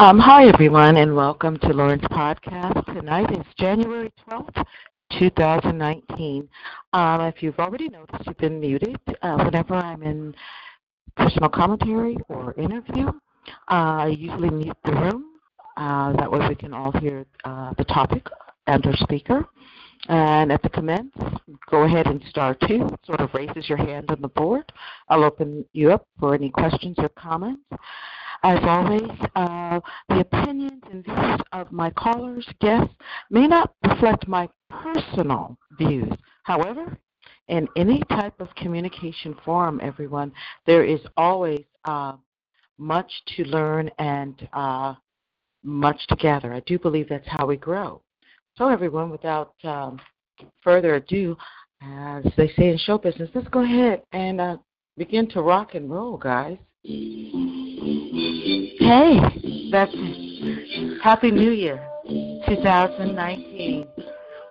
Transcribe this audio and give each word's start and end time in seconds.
Um, 0.00 0.18
hi, 0.18 0.48
everyone, 0.48 0.96
and 0.96 1.14
welcome 1.14 1.56
to 1.58 1.68
Lauren's 1.68 2.02
podcast. 2.02 2.84
Tonight 2.86 3.30
is 3.30 3.46
January 3.56 4.12
12th, 4.28 4.64
2019. 5.20 6.48
Um, 6.92 7.20
if 7.20 7.40
you've 7.44 7.60
already 7.60 7.88
noticed, 7.88 8.26
you've 8.26 8.36
been 8.38 8.58
muted. 8.58 8.96
Uh, 9.22 9.44
whenever 9.44 9.76
I'm 9.76 10.02
in 10.02 10.34
personal 11.16 11.48
commentary 11.48 12.16
or 12.28 12.54
interview, 12.54 13.06
uh, 13.06 13.12
I 13.70 14.16
usually 14.18 14.50
mute 14.50 14.76
the 14.84 14.94
room. 14.94 15.26
Uh, 15.76 16.12
that 16.14 16.28
way 16.28 16.40
we 16.48 16.56
can 16.56 16.74
all 16.74 16.90
hear 16.98 17.24
uh, 17.44 17.72
the 17.78 17.84
topic 17.84 18.26
and 18.66 18.84
our 18.84 18.96
speaker. 18.96 19.44
And 20.08 20.50
at 20.50 20.60
the 20.64 20.70
commence, 20.70 21.14
go 21.70 21.84
ahead 21.84 22.08
and 22.08 22.20
star 22.28 22.56
two, 22.66 22.88
sort 23.06 23.20
of 23.20 23.32
raises 23.32 23.68
your 23.68 23.78
hand 23.78 24.10
on 24.10 24.20
the 24.20 24.28
board. 24.28 24.72
I'll 25.08 25.22
open 25.22 25.64
you 25.72 25.92
up 25.92 26.04
for 26.18 26.34
any 26.34 26.50
questions 26.50 26.96
or 26.98 27.10
comments. 27.10 27.62
As 28.44 28.58
always, 28.62 29.10
uh, 29.36 29.80
the 30.10 30.20
opinions 30.20 30.82
and 30.92 31.02
views 31.02 31.40
of 31.52 31.72
my 31.72 31.88
callers, 31.88 32.46
guests, 32.60 32.94
may 33.30 33.46
not 33.46 33.72
reflect 33.88 34.28
my 34.28 34.46
personal 34.68 35.56
views. 35.78 36.12
However, 36.42 36.98
in 37.48 37.66
any 37.74 38.02
type 38.10 38.38
of 38.40 38.54
communication 38.54 39.34
forum, 39.46 39.80
everyone, 39.82 40.30
there 40.66 40.84
is 40.84 41.00
always 41.16 41.64
uh, 41.86 42.16
much 42.76 43.10
to 43.34 43.44
learn 43.44 43.90
and 43.98 44.46
uh, 44.52 44.92
much 45.62 46.06
to 46.08 46.16
gather. 46.16 46.52
I 46.52 46.60
do 46.60 46.78
believe 46.78 47.08
that's 47.08 47.26
how 47.26 47.46
we 47.46 47.56
grow. 47.56 48.02
So, 48.58 48.68
everyone, 48.68 49.08
without 49.08 49.54
um, 49.64 49.98
further 50.62 50.96
ado, 50.96 51.34
as 51.80 52.24
they 52.36 52.48
say 52.48 52.68
in 52.68 52.76
show 52.76 52.98
business, 52.98 53.30
let's 53.34 53.48
go 53.48 53.64
ahead 53.64 54.02
and 54.12 54.38
uh, 54.38 54.58
begin 54.98 55.30
to 55.30 55.40
rock 55.40 55.74
and 55.74 55.90
roll, 55.90 56.18
guys. 56.18 56.58
Hey, 56.86 56.98
that's 59.72 59.94
Happy 61.02 61.30
New 61.30 61.52
Year 61.52 61.82
2019. 62.46 63.86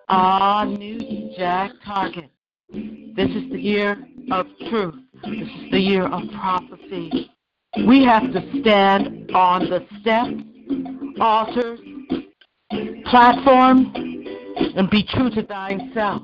Ah, 0.09 0.66
new 0.66 1.30
Jack 1.38 1.73
Target. 1.86 2.31
This 2.72 3.30
is 3.30 3.52
the 3.52 3.59
year 3.59 4.03
of 4.31 4.48
truth. 4.67 4.95
This 5.25 5.48
is 5.48 5.72
the 5.72 5.80
year 5.80 6.08
of 6.08 6.23
prophecy. 6.31 7.30
We 7.86 8.03
have 8.06 8.23
to 8.34 8.42
stand 8.62 9.30
on 9.36 9.70
the 9.70 9.86
steps, 10.02 10.34
altars, 11.20 11.81
platforms, 13.12 13.90
and 14.75 14.90
be 14.90 15.03
true 15.03 15.30
to 15.30 15.44
thine 15.44 15.92
self. 15.94 16.23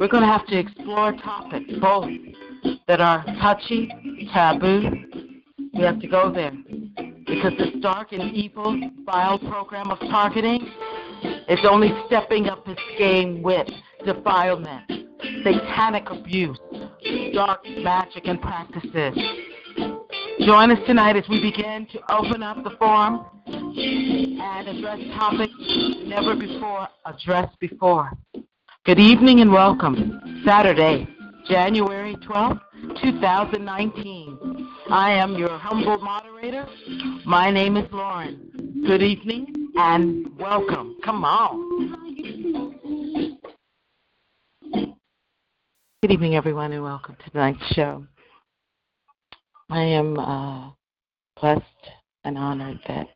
We're 0.00 0.08
going 0.08 0.22
to 0.22 0.26
have 0.26 0.46
to 0.46 0.58
explore 0.58 1.12
topics, 1.12 1.70
both 1.82 2.08
that 2.88 3.02
are 3.02 3.22
touchy, 3.42 3.90
taboo, 4.32 5.33
we 5.76 5.82
have 5.82 6.00
to 6.00 6.06
go 6.06 6.32
there. 6.32 6.52
Because 7.26 7.52
this 7.58 7.70
dark 7.80 8.12
and 8.12 8.34
evil, 8.34 8.78
vile 9.04 9.38
program 9.38 9.90
of 9.90 9.98
targeting 10.00 10.66
is 11.48 11.58
only 11.68 11.92
stepping 12.06 12.48
up 12.48 12.66
its 12.68 12.80
game 12.98 13.42
with 13.42 13.66
defilement, 14.04 14.90
satanic 15.42 16.10
abuse, 16.10 16.58
dark 17.32 17.60
magic 17.78 18.26
and 18.26 18.40
practices. 18.40 19.18
Join 20.40 20.70
us 20.70 20.78
tonight 20.86 21.16
as 21.16 21.24
we 21.28 21.40
begin 21.40 21.86
to 21.92 22.00
open 22.12 22.42
up 22.42 22.62
the 22.62 22.70
forum 22.78 23.24
and 23.46 24.68
address 24.68 24.98
topics 25.16 25.52
never 26.04 26.36
before 26.36 26.88
addressed 27.06 27.58
before. 27.58 28.10
Good 28.84 29.00
evening 29.00 29.40
and 29.40 29.50
welcome. 29.50 30.42
Saturday, 30.44 31.08
January 31.48 32.16
12th, 32.16 32.60
2019. 33.02 34.63
I 34.94 35.10
am 35.10 35.34
your 35.34 35.58
humble 35.58 35.98
moderator. 35.98 36.68
My 37.26 37.50
name 37.50 37.76
is 37.76 37.90
Lauren. 37.90 38.84
Good 38.86 39.02
evening 39.02 39.72
and 39.74 40.38
welcome. 40.38 40.96
Come 41.04 41.24
on. 41.24 42.30
Good 46.00 46.12
evening, 46.12 46.36
everyone, 46.36 46.70
and 46.70 46.84
welcome 46.84 47.16
to 47.24 47.30
tonight's 47.30 47.66
show. 47.74 48.06
I 49.68 49.82
am 49.82 50.16
uh, 50.16 50.70
blessed 51.40 51.64
and 52.22 52.38
honored 52.38 52.78
that 52.86 53.08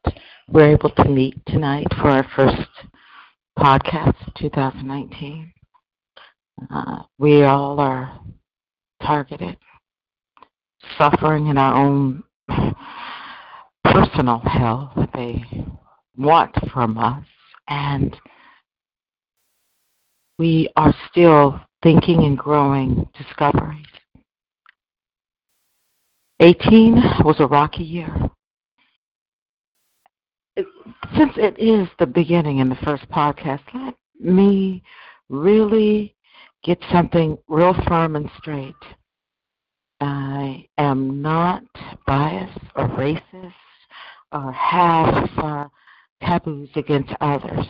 we're 0.49 0.73
able 0.73 0.91
to 0.91 1.05
meet 1.05 1.37
tonight 1.47 1.87
for 2.01 2.09
our 2.09 2.27
first 2.35 2.69
podcast 3.57 4.17
of 4.27 4.35
2019. 4.35 5.53
Uh, 6.75 7.05
we 7.19 7.45
all 7.45 7.79
are 7.79 8.19
targeted, 9.01 9.57
suffering 10.97 11.49
in 11.49 11.59
our 11.59 11.75
own 11.75 12.23
personal 13.85 14.41
hell 14.41 14.93
that 14.97 15.11
they 15.15 15.45
want 16.17 16.55
from 16.73 16.99
us, 16.99 17.25
and 17.69 18.17
we 20.39 20.69
are 20.77 20.95
still 21.11 21.61
thinking 21.83 22.25
and 22.25 22.39
growing 22.39 23.09
discoveries. 23.17 23.87
18 26.41 26.95
was 27.25 27.37
a 27.41 27.47
rocky 27.47 27.83
year. 27.83 28.15
Since 30.57 31.33
it 31.37 31.59
is 31.59 31.89
the 31.99 32.07
beginning 32.07 32.59
in 32.59 32.69
the 32.69 32.77
first 32.77 33.09
podcast, 33.11 33.63
let 33.73 33.95
me 34.21 34.83
really 35.29 36.15
get 36.63 36.79
something 36.93 37.39
real 37.49 37.75
firm 37.87 38.17
and 38.17 38.31
straight. 38.39 38.75
I 40.01 40.67
am 40.79 41.21
not 41.23 41.65
biased 42.07 42.59
or 42.77 42.89
racist 42.89 43.53
or 44.33 44.53
have 44.53 45.29
uh, 45.39 45.69
taboos 46.23 46.69
against 46.77 47.13
others. 47.21 47.67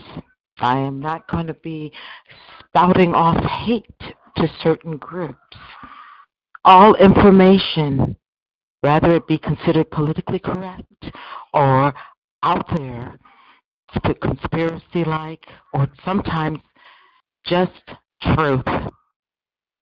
I 0.58 0.78
am 0.78 1.00
not 1.00 1.28
going 1.28 1.46
to 1.46 1.54
be 1.54 1.92
spouting 2.60 3.14
off 3.14 3.42
hate 3.44 3.86
to 4.36 4.48
certain 4.62 4.96
groups. 4.96 5.38
All 6.64 6.94
information, 6.96 8.16
whether 8.80 9.14
it 9.14 9.26
be 9.26 9.38
considered 9.38 9.90
politically 9.90 10.38
correct 10.38 10.84
or 11.54 11.94
out 12.42 12.66
there, 12.76 13.18
conspiracy 14.20 15.04
like, 15.04 15.46
or 15.72 15.88
sometimes 16.04 16.58
just 17.46 17.72
truth. 18.22 18.64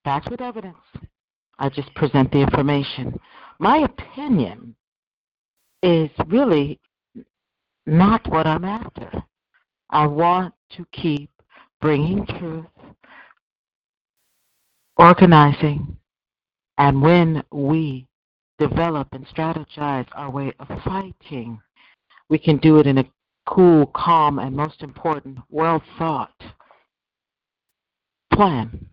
Facts 0.04 0.30
with 0.30 0.40
evidence. 0.40 0.76
I 1.58 1.68
just 1.68 1.94
present 1.94 2.30
the 2.32 2.38
information. 2.40 3.18
My 3.58 3.78
opinion 3.78 4.74
is 5.82 6.10
really 6.26 6.78
not 7.86 8.26
what 8.28 8.46
I'm 8.46 8.64
after. 8.64 9.22
I 9.90 10.06
want 10.06 10.54
to 10.76 10.86
keep 10.92 11.30
bringing 11.80 12.26
truth, 12.26 12.66
organizing, 14.96 15.96
and 16.78 17.00
when 17.00 17.42
we 17.52 18.06
develop 18.58 19.08
and 19.12 19.26
strategize 19.28 20.08
our 20.12 20.30
way 20.30 20.52
of 20.58 20.68
fighting, 20.82 21.60
we 22.28 22.38
can 22.38 22.56
do 22.58 22.78
it 22.78 22.86
in 22.86 22.98
a 22.98 23.04
cool, 23.46 23.86
calm, 23.86 24.38
and 24.38 24.56
most 24.56 24.82
important, 24.82 25.38
well 25.50 25.82
thought 25.98 26.32
plan. 28.36 28.86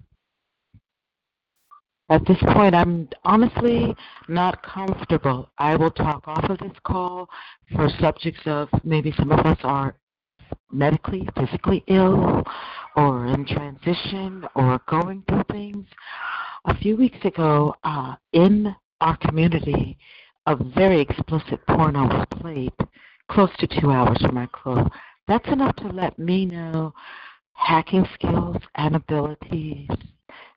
At 2.09 2.25
this 2.27 2.37
point, 2.53 2.75
I'm 2.75 3.07
honestly 3.23 3.95
not 4.27 4.61
comfortable. 4.61 5.49
I 5.57 5.75
will 5.75 5.91
talk 5.91 6.27
off 6.27 6.43
of 6.49 6.59
this 6.59 6.77
call 6.83 7.29
for 7.73 7.89
subjects 7.99 8.41
of 8.45 8.67
maybe 8.83 9.13
some 9.17 9.31
of 9.31 9.45
us 9.45 9.57
are 9.63 9.95
medically, 10.71 11.27
physically 11.35 11.83
ill, 11.87 12.43
or 12.95 13.27
in 13.27 13.45
transition, 13.45 14.45
or 14.55 14.81
going 14.87 15.23
through 15.27 15.43
things. 15.51 15.87
A 16.65 16.77
few 16.77 16.97
weeks 16.97 17.23
ago, 17.23 17.73
uh, 17.83 18.15
in 18.33 18.75
our 19.01 19.17
community, 19.17 19.97
a 20.45 20.55
very 20.55 20.99
explicit 20.99 21.65
porno 21.67 22.05
was 22.07 22.27
played 22.31 22.73
close 23.29 23.49
to 23.59 23.67
two 23.67 23.91
hours 23.91 24.17
from 24.21 24.35
my 24.35 24.47
close. 24.51 24.87
That's 25.27 25.47
enough 25.47 25.75
to 25.77 25.87
let 25.87 26.19
me 26.19 26.45
know 26.45 26.93
hacking 27.53 28.05
skills 28.13 28.57
and 28.75 28.95
abilities, 28.95 29.87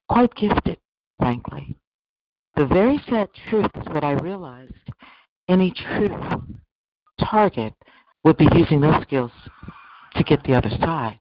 quite 0.09 0.35
gifted, 0.35 0.79
frankly. 1.19 1.77
The 2.57 2.67
very 2.67 3.01
sad 3.09 3.29
truth 3.51 3.71
is 3.75 3.87
what 3.87 4.05
I 4.05 4.13
realized 4.13 4.73
any 5.49 5.73
true 5.73 6.17
target 7.21 7.75
would 8.25 8.37
be 8.37 8.49
using 8.55 8.81
those 8.81 9.03
skills 9.03 9.31
to 10.15 10.25
get 10.25 10.43
the 10.45 10.55
other 10.55 10.71
side. 10.71 11.21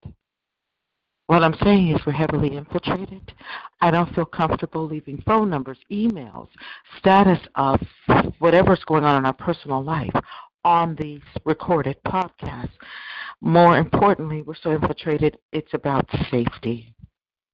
What 1.28 1.44
I'm 1.44 1.56
saying 1.64 1.90
is 1.90 2.06
we're 2.06 2.14
heavily 2.14 2.56
infiltrated. 2.56 3.34
I 3.82 3.92
don't 3.92 4.14
feel 4.14 4.26
comfortable 4.26 4.86
leaving 4.86 5.22
phone 5.26 5.50
numbers, 5.50 5.80
emails, 5.92 6.50
status 7.00 7.40
of 7.56 7.80
whatever's 8.40 8.84
going 8.86 9.04
on 9.04 9.18
in 9.18 9.26
our 9.26 9.34
personal 9.34 9.84
life 9.84 10.14
on 10.64 10.96
these 10.96 11.22
recorded 11.44 11.98
podcasts. 12.08 12.72
More 13.42 13.78
importantly, 13.78 14.42
we're 14.42 14.56
so 14.56 14.72
infiltrated, 14.72 15.38
it's 15.52 15.74
about 15.74 16.08
safety. 16.32 16.95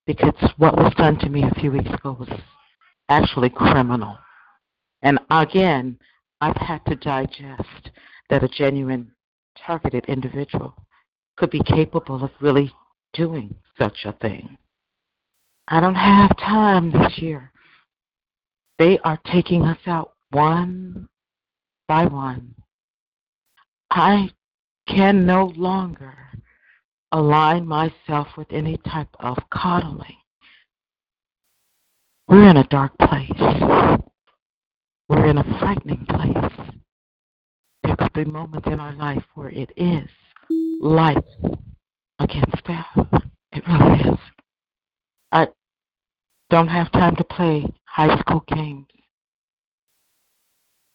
Because 0.05 0.33
what 0.57 0.75
was 0.75 0.93
done 0.95 1.17
to 1.19 1.29
me 1.29 1.43
a 1.43 1.59
few 1.59 1.71
weeks 1.71 1.89
ago 1.89 2.17
was 2.19 2.29
actually 3.09 3.49
criminal. 3.49 4.17
And 5.01 5.19
again, 5.29 5.97
I've 6.39 6.57
had 6.57 6.83
to 6.85 6.95
digest 6.95 7.91
that 8.29 8.43
a 8.43 8.47
genuine 8.47 9.11
targeted 9.65 10.05
individual 10.05 10.73
could 11.37 11.49
be 11.49 11.61
capable 11.63 12.23
of 12.23 12.31
really 12.39 12.71
doing 13.13 13.53
such 13.79 14.05
a 14.05 14.13
thing. 14.13 14.57
I 15.67 15.79
don't 15.79 15.95
have 15.95 16.35
time 16.37 16.91
this 16.91 17.17
year. 17.17 17.51
They 18.79 18.97
are 18.99 19.19
taking 19.31 19.63
us 19.63 19.77
out 19.85 20.13
one 20.31 21.07
by 21.87 22.05
one. 22.05 22.55
I 23.91 24.31
can 24.87 25.25
no 25.25 25.53
longer 25.55 26.15
align 27.11 27.67
myself 27.67 28.27
with 28.37 28.47
any 28.51 28.77
type 28.89 29.09
of 29.19 29.37
coddling. 29.53 30.17
We're 32.27 32.49
in 32.49 32.57
a 32.57 32.67
dark 32.67 32.97
place. 32.97 33.99
We're 35.09 35.25
in 35.25 35.37
a 35.37 35.59
frightening 35.59 36.05
place. 36.07 36.51
There 37.83 37.95
could 37.97 38.13
be 38.13 38.25
moments 38.25 38.67
in 38.67 38.79
our 38.79 38.93
life 38.93 39.23
where 39.35 39.49
it 39.49 39.71
is 39.75 40.07
life 40.79 41.17
against 42.19 42.63
death. 42.65 43.23
It 43.51 43.63
really 43.67 44.13
is. 44.13 44.19
I 45.31 45.47
don't 46.49 46.69
have 46.69 46.91
time 46.91 47.15
to 47.17 47.23
play 47.23 47.65
high 47.85 48.17
school 48.19 48.43
games. 48.47 48.85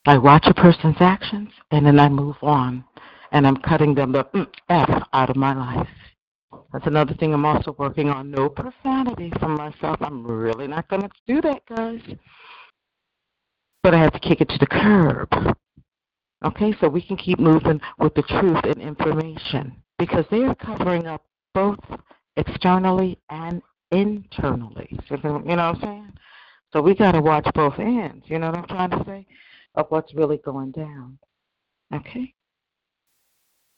I 0.07 0.17
watch 0.19 0.47
a 0.47 0.55
person's 0.55 0.97
actions 1.01 1.51
and 1.71 1.85
then 1.85 1.99
I 1.99 2.09
move 2.09 2.37
on 2.41 2.85
and 3.33 3.47
I'm 3.47 3.57
cutting 3.57 3.95
them 3.95 4.13
the 4.13 4.25
mm, 4.25 4.47
F 4.69 5.03
out 5.13 5.31
of 5.31 5.37
my 5.37 5.55
life. 5.55 5.89
That's 6.73 6.87
another 6.87 7.15
thing 7.15 7.33
I'm 7.33 7.45
also 7.45 7.75
working 7.79 8.09
on. 8.09 8.31
No 8.31 8.49
profanity 8.49 9.33
from 9.39 9.55
myself. 9.55 9.97
I'm 10.01 10.27
really 10.27 10.67
not 10.67 10.89
going 10.89 11.03
to 11.03 11.09
do 11.27 11.41
that, 11.43 11.65
guys. 11.67 12.01
But 13.83 13.95
I 13.95 13.99
have 13.99 14.13
to 14.13 14.21
kick 14.21 14.41
it 14.41 14.49
to 14.49 14.59
the 14.59 14.67
curb. 14.67 15.57
Okay, 16.45 16.75
so 16.81 16.89
we 16.89 17.01
can 17.03 17.17
keep 17.17 17.39
moving 17.39 17.81
with 17.99 18.15
the 18.15 18.23
truth 18.23 18.65
and 18.65 18.81
information 18.81 19.75
because 19.99 20.25
they 20.31 20.43
are 20.43 20.55
covering 20.55 21.07
up 21.07 21.25
both 21.55 21.79
externally 22.37 23.19
and 23.31 23.63
internally. 23.91 24.99
You 25.11 25.17
know 25.23 25.39
what 25.39 25.59
I'm 25.59 25.81
saying? 25.81 26.13
So 26.73 26.83
we 26.83 26.95
got 26.95 27.13
to 27.13 27.23
watch 27.23 27.47
both 27.55 27.79
ends. 27.79 28.25
You 28.29 28.39
know 28.39 28.49
what 28.51 28.59
I'm 28.59 28.67
trying 28.67 28.91
to 28.91 29.05
say? 29.07 29.27
Of 29.77 29.87
what's 29.89 30.15
really 30.15 30.39
going 30.39 30.73
down. 30.73 31.19
Okay? 31.95 32.35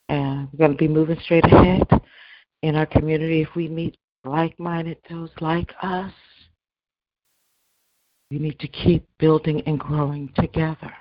And 0.08 0.48
we're 0.52 0.58
going 0.58 0.72
to 0.72 0.78
be 0.78 0.88
moving 0.88 1.18
straight 1.22 1.44
ahead 1.44 1.86
in 2.62 2.76
our 2.76 2.86
community 2.86 3.42
if 3.42 3.54
we 3.54 3.68
meet 3.68 3.96
like 4.24 4.58
minded 4.58 4.98
those 5.08 5.30
like 5.40 5.72
us. 5.82 6.12
We 8.30 8.38
need 8.38 8.58
to 8.60 8.68
keep 8.68 9.06
building 9.18 9.62
and 9.66 9.78
growing 9.78 10.30
together 10.36 10.92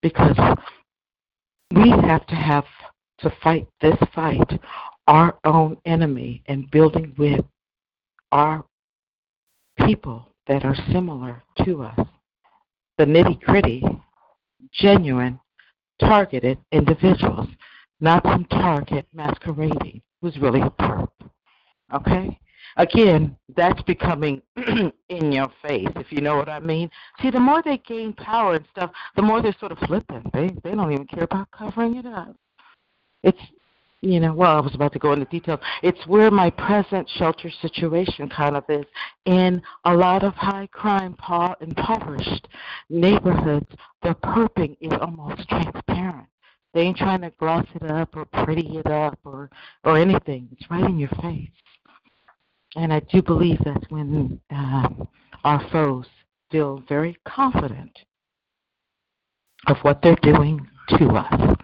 because 0.00 0.36
we 1.74 1.90
have 1.90 2.26
to 2.26 2.34
have 2.34 2.64
to 3.18 3.32
fight 3.42 3.66
this 3.80 3.96
fight 4.14 4.58
our 5.06 5.36
own 5.44 5.76
enemy 5.84 6.42
and 6.46 6.70
building 6.70 7.14
with 7.18 7.44
our 8.30 8.64
people 9.86 10.28
that 10.46 10.64
are 10.64 10.76
similar 10.92 11.42
to 11.64 11.82
us. 11.82 12.06
The 12.98 13.04
nitty 13.04 13.40
gritty, 13.40 13.82
genuine, 14.72 15.40
targeted 16.00 16.58
individuals, 16.72 17.48
not 18.02 18.24
some 18.24 18.44
target 18.46 19.06
masquerading 19.14 20.02
who's 20.20 20.36
really 20.38 20.60
a 20.60 20.70
perp. 20.70 21.08
Okay? 21.94 22.38
Again, 22.76 23.36
that's 23.56 23.80
becoming 23.82 24.42
in 25.08 25.32
your 25.32 25.48
face, 25.66 25.88
if 25.96 26.10
you 26.10 26.20
know 26.20 26.36
what 26.36 26.48
I 26.48 26.58
mean. 26.58 26.90
See, 27.20 27.30
the 27.30 27.40
more 27.40 27.62
they 27.62 27.78
gain 27.78 28.12
power 28.14 28.54
and 28.54 28.66
stuff, 28.70 28.90
the 29.14 29.22
more 29.22 29.40
they're 29.40 29.54
sort 29.60 29.72
of 29.72 29.78
flippant. 29.78 30.32
They 30.32 30.48
they 30.64 30.74
don't 30.74 30.92
even 30.92 31.06
care 31.06 31.24
about 31.24 31.50
covering 31.50 31.96
it 31.96 32.06
up. 32.06 32.34
It's 33.22 33.40
you 34.00 34.18
know, 34.18 34.32
well, 34.32 34.56
I 34.56 34.60
was 34.60 34.74
about 34.74 34.92
to 34.94 34.98
go 34.98 35.12
into 35.12 35.26
details. 35.26 35.60
It's 35.82 36.06
where 36.08 36.30
my 36.30 36.50
present 36.50 37.08
shelter 37.08 37.50
situation 37.50 38.28
kind 38.28 38.56
of 38.56 38.64
is 38.68 38.84
in 39.26 39.62
a 39.84 39.94
lot 39.94 40.24
of 40.24 40.34
high 40.34 40.68
crime, 40.72 41.14
impoverished 41.60 42.48
neighborhoods. 42.90 43.68
The 44.02 44.14
perping 44.14 44.76
is 44.80 44.92
almost 45.00 45.48
transparent. 45.48 46.26
They 46.74 46.80
ain't 46.80 46.96
trying 46.96 47.20
to 47.20 47.30
gloss 47.38 47.66
it 47.74 47.90
up 47.90 48.16
or 48.16 48.24
pretty 48.44 48.78
it 48.78 48.86
up 48.86 49.18
or 49.24 49.50
or 49.84 49.98
anything. 49.98 50.48
It's 50.52 50.70
right 50.70 50.84
in 50.84 50.98
your 50.98 51.10
face. 51.20 51.50
And 52.76 52.92
I 52.92 53.00
do 53.00 53.20
believe 53.20 53.58
that's 53.64 53.90
when 53.90 54.40
uh, 54.54 54.88
our 55.44 55.68
foes 55.70 56.06
feel 56.50 56.82
very 56.88 57.16
confident 57.28 57.98
of 59.66 59.76
what 59.82 60.00
they're 60.02 60.16
doing 60.22 60.66
to 60.98 61.08
us. 61.08 61.56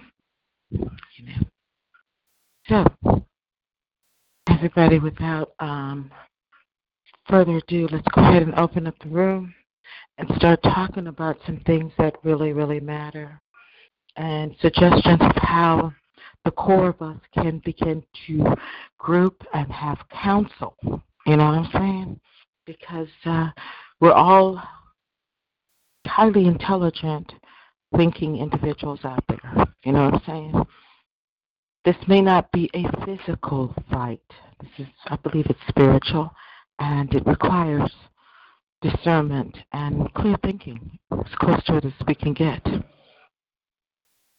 You 0.71 1.25
know. 1.25 2.85
So, 3.03 3.25
everybody, 4.51 4.99
without 4.99 5.53
um, 5.59 6.11
further 7.29 7.57
ado, 7.57 7.89
let's 7.91 8.07
go 8.15 8.21
ahead 8.21 8.43
and 8.43 8.55
open 8.57 8.87
up 8.87 8.95
the 9.03 9.09
room 9.09 9.55
and 10.19 10.29
start 10.37 10.63
talking 10.63 11.07
about 11.07 11.39
some 11.47 11.61
things 11.65 11.93
that 11.97 12.17
really, 12.25 12.53
really 12.53 12.81
matter 12.81 13.41
and 14.19 14.55
suggestions 14.61 15.21
of 15.21 15.33
how 15.37 15.93
the 16.45 16.51
core 16.51 16.89
of 16.89 17.01
us 17.01 17.21
can 17.35 17.63
begin 17.65 18.03
to 18.27 18.45
group 18.99 19.43
and 19.55 19.71
have 19.71 19.99
counsel. 20.23 20.77
You 21.27 21.37
know 21.37 21.47
what 21.47 21.59
I'm 21.59 21.71
saying? 21.73 22.21
Because 22.67 23.09
uh, 23.25 23.49
we're 24.01 24.13
all 24.13 24.63
highly 26.07 26.47
intelligent, 26.47 27.33
thinking 27.97 28.39
individuals 28.39 29.01
out 29.05 29.25
there. 29.29 29.67
You 29.85 29.93
know 29.93 30.05
what 30.07 30.15
I'm 30.15 30.23
saying? 30.27 30.67
This 31.85 31.97
may 32.09 32.21
not 32.21 32.51
be 32.51 32.69
a 32.75 32.85
physical 33.05 33.75
fight. 33.91 34.21
This 34.61 34.87
is, 34.87 34.93
I 35.07 35.17
believe, 35.17 35.47
it's 35.49 35.59
spiritual, 35.69 36.31
and 36.81 37.13
it 37.15 37.25
requires 37.25 37.91
discernment 38.83 39.57
and 39.73 40.13
clear 40.15 40.37
thinking. 40.43 40.99
As 41.13 41.35
close 41.37 41.63
to 41.65 41.77
it 41.77 41.85
as 41.85 41.93
we 42.07 42.15
can 42.15 42.33
get. 42.33 42.67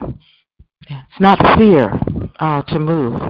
It's 0.01 1.19
not 1.19 1.57
fear 1.57 1.99
uh, 2.39 2.61
to 2.63 2.79
move, 2.79 3.21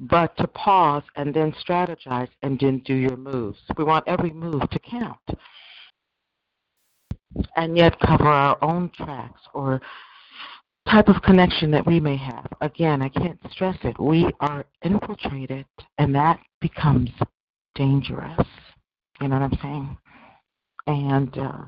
but 0.00 0.36
to 0.38 0.46
pause 0.48 1.02
and 1.16 1.32
then 1.32 1.54
strategize 1.66 2.28
and 2.42 2.58
then 2.58 2.80
do 2.84 2.94
your 2.94 3.16
moves. 3.16 3.58
We 3.76 3.84
want 3.84 4.08
every 4.08 4.30
move 4.30 4.68
to 4.70 4.78
count, 4.78 5.18
and 7.56 7.76
yet 7.76 7.98
cover 8.00 8.26
our 8.26 8.62
own 8.62 8.90
tracks 8.96 9.40
or 9.52 9.80
type 10.88 11.08
of 11.08 11.22
connection 11.22 11.70
that 11.70 11.86
we 11.86 12.00
may 12.00 12.16
have. 12.16 12.46
Again, 12.60 13.02
I 13.02 13.08
can't 13.08 13.38
stress 13.50 13.76
it. 13.84 13.98
We 13.98 14.30
are 14.40 14.64
infiltrated, 14.82 15.66
and 15.98 16.14
that 16.14 16.40
becomes 16.60 17.10
dangerous. 17.74 18.46
You 19.20 19.28
know 19.28 19.38
what 19.38 19.52
I'm 19.52 19.58
saying? 19.62 19.96
And 20.86 21.38
uh, 21.38 21.64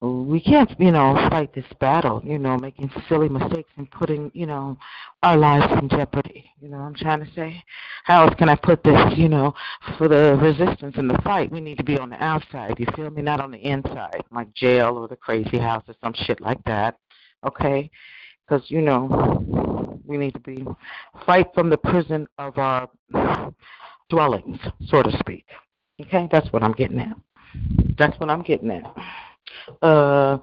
we 0.00 0.40
can't, 0.40 0.70
you 0.78 0.92
know, 0.92 1.14
fight 1.28 1.52
this 1.54 1.64
battle, 1.80 2.22
you 2.24 2.38
know, 2.38 2.56
making 2.56 2.90
silly 3.08 3.28
mistakes 3.28 3.70
and 3.76 3.90
putting, 3.90 4.30
you 4.32 4.46
know, 4.46 4.76
our 5.22 5.36
lives 5.36 5.72
in 5.80 5.88
jeopardy. 5.88 6.50
You 6.60 6.68
know 6.68 6.78
I'm 6.78 6.94
trying 6.94 7.24
to 7.24 7.30
say? 7.34 7.62
How 8.04 8.24
else 8.24 8.34
can 8.38 8.48
I 8.48 8.54
put 8.54 8.84
this, 8.84 9.16
you 9.16 9.28
know, 9.28 9.54
for 9.96 10.06
the 10.06 10.38
resistance 10.40 10.94
and 10.96 11.10
the 11.10 11.18
fight? 11.22 11.50
We 11.50 11.60
need 11.60 11.78
to 11.78 11.84
be 11.84 11.98
on 11.98 12.10
the 12.10 12.22
outside, 12.22 12.78
you 12.78 12.86
feel 12.94 13.10
me? 13.10 13.22
Not 13.22 13.40
on 13.40 13.50
the 13.50 13.58
inside, 13.58 14.22
like 14.30 14.54
jail 14.54 14.96
or 14.96 15.08
the 15.08 15.16
crazy 15.16 15.58
house 15.58 15.82
or 15.88 15.94
some 16.02 16.14
shit 16.14 16.40
like 16.40 16.62
that. 16.64 16.96
Okay? 17.44 17.90
because 18.48 18.70
you 18.70 18.80
know 18.80 19.98
we 20.04 20.16
need 20.16 20.32
to 20.32 20.40
be 20.40 20.64
fight 21.26 21.48
from 21.54 21.70
the 21.70 21.76
prison 21.76 22.26
of 22.38 22.56
our 22.58 22.88
dwellings, 24.08 24.58
so 24.86 25.02
to 25.02 25.16
speak. 25.18 25.44
Okay, 26.00 26.28
that's 26.30 26.50
what 26.52 26.62
I'm 26.62 26.72
getting 26.72 27.00
at. 27.00 27.16
That's 27.98 28.18
what 28.20 28.30
I'm 28.30 28.42
getting 28.42 28.70
at. 28.70 28.84
Uh, 29.82 30.38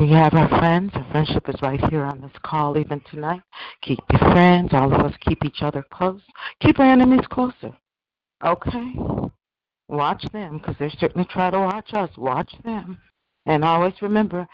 we 0.00 0.10
have 0.10 0.34
our 0.34 0.48
friends. 0.48 0.92
Our 0.94 1.06
friendship 1.10 1.48
is 1.48 1.60
right 1.62 1.80
here 1.90 2.04
on 2.04 2.20
this 2.20 2.32
call, 2.42 2.76
even 2.78 3.00
tonight. 3.10 3.42
Keep 3.82 4.00
your 4.10 4.20
friends. 4.32 4.70
All 4.72 4.92
of 4.92 5.00
us 5.00 5.14
keep 5.20 5.44
each 5.44 5.62
other 5.62 5.84
close. 5.92 6.20
Keep 6.60 6.80
our 6.80 6.90
enemies 6.90 7.26
closer. 7.30 7.72
Okay? 8.44 8.94
Watch 9.88 10.24
them 10.32 10.58
because 10.58 10.76
they're 10.78 10.90
certainly 10.90 11.26
try 11.30 11.50
to 11.50 11.58
watch 11.58 11.94
us. 11.94 12.10
Watch 12.16 12.52
them. 12.64 12.98
And 13.46 13.64
always 13.64 13.94
remember, 14.02 14.46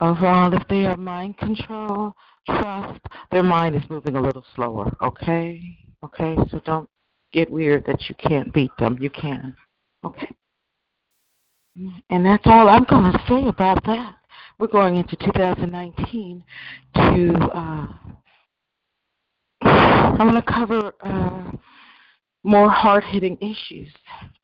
Overall, 0.00 0.54
if 0.54 0.66
they 0.68 0.86
are 0.86 0.96
mind 0.96 1.36
control, 1.36 2.14
trust, 2.46 3.00
their 3.30 3.42
mind 3.42 3.76
is 3.76 3.82
moving 3.90 4.16
a 4.16 4.20
little 4.20 4.44
slower, 4.54 4.90
okay? 5.02 5.60
Okay, 6.02 6.36
so 6.50 6.58
don't 6.64 6.88
get 7.32 7.50
weird 7.50 7.84
that 7.84 8.08
you 8.08 8.14
can't 8.14 8.52
beat 8.54 8.70
them. 8.78 8.96
You 8.98 9.10
can. 9.10 9.54
Okay? 10.02 10.30
And 11.76 12.26
that's 12.26 12.46
all 12.46 12.68
I'm 12.68 12.84
going 12.84 13.12
to 13.12 13.24
say 13.28 13.46
about 13.48 13.84
that. 13.84 14.16
We're 14.58 14.66
going 14.66 14.96
into 14.96 15.16
2019 15.16 16.42
to, 16.94 17.34
uh, 17.54 17.86
I'm 19.62 20.16
going 20.16 20.34
to 20.34 20.42
cover 20.42 20.92
uh, 21.00 21.52
more 22.42 22.70
hard 22.70 23.04
hitting 23.04 23.38
issues. 23.40 23.88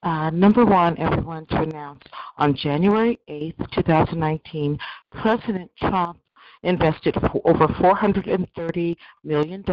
Uh, 0.03 0.31
number 0.31 0.65
one, 0.65 0.97
everyone 0.99 1.47
to 1.47 1.63
announce 1.63 2.03
on 2.39 2.55
January 2.57 3.19
8th, 3.29 3.71
2019, 3.73 4.79
President 5.11 5.71
Trump 5.79 6.19
invested 6.63 7.17
over 7.45 7.67
$430 7.69 8.97
million 9.25 9.65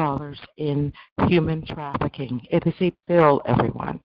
in 0.58 0.94
human 1.28 1.66
trafficking. 1.66 2.46
It 2.52 2.66
is 2.68 2.74
a 2.82 2.94
bill, 3.08 3.42
everyone. 3.46 4.00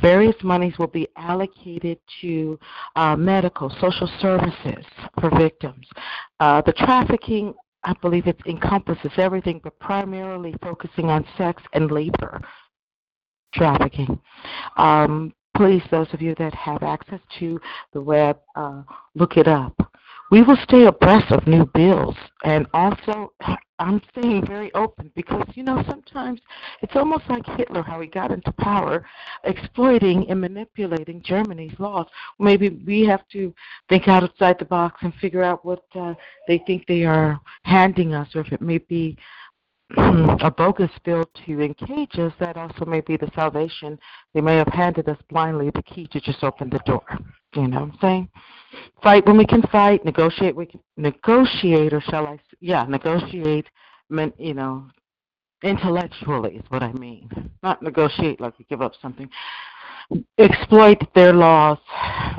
Various 0.00 0.36
monies 0.42 0.74
will 0.78 0.88
be 0.88 1.08
allocated 1.16 1.98
to 2.20 2.58
uh, 2.96 3.16
medical, 3.16 3.70
social 3.80 4.10
services 4.20 4.84
for 5.20 5.30
victims. 5.38 5.86
Uh, 6.38 6.60
the 6.62 6.72
trafficking, 6.72 7.54
I 7.84 7.94
believe 8.02 8.26
it 8.26 8.38
encompasses 8.46 9.12
everything, 9.16 9.60
but 9.64 9.78
primarily 9.78 10.54
focusing 10.62 11.06
on 11.06 11.24
sex 11.38 11.62
and 11.72 11.90
labor 11.90 12.42
trafficking. 13.54 14.20
Um, 14.76 15.32
please, 15.56 15.82
those 15.90 16.12
of 16.12 16.20
you 16.20 16.34
that 16.38 16.54
have 16.54 16.82
access 16.82 17.20
to 17.38 17.58
the 17.92 18.00
web, 18.00 18.38
uh, 18.54 18.82
look 19.14 19.36
it 19.36 19.48
up. 19.48 19.74
We 20.30 20.42
will 20.42 20.58
stay 20.62 20.84
abreast 20.84 21.30
of 21.30 21.46
new 21.46 21.64
bills, 21.72 22.16
and 22.44 22.66
also 22.74 23.32
I'm 23.78 24.00
staying 24.10 24.46
very 24.46 24.72
open 24.74 25.10
because 25.14 25.44
you 25.54 25.62
know 25.62 25.82
sometimes 25.88 26.40
it's 26.82 26.96
almost 26.96 27.24
like 27.28 27.44
Hitler 27.46 27.82
how 27.82 28.00
he 28.00 28.06
got 28.06 28.30
into 28.30 28.50
power, 28.52 29.06
exploiting 29.44 30.30
and 30.30 30.40
manipulating 30.40 31.22
Germany's 31.22 31.78
laws. 31.78 32.06
Maybe 32.38 32.70
we 32.70 33.04
have 33.04 33.26
to 33.32 33.54
think 33.88 34.08
outside 34.08 34.58
the 34.58 34.64
box 34.64 35.02
and 35.02 35.12
figure 35.16 35.42
out 35.42 35.64
what 35.64 35.82
uh, 35.94 36.14
they 36.48 36.58
think 36.66 36.86
they 36.86 37.04
are 37.04 37.38
handing 37.64 38.14
us, 38.14 38.28
or 38.34 38.40
if 38.40 38.52
it 38.52 38.62
may 38.62 38.78
be 38.78 39.16
a 39.98 40.50
bogus 40.50 40.90
bill 41.04 41.28
to 41.46 41.60
encage 41.60 42.18
us, 42.18 42.32
that 42.40 42.56
also 42.56 42.84
may 42.86 43.02
be 43.02 43.16
the 43.16 43.30
salvation. 43.34 43.98
They 44.34 44.40
may 44.40 44.56
have 44.56 44.68
handed 44.68 45.08
us 45.08 45.18
blindly 45.28 45.70
the 45.70 45.82
key 45.82 46.08
to 46.08 46.20
just 46.20 46.42
open 46.42 46.70
the 46.70 46.80
door. 46.86 47.04
You 47.56 47.68
know 47.68 47.80
what 47.80 47.92
I'm 47.92 47.98
saying? 48.00 48.28
Fight 49.02 49.26
when 49.26 49.38
we 49.38 49.46
can 49.46 49.62
fight, 49.62 50.04
negotiate 50.04 50.54
we 50.54 50.66
can 50.66 50.80
negotiate, 50.96 51.92
or 51.92 52.00
shall 52.02 52.26
I? 52.26 52.38
Yeah, 52.60 52.84
negotiate. 52.84 53.66
You 54.10 54.54
know, 54.54 54.86
intellectually 55.62 56.56
is 56.56 56.64
what 56.68 56.82
I 56.82 56.92
mean. 56.92 57.30
Not 57.62 57.82
negotiate 57.82 58.40
like 58.40 58.58
we 58.58 58.66
give 58.66 58.82
up 58.82 58.92
something. 59.00 59.28
Exploit 60.38 60.98
their 61.14 61.32
laws, 61.32 61.78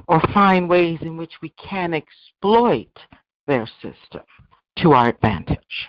or 0.08 0.22
find 0.34 0.70
ways 0.70 1.00
in 1.02 1.18
which 1.18 1.34
we 1.42 1.50
can 1.50 1.94
exploit 1.94 2.98
their 3.48 3.68
system 3.82 4.22
to 4.78 4.94
our 4.94 5.10
advantage. 5.10 5.88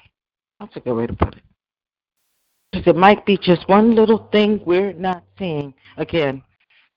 That's 0.58 0.74
a 0.76 0.80
good 0.80 0.94
way 0.94 1.06
to 1.06 1.12
put 1.12 1.36
it. 1.36 1.42
Because 2.72 2.88
it 2.88 2.96
might 2.96 3.24
be 3.24 3.36
just 3.36 3.68
one 3.68 3.94
little 3.94 4.28
thing 4.32 4.60
we're 4.66 4.92
not 4.92 5.22
seeing. 5.38 5.72
Again, 5.96 6.42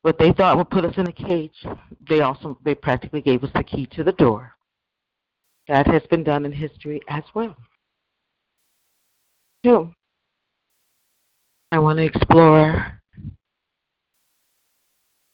what 0.01 0.17
they 0.17 0.33
thought 0.33 0.57
would 0.57 0.69
put 0.69 0.85
us 0.85 0.93
in 0.97 1.07
a 1.07 1.11
cage, 1.11 1.65
they 2.09 2.21
also 2.21 2.57
they 2.63 2.75
practically 2.75 3.21
gave 3.21 3.43
us 3.43 3.51
the 3.53 3.63
key 3.63 3.87
to 3.93 4.03
the 4.03 4.11
door. 4.13 4.53
That 5.67 5.87
has 5.87 6.01
been 6.09 6.23
done 6.23 6.45
in 6.45 6.51
history 6.51 7.01
as 7.07 7.23
well. 7.35 7.55
Two, 9.63 9.93
I 11.71 11.79
want 11.79 11.97
to 11.97 12.03
explore 12.03 12.99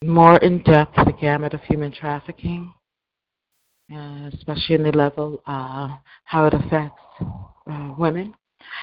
more 0.04 0.38
in 0.38 0.62
depth 0.64 0.96
the 0.96 1.14
gamut 1.20 1.54
of 1.54 1.62
human 1.62 1.92
trafficking, 1.92 2.74
uh, 3.92 4.30
especially 4.34 4.76
in 4.76 4.84
the 4.84 4.92
level 4.92 5.42
uh, 5.48 5.96
how 6.26 6.46
it 6.46 6.54
affects 6.54 7.02
uh, 7.22 7.94
women, 7.98 8.34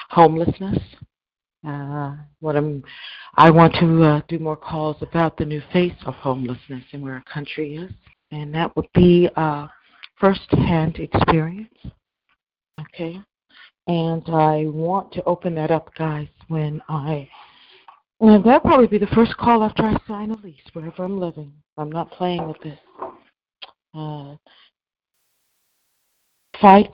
homelessness, 0.09 0.79
uh, 1.65 2.15
what 2.39 2.55
I'm, 2.55 2.83
I 3.35 3.49
want 3.49 3.73
to 3.75 4.03
uh, 4.03 4.21
do 4.27 4.39
more 4.39 4.55
calls 4.55 4.97
about 5.01 5.37
the 5.37 5.45
new 5.45 5.61
face 5.73 5.95
of 6.05 6.13
homelessness 6.15 6.83
and 6.91 7.01
where 7.01 7.13
our 7.13 7.23
country 7.23 7.75
is, 7.75 7.91
and 8.31 8.53
that 8.53 8.75
would 8.75 8.87
be 8.93 9.29
uh, 9.35 9.67
first-hand 10.19 10.97
experience. 10.99 11.73
Okay, 12.79 13.19
and 13.87 14.23
I 14.27 14.65
want 14.67 15.11
to 15.13 15.23
open 15.23 15.55
that 15.55 15.71
up, 15.71 15.93
guys, 15.95 16.27
when 16.47 16.81
I. 16.89 17.27
And 18.21 18.43
that'll 18.43 18.61
probably 18.61 18.87
be 18.87 18.97
the 18.97 19.07
first 19.07 19.35
call 19.37 19.63
after 19.63 19.83
I 19.83 19.97
sign 20.07 20.31
a 20.31 20.37
lease, 20.37 20.61
wherever 20.73 21.03
I'm 21.03 21.19
living. 21.19 21.51
I'm 21.77 21.91
not 21.91 22.11
playing 22.11 22.47
with 22.47 22.61
this. 22.61 22.79
Uh, 23.93 24.35
fight, 26.61 26.93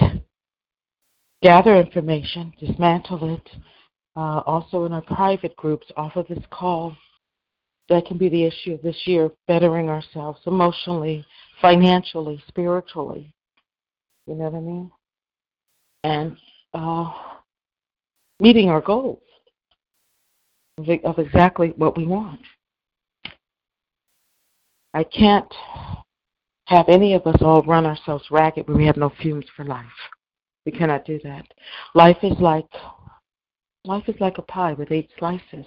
gather 1.44 1.76
information, 1.76 2.54
dismantle 2.60 3.36
it, 3.36 3.50
uh, 4.16 4.42
also 4.46 4.86
in 4.86 4.94
our 4.94 5.02
private 5.02 5.56
groups 5.56 5.88
off 5.98 6.16
of 6.16 6.28
this 6.28 6.44
call. 6.52 6.96
That 7.90 8.06
can 8.06 8.18
be 8.18 8.30
the 8.30 8.46
issue 8.46 8.74
of 8.74 8.82
this 8.82 9.02
year, 9.06 9.30
bettering 9.48 9.90
ourselves 9.90 10.40
emotionally, 10.46 11.26
financially, 11.62 12.42
spiritually. 12.48 13.34
You 14.28 14.36
know 14.36 14.46
what 14.46 14.58
I 14.58 14.62
mean? 14.62 14.92
And 16.04 16.38
uh, 16.74 17.12
meeting 18.40 18.70
our 18.70 18.80
goals 18.80 19.20
of 20.78 21.20
exactly 21.20 21.74
what 21.76 21.98
we 21.98 22.08
want. 22.08 22.40
I 24.94 25.04
can't 25.04 25.54
have 26.66 26.88
any 26.88 27.14
of 27.14 27.26
us 27.28 27.42
all 27.42 27.62
run 27.64 27.86
ourselves 27.86 28.26
ragged 28.32 28.68
when 28.68 28.78
we 28.78 28.86
have 28.86 28.98
no 28.98 29.12
fumes 29.22 29.46
for 29.56 29.66
life. 29.66 29.86
We 30.66 30.72
cannot 30.72 31.06
do 31.06 31.20
that. 31.24 31.46
Life 31.94 32.18
is 32.24 32.40
like 32.40 32.68
Life 33.84 34.08
is 34.08 34.20
like 34.20 34.38
a 34.38 34.44
pie 34.44 34.74
with 34.74 34.92
eight 34.92 35.10
slices. 35.18 35.66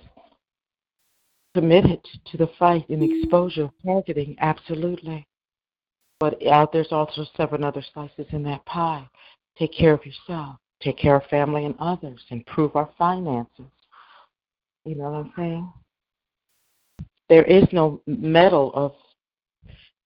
Committed 1.54 2.00
to 2.30 2.36
the 2.36 2.48
fight 2.58 2.88
and 2.88 3.02
exposure, 3.02 3.70
targeting, 3.84 4.36
absolutely. 4.40 5.26
But 6.20 6.44
out 6.46 6.72
there's 6.72 6.92
also 6.92 7.26
seven 7.36 7.64
other 7.64 7.82
slices 7.92 8.26
in 8.30 8.42
that 8.44 8.64
pie. 8.66 9.08
Take 9.58 9.72
care 9.72 9.94
of 9.94 10.04
yourself. 10.06 10.56
Take 10.80 10.98
care 10.98 11.16
of 11.16 11.24
family 11.26 11.64
and 11.64 11.74
others. 11.78 12.20
Improve 12.30 12.76
our 12.76 12.90
finances. 12.98 13.70
You 14.84 14.96
know 14.96 15.10
what 15.10 15.18
I'm 15.18 15.32
saying? 15.36 15.72
There 17.28 17.44
is 17.44 17.64
no 17.72 18.00
medal 18.06 18.70
of 18.74 18.92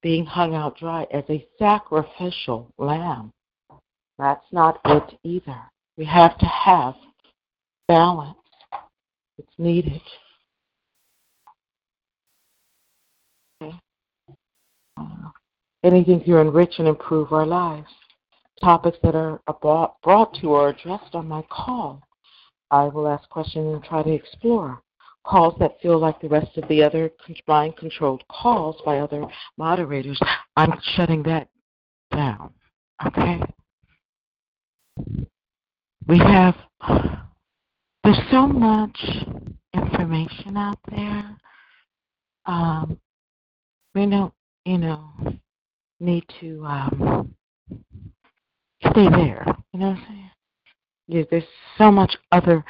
being 0.03 0.25
hung 0.25 0.55
out 0.55 0.79
dry 0.79 1.07
as 1.13 1.25
a 1.29 1.47
sacrificial 1.59 2.73
lamb. 2.79 3.33
That's 4.19 4.47
not 4.53 4.81
it 4.85 5.19
either. 5.25 5.61
We 5.97 6.05
have 6.05 6.39
to 6.39 6.47
have 6.47 6.95
balance. 7.89 8.37
It's 9.39 9.59
needed. 9.59 10.01
Uh, 13.63 13.73
anything 15.83 16.23
to 16.25 16.37
enrich 16.37 16.75
and 16.79 16.87
improve 16.87 17.33
our 17.33 17.47
lives. 17.47 17.89
Topics 18.63 18.99
that 19.03 19.15
are 19.15 19.41
brought 20.03 20.35
to 20.41 20.49
or 20.49 20.69
addressed 20.69 21.15
on 21.15 21.27
my 21.27 21.43
call. 21.51 22.03
I 22.71 22.85
will 22.85 23.09
ask 23.09 23.29
questions 23.31 23.75
and 23.75 23.83
try 23.83 24.03
to 24.03 24.13
explore. 24.13 24.83
Calls 25.25 25.55
that 25.61 25.81
feel 25.81 25.99
like 25.99 26.21
the 26.21 26.29
rest 26.29 26.57
of 26.57 26.69
the 26.69 26.83
other 26.83 27.11
mind 27.47 27.77
controlled 27.77 28.25
calls 28.29 28.77
by 28.85 28.99
other 28.99 29.25
moderators, 29.57 30.21
I'm 30.57 30.73
shutting 30.95 31.23
that 31.25 31.49
down. 32.13 32.53
Okay? 33.07 33.41
We 36.07 36.19
have 36.19 36.57
there's 38.09 38.31
so 38.31 38.47
much 38.47 38.99
information 39.75 40.57
out 40.57 40.79
there. 40.91 41.37
Um, 42.47 42.99
we 43.95 44.07
don't, 44.07 44.33
you 44.65 44.79
know, 44.79 45.11
need 46.01 46.25
to 46.41 46.65
um, 46.65 47.35
stay 48.81 49.11
there. 49.11 49.45
You 49.75 49.81
know 49.81 49.89
what 49.89 49.99
I'm 49.99 50.05
saying? 50.09 50.31
Yeah, 51.09 51.23
there's 51.31 51.45
so 51.77 51.91
much 51.91 52.17
other 52.33 52.65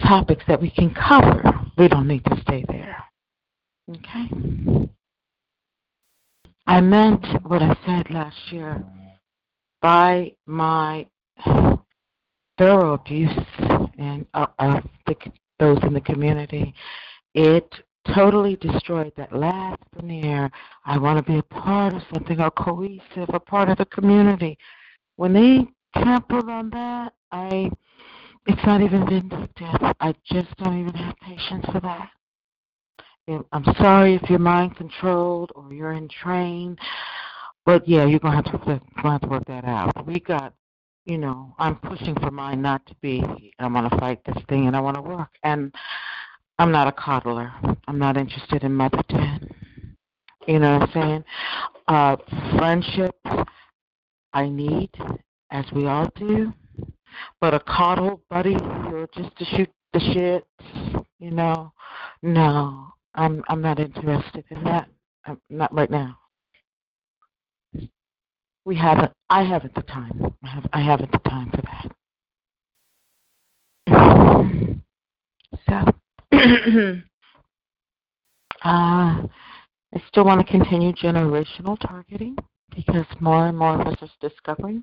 topics 0.00 0.42
that 0.48 0.60
we 0.60 0.68
can 0.68 0.92
cover. 0.94 1.44
We 1.78 1.86
don't 1.86 2.08
need 2.08 2.24
to 2.24 2.40
stay 2.40 2.64
there. 2.66 2.96
Okay? 3.88 4.88
I 6.66 6.80
meant 6.80 7.24
what 7.44 7.62
I 7.62 7.76
said 7.86 8.10
last 8.10 8.36
year 8.50 8.82
by 9.80 10.32
my 10.46 11.06
thorough 12.58 12.94
abuse 12.94 13.30
and 14.02 14.26
uh, 14.34 14.46
of 14.58 14.84
the, 15.06 15.16
those 15.58 15.78
in 15.82 15.94
the 15.94 16.00
community, 16.00 16.74
it 17.34 17.72
totally 18.14 18.56
destroyed 18.56 19.12
that 19.16 19.34
last 19.34 19.80
veneer. 19.96 20.50
I 20.84 20.98
want 20.98 21.24
to 21.24 21.32
be 21.32 21.38
a 21.38 21.42
part 21.42 21.94
of 21.94 22.02
something, 22.12 22.40
a 22.40 22.50
cohesive, 22.50 23.28
a 23.32 23.40
part 23.40 23.68
of 23.68 23.78
the 23.78 23.86
community. 23.86 24.58
when 25.16 25.32
they 25.32 25.66
trample 26.00 26.50
on 26.50 26.70
that, 26.70 27.12
I 27.30 27.70
it's 28.46 28.66
not 28.66 28.80
even 28.80 29.06
vindictive. 29.06 29.94
I 30.00 30.14
just 30.24 30.48
don't 30.56 30.80
even 30.80 30.94
have 30.94 31.14
patience 31.18 31.64
for 31.66 31.80
that. 31.80 32.08
I'm 33.52 33.64
sorry 33.78 34.14
if 34.14 34.28
you're 34.28 34.40
mind 34.40 34.76
controlled 34.76 35.52
or 35.54 35.72
you're 35.72 35.92
in 35.92 36.04
entrained, 36.04 36.78
but 37.64 37.86
yeah, 37.86 38.04
you're 38.04 38.18
gonna 38.18 38.34
have 38.34 38.46
to 38.46 38.58
gonna 38.58 38.80
have 39.04 39.20
to 39.20 39.28
work 39.28 39.44
that 39.46 39.64
out. 39.64 40.06
We 40.06 40.18
got, 40.18 40.54
you 41.04 41.18
know, 41.18 41.54
I'm 41.58 41.76
pushing 41.76 42.14
for 42.16 42.30
mine 42.30 42.62
not 42.62 42.84
to 42.86 42.94
be. 43.02 43.52
I'm 43.58 43.72
gonna 43.72 43.90
fight 43.98 44.20
this 44.24 44.42
thing, 44.48 44.66
and 44.66 44.76
I 44.76 44.80
want 44.80 44.96
to 44.96 45.02
work. 45.02 45.30
And 45.42 45.74
I'm 46.58 46.70
not 46.70 46.88
a 46.88 46.92
coddler. 46.92 47.52
I'm 47.88 47.98
not 47.98 48.16
interested 48.16 48.62
in 48.62 48.74
mother. 48.74 49.02
You 50.46 50.58
know 50.58 50.78
what 50.78 50.88
I'm 50.88 50.92
saying? 50.92 51.24
Uh, 51.88 52.16
friendships 52.56 53.18
I 54.32 54.48
need, 54.48 54.90
as 55.50 55.64
we 55.72 55.86
all 55.86 56.08
do. 56.16 56.52
But 57.40 57.54
a 57.54 57.60
coddle 57.60 58.22
buddy 58.30 58.56
or 58.56 59.08
just 59.14 59.36
to 59.36 59.44
shoot 59.44 59.70
the 59.92 60.00
shit, 60.00 60.46
you 61.18 61.30
know, 61.30 61.72
no, 62.22 62.86
I'm 63.14 63.42
I'm 63.48 63.60
not 63.60 63.78
interested 63.78 64.44
in 64.50 64.64
that. 64.64 64.88
I'm 65.26 65.40
not 65.50 65.72
right 65.74 65.90
now. 65.90 66.18
We 68.64 68.76
haven't. 68.76 69.12
I 69.28 69.42
haven't 69.42 69.74
the 69.74 69.82
time. 69.82 70.34
I 70.44 70.48
have. 70.48 70.66
I 70.72 70.80
haven't 70.80 71.12
the 71.12 71.18
time 71.18 71.50
for 71.50 71.62
that. 71.62 71.92
So, 75.68 75.74
uh, 76.32 76.98
I 78.64 79.28
still 80.08 80.24
want 80.24 80.44
to 80.44 80.50
continue 80.50 80.92
generational 80.92 81.78
targeting 81.78 82.36
because 82.74 83.04
more 83.20 83.46
and 83.48 83.58
more 83.58 83.78
of 83.78 83.86
us 83.86 83.96
are 84.00 84.08
discovering 84.28 84.82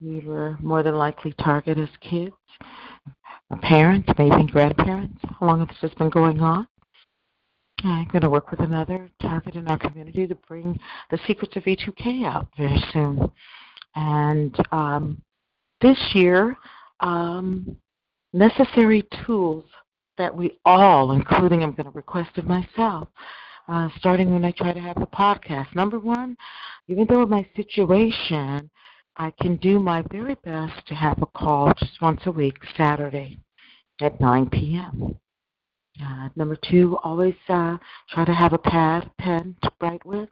we 0.00 0.20
were 0.20 0.56
more 0.60 0.82
than 0.82 0.96
likely 0.96 1.32
targeted 1.40 1.88
as 1.88 1.96
kids, 2.00 2.34
parents, 3.62 4.08
maybe 4.16 4.50
grandparents. 4.50 5.18
How 5.38 5.46
long 5.46 5.66
has 5.66 5.76
this 5.82 5.94
been 5.94 6.10
going 6.10 6.40
on? 6.40 6.68
I'm 7.84 8.08
going 8.08 8.22
to 8.22 8.30
work 8.30 8.50
with 8.50 8.60
another 8.60 9.08
target 9.22 9.54
in 9.54 9.68
our 9.68 9.78
community 9.78 10.26
to 10.26 10.34
bring 10.34 10.78
the 11.10 11.18
secrets 11.26 11.56
of 11.56 11.62
V2K 11.62 12.24
out 12.24 12.48
very 12.56 12.82
soon. 12.92 13.30
And 13.94 14.56
um, 14.72 15.22
this 15.80 15.98
year, 16.12 16.56
um, 17.00 17.76
necessary 18.32 19.06
tools 19.24 19.64
that 20.16 20.34
we 20.34 20.58
all, 20.64 21.12
including 21.12 21.62
I'm 21.62 21.72
going 21.72 21.86
to 21.86 21.92
request 21.92 22.36
of 22.38 22.46
myself, 22.46 23.08
uh, 23.68 23.88
starting 23.98 24.32
when 24.32 24.44
I 24.44 24.50
try 24.52 24.72
to 24.72 24.80
have 24.80 24.96
the 24.96 25.06
podcast. 25.06 25.74
Number 25.74 25.98
one, 26.00 26.36
even 26.88 27.06
though 27.08 27.24
my 27.26 27.46
situation, 27.54 28.68
I 29.16 29.32
can 29.40 29.56
do 29.56 29.78
my 29.78 30.02
very 30.10 30.36
best 30.44 30.86
to 30.88 30.94
have 30.94 31.20
a 31.22 31.26
call 31.26 31.72
just 31.78 32.00
once 32.00 32.20
a 32.26 32.32
week, 32.32 32.56
Saturday 32.76 33.38
at 34.00 34.20
9 34.20 34.50
p.m. 34.50 35.18
Uh, 36.04 36.28
number 36.36 36.56
two, 36.56 36.96
always 37.02 37.34
uh, 37.48 37.76
try 38.10 38.24
to 38.24 38.34
have 38.34 38.52
a 38.52 38.58
pad, 38.58 39.10
pen 39.18 39.56
to 39.62 39.70
write 39.80 40.04
with. 40.06 40.28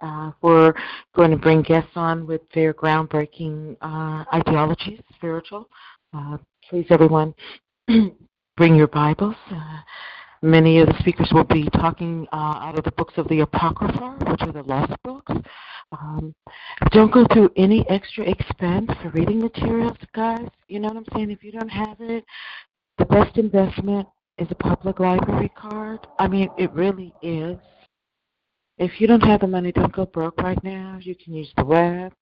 Uh, 0.00 0.32
we're 0.42 0.74
going 1.14 1.30
to 1.30 1.36
bring 1.36 1.62
guests 1.62 1.92
on 1.94 2.26
with 2.26 2.40
their 2.54 2.74
groundbreaking 2.74 3.76
uh, 3.82 4.24
ideologies, 4.34 5.00
spiritual. 5.14 5.68
Uh, 6.12 6.36
please, 6.68 6.86
everyone, 6.90 7.34
bring 8.56 8.74
your 8.74 8.88
Bibles. 8.88 9.36
Uh, 9.50 9.78
many 10.42 10.80
of 10.80 10.88
the 10.88 10.98
speakers 10.98 11.30
will 11.32 11.44
be 11.44 11.68
talking 11.70 12.26
out 12.32 12.76
of 12.76 12.84
the 12.84 12.92
books 12.92 13.14
of 13.16 13.28
the 13.28 13.40
Apocrypha, 13.40 14.16
which 14.28 14.42
are 14.42 14.52
the 14.52 14.62
lost 14.62 14.92
books. 15.04 15.32
Um, 15.92 16.34
don't 16.90 17.12
go 17.12 17.26
through 17.32 17.50
any 17.56 17.88
extra 17.88 18.24
expense 18.24 18.90
for 19.02 19.10
reading 19.10 19.40
materials, 19.40 19.96
guys. 20.14 20.48
You 20.68 20.80
know 20.80 20.88
what 20.88 20.96
I'm 20.96 21.06
saying? 21.14 21.30
If 21.30 21.44
you 21.44 21.52
don't 21.52 21.68
have 21.68 21.96
it, 22.00 22.24
the 22.98 23.04
best 23.04 23.36
investment 23.36 24.08
is 24.42 24.48
a 24.50 24.54
public 24.56 24.98
library 24.98 25.50
card. 25.56 26.00
I 26.18 26.26
mean, 26.26 26.48
it 26.58 26.72
really 26.72 27.14
is. 27.22 27.56
If 28.78 29.00
you 29.00 29.06
don't 29.06 29.22
have 29.22 29.40
the 29.40 29.46
money, 29.46 29.70
don't 29.70 29.92
go 29.92 30.04
broke 30.06 30.38
right 30.42 30.62
now. 30.64 30.98
You 31.00 31.14
can 31.14 31.34
use 31.34 31.52
the 31.56 31.64
web. 31.64 32.12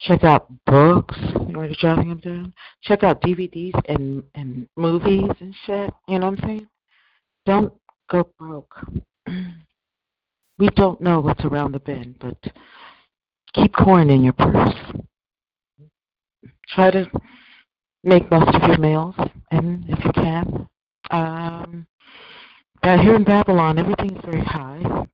Check 0.00 0.22
out 0.22 0.46
books. 0.66 1.16
You 1.48 1.58
are 1.58 1.68
jotting 1.70 2.10
them 2.10 2.20
down. 2.20 2.54
Check 2.82 3.02
out 3.02 3.22
DVDs 3.22 3.74
and 3.88 4.22
and 4.34 4.68
movies 4.76 5.30
and 5.40 5.54
shit. 5.64 5.92
You 6.06 6.18
know 6.18 6.30
what 6.30 6.38
I'm 6.38 6.48
saying? 6.48 6.68
Don't 7.46 7.72
go 8.10 8.28
broke. 8.38 8.74
we 10.58 10.68
don't 10.76 11.00
know 11.00 11.20
what's 11.20 11.44
around 11.44 11.72
the 11.72 11.80
bend, 11.80 12.16
but 12.20 12.36
keep 13.54 13.74
coin 13.74 14.10
in 14.10 14.22
your 14.22 14.34
purse. 14.34 14.74
Try 16.68 16.90
to 16.90 17.10
make 18.04 18.30
most 18.30 18.54
of 18.54 18.62
your 18.68 18.78
meals, 18.78 19.14
and 19.50 19.84
if 19.88 20.04
you 20.04 20.12
can, 20.12 20.68
um, 21.10 21.86
here 22.82 23.14
in 23.14 23.24
Babylon, 23.24 23.78
everything's 23.78 24.24
very 24.24 24.44
high, 24.44 25.06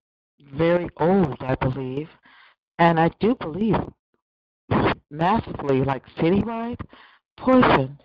very 0.55 0.89
old, 0.99 1.37
I 1.41 1.55
believe, 1.57 2.09
and 2.79 3.01
I 3.01 3.11
do 3.21 3.35
believe 3.37 3.77
massively, 5.11 5.83
like 5.83 6.03
citywide, 6.19 6.81
poison. 7.37 7.99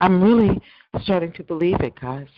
I'm 0.00 0.22
really 0.22 0.60
starting 1.02 1.32
to 1.32 1.42
believe 1.42 1.80
it, 1.80 1.98
guys. 1.98 2.28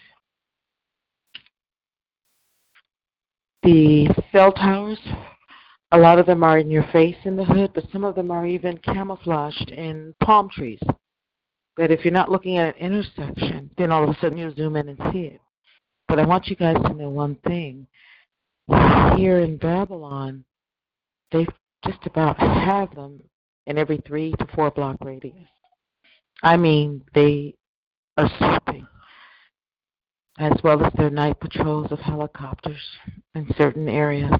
The 3.62 4.08
cell 4.30 4.52
towers, 4.52 5.00
a 5.90 5.98
lot 5.98 6.20
of 6.20 6.26
them 6.26 6.44
are 6.44 6.58
in 6.58 6.70
your 6.70 6.86
face 6.92 7.16
in 7.24 7.34
the 7.34 7.44
hood, 7.44 7.72
but 7.74 7.90
some 7.90 8.04
of 8.04 8.14
them 8.14 8.30
are 8.30 8.46
even 8.46 8.78
camouflaged 8.78 9.70
in 9.70 10.14
palm 10.22 10.48
trees 10.48 10.78
that 11.76 11.90
if 11.90 12.04
you're 12.04 12.12
not 12.12 12.30
looking 12.30 12.58
at 12.58 12.76
an 12.76 12.80
intersection, 12.80 13.70
then 13.76 13.92
all 13.92 14.04
of 14.04 14.10
a 14.10 14.18
sudden 14.20 14.38
you 14.38 14.54
zoom 14.54 14.76
in 14.76 14.88
and 14.88 14.98
see 15.12 15.20
it. 15.20 15.40
But 16.08 16.18
I 16.18 16.26
want 16.26 16.46
you 16.48 16.56
guys 16.56 16.76
to 16.76 16.94
know 16.94 17.10
one 17.10 17.36
thing. 17.46 17.86
Here 19.16 19.40
in 19.40 19.56
Babylon, 19.58 20.44
they 21.32 21.46
just 21.84 22.04
about 22.06 22.38
have 22.38 22.94
them 22.94 23.20
in 23.66 23.78
every 23.78 23.98
three 24.06 24.32
to 24.38 24.46
four 24.54 24.70
block 24.70 24.96
radius. 25.04 25.34
I 26.42 26.56
mean, 26.56 27.02
they 27.14 27.54
are 28.16 28.30
sweeping, 28.38 28.86
as 30.38 30.52
well 30.62 30.84
as 30.84 30.92
their 30.94 31.10
night 31.10 31.38
patrols 31.40 31.90
of 31.90 31.98
helicopters 32.00 32.82
in 33.34 33.48
certain 33.56 33.88
areas. 33.88 34.32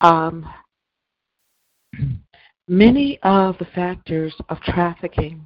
Um, 0.00 0.46
Many 2.70 3.18
of 3.24 3.58
the 3.58 3.64
factors 3.64 4.32
of 4.48 4.60
trafficking 4.60 5.44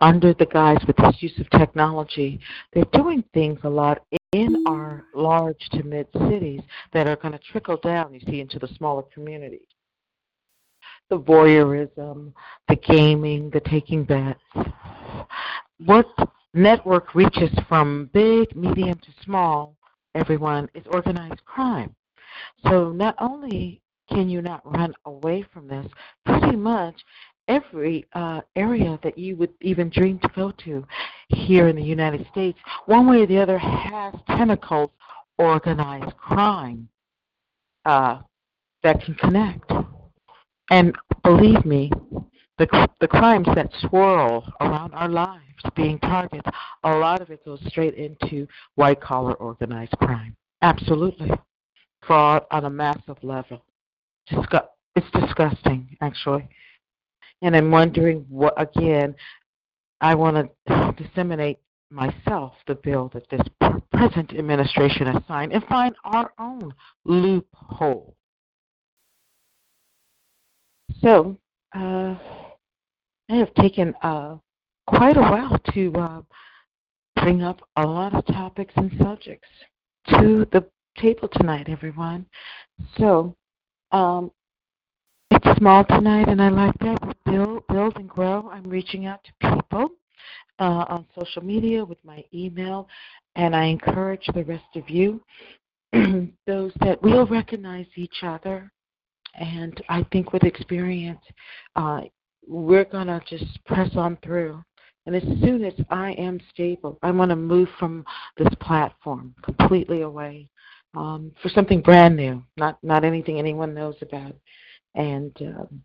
under 0.00 0.32
the 0.32 0.46
guise 0.46 0.78
with 0.86 0.96
this 0.98 1.16
use 1.20 1.36
of 1.40 1.50
technology, 1.50 2.38
they're 2.72 2.84
doing 2.92 3.24
things 3.34 3.58
a 3.64 3.68
lot 3.68 4.04
in 4.30 4.62
our 4.68 5.02
large 5.16 5.58
to 5.72 5.82
mid 5.82 6.06
cities 6.30 6.60
that 6.92 7.08
are 7.08 7.16
going 7.16 7.32
to 7.32 7.40
trickle 7.40 7.76
down, 7.78 8.14
you 8.14 8.20
see, 8.20 8.38
into 8.38 8.60
the 8.60 8.68
smaller 8.68 9.02
communities. 9.12 9.66
The 11.10 11.18
voyeurism, 11.18 12.32
the 12.68 12.76
gaming, 12.76 13.50
the 13.50 13.58
taking 13.58 14.04
bets. 14.04 14.38
What 15.84 16.06
network 16.54 17.16
reaches 17.16 17.50
from 17.68 18.10
big, 18.12 18.54
medium 18.54 19.00
to 19.00 19.24
small, 19.24 19.74
everyone, 20.14 20.68
is 20.72 20.84
organized 20.86 21.44
crime. 21.46 21.96
So 22.68 22.92
not 22.92 23.16
only 23.18 23.80
can 24.08 24.28
you 24.28 24.42
not 24.42 24.60
run 24.64 24.94
away 25.06 25.44
from 25.52 25.68
this? 25.68 25.86
Pretty 26.26 26.56
much 26.56 26.94
every 27.48 28.06
uh, 28.14 28.40
area 28.56 28.98
that 29.02 29.18
you 29.18 29.36
would 29.36 29.52
even 29.60 29.90
dream 29.90 30.18
to 30.20 30.28
go 30.34 30.50
to 30.64 30.86
here 31.28 31.68
in 31.68 31.76
the 31.76 31.82
United 31.82 32.26
States, 32.30 32.58
one 32.86 33.08
way 33.08 33.22
or 33.22 33.26
the 33.26 33.38
other, 33.38 33.58
has 33.58 34.14
tentacles, 34.28 34.90
organized 35.38 36.16
crime 36.16 36.88
uh, 37.84 38.20
that 38.82 39.02
can 39.02 39.14
connect. 39.14 39.70
And 40.70 40.94
believe 41.22 41.64
me, 41.64 41.90
the 42.58 42.88
the 43.00 43.08
crimes 43.08 43.48
that 43.54 43.70
swirl 43.80 44.46
around 44.60 44.94
our 44.94 45.08
lives, 45.08 45.42
being 45.74 45.98
targets, 45.98 46.48
a 46.84 46.96
lot 46.96 47.20
of 47.20 47.30
it 47.30 47.44
goes 47.44 47.60
straight 47.66 47.94
into 47.94 48.46
white 48.76 49.00
collar 49.00 49.34
organized 49.34 49.96
crime. 49.98 50.36
Absolutely, 50.62 51.30
fraud 52.06 52.44
on 52.50 52.64
a 52.64 52.70
massive 52.70 53.22
level 53.22 53.62
disgu- 54.30 54.68
it's 54.96 55.06
disgusting 55.12 55.96
actually. 56.00 56.48
And 57.42 57.56
I'm 57.56 57.70
wondering 57.70 58.24
what 58.28 58.54
again 58.60 59.14
I 60.00 60.14
want 60.14 60.50
to 60.68 60.94
disseminate 60.96 61.58
myself 61.90 62.52
the 62.66 62.74
bill 62.74 63.10
that 63.14 63.28
this 63.30 63.40
present 63.92 64.32
administration 64.34 65.06
has 65.06 65.22
signed 65.28 65.52
and 65.52 65.64
find 65.64 65.94
our 66.04 66.32
own 66.38 66.74
loophole. 67.04 68.14
So, 71.00 71.38
uh, 71.74 72.14
I 73.30 73.36
have 73.36 73.54
taken 73.54 73.94
uh, 74.02 74.36
quite 74.86 75.16
a 75.16 75.20
while 75.20 75.58
to 75.72 75.92
uh, 75.94 76.22
bring 77.16 77.42
up 77.42 77.60
a 77.76 77.86
lot 77.86 78.14
of 78.14 78.26
topics 78.26 78.74
and 78.76 78.92
subjects 79.00 79.48
to 80.08 80.46
the 80.52 80.64
table 80.98 81.28
tonight, 81.28 81.68
everyone. 81.68 82.26
So, 82.98 83.34
um, 83.94 84.32
it's 85.30 85.58
small 85.58 85.84
tonight, 85.84 86.28
and 86.28 86.42
I 86.42 86.48
like 86.48 86.76
that. 86.80 87.16
Build, 87.24 87.64
build 87.68 87.96
and 87.96 88.08
grow. 88.08 88.50
I'm 88.52 88.68
reaching 88.68 89.06
out 89.06 89.20
to 89.24 89.54
people 89.54 89.88
uh, 90.58 90.84
on 90.88 91.06
social 91.16 91.44
media 91.44 91.84
with 91.84 91.98
my 92.04 92.24
email, 92.34 92.88
and 93.36 93.54
I 93.54 93.66
encourage 93.66 94.26
the 94.34 94.42
rest 94.44 94.64
of 94.74 94.90
you, 94.90 95.22
those 96.46 96.72
that 96.80 97.00
will 97.02 97.26
recognize 97.26 97.86
each 97.94 98.24
other. 98.24 98.70
And 99.38 99.80
I 99.88 100.04
think 100.10 100.32
with 100.32 100.42
experience, 100.42 101.22
uh, 101.76 102.00
we're 102.48 102.84
to 103.06 103.20
just 103.28 103.64
press 103.64 103.90
on 103.94 104.18
through. 104.24 104.62
And 105.06 105.14
as 105.14 105.22
soon 105.22 105.64
as 105.64 105.74
I 105.90 106.12
am 106.12 106.40
stable, 106.52 106.98
I 107.02 107.12
want 107.12 107.30
to 107.30 107.36
move 107.36 107.68
from 107.78 108.04
this 108.38 108.52
platform 108.60 109.34
completely 109.44 110.00
away 110.00 110.48
um, 110.96 111.32
for 111.42 111.48
something 111.48 111.80
brand 111.80 112.16
new, 112.16 112.42
not 112.56 112.78
not 112.82 113.04
anything 113.04 113.38
anyone 113.38 113.74
knows 113.74 113.96
about, 114.02 114.34
and 114.94 115.32
um, 115.40 115.82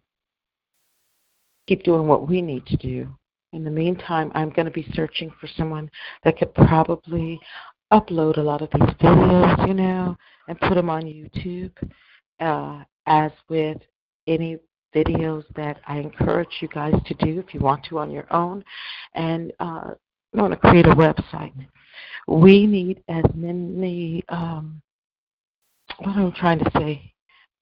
keep 1.68 1.84
doing 1.84 2.08
what 2.08 2.28
we 2.28 2.42
need 2.42 2.66
to 2.68 2.78
do. 2.78 3.08
In 3.54 3.64
the 3.64 3.72
meantime, 3.72 4.32
I'm 4.36 4.52
going 4.52 4.66
to 4.66 4.72
be 4.72 4.88
searching 4.94 5.32
for 5.40 5.48
someone 5.58 5.90
that 6.24 6.38
could 6.38 6.54
probably 6.54 7.40
upload 7.92 8.38
a 8.38 8.42
lot 8.42 8.62
of 8.62 8.70
these 8.72 8.94
videos, 9.02 9.68
you 9.68 9.74
know, 9.74 10.16
and 10.48 10.60
put 10.60 10.76
them 10.76 10.90
on 10.90 11.04
YouTube. 11.04 11.72
Uh, 12.40 12.84
as 13.10 13.32
with 13.50 13.78
any 14.28 14.58
videos 14.96 15.44
that 15.56 15.82
I 15.88 15.98
encourage 15.98 16.50
you 16.62 16.68
guys 16.70 16.94
to 17.06 17.14
do 17.16 17.40
if 17.40 17.54
you 17.54 17.60
want 17.60 17.84
to 17.86 18.00
on 18.00 18.12
your 18.12 18.32
own, 18.34 18.64
and 19.16 19.52
uh, 19.60 19.92
I 20.36 20.42
want 20.42 20.54
to 20.54 20.58
create 20.58 20.86
a 20.86 20.96
website. 20.96 21.54
We 22.28 22.66
need 22.68 23.04
as 23.10 23.24
many 23.34 24.24
um, 24.30 24.82
what 26.02 26.16
I'm 26.16 26.32
trying 26.32 26.60
to 26.60 26.72
say. 26.78 27.14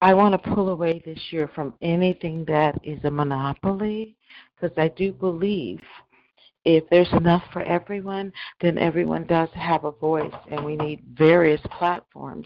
I 0.02 0.14
want 0.14 0.34
to 0.34 0.54
pull 0.54 0.70
away 0.70 1.02
this 1.04 1.20
year 1.32 1.50
from 1.54 1.74
anything 1.82 2.46
that 2.46 2.80
is 2.84 3.04
a 3.04 3.12
monopoly 3.12 4.16
because 4.56 4.78
I 4.78 4.90
do 4.90 5.12
believe 5.12 5.82
if 6.68 6.84
there's 6.90 7.12
enough 7.14 7.44
for 7.54 7.62
everyone, 7.64 8.34
then 8.60 8.78
everyone 8.78 9.26
does 9.26 9.48
have 9.54 9.86
a 9.86 9.92
voice, 9.92 10.34
and 10.52 10.66
we 10.66 10.76
need 10.76 11.02
various 11.14 11.62
platforms. 11.72 12.46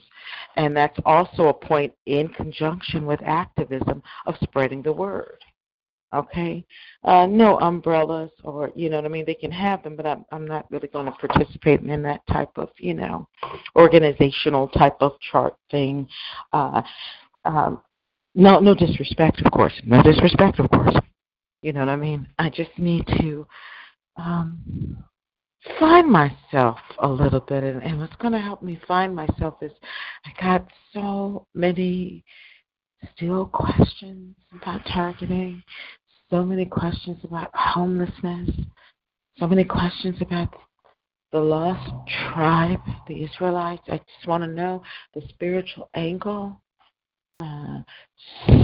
And 0.58 0.78
that's 0.78 1.00
also 1.06 1.48
a 1.48 1.54
point 1.54 1.92
in 2.06 2.28
conjunction 2.28 3.08
with 3.08 3.20
activism 3.24 4.04
of 4.28 4.36
spreading 4.44 4.84
the 4.84 4.94
word. 4.94 5.40
Okay, 6.14 6.66
uh, 7.06 7.26
no 7.26 7.58
umbrellas, 7.60 8.32
or 8.44 8.72
you 8.76 8.90
know 8.90 8.98
what 8.98 9.06
I 9.06 9.08
mean. 9.08 9.24
They 9.26 9.34
can 9.34 9.52
have 9.52 9.82
them, 9.82 9.96
but 9.96 10.06
I'm 10.06 10.26
I'm 10.32 10.46
not 10.46 10.70
really 10.70 10.90
going 10.90 11.06
to 11.06 11.12
participate 11.14 11.80
in 11.82 12.02
that 12.04 12.22
type 12.28 12.52
of 12.58 12.70
you 12.78 12.94
know 12.94 13.28
organizational 13.78 14.68
type 14.70 14.98
of 15.00 15.14
chart 15.32 15.56
thing. 15.70 16.08
Uh, 16.52 16.82
um, 17.46 17.82
no, 18.36 18.60
no 18.60 18.74
disrespect, 18.74 19.42
of 19.42 19.52
course. 19.52 19.74
No 19.86 20.02
disrespect, 20.04 20.60
of 20.60 20.70
course. 20.70 20.96
You 21.62 21.74
know 21.74 21.82
what 21.82 21.90
I 21.90 21.96
mean. 21.96 22.28
I 22.40 22.50
just 22.50 22.72
need 22.78 23.06
to 23.20 23.46
um, 24.18 25.04
find 25.80 26.10
myself 26.10 26.80
a 27.00 27.08
little 27.08 27.42
bit, 27.42 27.64
and, 27.64 27.84
and 27.84 28.00
what's 28.00 28.16
going 28.18 28.34
to 28.34 28.40
help 28.40 28.62
me 28.62 28.80
find 28.88 29.16
myself 29.16 29.56
is 29.62 29.72
I 30.26 30.42
got 30.42 30.68
so 30.94 31.46
many 31.54 32.24
still 33.16 33.48
questions 33.48 34.36
about 34.54 34.82
targeting, 34.86 35.62
so 36.32 36.44
many 36.44 36.66
questions 36.66 37.18
about 37.24 37.52
homelessness, 37.54 38.50
so 39.38 39.48
many 39.48 39.66
questions 39.66 40.16
about 40.22 40.50
the 41.32 41.40
lost 41.40 41.92
tribe, 42.34 42.80
the 43.08 43.24
Israelites. 43.24 43.84
I 43.88 43.98
just 43.98 44.28
want 44.28 44.44
to 44.44 44.50
know 44.50 44.82
the 45.14 45.22
spiritual 45.30 45.90
angle. 45.94 46.60
Uh, 47.42 47.82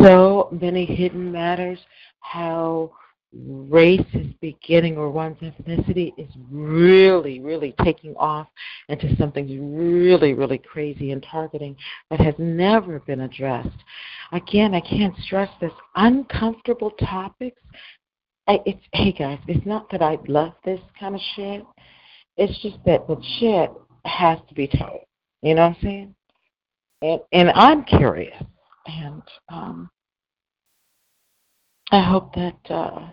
so 0.01 0.49
many 0.51 0.85
hidden 0.85 1.31
matters, 1.31 1.79
how 2.19 2.91
race 3.33 4.05
is 4.13 4.27
beginning 4.41 4.97
or 4.97 5.09
one's 5.09 5.37
ethnicity 5.39 6.13
is 6.17 6.29
really, 6.49 7.39
really 7.39 7.75
taking 7.83 8.15
off 8.15 8.47
into 8.89 9.15
something 9.17 9.77
really, 9.77 10.33
really 10.33 10.57
crazy 10.57 11.11
and 11.11 11.25
targeting 11.29 11.75
that 12.09 12.19
has 12.19 12.35
never 12.37 12.99
been 13.01 13.21
addressed. 13.21 13.69
Again, 14.31 14.73
I 14.73 14.81
can't 14.81 15.15
stress 15.23 15.49
this. 15.59 15.71
Uncomfortable 15.95 16.91
topics. 16.91 17.61
I, 18.47 18.61
it's 18.65 18.83
hey 18.93 19.11
guys, 19.11 19.39
it's 19.47 19.65
not 19.65 19.89
that 19.91 20.01
I 20.01 20.17
love 20.27 20.53
this 20.63 20.79
kind 20.97 21.15
of 21.15 21.21
shit. 21.35 21.65
It's 22.37 22.61
just 22.61 22.77
that 22.85 23.07
the 23.07 23.21
shit 23.39 23.71
has 24.05 24.39
to 24.47 24.55
be 24.55 24.67
told. 24.67 25.01
You 25.41 25.55
know 25.55 25.67
what 25.67 25.77
I'm 25.77 25.83
saying? 25.83 26.15
And 27.01 27.21
and 27.33 27.49
I'm 27.51 27.83
curious, 27.83 28.41
and 28.85 29.21
um, 29.49 29.89
I 31.91 32.01
hope 32.01 32.33
that 32.35 32.57
uh, 32.69 33.07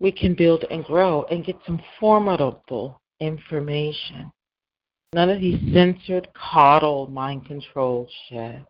we 0.00 0.10
can 0.10 0.34
build 0.34 0.64
and 0.70 0.84
grow 0.84 1.24
and 1.24 1.44
get 1.44 1.56
some 1.66 1.80
formidable 2.00 3.00
information. 3.20 4.32
None 5.12 5.30
of 5.30 5.40
these 5.40 5.60
censored, 5.72 6.28
coddled, 6.34 7.12
mind 7.12 7.46
control 7.46 8.08
shit. 8.28 8.62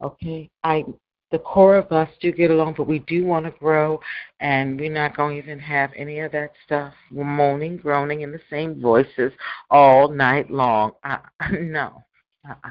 Okay? 0.00 0.48
I 0.62 0.84
the 1.32 1.38
core 1.40 1.76
of 1.76 1.90
us 1.90 2.08
do 2.20 2.30
get 2.30 2.52
along, 2.52 2.74
but 2.76 2.86
we 2.86 3.00
do 3.00 3.24
want 3.24 3.46
to 3.46 3.50
grow, 3.50 4.00
and 4.38 4.78
we're 4.78 4.92
not 4.92 5.16
going 5.16 5.36
to 5.36 5.42
even 5.42 5.58
have 5.58 5.90
any 5.96 6.20
of 6.20 6.30
that 6.32 6.52
stuff. 6.64 6.94
Moaning, 7.10 7.78
groaning 7.78 8.20
in 8.20 8.30
the 8.30 8.40
same 8.48 8.80
voices 8.80 9.32
all 9.68 10.08
night 10.08 10.50
long. 10.50 10.92
Uh, 11.02 11.18
no, 11.60 12.04
uh-uh. 12.48 12.70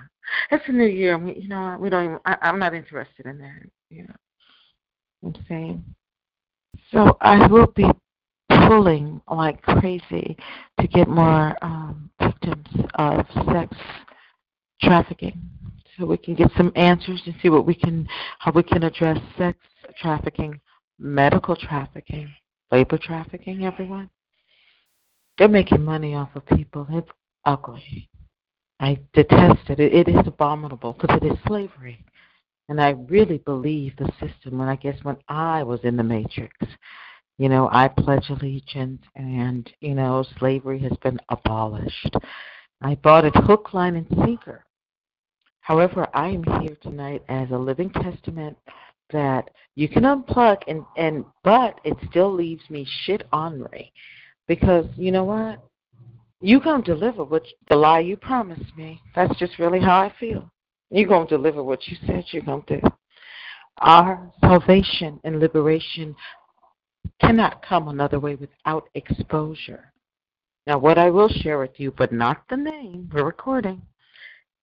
it's 0.52 0.64
a 0.68 0.72
new 0.72 0.86
year. 0.86 1.18
We, 1.18 1.36
you 1.36 1.50
know, 1.50 1.78
we 1.80 1.90
don't. 1.90 2.06
Even, 2.06 2.20
I, 2.26 2.38
I'm 2.42 2.60
not 2.60 2.74
interested 2.74 3.26
in 3.26 3.38
that. 3.40 3.70
You 3.90 4.04
know, 4.04 4.16
I'm 5.26 5.36
saying. 5.50 5.84
So 6.92 7.18
I 7.22 7.48
will 7.48 7.68
be 7.68 7.90
pulling 8.68 9.22
like 9.30 9.62
crazy 9.62 10.38
to 10.80 10.88
get 10.88 11.08
more 11.08 11.58
um, 11.64 12.10
victims 12.22 12.68
of 12.96 13.26
sex 13.52 13.76
trafficking, 14.82 15.42
so 15.98 16.06
we 16.06 16.18
can 16.18 16.36
get 16.36 16.52
some 16.56 16.72
answers 16.76 17.22
and 17.26 17.36
see 17.42 17.50
what 17.50 17.66
we 17.66 17.74
can, 17.74 18.08
how 18.40 18.52
we 18.52 18.64
can 18.64 18.84
address 18.84 19.18
sex 19.38 19.58
trafficking, 20.00 20.60
medical 21.00 21.56
trafficking, 21.56 22.30
labor 22.72 22.98
trafficking. 22.98 23.66
Everyone, 23.66 24.10
they're 25.38 25.48
making 25.48 25.84
money 25.84 26.16
off 26.16 26.30
of 26.36 26.46
people. 26.46 26.88
It's 26.92 27.10
ugly. 27.46 28.10
I 28.80 29.00
detest 29.14 29.70
it. 29.70 29.80
It, 29.80 29.94
it 29.94 30.08
is 30.10 30.28
abominable 30.28 30.94
because 30.94 31.18
it 31.22 31.26
is 31.26 31.38
slavery. 31.48 32.04
And 32.68 32.82
I 32.82 32.92
really 32.92 33.38
believe 33.40 33.96
the 33.98 34.12
system 34.20 34.58
when 34.58 34.68
I 34.68 34.76
guess 34.76 34.98
when 35.04 35.18
I 35.28 35.64
was 35.64 35.80
in 35.84 35.98
the 35.98 36.04
matrix, 36.04 36.56
you 37.38 37.50
know, 37.50 37.70
I 37.72 37.88
pledge 37.88 38.30
allegiance 38.30 39.04
and, 39.16 39.72
you 39.82 39.94
know, 39.94 40.26
slavery 40.40 40.80
has 40.80 40.98
been 41.04 41.20
abolished. 41.30 42.16
I 42.82 42.96
bought 42.96 43.26
it 43.26 43.36
hook, 43.36 43.74
line, 43.74 43.96
and 43.96 44.08
sinker. 44.26 44.66
However, 45.60 46.08
I 46.14 46.30
am 46.30 46.44
here 46.62 46.78
tonight 46.82 47.24
as 47.28 47.50
a 47.52 47.58
living 47.58 47.90
testament 47.90 48.58
that 49.12 49.50
you 49.76 49.90
can 49.90 50.04
unplug 50.04 50.62
and, 50.68 50.86
and 50.96 51.26
but 51.44 51.80
it 51.84 51.98
still 52.10 52.32
leaves 52.32 52.68
me 52.70 52.88
shit 53.06 53.28
ornery. 53.34 53.92
Because 54.48 54.86
you 54.96 55.12
know 55.12 55.24
what? 55.24 55.60
You 56.42 56.60
gonna 56.60 56.84
deliver 56.84 57.24
what 57.24 57.44
the 57.70 57.76
lie 57.76 58.00
you 58.00 58.16
promised 58.16 58.76
me. 58.78 59.02
That's 59.16 59.36
just 59.38 59.58
really 59.58 59.80
how 59.80 60.00
I 60.00 60.14
feel. 60.20 60.52
You're 60.92 61.08
going 61.08 61.28
to 61.28 61.38
deliver 61.38 61.64
what 61.64 61.88
you 61.88 61.98
said 62.06 62.26
you're 62.32 62.44
going 62.44 62.64
to 62.64 62.82
do. 62.82 62.88
Our 63.80 64.32
salvation 64.42 65.20
and 65.24 65.40
liberation 65.40 66.16
cannot 67.20 67.66
come 67.66 67.88
another 67.88 68.20
way 68.20 68.36
without 68.36 68.88
exposure. 68.96 69.92
Now, 70.68 70.80
what 70.80 70.98
I 70.98 71.10
will 71.10 71.30
share 71.30 71.60
with 71.60 71.80
you, 71.80 71.92
but 71.92 72.12
not 72.12 72.44
the 72.50 72.58
name, 72.58 73.10
we're 73.14 73.26
recording. 73.26 73.82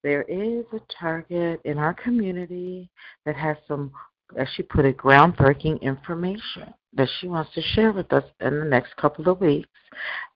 There 0.02 0.22
is 0.22 0.64
a 0.72 0.80
target 0.98 1.60
in 1.64 1.78
our 1.78 1.94
community 1.94 2.90
that 3.24 3.36
has 3.36 3.56
some, 3.68 3.92
as 4.36 4.48
she 4.56 4.62
put 4.64 4.84
it, 4.84 4.96
groundbreaking 4.96 5.80
information 5.80 6.74
that 6.94 7.08
she 7.20 7.28
wants 7.28 7.52
to 7.54 7.62
share 7.62 7.92
with 7.92 8.12
us 8.12 8.24
in 8.40 8.58
the 8.58 8.64
next 8.64 8.96
couple 8.96 9.28
of 9.28 9.40
weeks. 9.40 9.68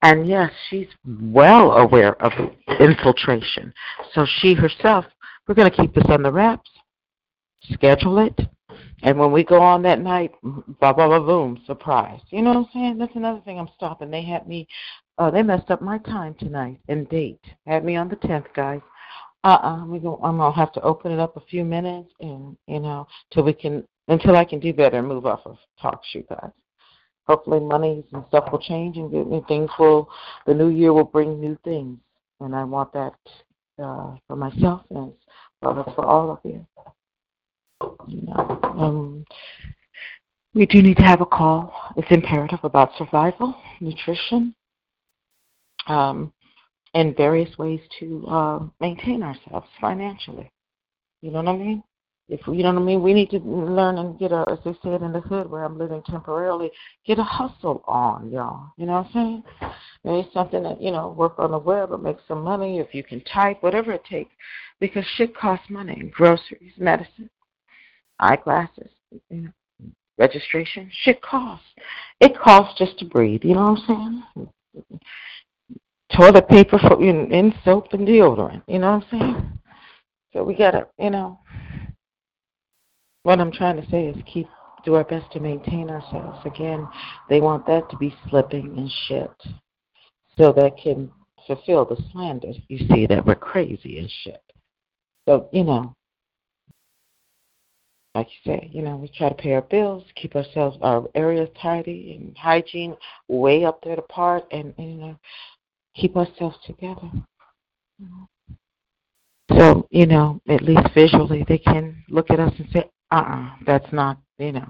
And 0.03 0.27
yes, 0.27 0.53
she's 0.69 0.89
well 1.05 1.73
aware 1.73 2.21
of 2.23 2.33
infiltration. 2.79 3.73
So 4.13 4.25
she 4.39 4.55
herself 4.55 5.05
we're 5.47 5.55
going 5.55 5.71
to 5.71 5.77
keep 5.77 5.95
this 5.95 6.05
on 6.09 6.23
the 6.23 6.33
wraps, 6.33 6.71
schedule 7.73 8.19
it, 8.19 8.39
and 9.03 9.19
when 9.19 9.31
we 9.31 9.45
go 9.45 9.61
on 9.61 9.83
that 9.83 10.01
night, 10.01 10.33
blah, 10.43 10.93
blah, 10.93 11.07
blah, 11.07 11.21
boom, 11.21 11.61
surprise. 11.67 12.21
You 12.31 12.43
know 12.43 12.51
what 12.51 12.59
I'm 12.59 12.69
saying? 12.73 12.99
That's 12.99 13.15
another 13.15 13.41
thing 13.41 13.59
I'm 13.59 13.69
stopping. 13.77 14.11
They 14.11 14.23
had 14.23 14.49
me, 14.49 14.67
uh, 15.19 15.31
they 15.31 15.43
messed 15.43 15.71
up 15.71 15.83
my 15.83 15.99
time 15.99 16.35
tonight 16.35 16.79
and 16.89 17.09
date. 17.09 17.41
Had 17.67 17.85
me 17.85 17.97
on 17.97 18.09
the 18.09 18.17
10th, 18.17 18.47
guys. 18.55 18.81
Uh-uh, 19.45 19.85
we 19.87 19.99
go, 19.99 20.19
I'm 20.25 20.39
going 20.39 20.53
to 20.53 20.59
have 20.59 20.73
to 20.73 20.81
open 20.81 21.13
it 21.13 21.21
up 21.21 21.37
a 21.37 21.41
few 21.41 21.65
minutes 21.65 22.11
and, 22.21 22.57
you 22.67 22.81
know, 22.81 23.07
till 23.33 23.45
we 23.45 23.53
can, 23.53 23.87
until 24.09 24.37
I 24.37 24.45
can 24.45 24.61
do 24.61 24.73
better 24.73 24.99
and 24.99 25.07
move 25.07 25.27
off 25.27 25.41
of 25.45 25.59
TalkShoe, 25.81 26.29
guys. 26.29 26.51
Hopefully 27.29 27.61
monies 27.61 28.05
and 28.13 28.25
stuff 28.29 28.51
will 28.51 28.59
change 28.59 28.97
and 28.97 29.47
things 29.47 29.71
will, 29.79 30.09
the 30.47 30.55
new 30.55 30.69
year 30.69 30.93
will 30.93 31.05
bring 31.05 31.41
new 31.41 31.57
things. 31.65 31.99
And 32.41 32.55
I 32.55 32.65
want 32.65 32.93
that 32.95 33.15
uh, 33.83 34.15
for 34.27 34.37
myself 34.37 34.83
and 34.91 35.13
well, 35.63 35.93
for 35.95 36.05
all 36.05 36.31
of 36.31 36.39
you. 36.45 36.67
You 38.09 38.23
know, 38.23 38.59
um, 38.63 39.25
we 40.55 40.67
do 40.67 40.83
need 40.83 40.97
to 40.97 41.03
have 41.03 41.21
a 41.21 41.27
call. 41.27 41.73
It's 41.97 42.11
imperative 42.11 42.61
about 42.63 42.91
survival, 42.97 43.55
nutrition, 43.81 44.55
um, 45.87 46.33
and 46.95 47.17
various 47.17 47.57
ways 47.59 47.81
to 48.01 48.27
uh, 48.27 48.61
maintain 48.81 49.23
ourselves 49.23 49.67
financially. 49.81 50.51
You 51.21 51.31
know 51.31 51.43
what 51.43 51.55
I 51.55 51.57
mean? 51.59 51.83
If 52.29 52.41
you 52.49 52.65
know 52.65 52.73
what 52.73 52.83
I 52.83 52.85
mean, 52.85 53.03
we 53.03 53.15
need 53.15 53.31
to 53.31 53.39
learn 53.39 53.99
and 53.99 54.19
get 54.19 54.33
a, 54.33 54.45
as 54.51 54.59
they 54.65 54.75
said 54.83 55.03
in 55.03 55.13
the 55.13 55.21
hood 55.21 55.49
where 55.49 55.65
I'm 55.65 55.79
living 55.79 56.03
temporarily, 56.03 56.73
get 57.07 57.21
a 57.21 57.23
hustle 57.23 57.85
on, 57.87 58.31
y'all. 58.31 58.73
You 58.77 58.87
know 58.87 58.95
what 58.95 59.07
I'm 59.07 59.43
saying? 59.61 59.73
Maybe 60.03 60.29
something 60.35 60.65
that 60.65 60.83
you 60.83 60.91
know, 60.91 61.15
work 61.17 61.39
on 61.39 61.53
the 61.53 61.59
web 61.59 61.93
or 61.93 61.99
make 61.99 62.17
some 62.27 62.43
money 62.43 62.81
if 62.81 62.93
you 62.95 63.05
can 63.05 63.21
type, 63.23 63.63
whatever 63.63 63.93
it 63.93 64.05
takes, 64.05 64.33
because 64.81 65.05
shit 65.17 65.37
costs 65.37 65.71
money. 65.71 66.11
Groceries, 66.13 66.73
medicine, 66.79 67.31
eyeglasses, 68.19 68.91
you 69.31 69.43
know, 69.43 69.51
registration, 70.19 70.91
shit 71.05 71.23
costs. 71.23 71.67
It 72.21 72.37
costs 72.37 72.77
just 72.77 72.99
to 72.99 73.05
breathe. 73.05 73.45
You 73.45 73.55
know 73.55 73.73
what 73.73 73.81
I'm 73.89 74.23
saying? 74.35 74.49
Toilet 76.17 76.49
paper 76.49 76.79
for 76.79 77.01
in, 77.01 77.33
in 77.33 77.55
soap 77.65 77.93
and 77.93 78.07
deodorant. 78.07 78.63
You 78.67 78.81
know 78.81 78.97
what 78.97 79.05
I'm 79.13 79.21
saying? 79.21 79.59
So 80.33 80.45
we 80.45 80.55
gotta, 80.55 80.87
you 80.99 81.11
know, 81.11 81.39
what 83.27 83.41
I'm 83.41 83.51
trying 83.51 83.75
to 83.83 83.91
say 83.91 84.07
is 84.07 84.17
keep 84.33 84.47
do 84.85 84.95
our 84.95 85.03
best 85.03 85.33
to 85.33 85.41
maintain 85.41 85.91
ourselves. 85.91 86.39
Again, 86.47 86.87
they 87.29 87.41
want 87.41 87.67
that 87.67 87.91
to 87.91 87.97
be 87.97 88.15
slipping 88.31 88.79
and 88.79 88.89
shit, 89.09 89.33
so 90.39 90.53
that 90.53 90.79
can 90.81 91.11
fulfill 91.45 91.85
the 91.85 92.01
slander. 92.13 92.53
You 92.69 92.87
see 92.87 93.05
that 93.07 93.27
we're 93.27 93.35
crazy 93.35 93.99
and 93.99 94.09
shit. 94.23 94.41
So 95.29 95.49
you 95.53 95.65
know, 95.65 95.93
like 98.15 98.29
you 98.29 98.53
say, 98.53 98.71
you 98.73 98.83
know, 98.83 98.95
we 98.95 99.09
try 99.09 99.29
to 99.29 99.35
pay 99.35 99.55
our 99.55 99.63
bills, 99.63 100.05
keep 100.15 100.37
ourselves 100.37 100.79
our 100.81 101.09
areas 101.17 101.49
tidy 101.61 102.17
and 102.17 102.39
hygiene 102.39 102.95
way 103.27 103.65
up 103.65 103.83
there 103.83 103.99
apart, 103.99 104.45
and, 104.53 104.73
and 104.79 104.93
you 104.93 105.01
know, 105.01 105.19
keep 105.97 106.17
ourselves 106.17 106.59
together. 106.65 107.11
So 109.51 109.89
you 109.91 110.07
know, 110.07 110.41
at 110.49 110.63
least 110.63 110.95
visually, 110.95 111.45
they 111.49 111.59
can 111.59 112.05
look 112.09 112.31
at 112.31 112.39
us 112.39 112.53
and 112.57 112.69
say, 112.73 112.89
uh-uh, 113.11 113.51
that's 113.67 113.93
not, 113.93 114.19
you 114.39 114.53
know, 114.53 114.69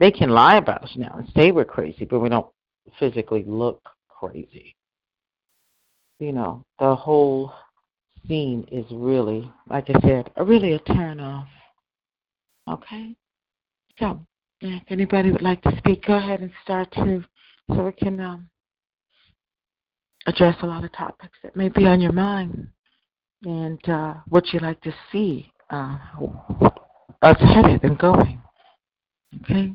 they 0.00 0.10
can 0.10 0.30
lie 0.30 0.56
about 0.56 0.84
us 0.84 0.92
now 0.96 1.14
and 1.18 1.28
say 1.34 1.52
we're 1.52 1.64
crazy, 1.64 2.04
but 2.04 2.20
we 2.20 2.28
don't 2.28 2.46
physically 2.98 3.44
look 3.46 3.80
crazy. 4.08 4.74
You 6.18 6.32
know, 6.32 6.64
the 6.78 6.94
whole 6.94 7.52
scene 8.26 8.66
is 8.70 8.84
really, 8.90 9.50
like 9.68 9.88
I 9.90 10.00
said, 10.00 10.30
really 10.44 10.72
a 10.72 10.78
turn 10.80 11.20
off. 11.20 11.48
Okay? 12.68 13.14
So, 13.98 14.20
if 14.60 14.82
anybody 14.88 15.30
would 15.30 15.42
like 15.42 15.62
to 15.62 15.76
speak, 15.78 16.06
go 16.06 16.14
ahead 16.14 16.40
and 16.40 16.50
start 16.64 16.90
to, 16.92 17.24
so 17.68 17.84
we 17.84 17.92
can 17.92 18.20
um, 18.20 18.48
address 20.26 20.56
a 20.62 20.66
lot 20.66 20.84
of 20.84 20.92
topics 20.92 21.38
that 21.42 21.56
may 21.56 21.68
be 21.68 21.86
on 21.86 22.00
your 22.00 22.12
mind 22.12 22.68
and 23.44 23.88
uh, 23.88 24.14
what 24.28 24.52
you'd 24.52 24.62
like 24.62 24.80
to 24.82 24.94
see 25.12 25.50
uh, 25.70 25.96
us 27.22 27.36
headed 27.40 27.82
and 27.84 27.98
going. 27.98 28.40
Okay? 29.42 29.72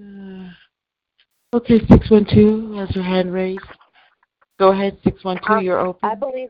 Uh, 0.00 0.50
okay, 1.54 1.78
612 1.88 2.74
has 2.76 2.94
your 2.94 3.04
hand 3.04 3.32
raised. 3.32 3.60
Go 4.58 4.72
ahead, 4.72 4.98
612, 5.04 5.62
you're 5.62 5.80
open. 5.80 6.08
I 6.08 6.14
believe, 6.14 6.48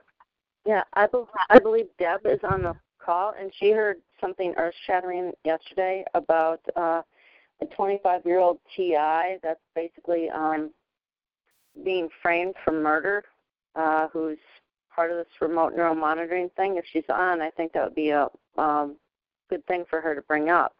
yeah, 0.67 0.83
I, 0.95 1.07
be, 1.07 1.25
I 1.51 1.59
believe 1.59 1.87
Deb 1.99 2.21
is 2.25 2.41
on 2.43 2.63
the 2.63 2.75
call, 3.05 3.35
and 3.39 3.53
she 3.59 3.71
heard 3.71 3.97
something 4.21 4.55
earth 4.57 4.75
shattering 4.87 5.33
yesterday 5.45 6.05
about 6.15 6.61
uh, 6.77 7.03
a 7.63 7.67
25 7.77 8.23
year 8.25 8.39
old 8.41 8.59
TI 8.77 9.39
that's 9.43 9.61
basically 9.75 10.31
um, 10.31 10.71
being 11.85 12.09
framed 12.23 12.55
for 12.65 12.73
murder, 12.73 13.25
uh, 13.77 14.09
who's 14.13 14.39
part 14.95 15.11
of 15.11 15.17
this 15.17 15.27
remote 15.41 15.75
neural 15.75 15.95
monitoring 15.95 16.51
thing. 16.57 16.77
If 16.77 16.85
she's 16.93 17.05
on, 17.09 17.41
I 17.41 17.51
think 17.51 17.73
that 17.73 17.85
would 17.85 17.95
be 17.95 18.11
a 18.11 18.29
um, 18.57 18.97
good 19.51 19.67
thing 19.67 19.85
for 19.89 20.01
her 20.01 20.15
to 20.15 20.23
bring 20.23 20.49
up. 20.49 20.75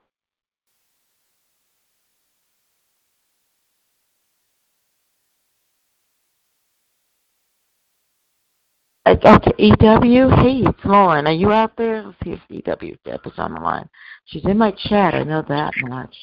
Okay, 9.07 9.53
EW. 9.59 10.29
Hey, 10.31 10.63
it's 10.65 10.85
Lauren. 10.85 11.27
Are 11.27 11.33
you 11.33 11.53
out 11.53 11.77
there? 11.77 12.05
Let's 12.05 12.17
see 12.25 12.31
if 12.31 12.41
EW 12.49 12.97
Deb 13.05 13.21
is 13.27 13.33
on 13.37 13.53
the 13.53 13.61
line. 13.61 13.87
She's 14.25 14.45
in 14.47 14.57
my 14.57 14.71
chat. 14.89 15.15
I 15.15 15.25
know 15.25 15.45
that 15.47 15.75
much. 15.83 16.17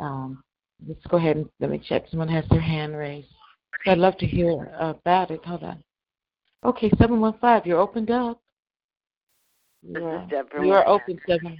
Um, 0.00 0.42
let's 0.88 1.04
go 1.08 1.18
ahead 1.18 1.36
and 1.36 1.48
let 1.60 1.68
me 1.68 1.78
check. 1.86 2.04
Someone 2.10 2.28
has 2.28 2.44
their 2.48 2.62
hand 2.62 2.96
raised. 2.96 3.28
I'd 3.86 3.98
love 3.98 4.16
to 4.18 4.26
hear 4.26 4.74
about 4.78 5.30
it. 5.30 5.44
Hold 5.44 5.64
on. 5.64 5.84
Okay, 6.64 6.90
seven 6.98 7.20
one 7.20 7.34
five. 7.40 7.66
You're 7.66 7.80
opened 7.80 8.10
up. 8.10 8.40
You're, 9.82 10.20
this 10.20 10.30
Deb 10.30 10.50
from 10.50 10.64
You're 10.64 10.88
open 10.88 11.18
seven. 11.28 11.58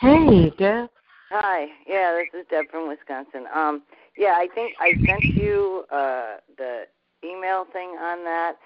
Hey, 0.00 0.50
Deb. 0.58 0.90
Hi. 1.30 1.66
Yeah, 1.86 2.18
this 2.18 2.40
is 2.40 2.46
Deb 2.50 2.68
from 2.68 2.88
Wisconsin. 2.88 3.44
Um, 3.54 3.82
yeah, 4.16 4.34
I 4.38 4.48
think 4.56 4.74
I 4.80 4.94
sent 5.06 5.22
you 5.22 5.84
uh, 5.92 6.38
the 6.56 6.86
email 7.22 7.64
thing 7.72 7.90
on 8.00 8.24
that 8.24 8.56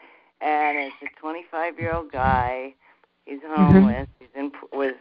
and 0.42 0.78
it's 0.78 0.96
a 1.02 1.20
25 1.20 1.78
year 1.78 1.94
old 1.94 2.12
guy. 2.12 2.74
He's 3.26 3.40
mm-hmm. 3.40 3.54
homeless. 3.54 4.08
Mm-hmm. 4.08 4.12
He's 4.18 4.28
in 4.34 4.52
was 4.72 4.94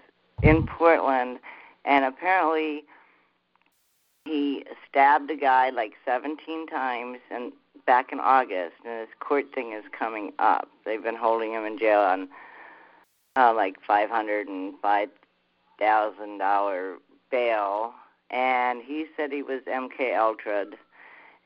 in 0.43 0.65
Portland, 0.65 1.39
and 1.85 2.05
apparently 2.05 2.83
he 4.25 4.63
stabbed 4.87 5.31
a 5.31 5.35
guy 5.35 5.71
like 5.71 5.93
17 6.05 6.67
times 6.67 7.17
and 7.31 7.51
back 7.85 8.11
in 8.11 8.19
August, 8.19 8.75
and 8.85 8.99
his 8.99 9.09
court 9.19 9.45
thing 9.53 9.73
is 9.73 9.83
coming 9.97 10.31
up. 10.39 10.69
They've 10.85 11.01
been 11.01 11.15
holding 11.15 11.53
him 11.53 11.65
in 11.65 11.79
jail 11.79 12.01
on 12.01 12.29
uh, 13.35 13.53
like 13.53 13.75
five 13.85 14.09
hundred 14.09 14.47
and 14.47 14.73
five 14.81 15.09
thousand 15.79 16.37
dollar 16.37 16.97
bail, 17.31 17.93
and 18.29 18.81
he 18.83 19.05
said 19.17 19.31
he 19.31 19.41
was 19.41 19.61
MK 19.67 20.17
Ultra 20.17 20.65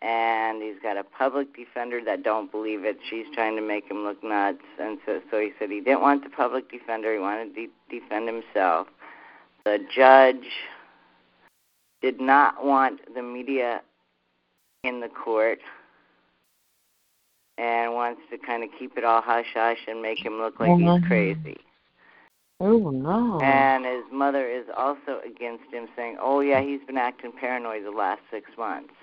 and 0.05 0.61
he's 0.61 0.79
got 0.83 0.97
a 0.97 1.03
public 1.03 1.55
defender 1.55 1.99
that 2.05 2.21
don't 2.21 2.51
believe 2.51 2.85
it. 2.85 2.97
She's 3.09 3.25
trying 3.33 3.55
to 3.55 3.61
make 3.61 3.89
him 3.89 4.03
look 4.03 4.23
nuts, 4.23 4.61
and 4.79 4.99
so 5.03 5.19
so 5.31 5.39
he 5.39 5.51
said 5.57 5.71
he 5.71 5.81
didn't 5.81 6.01
want 6.01 6.23
the 6.23 6.29
public 6.29 6.69
defender. 6.69 7.11
He 7.11 7.19
wanted 7.19 7.55
to 7.55 7.67
de- 7.67 7.99
defend 7.99 8.27
himself. 8.27 8.87
The 9.63 9.79
judge 9.93 10.45
did 12.03 12.21
not 12.21 12.63
want 12.63 13.01
the 13.15 13.23
media 13.23 13.81
in 14.83 14.99
the 14.99 15.07
court 15.07 15.59
and 17.57 17.93
wants 17.95 18.21
to 18.29 18.37
kind 18.37 18.63
of 18.63 18.69
keep 18.77 18.97
it 18.97 19.03
all 19.03 19.23
hush 19.23 19.53
hush 19.55 19.79
and 19.87 20.03
make 20.03 20.23
him 20.23 20.37
look 20.37 20.59
like 20.59 20.69
he's 20.69 20.81
mm-hmm. 20.81 21.07
crazy. 21.07 21.57
Oh 22.59 22.91
no. 22.91 23.39
And 23.41 23.85
his 23.85 24.03
mother 24.11 24.47
is 24.47 24.65
also 24.77 25.19
against 25.25 25.73
him 25.73 25.87
saying, 25.95 26.17
"Oh 26.21 26.41
yeah, 26.41 26.61
he's 26.61 26.81
been 26.85 26.97
acting 26.97 27.31
paranoid 27.31 27.85
the 27.85 27.91
last 27.91 28.21
6 28.29 28.51
months." 28.55 28.93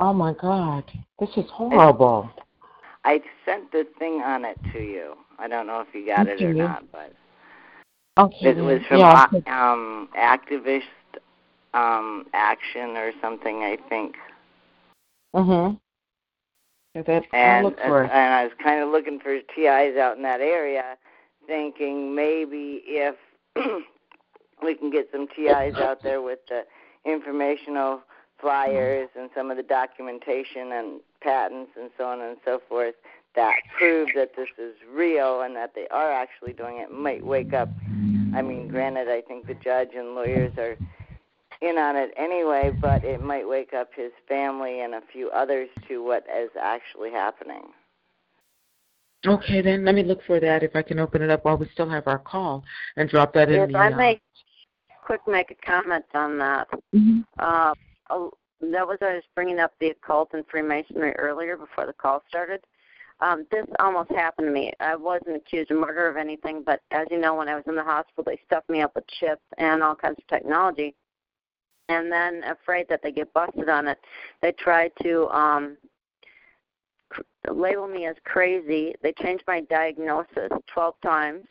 Oh 0.00 0.12
my 0.12 0.32
God, 0.34 0.84
this 1.18 1.30
is 1.36 1.50
horrible. 1.50 2.30
I 3.04 3.20
sent 3.44 3.72
the 3.72 3.86
thing 3.98 4.22
on 4.22 4.44
it 4.44 4.58
to 4.72 4.78
you. 4.78 5.14
I 5.38 5.48
don't 5.48 5.66
know 5.66 5.80
if 5.80 5.92
you 5.92 6.06
got 6.06 6.28
it 6.28 6.40
or 6.40 6.54
not, 6.54 6.84
but 6.92 7.12
okay. 8.18 8.50
it 8.50 8.56
was 8.56 8.80
from 8.88 8.98
yeah, 8.98 9.26
um, 9.46 10.08
activist 10.16 10.82
um, 11.74 12.26
action 12.32 12.96
or 12.96 13.12
something, 13.20 13.62
I 13.62 13.78
think. 13.88 14.16
Mhm. 15.34 15.78
And, 17.32 17.76
for 17.76 18.04
and 18.04 18.34
I 18.34 18.44
was 18.44 18.52
kind 18.62 18.82
of 18.82 18.90
looking 18.90 19.20
for 19.20 19.38
TIs 19.54 19.96
out 19.96 20.16
in 20.16 20.22
that 20.22 20.40
area, 20.40 20.96
thinking 21.46 22.14
maybe 22.14 22.82
if 22.86 23.16
we 24.62 24.74
can 24.74 24.90
get 24.90 25.08
some 25.12 25.28
TIs 25.28 25.74
out 25.78 26.02
there 26.02 26.22
with 26.22 26.40
the 26.48 26.64
informational 27.04 28.02
flyers 28.40 29.08
and 29.18 29.30
some 29.34 29.50
of 29.50 29.56
the 29.56 29.62
documentation 29.62 30.72
and 30.72 31.00
patents 31.20 31.72
and 31.80 31.90
so 31.98 32.04
on 32.04 32.20
and 32.20 32.36
so 32.44 32.60
forth 32.68 32.94
that 33.34 33.56
prove 33.76 34.08
that 34.14 34.30
this 34.36 34.48
is 34.58 34.74
real 34.92 35.42
and 35.42 35.54
that 35.54 35.72
they 35.74 35.86
are 35.88 36.12
actually 36.12 36.52
doing 36.52 36.78
it 36.78 36.90
might 36.90 37.24
wake 37.24 37.52
up. 37.52 37.68
I 38.34 38.42
mean, 38.42 38.68
granted, 38.68 39.08
I 39.08 39.20
think 39.20 39.46
the 39.46 39.54
judge 39.54 39.90
and 39.96 40.14
lawyers 40.14 40.52
are 40.58 40.76
in 41.60 41.78
on 41.78 41.96
it 41.96 42.12
anyway, 42.16 42.72
but 42.80 43.04
it 43.04 43.22
might 43.22 43.48
wake 43.48 43.74
up 43.74 43.90
his 43.94 44.12
family 44.28 44.80
and 44.80 44.94
a 44.94 45.00
few 45.12 45.30
others 45.30 45.68
to 45.88 46.02
what 46.04 46.24
is 46.24 46.50
actually 46.60 47.10
happening. 47.10 47.62
Okay, 49.26 49.60
then 49.60 49.84
let 49.84 49.94
me 49.94 50.04
look 50.04 50.20
for 50.26 50.38
that 50.38 50.62
if 50.62 50.76
I 50.76 50.82
can 50.82 51.00
open 51.00 51.22
it 51.22 51.30
up 51.30 51.44
while 51.44 51.56
we 51.56 51.68
still 51.72 51.88
have 51.88 52.06
our 52.06 52.18
call 52.18 52.62
and 52.96 53.08
drop 53.08 53.34
that 53.34 53.50
in 53.50 53.72
the. 53.72 53.78
I 53.78 53.90
may, 53.90 54.20
quick 55.04 55.20
make 55.26 55.50
a 55.50 55.66
comment 55.66 56.04
on 56.14 56.38
that. 56.38 56.68
Mm-hmm. 56.94 57.20
Uh, 57.38 57.74
that 58.10 58.86
was 58.86 58.98
I 59.00 59.14
was 59.14 59.22
bringing 59.34 59.60
up 59.60 59.72
the 59.80 59.90
occult 59.90 60.30
and 60.32 60.44
Freemasonry 60.50 61.12
earlier 61.16 61.56
before 61.56 61.86
the 61.86 61.92
call 61.92 62.22
started. 62.28 62.64
Um, 63.20 63.46
this 63.50 63.66
almost 63.80 64.10
happened 64.10 64.48
to 64.48 64.52
me. 64.52 64.72
I 64.78 64.94
wasn't 64.94 65.36
accused 65.36 65.70
of 65.70 65.78
murder 65.78 66.08
of 66.08 66.16
anything, 66.16 66.62
but 66.64 66.80
as 66.92 67.06
you 67.10 67.18
know, 67.18 67.34
when 67.34 67.48
I 67.48 67.56
was 67.56 67.64
in 67.66 67.74
the 67.74 67.82
hospital, 67.82 68.24
they 68.24 68.38
stuffed 68.46 68.70
me 68.70 68.80
up 68.80 68.94
with 68.94 69.06
chips 69.08 69.42
and 69.58 69.82
all 69.82 69.96
kinds 69.96 70.18
of 70.18 70.26
technology. 70.28 70.94
And 71.88 72.12
then, 72.12 72.42
afraid 72.44 72.86
that 72.90 73.00
they 73.02 73.10
get 73.10 73.32
busted 73.32 73.68
on 73.68 73.88
it, 73.88 73.98
they 74.40 74.52
tried 74.52 74.92
to 75.02 75.26
um, 75.30 75.78
label 77.50 77.88
me 77.88 78.06
as 78.06 78.16
crazy. 78.24 78.94
They 79.02 79.12
changed 79.14 79.44
my 79.48 79.62
diagnosis 79.62 80.50
12 80.72 80.94
times. 81.02 81.44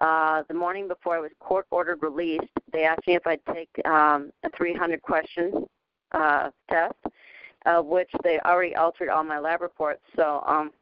Uh, 0.00 0.42
the 0.48 0.54
morning 0.54 0.88
before 0.88 1.16
I 1.16 1.20
was 1.20 1.30
court 1.40 1.66
ordered 1.70 2.02
released, 2.02 2.48
they 2.72 2.84
asked 2.84 3.06
me 3.06 3.14
if 3.14 3.26
I'd 3.26 3.44
take 3.54 3.70
um, 3.86 4.32
a 4.44 4.50
300 4.56 5.00
question 5.02 5.66
uh, 6.12 6.50
test, 6.70 6.94
uh, 7.66 7.82
which 7.82 8.10
they 8.22 8.38
already 8.40 8.74
altered 8.74 9.08
all 9.08 9.24
my 9.24 9.38
lab 9.38 9.60
reports. 9.60 10.02
So 10.16 10.42
um, 10.46 10.72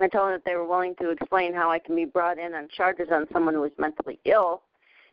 I 0.00 0.08
told 0.08 0.28
them 0.28 0.32
that 0.32 0.44
they 0.44 0.56
were 0.56 0.66
willing 0.66 0.94
to 0.96 1.10
explain 1.10 1.54
how 1.54 1.70
I 1.70 1.78
can 1.78 1.94
be 1.94 2.04
brought 2.04 2.38
in 2.38 2.54
on 2.54 2.68
charges 2.68 3.08
on 3.12 3.26
someone 3.32 3.54
who 3.54 3.64
is 3.64 3.72
mentally 3.78 4.18
ill 4.24 4.62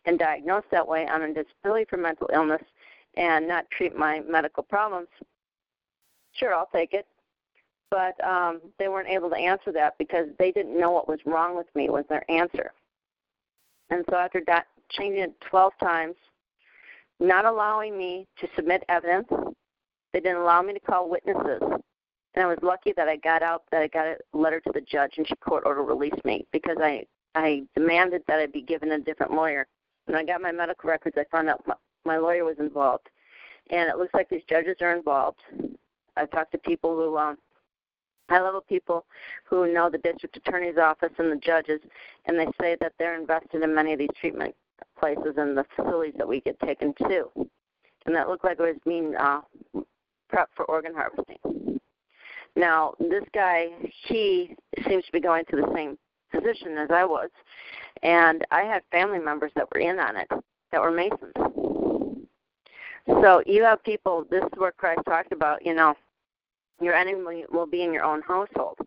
and 0.06 0.18
diagnosed 0.18 0.68
that 0.72 0.88
way 0.88 1.08
on 1.08 1.22
a 1.22 1.34
disability 1.34 1.86
for 1.90 1.98
mental 1.98 2.30
illness 2.34 2.64
and 3.16 3.48
not 3.48 3.70
treat 3.72 3.98
my 3.98 4.22
medical 4.22 4.64
problems. 4.64 5.10
Sure, 6.34 6.54
I'll 6.54 6.70
take 6.74 6.94
it. 6.94 7.06
But 7.90 8.22
um, 8.26 8.62
they 8.80 8.90
weren't 8.90 9.10
able 9.10 9.30
to 9.30 9.36
answer 9.36 9.72
that 9.72 9.98
because 9.98 10.28
they 10.38 10.52
didn't 10.52 10.80
know 10.80 10.92
what 10.92 11.08
was 11.08 11.20
wrong 11.26 11.56
with 11.56 11.68
me 11.74 11.90
was 11.90 12.06
their 12.10 12.30
answer. 12.30 12.72
And 13.90 14.04
so 14.10 14.18
after 14.18 14.42
that, 14.48 14.68
changing 14.92 15.22
it 15.22 15.42
12 15.50 15.74
times, 15.82 16.16
not 17.20 17.46
allowing 17.46 17.98
me 17.98 18.28
to 18.40 18.48
submit 18.56 18.84
evidence, 18.90 19.28
they 20.14 20.20
didn't 20.20 20.42
allow 20.42 20.62
me 20.62 20.74
to 20.74 20.80
call 20.80 21.10
witnesses. 21.10 21.62
And 22.34 22.44
I 22.44 22.48
was 22.48 22.60
lucky 22.62 22.94
that 22.96 23.08
I 23.08 23.18
got 23.18 23.42
out, 23.42 23.64
that 23.72 23.82
I 23.82 23.88
got 23.88 24.06
a 24.08 24.18
letter 24.34 24.60
to 24.62 24.72
the 24.72 24.82
judge, 24.82 25.14
and 25.18 25.28
she 25.28 25.36
court 25.38 25.64
order 25.66 25.84
released 25.84 26.24
me 26.24 26.46
because 26.52 26.78
I 26.80 27.06
I 27.36 27.64
demanded 27.76 28.24
that 28.28 28.40
I 28.40 28.48
be 28.48 28.62
given 28.62 28.92
a 28.92 29.00
different 29.00 29.34
lawyer. 29.34 29.68
When 30.06 30.16
I 30.16 30.24
got 30.24 30.42
my 30.42 30.52
medical 30.52 30.90
records, 30.90 31.18
I 31.20 31.26
found 31.32 31.50
out 31.50 31.62
my, 31.68 31.76
my 32.06 32.18
lawyer 32.18 32.46
was 32.46 32.58
involved, 32.60 33.10
and 33.70 33.90
it 33.90 33.98
looks 33.98 34.14
like 34.14 34.30
these 34.30 34.44
judges 34.50 34.78
are 34.82 34.96
involved. 34.96 35.40
I've 36.16 36.32
talked 36.32 36.52
to 36.54 36.58
people 36.60 36.96
who 36.96 37.18
um, 37.18 37.38
high 38.30 38.42
level 38.42 38.62
people 38.62 39.06
who 39.44 39.72
know 39.74 39.90
the 39.90 40.00
district 40.00 40.38
attorney's 40.38 40.78
office 40.78 41.12
and 41.18 41.32
the 41.32 41.38
judges, 41.38 41.82
and 42.26 42.38
they 42.38 42.48
say 42.62 42.78
that 42.82 42.94
they're 42.98 43.20
invested 43.20 43.62
in 43.62 43.74
many 43.74 43.94
of 43.94 44.00
these 44.00 44.10
treatment 44.20 44.56
places 45.00 45.36
and 45.38 45.58
the 45.58 45.66
facilities 45.76 46.16
that 46.18 46.28
we 46.28 46.42
get 46.42 46.60
taken 46.60 46.94
to. 47.08 47.30
And 48.06 48.16
that 48.16 48.30
looked 48.30 48.44
like 48.44 48.60
it 48.60 48.64
was 48.64 48.76
being 48.86 49.16
uh, 49.16 49.42
prepped 50.34 50.54
for 50.56 50.66
organ 50.66 50.94
harvesting. 50.94 51.80
Now, 52.56 52.94
this 53.00 53.24
guy, 53.34 53.68
he 54.08 54.56
seems 54.88 55.06
to 55.06 55.12
be 55.12 55.20
going 55.20 55.46
to 55.50 55.58
the 55.58 55.72
same 55.76 55.98
position 56.32 56.78
as 56.78 56.90
I 56.92 57.06
was, 57.06 57.30
and 58.04 58.44
I 58.52 58.62
had 58.62 58.82
family 58.92 59.20
members 59.20 59.52
that 59.56 59.68
were 59.74 59.80
in 59.80 60.00
on 60.00 60.16
it 60.18 60.28
that 60.72 60.82
were 60.82 60.92
Masons. 60.92 61.34
So 63.22 63.42
you 63.46 63.64
have 63.64 63.84
people, 63.84 64.26
this 64.30 64.44
is 64.44 64.60
where 64.60 64.72
Christ 64.72 65.02
talked 65.08 65.32
about, 65.32 65.66
you 65.66 65.74
know, 65.74 65.96
your 66.82 66.94
enemy 66.94 67.46
will 67.52 67.66
be 67.66 67.84
in 67.84 67.94
your 67.94 68.04
own 68.04 68.22
household. 68.22 68.78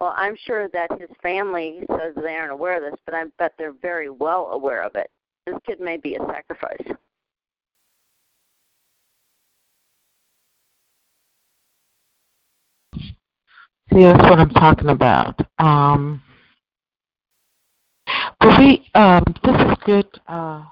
Well, 0.00 0.14
I'm 0.16 0.36
sure 0.46 0.68
that 0.68 0.90
his 0.98 1.10
family 1.22 1.82
says 1.98 2.14
they 2.16 2.36
aren't 2.36 2.52
aware 2.52 2.76
of 2.76 2.90
this, 2.90 2.98
but 3.04 3.14
I 3.14 3.24
bet 3.38 3.52
they're 3.58 3.74
very 3.82 4.08
well 4.08 4.48
aware 4.52 4.82
of 4.82 4.94
it. 4.94 5.10
This 5.46 5.56
kid 5.66 5.80
may 5.80 5.96
be 5.96 6.14
a 6.14 6.18
sacrifice. 6.26 6.96
See, 13.92 14.04
that's 14.04 14.22
what 14.22 14.38
I'm 14.38 14.50
talking 14.50 14.90
about. 14.90 15.40
Um, 15.58 16.22
but 18.38 18.58
we, 18.58 18.88
um, 18.94 19.24
this 19.42 19.56
is 19.56 19.76
good. 19.84 20.06
Uh, 20.28 20.64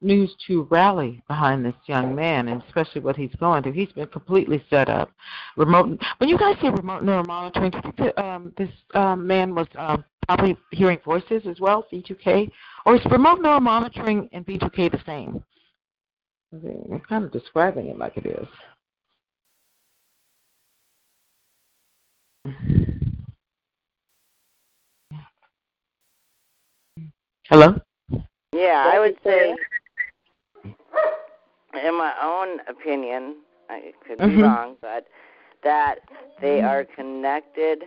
news 0.00 0.34
to 0.46 0.66
rally 0.70 1.22
behind 1.28 1.64
this 1.64 1.74
young 1.86 2.14
man, 2.14 2.48
and 2.48 2.62
especially 2.64 3.00
what 3.00 3.16
he's 3.16 3.34
going 3.40 3.62
through. 3.62 3.72
He's 3.72 3.92
been 3.92 4.06
completely 4.06 4.64
set 4.70 4.88
up. 4.88 5.10
Remote. 5.56 6.00
When 6.18 6.28
you 6.28 6.38
guys 6.38 6.56
say 6.62 6.68
remote 6.70 7.02
neuromonitoring, 7.02 8.18
um, 8.18 8.52
this 8.56 8.70
um, 8.94 9.26
man 9.26 9.54
was 9.54 9.66
um, 9.76 10.04
probably 10.28 10.56
hearing 10.72 10.98
voices 11.04 11.42
as 11.48 11.58
well, 11.58 11.86
V2K, 11.92 12.50
or 12.84 12.96
is 12.96 13.04
remote 13.06 13.40
neuromonitoring 13.40 14.28
and 14.32 14.44
V2K 14.44 14.90
the 14.92 15.00
same? 15.06 15.42
I'm 16.52 17.00
kind 17.08 17.24
of 17.24 17.32
describing 17.32 17.86
it 17.86 17.98
like 17.98 18.16
it 18.16 18.26
is. 18.26 18.46
Hello? 27.48 27.80
Yeah, 28.52 28.90
I 28.92 28.98
would 28.98 29.16
say 29.24 29.54
in 30.64 31.96
my 31.96 32.12
own 32.22 32.60
opinion, 32.68 33.36
I 33.70 33.92
could 34.06 34.18
be 34.18 34.24
mm-hmm. 34.24 34.42
wrong, 34.42 34.76
but 34.82 35.06
that 35.62 36.00
they 36.40 36.60
are 36.60 36.84
connected, 36.84 37.84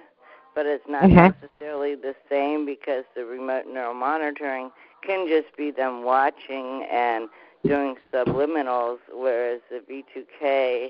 but 0.55 0.65
it's 0.65 0.87
not 0.87 1.03
mm-hmm. 1.03 1.15
necessarily 1.41 1.95
the 1.95 2.15
same 2.29 2.65
because 2.65 3.03
the 3.15 3.25
remote 3.25 3.65
neural 3.67 3.93
monitoring 3.93 4.71
can 5.05 5.27
just 5.27 5.55
be 5.57 5.71
them 5.71 6.03
watching 6.03 6.85
and 6.91 7.29
doing 7.65 7.95
subliminals, 8.13 8.97
whereas 9.13 9.61
the 9.69 9.79
V2K, 9.79 10.89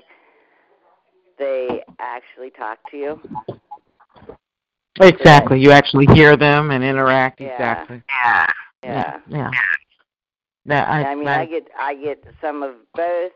they 1.38 1.82
actually 1.98 2.50
talk 2.50 2.78
to 2.90 2.96
you. 2.96 3.20
Exactly. 5.00 5.60
You 5.60 5.70
actually 5.70 6.06
hear 6.14 6.36
them 6.36 6.70
and 6.70 6.84
interact. 6.84 7.40
Yeah. 7.40 7.52
Exactly. 7.52 8.02
Yeah. 8.24 8.46
Yeah. 8.84 9.20
yeah. 9.28 9.50
That 10.66 10.88
I, 10.88 11.04
I 11.10 11.14
mean, 11.14 11.28
I, 11.28 11.40
I 11.40 11.46
get 11.46 11.68
I 11.78 11.94
get 11.94 12.24
some 12.40 12.62
of 12.62 12.74
both. 12.94 13.32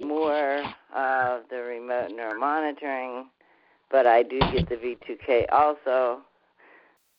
More 0.00 0.62
of 0.94 1.42
the 1.50 1.56
remote 1.56 2.10
neuromonitoring, 2.12 2.38
monitoring, 2.38 3.26
but 3.90 4.06
I 4.06 4.22
do 4.22 4.38
get 4.52 4.68
the 4.68 4.76
V2K 4.76 5.46
also. 5.52 6.20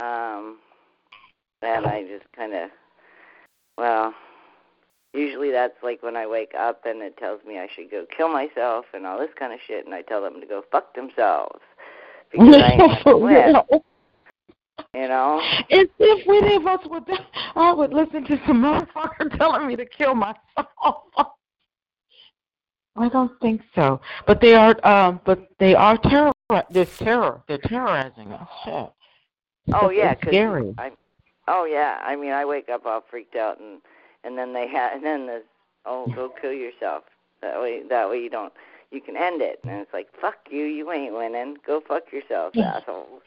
Um, 0.02 0.58
and 1.62 1.86
I 1.86 2.04
just 2.04 2.26
kind 2.36 2.54
of, 2.54 2.70
well, 3.78 4.14
usually 5.14 5.52
that's 5.52 5.76
like 5.84 6.02
when 6.02 6.16
I 6.16 6.26
wake 6.26 6.54
up 6.58 6.82
and 6.86 7.02
it 7.02 7.18
tells 7.18 7.44
me 7.46 7.60
I 7.60 7.68
should 7.76 7.92
go 7.92 8.06
kill 8.16 8.30
myself 8.30 8.86
and 8.94 9.06
all 9.06 9.20
this 9.20 9.30
kind 9.38 9.54
of 9.54 9.60
shit, 9.68 9.86
and 9.86 9.94
I 9.94 10.02
tell 10.02 10.22
them 10.22 10.40
to 10.42 10.48
go 10.48 10.64
fuck 10.72 10.96
themselves 10.96 11.60
because 12.32 12.56
I 12.56 12.72
ain't 12.72 13.84
you 14.94 15.08
know? 15.08 15.42
If 15.70 15.90
if 16.00 16.28
any 16.28 16.56
of 16.56 16.66
us 16.68 16.80
would, 16.86 17.04
I 17.56 17.74
would 17.74 17.94
listen 17.94 18.26
to 18.26 18.42
some 18.46 18.64
motherfucker 18.64 19.38
telling 19.38 19.68
me 19.68 19.76
to 19.76 19.86
kill 19.86 20.16
myself. 20.16 20.36
I 22.98 23.08
don't 23.08 23.32
think 23.40 23.62
so. 23.74 24.02
But 24.28 24.42
they 24.42 24.54
are, 24.54 24.76
um, 24.86 25.22
but 25.26 25.48
they 25.60 25.76
are 25.76 25.98
terror. 25.98 26.34
There's 26.70 26.98
terror. 26.98 27.42
They're 27.48 27.58
terrorizing 27.58 28.32
us. 28.32 28.48
Shit. 28.64 28.90
Oh 29.74 29.90
yeah, 29.90 30.12
it's 30.12 30.22
scary. 30.22 30.74
I, 30.78 30.92
oh 31.48 31.66
yeah. 31.66 32.00
I 32.04 32.16
mean, 32.16 32.32
I 32.32 32.46
wake 32.46 32.70
up 32.70 32.86
all 32.86 33.04
freaked 33.10 33.36
out, 33.36 33.60
and 33.60 33.82
and 34.24 34.38
then 34.38 34.54
they 34.54 34.68
have, 34.68 34.94
and 34.94 35.06
then 35.06 35.28
the 35.28 35.44
oh, 35.86 36.08
go 36.16 36.32
kill 36.42 36.54
yourself. 36.54 37.04
That 37.42 37.60
way, 37.60 37.82
that 37.90 38.10
way 38.10 38.20
you 38.20 38.30
don't, 38.30 38.54
you 38.92 39.02
can 39.02 39.18
end 39.18 39.42
it. 39.42 39.60
And 39.64 39.82
it's 39.82 39.94
like, 39.94 40.10
fuck 40.20 40.38
you, 40.52 40.64
you 40.66 40.92
ain't 40.92 41.16
winning. 41.16 41.58
Go 41.66 41.82
fuck 41.82 42.12
yourself, 42.12 42.56
assholes 42.56 43.24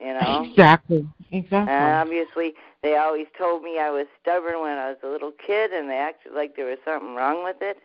you 0.00 0.14
know. 0.14 0.44
Exactly. 0.48 1.06
Exactly. 1.30 1.72
And 1.72 1.94
obviously, 1.94 2.54
they 2.82 2.96
always 2.96 3.26
told 3.38 3.62
me 3.62 3.78
I 3.78 3.90
was 3.90 4.06
stubborn 4.20 4.60
when 4.60 4.78
I 4.78 4.88
was 4.88 4.96
a 5.04 5.08
little 5.08 5.32
kid, 5.32 5.72
and 5.72 5.88
they 5.88 5.96
acted 5.96 6.32
like 6.32 6.56
there 6.56 6.66
was 6.66 6.78
something 6.84 7.14
wrong 7.14 7.44
with 7.44 7.56
it. 7.60 7.78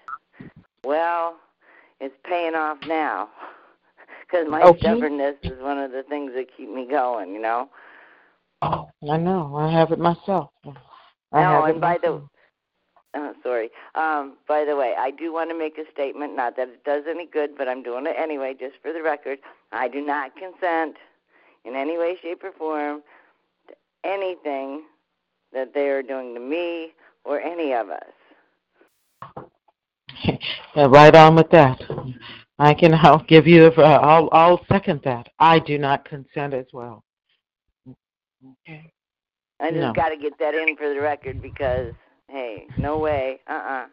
Well, 0.84 1.36
it's 1.99 2.16
paying 2.24 2.55
off 2.55 2.78
now, 2.88 3.30
because 4.36 4.51
my 4.51 4.61
okay. 4.63 4.79
stubbornness 4.79 5.36
is 5.43 5.61
one 5.61 5.77
of 5.77 5.91
the 5.91 6.03
things 6.03 6.33
that 6.36 6.47
keep 6.55 6.69
me 6.69 6.88
going. 6.89 7.33
You 7.33 7.41
know. 7.41 7.69
Oh, 8.61 8.89
I 9.09 9.17
know. 9.17 9.55
I 9.55 9.71
have 9.71 9.91
it 9.91 9.99
myself. 9.99 10.51
I 11.31 11.41
no, 11.41 11.41
have 11.41 11.65
and 11.65 11.77
it 11.77 11.81
by 11.81 11.97
myself. 11.97 12.21
the 12.21 12.29
Oh, 13.17 13.33
sorry. 13.43 13.69
Um, 13.95 14.36
by 14.45 14.65
the 14.65 14.75
way, 14.75 14.93
I 14.97 15.09
do 15.09 15.31
want 15.31 15.49
to 15.49 15.57
make 15.57 15.77
a 15.77 15.89
statement. 15.89 16.36
Not 16.36 16.57
that 16.57 16.67
it 16.67 16.83
does 16.83 17.03
any 17.09 17.25
good, 17.25 17.51
but 17.57 17.69
I'm 17.69 17.81
doing 17.81 18.05
it 18.07 18.15
anyway, 18.19 18.55
just 18.59 18.75
for 18.81 18.91
the 18.91 19.01
record. 19.01 19.39
I 19.71 19.88
do 19.88 20.01
not 20.05 20.36
consent 20.36 20.97
in 21.63 21.77
any 21.77 21.97
way, 21.97 22.17
shape, 22.21 22.43
or 22.43 22.51
form 22.51 23.03
to 23.69 23.73
anything 24.03 24.83
that 25.53 25.73
they 25.73 25.88
are 25.88 26.03
doing 26.03 26.33
to 26.33 26.41
me 26.41 26.91
or 27.23 27.39
any 27.39 27.73
of 27.73 27.89
us. 27.89 28.03
Yeah, 30.75 30.88
right 30.88 31.15
on 31.15 31.38
with 31.38 31.49
that. 31.51 31.81
I 32.60 32.74
can 32.74 32.93
I'll 33.03 33.24
give 33.24 33.47
you 33.47 33.72
uh, 33.78 33.82
I'll 33.82 34.30
I'll 34.32 34.66
second 34.68 35.01
that. 35.03 35.30
I 35.39 35.60
do 35.60 35.78
not 35.78 36.06
consent 36.06 36.53
as 36.53 36.66
well. 36.74 37.03
Okay. 38.68 38.91
I 39.60 39.72
just 39.72 39.82
no. 39.82 39.93
got 39.93 40.10
to 40.10 40.18
get 40.18 40.38
that 40.39 40.53
in 40.53 40.76
for 40.76 40.93
the 40.93 40.99
record 40.99 41.41
because 41.41 41.93
hey, 42.30 42.68
no 42.78 42.99
way, 42.99 43.39
uh-uh, 43.47 43.86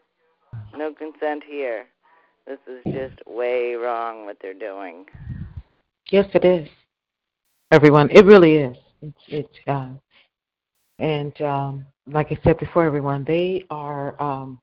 no 0.76 0.92
consent 0.92 1.42
here. 1.46 1.86
This 2.46 2.58
is 2.66 2.82
just 2.92 3.26
way 3.26 3.74
wrong 3.74 4.26
what 4.26 4.36
they're 4.42 4.54
doing. 4.54 5.06
Yes, 6.10 6.26
it 6.34 6.44
is. 6.44 6.68
Everyone, 7.70 8.10
it 8.10 8.24
really 8.24 8.56
is. 8.56 8.76
It's 9.00 9.22
it's 9.28 9.58
uh, 9.68 9.90
and 10.98 11.40
um, 11.40 11.86
like 12.06 12.32
I 12.32 12.38
said 12.44 12.58
before, 12.58 12.84
everyone, 12.84 13.24
they 13.24 13.64
are 13.70 14.20
um, 14.20 14.60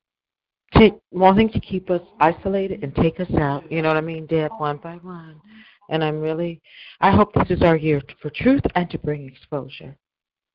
take, 0.74 0.94
wanting 1.10 1.50
to 1.50 1.60
keep 1.60 1.90
us 1.90 2.02
isolated 2.20 2.82
and 2.82 2.94
take 2.96 3.20
us 3.20 3.32
out. 3.38 3.70
You 3.70 3.82
know 3.82 3.88
what 3.88 3.96
I 3.96 4.02
mean, 4.02 4.26
Deb, 4.26 4.50
one 4.58 4.78
by 4.78 4.94
one. 4.96 5.40
And 5.88 6.04
I'm 6.04 6.20
really, 6.20 6.60
I 7.00 7.10
hope 7.10 7.32
this 7.34 7.50
is 7.50 7.62
our 7.62 7.76
year 7.76 8.00
for 8.22 8.30
truth 8.30 8.62
and 8.74 8.88
to 8.90 8.98
bring 8.98 9.26
exposure. 9.26 9.96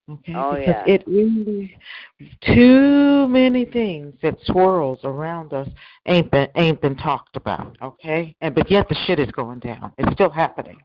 Okay, 0.09 0.33
Oh, 0.35 0.51
because 0.53 0.67
yeah. 0.67 0.83
it 0.85 1.03
really 1.07 1.75
too 2.41 3.27
many 3.27 3.65
things 3.65 4.13
that 4.21 4.37
swirls 4.45 4.99
around 5.03 5.51
us 5.51 5.67
ain't 6.05 6.29
been 6.29 6.47
ain't 6.55 6.79
been 6.79 6.95
talked 6.95 7.35
about. 7.35 7.75
Okay, 7.81 8.35
and 8.41 8.53
but 8.53 8.69
yet 8.69 8.87
the 8.87 8.95
shit 9.07 9.19
is 9.19 9.31
going 9.31 9.57
down. 9.59 9.91
It's 9.97 10.13
still 10.13 10.29
happening. 10.29 10.77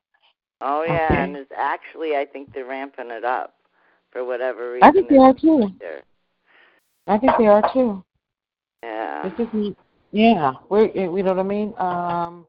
Oh 0.63 0.85
yeah, 0.87 1.07
Okay. 1.11 1.23
and 1.23 1.37
it's 1.37 1.53
actually 1.55 2.17
I 2.17 2.25
think 2.25 2.55
they're 2.55 2.65
ramping 2.65 3.11
it 3.11 3.23
up 3.25 3.57
for 4.11 4.25
whatever 4.25 4.73
reason. 4.73 4.89
I 4.89 4.91
think 4.91 5.11
they 5.11 5.19
are 5.19 5.35
too. 5.35 5.69
They're- 5.79 6.03
I 7.07 7.19
think 7.19 7.33
they 7.39 7.47
are 7.47 7.71
too. 7.75 8.03
Yeah. 8.83 9.29
This 9.29 9.49
isn't. 9.49 9.77
Yeah, 10.13 10.55
we 10.69 11.09
we 11.09 11.23
know 11.23 11.35
what 11.35 11.39
I 11.39 11.43
mean. 11.45 11.75
Um, 11.79 12.47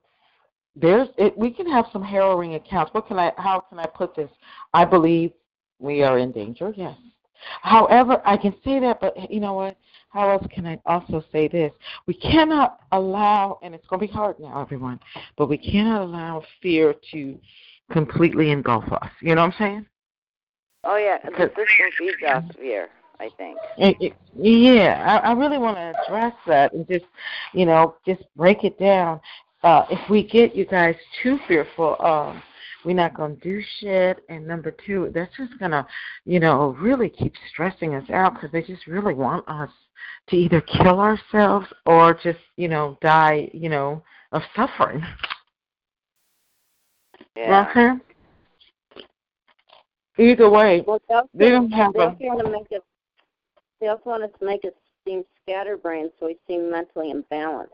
there's 0.75 1.09
it, 1.17 1.38
we 1.38 1.51
can 1.51 1.69
have 1.69 1.86
some 1.91 2.01
harrowing 2.01 2.55
accounts. 2.55 2.93
What 2.93 3.07
can 3.07 3.19
I? 3.19 3.32
How 3.38 3.59
can 3.59 3.77
I 3.79 3.86
put 3.86 4.15
this? 4.15 4.29
I 4.73 4.86
believe 4.86 5.32
we 5.79 6.01
are 6.01 6.17
in 6.17 6.32
danger. 6.32 6.73
Yes. 6.75 6.95
However, 7.61 8.21
I 8.25 8.38
can 8.38 8.53
say 8.63 8.79
that, 8.79 8.99
but 9.01 9.32
you 9.32 9.39
know 9.39 9.53
what? 9.53 9.77
How 10.09 10.29
else 10.29 10.45
can 10.53 10.65
I 10.67 10.79
also 10.86 11.23
say 11.32 11.47
this? 11.47 11.71
We 12.05 12.13
cannot 12.13 12.82
allow, 12.91 13.59
and 13.63 13.73
it's 13.73 13.86
going 13.88 13.99
to 14.01 14.07
be 14.07 14.13
hard 14.13 14.39
now, 14.39 14.61
everyone, 14.61 14.99
but 15.38 15.47
we 15.47 15.57
cannot 15.57 16.01
allow 16.01 16.43
fear 16.61 16.93
to 17.11 17.39
completely 17.91 18.51
engulf 18.51 18.84
us. 18.91 19.09
You 19.21 19.36
know 19.36 19.41
what 19.41 19.53
I'm 19.53 19.57
saying? 19.57 19.86
Oh 20.84 20.97
yeah, 20.97 21.17
the 21.23 21.32
system 21.32 21.65
feeds 21.97 22.17
off 22.27 22.43
fear. 22.57 22.89
I 23.22 23.30
think. 23.38 23.57
It, 23.78 23.95
it, 24.01 24.13
yeah, 24.36 25.22
I, 25.24 25.30
I 25.30 25.32
really 25.34 25.59
want 25.59 25.78
to 25.78 25.93
address 26.03 26.34
that 26.47 26.74
and 26.74 26.88
just, 26.88 27.05
you 27.53 27.67
know, 27.67 27.95
just 28.03 28.24
break 28.36 28.63
it 28.63 28.80
down. 28.80 29.22
Uh, 29.63 29.86
if 29.91 30.09
we 30.09 30.24
get 30.28 30.55
you 30.55 30.65
guys 30.65 30.95
too 31.22 31.38
fearful, 31.47 31.95
um, 32.03 32.41
we're 32.84 32.95
not 32.95 33.13
going 33.13 33.36
to 33.38 33.41
do 33.41 33.61
shit. 33.80 34.24
And 34.28 34.47
number 34.47 34.76
two, 34.88 35.11
that's 35.13 35.32
just 35.38 35.57
going 35.59 35.69
to, 35.69 35.86
you 36.26 36.39
know, 36.39 36.76
really 36.80 37.09
keep 37.09 37.34
stressing 37.51 37.93
us 37.93 38.09
out 38.09 38.34
because 38.34 38.51
they 38.51 38.63
just 38.63 38.88
really 38.88 39.13
want 39.13 39.47
us 39.47 39.69
to 40.30 40.36
either 40.36 40.61
kill 40.61 40.99
ourselves 40.99 41.67
or 41.86 42.15
just, 42.15 42.39
you 42.57 42.67
know, 42.69 42.97
die, 43.03 43.51
you 43.53 43.69
know, 43.69 44.01
of 44.32 44.41
suffering. 44.55 45.03
You 47.36 47.43
know 47.43 47.51
what 47.51 47.76
Yeah. 47.76 47.82
I'm? 47.82 48.01
Either 50.17 50.49
way, 50.49 50.84
Well, 50.86 50.99
they 51.07 51.15
also, 51.15 51.30
they 51.34 51.49
don't 51.49 51.72
have 51.72 51.93
they 51.93 51.99
a. 51.99 52.03
also 52.07 52.43
to 52.43 52.49
make 52.49 52.67
it. 52.72 52.84
They 53.82 53.88
also 53.88 54.11
want 54.11 54.23
us 54.23 54.29
to 54.39 54.45
make 54.45 54.63
us 54.63 54.73
seem 55.05 55.23
scatterbrained, 55.41 56.11
so 56.19 56.27
we 56.27 56.38
seem 56.47 56.69
mentally 56.71 57.11
imbalanced. 57.11 57.69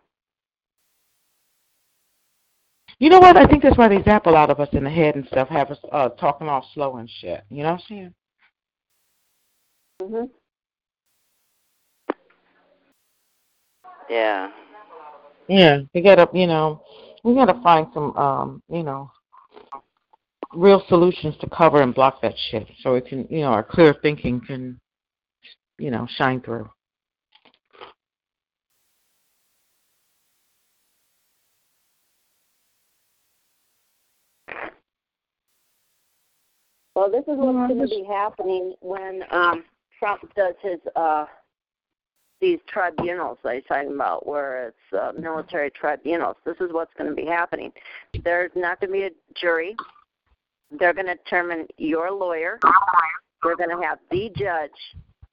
You 3.00 3.10
know 3.10 3.20
what? 3.20 3.38
I 3.38 3.46
think 3.46 3.62
that's 3.62 3.78
why 3.78 3.90
they 3.90 4.02
zap 4.04 4.26
a 4.26 4.30
lot 4.30 4.50
of 4.50 4.60
us 4.60 4.70
in 4.72 4.86
the 4.86 4.90
head 4.90 5.16
and 5.16 5.28
stuff, 5.28 5.50
have 5.50 5.70
us 5.70 5.78
uh, 5.92 6.10
talking 6.10 6.48
all 6.48 6.66
slow 6.74 6.96
and 6.96 7.10
shit. 7.10 7.44
You 7.50 7.64
know 7.64 7.74
what 7.74 7.82
I'm 7.82 7.88
saying? 7.88 8.14
Mhm. 10.02 10.30
Yeah. 14.10 14.52
Yeah, 15.50 15.80
we 15.94 16.02
gotta, 16.02 16.30
you 16.34 16.48
know, 16.48 16.82
we 17.24 17.36
gotta 17.36 17.60
find 17.62 17.88
some, 17.94 18.16
um, 18.16 18.64
you 18.70 18.84
know, 18.84 19.12
real 20.54 20.84
solutions 20.88 21.36
to 21.42 21.50
cover 21.50 21.82
and 21.82 21.94
block 21.94 22.22
that 22.22 22.36
shit, 22.50 22.68
so 22.82 22.96
it 22.96 23.06
can, 23.06 23.28
you 23.30 23.42
know, 23.42 23.48
our 23.48 23.64
clear 23.64 23.94
thinking 24.02 24.40
can, 24.40 24.80
you 25.78 25.92
know, 25.92 26.08
shine 26.18 26.42
through. 26.42 26.70
Well, 36.96 37.12
this 37.12 37.22
is 37.22 37.38
what's 37.38 37.72
going 37.72 37.80
to 37.80 37.88
be 37.88 38.04
happening 38.10 38.74
when 38.82 39.22
um, 39.30 39.64
Trump 40.00 40.34
does 40.36 40.56
his 40.64 40.80
uh, 40.96 41.26
these 42.42 42.60
tribunals 42.68 43.38
that 43.44 43.56
he's 43.56 43.64
talking 43.68 43.94
about, 43.94 44.28
where 44.28 44.68
it's 44.68 45.00
uh, 45.00 45.12
military 45.20 45.70
tribunals. 45.70 46.38
This 46.44 46.58
is 46.60 46.72
what's 46.72 46.94
going 46.98 47.10
to 47.10 47.16
be 47.16 47.26
happening. 47.26 47.72
There's 48.24 48.52
not 48.56 48.80
going 48.80 48.92
to 48.92 48.94
be 48.94 49.04
a 49.04 49.40
jury. 49.40 49.76
They're 50.72 50.94
going 50.94 51.06
to 51.06 51.16
determine 51.16 51.68
your 51.78 52.12
lawyer. 52.12 52.60
They're 53.44 53.56
going 53.56 53.76
to 53.76 53.84
have 53.84 54.00
the 54.10 54.32
judge. 54.36 54.72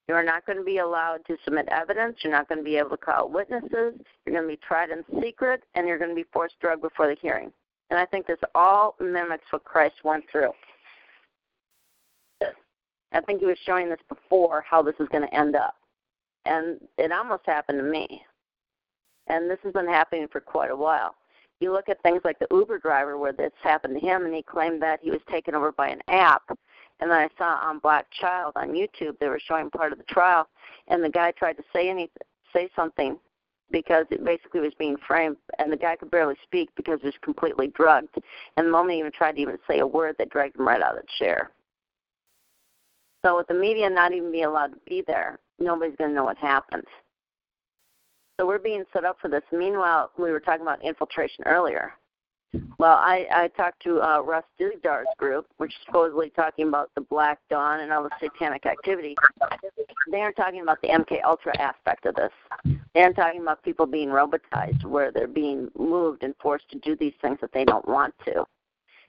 You're 0.08 0.22
not 0.22 0.44
going 0.44 0.58
to 0.58 0.64
be 0.64 0.78
allowed 0.78 1.24
to 1.26 1.36
submit 1.44 1.66
evidence. 1.70 2.18
You're 2.22 2.32
not 2.32 2.48
going 2.48 2.58
to 2.58 2.64
be 2.64 2.76
able 2.76 2.90
to 2.90 2.96
call 2.96 3.30
witnesses. 3.30 3.70
You're 4.24 4.34
going 4.34 4.42
to 4.42 4.48
be 4.48 4.60
tried 4.66 4.90
in 4.90 5.02
secret, 5.22 5.62
and 5.74 5.88
you're 5.88 5.98
going 5.98 6.10
to 6.10 6.16
be 6.16 6.26
forced 6.32 6.60
drug 6.60 6.82
before 6.82 7.08
the 7.08 7.16
hearing. 7.20 7.50
And 7.90 7.98
I 7.98 8.04
think 8.06 8.26
this 8.26 8.38
all 8.54 8.96
mimics 9.00 9.44
what 9.50 9.64
Christ 9.64 9.96
went 10.04 10.24
through. 10.30 10.52
I 13.12 13.20
think 13.20 13.40
he 13.40 13.46
was 13.46 13.58
showing 13.64 13.88
this 13.88 14.00
before 14.08 14.64
how 14.68 14.82
this 14.82 14.96
is 14.98 15.08
going 15.08 15.26
to 15.26 15.34
end 15.34 15.54
up. 15.54 15.76
And 16.44 16.80
it 16.98 17.12
almost 17.12 17.46
happened 17.46 17.78
to 17.78 17.84
me. 17.84 18.22
And 19.28 19.48
this 19.48 19.58
has 19.62 19.72
been 19.72 19.88
happening 19.88 20.26
for 20.30 20.40
quite 20.40 20.70
a 20.70 20.76
while. 20.76 21.14
You 21.60 21.72
look 21.72 21.88
at 21.88 22.02
things 22.02 22.22
like 22.24 22.38
the 22.38 22.48
Uber 22.50 22.80
driver 22.80 23.16
where 23.16 23.32
this 23.32 23.52
happened 23.62 23.98
to 23.98 24.06
him 24.06 24.26
and 24.26 24.34
he 24.34 24.42
claimed 24.42 24.82
that 24.82 25.00
he 25.00 25.10
was 25.10 25.20
taken 25.30 25.54
over 25.54 25.72
by 25.72 25.88
an 25.88 26.00
app. 26.08 26.42
And 27.00 27.10
then 27.10 27.18
I 27.18 27.28
saw 27.36 27.58
on 27.68 27.80
Black 27.80 28.06
Child 28.12 28.52
on 28.56 28.70
YouTube 28.70 29.18
they 29.18 29.28
were 29.28 29.40
showing 29.46 29.70
part 29.70 29.92
of 29.92 29.98
the 29.98 30.04
trial 30.04 30.48
and 30.88 31.02
the 31.02 31.08
guy 31.08 31.32
tried 31.32 31.54
to 31.54 31.64
say 31.72 31.88
anything 31.88 32.22
say 32.54 32.68
something 32.76 33.18
because 33.70 34.06
it 34.10 34.24
basically 34.24 34.60
was 34.60 34.72
being 34.78 34.96
framed 35.06 35.36
and 35.58 35.72
the 35.72 35.76
guy 35.76 35.96
could 35.96 36.10
barely 36.10 36.36
speak 36.44 36.70
because 36.76 37.00
he 37.00 37.06
was 37.06 37.14
completely 37.22 37.68
drugged. 37.68 38.14
And 38.56 38.66
the 38.66 38.70
moment 38.70 38.92
he 38.92 38.98
even 39.00 39.10
tried 39.10 39.32
to 39.32 39.40
even 39.40 39.58
say 39.68 39.80
a 39.80 39.86
word 39.86 40.14
they 40.18 40.26
dragged 40.26 40.56
him 40.56 40.68
right 40.68 40.80
out 40.80 40.96
of 40.96 41.02
the 41.02 41.08
chair. 41.18 41.50
So 43.24 43.36
with 43.36 43.48
the 43.48 43.54
media 43.54 43.88
not 43.90 44.12
even 44.12 44.30
being 44.30 44.44
allowed 44.44 44.74
to 44.74 44.78
be 44.86 45.02
there, 45.06 45.38
nobody's 45.58 45.96
going 45.96 46.10
to 46.10 46.14
know 46.14 46.24
what 46.24 46.36
happened. 46.36 46.84
So 48.38 48.46
we're 48.46 48.58
being 48.58 48.84
set 48.92 49.04
up 49.04 49.16
for 49.20 49.28
this. 49.28 49.42
Meanwhile, 49.52 50.10
we 50.18 50.30
were 50.30 50.40
talking 50.40 50.62
about 50.62 50.84
infiltration 50.84 51.44
earlier. 51.46 51.92
Well, 52.78 52.96
I, 52.96 53.26
I 53.30 53.48
talked 53.48 53.82
to 53.84 54.00
uh, 54.00 54.20
Russ 54.20 54.44
Dizdar's 54.58 55.06
group, 55.16 55.46
which 55.56 55.70
is 55.70 55.76
supposedly 55.86 56.30
talking 56.30 56.68
about 56.68 56.90
the 56.94 57.00
Black 57.00 57.38
Dawn 57.48 57.80
and 57.80 57.92
all 57.92 58.02
the 58.02 58.10
satanic 58.20 58.66
activity. 58.66 59.16
They 60.10 60.20
aren't 60.20 60.36
talking 60.36 60.60
about 60.60 60.80
the 60.82 60.88
MK 60.88 61.22
Ultra 61.24 61.58
aspect 61.60 62.06
of 62.06 62.14
this. 62.14 62.32
They 62.94 63.02
aren't 63.02 63.16
talking 63.16 63.40
about 63.40 63.62
people 63.62 63.86
being 63.86 64.08
robotized, 64.08 64.84
where 64.84 65.10
they're 65.10 65.26
being 65.26 65.70
moved 65.78 66.22
and 66.22 66.34
forced 66.40 66.68
to 66.70 66.78
do 66.80 66.96
these 66.96 67.14
things 67.22 67.38
that 67.40 67.52
they 67.52 67.64
don't 67.64 67.86
want 67.88 68.14
to. 68.26 68.44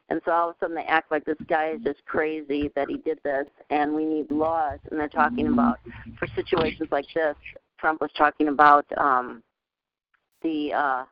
And 0.10 0.22
so 0.24 0.32
all 0.32 0.50
of 0.50 0.56
a 0.56 0.60
sudden 0.60 0.76
they 0.76 0.84
act 0.84 1.12
like 1.12 1.26
this 1.26 1.38
guy 1.48 1.72
is 1.72 1.82
just 1.84 2.06
crazy 2.06 2.70
that 2.76 2.90
he 2.90 2.98
did 2.98 3.20
this 3.24 3.48
and 3.72 3.94
we 3.94 4.06
need 4.06 4.30
laws. 4.30 4.80
And 4.90 5.00
they're 5.00 5.10
talking 5.10 5.48
about, 5.48 5.80
for 6.20 6.28
situations 6.36 6.90
like 6.92 7.08
this, 7.14 7.36
Trump 7.80 8.02
was 8.02 8.12
talking 8.16 8.50
about 8.50 8.86
um, 8.98 9.42
the, 10.44 10.74
uh, 10.74 11.06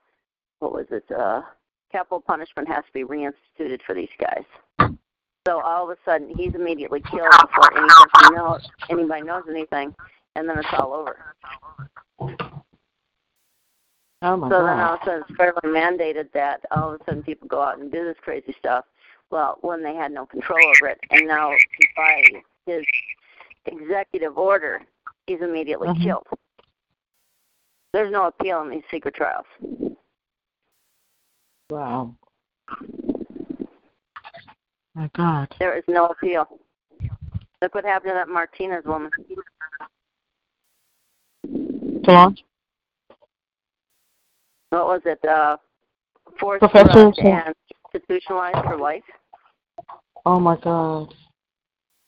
what 0.59 0.73
was 0.73 0.85
it, 0.91 1.05
uh, 1.11 1.41
capital 1.93 2.19
punishment 2.19 2.67
has 2.67 2.83
to 2.85 2.91
be 2.91 3.03
reinstituted 3.03 3.81
for 3.85 3.93
these 3.93 4.09
guys. 4.19 4.43
So 5.47 5.61
all 5.61 5.89
of 5.89 5.97
a 5.97 5.97
sudden 6.03 6.33
he's 6.35 6.55
immediately 6.55 7.01
killed 7.01 7.29
before 7.41 7.71
anybody 7.77 8.35
knows, 8.35 8.67
anybody 8.89 9.21
knows 9.21 9.43
anything, 9.49 9.93
and 10.35 10.49
then 10.49 10.57
it's 10.57 10.67
all 10.73 10.93
over. 10.93 11.35
Oh 14.21 14.37
my 14.37 14.49
So 14.49 14.65
then 14.65 14.79
all 14.79 14.95
of 14.95 15.01
a 15.01 15.05
sudden 15.05 15.23
it's 15.29 15.37
federally 15.37 15.65
mandated 15.65 16.31
that 16.33 16.61
all 16.71 16.93
of 16.93 17.01
a 17.01 17.03
sudden 17.03 17.23
people 17.23 17.47
go 17.47 17.61
out 17.61 17.77
and 17.77 17.91
do 17.91 18.03
this 18.03 18.17
crazy 18.21 18.55
stuff. 18.57 18.85
Well, 19.29 19.57
when 19.61 19.83
they 19.83 19.95
had 19.95 20.11
no 20.11 20.25
control 20.25 20.59
over 20.65 20.87
it, 20.89 20.99
and 21.11 21.27
now 21.27 21.51
by 21.95 22.23
his 22.65 22.85
executive 23.65 24.37
order, 24.37 24.81
he's 25.27 25.41
immediately 25.41 25.89
Mhm. 25.89 26.03
killed. 26.03 26.27
There's 27.91 28.11
no 28.11 28.25
appeal 28.25 28.61
in 28.61 28.69
these 28.69 28.83
secret 28.89 29.13
trials. 29.13 29.45
Wow. 31.69 32.15
My 34.95 35.09
God. 35.15 35.53
There 35.59 35.77
is 35.77 35.83
no 35.87 36.07
appeal. 36.07 36.47
Look 37.61 37.75
what 37.75 37.85
happened 37.85 38.11
to 38.11 38.15
that 38.15 38.29
Martinez 38.29 38.83
woman. 38.85 39.09
Solange? 42.05 42.43
What 44.69 44.87
was 44.87 45.01
it? 45.05 45.23
Uh, 45.25 45.57
forced 46.39 46.59
Professor 46.59 47.13
and 47.21 47.53
institutionalized 47.93 48.57
for 48.65 48.77
life. 48.77 49.03
Oh 50.25 50.39
my 50.39 50.57
God. 50.57 51.13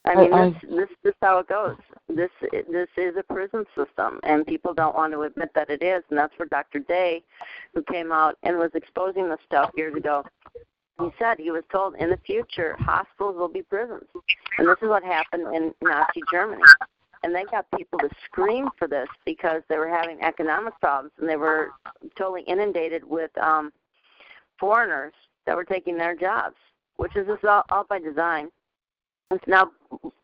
I 0.04 0.14
mean, 0.14 0.32
I- 0.32 0.50
this 0.50 0.60
this 0.62 0.88
this 1.02 1.10
is 1.10 1.16
how 1.22 1.38
it 1.38 1.48
goes. 1.48 1.76
This 2.08 2.30
this 2.70 2.88
is 2.96 3.16
a 3.16 3.22
prison 3.22 3.64
system, 3.76 4.20
and 4.22 4.46
people 4.46 4.72
don't 4.72 4.94
want 4.94 5.12
to 5.12 5.22
admit 5.22 5.50
that 5.54 5.70
it 5.70 5.82
is. 5.82 6.02
And 6.10 6.18
that's 6.18 6.32
where 6.38 6.48
Dr. 6.48 6.78
Day, 6.80 7.22
who 7.74 7.82
came 7.82 8.12
out 8.12 8.36
and 8.42 8.58
was 8.58 8.70
exposing 8.74 9.28
the 9.28 9.38
stuff 9.44 9.70
years 9.76 9.94
ago, 9.96 10.24
he 11.00 11.08
said 11.18 11.38
he 11.38 11.50
was 11.50 11.64
told 11.70 11.96
in 11.96 12.10
the 12.10 12.18
future 12.18 12.76
hospitals 12.78 13.36
will 13.36 13.48
be 13.48 13.62
prisons, 13.62 14.04
and 14.58 14.68
this 14.68 14.76
is 14.80 14.88
what 14.88 15.02
happened 15.02 15.54
in 15.54 15.74
Nazi 15.82 16.22
Germany. 16.30 16.62
And 17.22 17.34
they 17.34 17.44
got 17.44 17.66
people 17.76 17.98
to 17.98 18.08
scream 18.24 18.68
for 18.78 18.86
this 18.86 19.08
because 19.24 19.62
they 19.68 19.78
were 19.78 19.88
having 19.88 20.20
economic 20.20 20.78
problems 20.80 21.12
and 21.18 21.28
they 21.28 21.36
were 21.36 21.70
totally 22.16 22.42
inundated 22.42 23.02
with 23.02 23.36
um, 23.38 23.72
foreigners 24.60 25.12
that 25.44 25.56
were 25.56 25.64
taking 25.64 25.96
their 25.96 26.14
jobs, 26.14 26.54
which 26.98 27.16
is 27.16 27.26
all, 27.42 27.64
all 27.70 27.84
by 27.84 27.98
design 27.98 28.48
now 29.46 29.70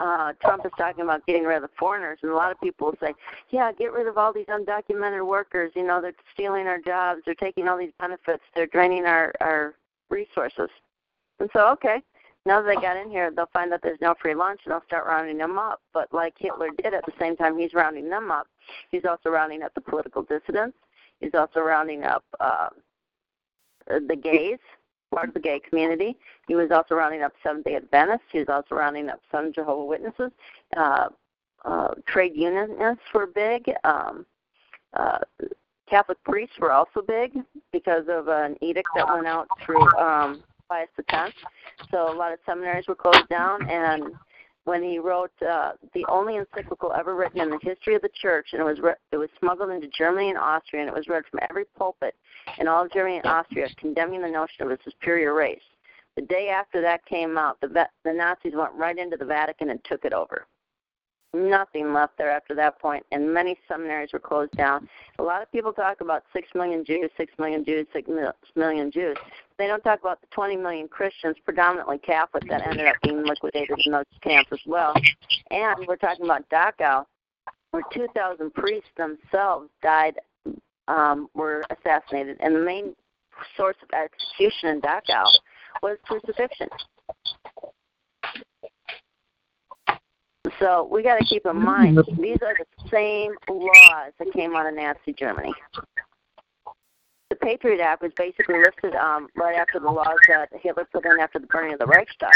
uh, 0.01 0.33
Trump 0.41 0.65
is 0.65 0.73
talking 0.79 1.03
about 1.03 1.27
getting 1.27 1.45
rid 1.45 1.57
of 1.57 1.63
the 1.63 1.77
foreigners, 1.79 2.19
and 2.23 2.31
a 2.31 2.35
lot 2.35 2.53
of 2.53 2.61
people 2.61 2.95
say, 3.01 3.15
"Yeah, 3.51 3.73
get 3.73 3.93
rid 3.93 4.07
of 4.07 4.17
all 4.17 4.33
these 4.33 4.47
undocumented 4.47 5.27
workers. 5.27 5.73
You 5.75 5.85
know, 5.85 6.01
they're 6.01 6.15
stealing 6.35 6.67
our 6.67 6.79
jobs. 6.79 7.23
They're 7.25 7.35
taking 7.35 7.69
all 7.69 7.77
these 7.77 7.93
benefits. 7.99 8.43
They're 8.55 8.67
draining 8.67 9.05
our 9.07 9.33
our 9.41 9.75
resources." 10.09 10.69
And 11.41 11.51
so, 11.53 11.69
okay, 11.71 12.01
now 12.47 12.61
that 12.61 12.69
they 12.69 12.81
got 12.81 12.97
in 12.97 13.11
here, 13.11 13.31
they'll 13.31 13.51
find 13.53 13.73
that 13.73 13.81
there's 13.83 14.01
no 14.01 14.15
free 14.21 14.35
lunch, 14.35 14.61
and 14.65 14.73
they'll 14.73 14.85
start 14.87 15.07
rounding 15.07 15.39
them 15.39 15.59
up. 15.59 15.81
But 15.93 16.13
like 16.13 16.35
Hitler 16.39 16.69
did, 16.83 16.95
at 16.95 17.05
the 17.05 17.13
same 17.19 17.37
time 17.37 17.59
he's 17.59 17.75
rounding 17.75 18.09
them 18.09 18.31
up, 18.31 18.47
he's 18.91 19.05
also 19.05 19.31
rounding 19.31 19.63
up 19.63 19.75
the 19.75 19.81
political 19.81 20.23
dissidents. 20.23 20.77
He's 21.21 21.35
also 21.35 21.61
rounding 21.61 22.05
up 22.05 22.25
uh, 22.41 22.69
the 23.87 24.17
gays 24.17 24.59
part 25.13 25.29
of 25.29 25.35
the 25.35 25.41
gay 25.41 25.61
community. 25.61 26.17
He 26.49 26.55
was 26.55 26.71
also 26.71 26.95
rounding 26.95 27.23
up 27.23 27.33
Seventh 27.43 27.65
Day 27.65 27.77
Adventists. 27.77 28.29
He 28.33 28.39
was 28.39 28.49
also 28.49 28.75
rounding 28.75 29.09
up 29.09 29.21
some 29.31 29.53
Jehovah 29.53 29.85
Witnesses. 29.85 30.31
Uh, 30.77 31.09
uh, 31.65 31.95
trade 32.07 32.33
unionists 32.35 33.05
were 33.15 33.27
big. 33.27 33.71
Um, 33.85 34.27
uh, 34.95 35.19
Catholic 35.89 36.23
priests 36.25 36.57
were 36.59 36.73
also 36.73 37.03
big 37.07 37.33
because 37.73 38.05
of 38.09 38.29
an 38.29 38.57
edict 38.61 38.89
that 38.97 39.07
went 39.07 39.27
out 39.27 39.47
through 39.65 39.87
um, 39.99 40.43
Pius 40.69 40.89
X. 41.11 41.33
So 41.91 42.13
a 42.13 42.17
lot 42.17 42.33
of 42.33 42.39
seminaries 42.47 42.89
were 42.89 42.95
closed 42.95 43.29
down, 43.29 43.69
and 43.69 44.05
when 44.65 44.83
he 44.83 44.99
wrote 44.99 45.33
uh, 45.47 45.73
the 45.95 46.05
only 46.09 46.37
encyclical 46.37 46.93
ever 46.93 47.15
written 47.15 47.41
in 47.41 47.51
the 47.51 47.59
history 47.63 47.95
of 47.95 48.03
the 48.03 48.11
church, 48.15 48.49
and 48.53 48.61
it 48.61 48.65
was 48.65 48.81
re- 48.81 48.95
it 49.11 49.17
was 49.17 49.29
smuggled 49.39 49.71
into 49.71 49.89
Germany 49.89 50.31
and 50.31 50.39
Austria, 50.39 50.83
and 50.83 50.89
it 50.89 50.95
was 50.95 51.09
read 51.09 51.25
from 51.31 51.41
every 51.49 51.65
pulpit 51.77 52.15
in 52.59 52.69
all 52.69 52.85
of 52.85 52.93
Germany 52.93 53.17
and 53.17 53.27
Austria, 53.27 53.69
condemning 53.77 54.23
the 54.23 54.29
notion 54.29 54.65
of 54.65 54.71
a 54.71 54.79
superior 54.85 55.35
race. 55.35 55.63
The 56.17 56.23
day 56.23 56.49
after 56.49 56.81
that 56.83 57.05
came 57.07 57.37
out, 57.39 57.61
the 57.61 57.89
the 58.05 58.13
Nazis 58.13 58.55
went 58.55 58.75
right 58.75 58.97
into 58.97 59.17
the 59.17 59.25
Vatican 59.25 59.71
and 59.71 59.81
took 59.85 60.05
it 60.05 60.13
over 60.13 60.47
nothing 61.35 61.93
left 61.93 62.19
there 62.19 62.31
after 62.31 62.55
that 62.55 62.79
point, 62.79 63.05
and 63.11 63.33
many 63.33 63.57
seminaries 63.67 64.13
were 64.13 64.19
closed 64.19 64.53
down. 64.53 64.89
A 65.19 65.23
lot 65.23 65.43
of 65.43 65.51
people 65.51 65.73
talk 65.73 66.01
about 66.01 66.25
six 66.33 66.49
million 66.55 66.85
Jews, 66.85 67.11
six 67.17 67.33
million 67.39 67.65
Jews, 67.65 67.87
six 67.93 68.09
million 68.55 68.91
Jews. 68.91 69.17
They 69.59 69.67
don't 69.67 69.83
talk 69.83 70.01
about 70.01 70.21
the 70.21 70.27
20 70.33 70.57
million 70.57 70.89
Christians, 70.89 71.37
predominantly 71.45 71.99
Catholic, 71.99 72.49
that 72.49 72.67
ended 72.67 72.87
up 72.87 72.97
being 73.03 73.25
liquidated 73.25 73.79
in 73.85 73.93
those 73.93 74.05
camps 74.21 74.51
as 74.53 74.61
well. 74.67 74.95
And 75.51 75.87
we're 75.87 75.97
talking 75.97 76.25
about 76.25 76.49
Dachau, 76.51 77.07
where 77.71 77.83
2,000 77.93 78.53
priests 78.55 78.91
themselves 78.97 79.71
died, 79.83 80.19
um, 80.89 81.29
were 81.35 81.65
assassinated, 81.71 82.37
and 82.41 82.57
the 82.57 82.61
main 82.61 82.95
source 83.57 83.77
of 83.83 83.89
execution 83.93 84.69
in 84.71 84.81
Dachau 84.81 85.27
was 85.83 85.97
crucifixion. 86.05 86.69
So 90.59 90.89
we 90.91 91.03
got 91.03 91.19
to 91.19 91.25
keep 91.25 91.47
in 91.47 91.57
mind 91.57 91.99
these 92.19 92.39
are 92.43 92.55
the 92.57 92.89
same 92.91 93.33
laws 93.49 94.13
that 94.19 94.33
came 94.33 94.55
out 94.55 94.67
of 94.67 94.75
Nazi 94.75 95.13
Germany. 95.17 95.53
The 97.31 97.37
Patriot 97.37 97.81
Act 97.81 98.03
was 98.03 98.13
basically 98.17 98.59
listed 98.59 98.95
um, 98.95 99.29
right 99.37 99.57
after 99.57 99.81
the 99.81 99.91
laws 99.91 100.19
that 100.29 100.51
Hitler 100.61 100.87
put 100.93 101.07
in 101.07 101.19
after 101.19 101.39
the 101.39 101.47
burning 101.47 101.73
of 101.73 101.79
the 101.79 101.87
Reichstag. 101.87 102.31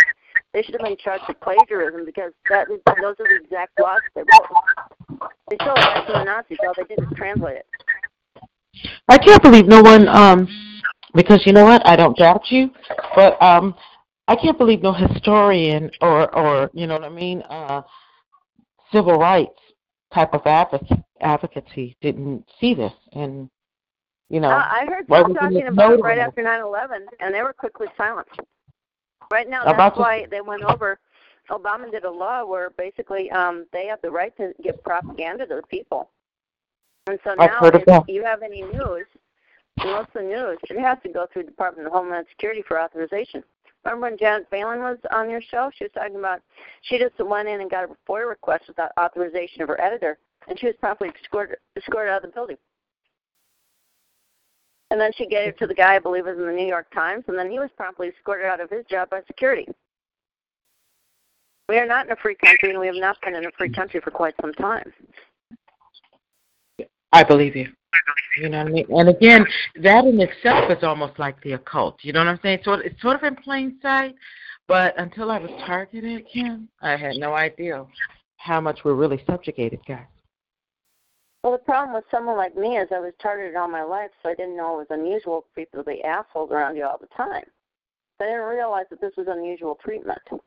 They 0.54 0.62
should 0.62 0.74
have 0.74 0.82
been 0.82 0.96
charged 0.96 1.24
with 1.28 1.38
plagiarism 1.40 2.06
because 2.06 2.32
those 2.48 3.14
are 3.20 3.28
the 3.28 3.40
exact 3.44 3.78
laws 3.78 4.00
they 4.14 4.22
wrote. 4.22 5.30
They 5.50 5.56
stole 5.56 5.74
it 5.76 6.06
the 6.06 6.24
Nazis. 6.24 6.58
All 6.66 6.72
they 6.76 6.84
did 6.84 6.98
was 6.98 7.14
translate 7.14 7.58
it. 7.58 7.66
I 9.08 9.18
can't 9.18 9.42
believe 9.42 9.66
no 9.66 9.82
one, 9.82 10.08
um, 10.08 10.48
because 11.14 11.44
you 11.46 11.52
know 11.52 11.64
what? 11.64 11.86
I 11.86 11.96
don't 11.96 12.16
doubt 12.16 12.50
you, 12.50 12.70
but 13.14 13.40
um, 13.42 13.74
I 14.28 14.36
can't 14.36 14.58
believe 14.58 14.82
no 14.82 14.92
historian 14.92 15.90
or, 16.00 16.34
or 16.34 16.70
you 16.74 16.86
know 16.86 16.94
what 16.94 17.04
I 17.04 17.08
mean, 17.08 17.42
uh, 17.48 17.82
civil 18.96 19.18
rights 19.18 19.60
type 20.14 20.32
of 20.32 20.42
advocacy 21.20 21.96
didn't 22.00 22.44
see 22.60 22.74
this 22.74 22.92
and 23.12 23.50
you 24.30 24.40
know 24.40 24.48
uh, 24.48 24.66
I 24.70 24.86
heard 24.86 25.06
them 25.06 25.34
talking 25.34 25.66
about 25.66 25.92
it 25.92 26.00
right 26.00 26.18
after 26.18 26.42
9/11 26.42 27.06
and 27.20 27.34
they 27.34 27.42
were 27.42 27.52
quickly 27.52 27.88
silenced. 27.96 28.40
Right 29.30 29.48
now 29.48 29.64
that's 29.64 29.98
why 29.98 30.26
they 30.30 30.40
went 30.40 30.62
over 30.62 30.98
Obama 31.50 31.90
did 31.90 32.04
a 32.04 32.10
law 32.10 32.44
where 32.44 32.70
basically 32.70 33.30
um 33.30 33.66
they 33.72 33.86
have 33.86 34.00
the 34.02 34.10
right 34.10 34.34
to 34.36 34.52
give 34.62 34.82
propaganda 34.82 35.46
to 35.46 35.56
the 35.56 35.66
people. 35.68 36.10
And 37.08 37.18
so 37.22 37.34
now 37.34 37.60
if 37.62 38.08
you 38.08 38.24
have 38.24 38.42
any 38.42 38.62
news, 38.62 39.06
most 39.84 40.08
of 40.08 40.14
the 40.14 40.22
news, 40.22 40.58
it 40.70 40.80
has 40.80 40.98
to 41.04 41.08
go 41.08 41.26
through 41.32 41.44
Department 41.44 41.86
of 41.86 41.92
Homeland 41.92 42.26
Security 42.30 42.64
for 42.66 42.80
authorization. 42.80 43.44
Remember 43.86 44.08
when 44.08 44.18
Janet 44.18 44.48
Phelan 44.50 44.80
was 44.80 44.98
on 45.12 45.30
your 45.30 45.40
show? 45.40 45.70
She 45.76 45.84
was 45.84 45.92
talking 45.92 46.16
about 46.16 46.42
she 46.82 46.98
just 46.98 47.14
went 47.20 47.46
in 47.46 47.60
and 47.60 47.70
got 47.70 47.84
a 47.84 47.88
FOIA 48.08 48.28
request 48.28 48.64
without 48.66 48.90
authorization 48.98 49.62
of 49.62 49.68
her 49.68 49.80
editor, 49.80 50.18
and 50.48 50.58
she 50.58 50.66
was 50.66 50.74
promptly 50.80 51.08
escorted, 51.22 51.58
escorted 51.76 52.10
out 52.10 52.24
of 52.24 52.30
the 52.30 52.34
building. 52.34 52.56
And 54.90 55.00
then 55.00 55.12
she 55.16 55.28
gave 55.28 55.50
it 55.50 55.58
to 55.60 55.68
the 55.68 55.74
guy, 55.74 55.94
I 55.94 55.98
believe 56.00 56.26
was 56.26 56.36
in 56.36 56.46
the 56.46 56.52
New 56.52 56.66
York 56.66 56.92
Times, 56.92 57.24
and 57.28 57.38
then 57.38 57.48
he 57.48 57.60
was 57.60 57.70
promptly 57.76 58.08
escorted 58.08 58.46
out 58.46 58.60
of 58.60 58.70
his 58.70 58.84
job 58.90 59.08
by 59.10 59.20
security. 59.28 59.68
We 61.68 61.78
are 61.78 61.86
not 61.86 62.06
in 62.06 62.12
a 62.12 62.16
free 62.16 62.36
country, 62.44 62.70
and 62.70 62.80
we 62.80 62.86
have 62.86 62.96
not 62.96 63.20
been 63.22 63.36
in 63.36 63.46
a 63.46 63.52
free 63.56 63.70
country 63.70 64.00
for 64.00 64.10
quite 64.10 64.34
some 64.40 64.52
time. 64.54 64.92
I 67.12 67.22
believe 67.22 67.54
you. 67.54 67.68
You 68.38 68.48
know 68.48 68.58
what 68.58 68.66
I 68.66 68.70
mean? 68.70 68.86
And 68.90 69.08
again, 69.08 69.46
that 69.82 70.04
in 70.04 70.20
itself 70.20 70.70
is 70.70 70.84
almost 70.84 71.18
like 71.18 71.40
the 71.42 71.52
occult. 71.52 71.96
You 72.02 72.12
know 72.12 72.20
what 72.20 72.28
I'm 72.28 72.40
saying? 72.42 72.60
So 72.64 72.74
it's 72.74 73.00
sort 73.00 73.16
of 73.16 73.22
in 73.22 73.36
plain 73.36 73.78
sight, 73.80 74.14
but 74.68 74.94
until 74.98 75.30
I 75.30 75.38
was 75.38 75.50
targeted, 75.66 76.26
Kim, 76.32 76.68
I 76.82 76.96
had 76.96 77.16
no 77.16 77.34
idea 77.34 77.86
how 78.36 78.60
much 78.60 78.80
we're 78.84 78.94
really 78.94 79.22
subjugated, 79.26 79.80
guys. 79.86 80.04
Well, 81.42 81.52
the 81.52 81.58
problem 81.58 81.94
with 81.94 82.04
someone 82.10 82.36
like 82.36 82.56
me 82.56 82.76
is 82.76 82.88
I 82.90 82.98
was 82.98 83.12
targeted 83.22 83.54
all 83.54 83.68
my 83.68 83.84
life, 83.84 84.10
so 84.22 84.30
I 84.30 84.34
didn't 84.34 84.56
know 84.56 84.80
it 84.80 84.88
was 84.88 84.98
unusual 84.98 85.42
for 85.42 85.60
people 85.60 85.82
to 85.82 85.88
be 85.88 86.02
assholes 86.02 86.50
around 86.50 86.76
you 86.76 86.84
all 86.84 86.98
the 87.00 87.06
time. 87.16 87.44
I 88.20 88.24
didn't 88.24 88.40
realize 88.40 88.86
that 88.90 89.00
this 89.00 89.12
was 89.16 89.28
unusual 89.28 89.78
treatment. 89.82 90.18
So 90.28 90.40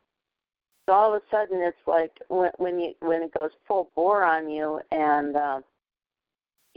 all 0.89 1.13
of 1.13 1.21
a 1.21 1.25
sudden, 1.31 1.61
it's 1.61 1.77
like 1.87 2.11
when, 2.27 2.51
when 2.57 2.79
you 2.79 2.93
when 2.99 3.21
it 3.21 3.31
goes 3.39 3.51
full 3.67 3.91
bore 3.95 4.23
on 4.23 4.49
you, 4.49 4.81
and 4.91 5.35
uh, 5.35 5.61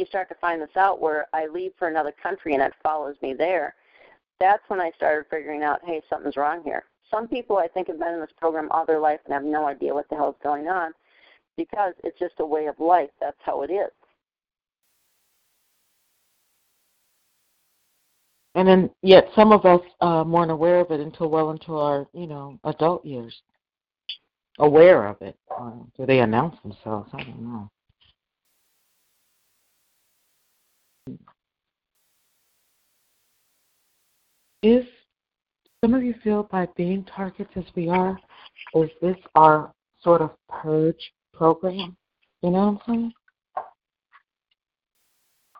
you 0.02 0.06
start 0.08 0.28
to 0.28 0.34
find 0.40 0.60
this 0.60 0.76
out 0.76 1.00
where 1.00 1.28
I 1.32 1.46
leave 1.46 1.72
for 1.78 1.86
another 1.86 2.12
country 2.20 2.54
and 2.54 2.62
it 2.62 2.72
follows 2.82 3.14
me 3.22 3.34
there. 3.34 3.76
That's 4.40 4.62
when 4.66 4.80
I 4.80 4.90
started 4.96 5.26
figuring 5.30 5.62
out, 5.62 5.78
hey, 5.84 6.02
something's 6.10 6.36
wrong 6.36 6.62
here. 6.64 6.84
Some 7.08 7.28
people 7.28 7.58
I 7.58 7.68
think 7.68 7.86
have 7.86 8.00
been 8.00 8.14
in 8.14 8.20
this 8.20 8.32
program 8.36 8.68
all 8.72 8.84
their 8.84 8.98
life 8.98 9.20
and 9.24 9.32
have 9.32 9.44
no 9.44 9.66
idea 9.66 9.94
what 9.94 10.08
the 10.10 10.16
hell 10.16 10.30
is 10.30 10.36
going 10.42 10.66
on 10.66 10.92
because 11.56 11.94
it's 12.02 12.18
just 12.18 12.34
a 12.40 12.46
way 12.46 12.66
of 12.66 12.80
life. 12.80 13.10
That's 13.20 13.36
how 13.44 13.62
it 13.62 13.70
is. 13.70 13.90
And 18.56 18.66
then, 18.66 18.90
yet 19.02 19.28
some 19.36 19.52
of 19.52 19.64
us 19.64 19.80
uh, 20.00 20.24
weren't 20.26 20.50
aware 20.50 20.80
of 20.80 20.90
it 20.90 21.00
until 21.00 21.30
well 21.30 21.50
into 21.50 21.76
our, 21.76 22.08
you 22.12 22.26
know, 22.26 22.58
adult 22.64 23.04
years. 23.04 23.40
Aware 24.58 25.06
of 25.06 25.22
it. 25.22 25.36
Uh, 25.58 25.70
do 25.96 26.06
they 26.06 26.18
announce 26.18 26.56
themselves? 26.62 27.08
I 27.14 27.22
don't 27.22 27.40
know. 27.40 27.70
Is 34.62 34.84
some 35.80 35.94
of 35.94 36.04
you 36.04 36.14
feel 36.22 36.44
by 36.44 36.68
being 36.76 37.04
targets 37.04 37.50
as 37.56 37.64
we 37.74 37.88
are, 37.88 38.16
is 38.74 38.90
this 39.00 39.16
our 39.34 39.72
sort 40.00 40.20
of 40.20 40.30
purge 40.48 41.12
program? 41.34 41.96
You 42.42 42.50
know 42.50 42.78
what 42.84 42.94
I'm 42.96 43.12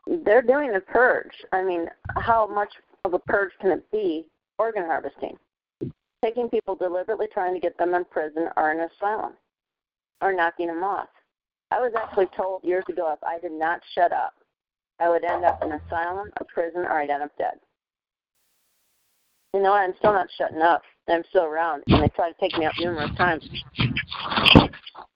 saying? 0.07 0.23
They're 0.25 0.43
doing 0.43 0.75
a 0.75 0.81
purge. 0.81 1.33
I 1.53 1.63
mean, 1.63 1.87
how 2.17 2.47
much 2.47 2.71
of 3.05 3.15
a 3.15 3.19
purge 3.19 3.53
can 3.61 3.71
it 3.73 3.91
be? 3.91 4.27
Organ 4.59 4.85
harvesting. 4.85 5.37
Taking 6.25 6.49
people 6.49 6.77
deliberately 6.77 7.27
trying 7.33 7.55
to 7.55 7.61
get 7.61 7.77
them 7.79 7.95
in 7.95 8.05
prison 8.05 8.49
or 8.57 8.71
in 8.71 8.81
asylum 8.81 9.33
or 10.21 10.33
knocking 10.33 10.69
them 10.69 10.85
off. 10.85 11.09
I 11.73 11.81
was 11.81 11.93
actually 11.97 12.29
told 12.37 12.63
years 12.63 12.85
ago 12.89 13.13
if 13.13 13.23
I 13.25 13.41
did 13.41 13.53
not 13.53 13.81
shut 13.95 14.13
up, 14.13 14.35
I 15.03 15.09
would 15.09 15.25
end 15.25 15.45
up 15.45 15.61
in 15.65 15.73
asylum, 15.73 16.31
a 16.37 16.45
prison, 16.45 16.83
or 16.83 16.93
I'd 16.93 17.11
end 17.11 17.25
up 17.25 17.37
dead. 17.37 17.55
You 19.53 19.61
know, 19.61 19.73
I'm 19.73 19.95
still 19.99 20.13
not 20.13 20.29
shutting 20.39 20.63
up. 20.63 20.83
I'm 21.09 21.25
still 21.29 21.43
around, 21.43 21.83
and 21.89 22.05
they 22.05 22.09
try 22.11 22.31
to 22.31 22.39
take 22.39 22.57
me 22.57 22.65
out 22.65 22.75
numerous 22.79 23.11
times. 23.17 23.45
You 23.85 24.71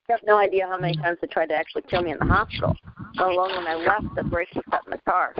have 0.09 0.19
no 0.25 0.37
idea 0.37 0.67
how 0.67 0.77
many 0.77 0.95
times 0.97 1.19
they 1.21 1.27
tried 1.27 1.47
to 1.47 1.55
actually 1.55 1.83
kill 1.83 2.01
me 2.01 2.11
in 2.11 2.19
the 2.19 2.25
hospital. 2.25 2.75
Let 3.15 3.29
alone 3.29 3.55
when 3.55 3.67
I 3.67 3.75
left, 3.75 4.13
the 4.15 4.23
were 4.29 4.45
set 4.53 4.81
in 4.85 4.91
the 4.91 4.99
car. 5.09 5.33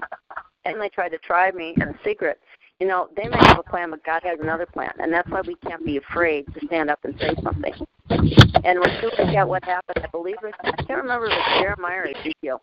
And 0.64 0.82
they 0.82 0.90
tried 0.90 1.10
to 1.10 1.18
try 1.18 1.52
me 1.52 1.74
in 1.76 1.94
secret. 2.06 2.40
You 2.80 2.88
know, 2.88 3.10
they 3.18 3.28
may 3.28 3.38
have 3.40 3.60
a 3.60 3.70
plan, 3.70 3.92
but 3.92 4.04
God 4.06 4.22
has 4.24 4.40
another 4.40 4.66
plan. 4.66 4.92
And 5.00 5.12
that's 5.12 5.30
why 5.30 5.42
we 5.42 5.56
can't 5.56 5.86
be 5.86 5.98
afraid 5.98 6.46
to 6.54 6.66
stand 6.66 6.90
up 6.90 7.00
and 7.04 7.14
say 7.20 7.34
something. 7.44 7.74
And 8.10 8.80
when 8.80 8.90
you 9.02 9.12
look 9.18 9.20
at 9.20 9.48
what 9.48 9.66
happened, 9.66 10.06
I 10.06 10.08
believe 10.08 10.38
it, 10.44 10.56
I 10.64 10.72
can't 10.84 11.02
remember 11.02 11.26
if 11.26 11.34
it 11.34 11.38
was 11.38 11.62
Jeremiah 11.62 12.00
or 12.00 12.08
Ezekiel. 12.08 12.62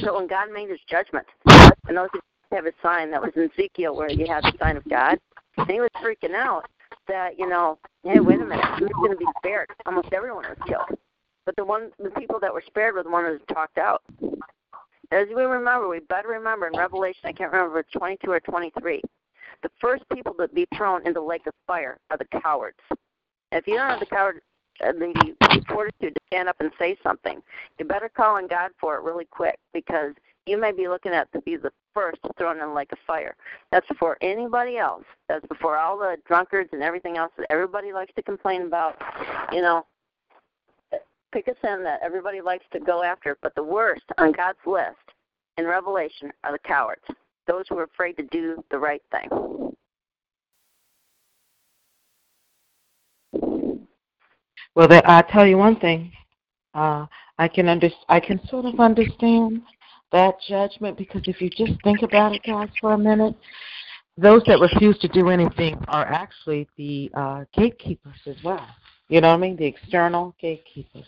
So 0.00 0.16
when 0.16 0.26
God 0.26 0.50
made 0.52 0.70
his 0.70 0.80
judgment, 0.88 1.26
and 1.46 1.96
those 1.96 2.08
have 2.52 2.66
a 2.66 2.72
sign 2.82 3.10
that 3.10 3.20
was 3.20 3.32
in 3.36 3.50
Ezekiel 3.50 3.96
where 3.96 4.10
you 4.10 4.26
had 4.26 4.44
the 4.44 4.52
sign 4.60 4.76
of 4.76 4.84
God, 4.88 5.18
and 5.56 5.70
he 5.70 5.80
was 5.80 5.90
freaking 6.02 6.34
out 6.34 6.66
that 7.08 7.38
you 7.38 7.48
know, 7.48 7.78
hey, 8.02 8.20
wait 8.20 8.40
a 8.40 8.44
minute, 8.44 8.64
who's 8.78 8.88
going 8.90 9.10
to 9.10 9.16
be 9.16 9.26
spared? 9.38 9.68
Almost 9.86 10.12
everyone 10.12 10.44
was 10.48 10.58
killed, 10.66 10.98
but 11.44 11.54
the 11.56 11.64
one, 11.64 11.90
the 12.02 12.10
people 12.10 12.38
that 12.40 12.52
were 12.52 12.62
spared 12.66 12.94
were 12.94 13.02
the 13.02 13.10
ones 13.10 13.40
who 13.46 13.54
talked 13.54 13.78
out. 13.78 14.02
As 15.10 15.26
we 15.34 15.42
remember, 15.42 15.88
we 15.88 16.00
better 16.00 16.28
remember 16.28 16.66
in 16.66 16.76
Revelation, 16.76 17.20
I 17.24 17.32
can't 17.32 17.52
remember 17.52 17.78
if 17.78 17.86
it's 17.86 17.98
22 17.98 18.30
or 18.30 18.40
23, 18.40 19.02
the 19.62 19.70
first 19.80 20.04
people 20.12 20.34
to 20.34 20.48
be 20.48 20.66
thrown 20.76 21.00
into 21.00 21.14
the 21.14 21.20
lake 21.20 21.46
of 21.46 21.54
fire 21.66 21.98
are 22.10 22.18
the 22.18 22.40
cowards. 22.40 22.78
if 23.52 23.66
you 23.66 23.76
don't 23.76 23.90
have 23.90 24.00
the 24.00 24.06
coward, 24.06 24.40
the 24.80 25.64
fortitude 25.68 26.14
to 26.14 26.20
stand 26.28 26.48
up 26.48 26.56
and 26.60 26.70
say 26.78 26.96
something, 27.02 27.42
you 27.78 27.84
better 27.84 28.08
call 28.08 28.36
on 28.36 28.46
God 28.46 28.70
for 28.80 28.96
it 28.96 29.02
really 29.02 29.26
quick 29.26 29.58
because 29.72 30.12
you 30.46 30.58
may 30.60 30.72
be 30.72 30.88
looking 30.88 31.12
at 31.12 31.32
to 31.32 31.40
be 31.40 31.56
the 31.56 31.70
first 31.94 32.18
thrown 32.36 32.60
in 32.60 32.74
like 32.74 32.90
a 32.92 32.96
fire. 33.06 33.34
That's 33.72 33.86
before 33.88 34.18
anybody 34.20 34.76
else. 34.76 35.04
That's 35.28 35.46
before 35.46 35.78
all 35.78 35.96
the 35.98 36.16
drunkards 36.26 36.70
and 36.72 36.82
everything 36.82 37.16
else 37.16 37.32
that 37.38 37.46
everybody 37.50 37.92
likes 37.92 38.12
to 38.16 38.22
complain 38.22 38.62
about. 38.62 38.96
You 39.52 39.62
know, 39.62 39.86
pick 41.32 41.48
a 41.48 41.54
sin 41.66 41.82
that 41.84 42.00
everybody 42.02 42.40
likes 42.40 42.64
to 42.72 42.80
go 42.80 43.02
after. 43.02 43.38
But 43.42 43.54
the 43.54 43.62
worst 43.62 44.04
on 44.18 44.32
God's 44.32 44.58
list 44.66 44.96
in 45.56 45.66
Revelation 45.66 46.30
are 46.42 46.52
the 46.52 46.58
cowards, 46.58 47.04
those 47.46 47.64
who 47.68 47.78
are 47.78 47.84
afraid 47.84 48.16
to 48.18 48.24
do 48.24 48.62
the 48.70 48.78
right 48.78 49.02
thing. 49.10 49.63
Well, 54.74 54.88
there, 54.88 55.02
I'll 55.08 55.22
tell 55.22 55.46
you 55.46 55.58
one 55.58 55.78
thing. 55.78 56.12
Uh, 56.74 57.06
I 57.38 57.48
can 57.48 57.68
under, 57.68 57.88
I 58.08 58.20
can 58.20 58.40
sort 58.48 58.64
of 58.64 58.80
understand 58.80 59.62
that 60.12 60.34
judgment 60.48 60.96
because 60.96 61.22
if 61.26 61.40
you 61.40 61.50
just 61.50 61.80
think 61.82 62.02
about 62.02 62.34
it, 62.34 62.42
guys, 62.44 62.68
for 62.80 62.92
a 62.92 62.98
minute, 62.98 63.34
those 64.16 64.42
that 64.46 64.60
refuse 64.60 64.98
to 64.98 65.08
do 65.08 65.28
anything 65.28 65.76
are 65.88 66.06
actually 66.06 66.68
the 66.76 67.10
uh, 67.14 67.44
gatekeepers 67.52 68.18
as 68.26 68.36
well. 68.44 68.66
You 69.08 69.20
know 69.20 69.28
what 69.28 69.34
I 69.34 69.38
mean? 69.38 69.56
The 69.56 69.66
external 69.66 70.34
gatekeepers. 70.40 71.06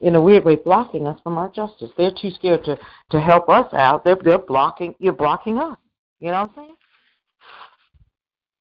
In 0.00 0.16
a 0.16 0.20
weird 0.20 0.44
way, 0.44 0.56
blocking 0.56 1.06
us 1.06 1.18
from 1.22 1.38
our 1.38 1.48
justice. 1.48 1.90
They're 1.96 2.10
too 2.10 2.30
scared 2.30 2.64
to 2.64 2.76
to 3.10 3.20
help 3.20 3.48
us 3.48 3.72
out. 3.72 4.04
They're 4.04 4.18
they're 4.22 4.38
blocking. 4.38 4.94
You're 4.98 5.12
blocking 5.12 5.58
us. 5.58 5.78
You 6.20 6.32
know 6.32 6.42
what 6.42 6.50
I'm 6.58 6.74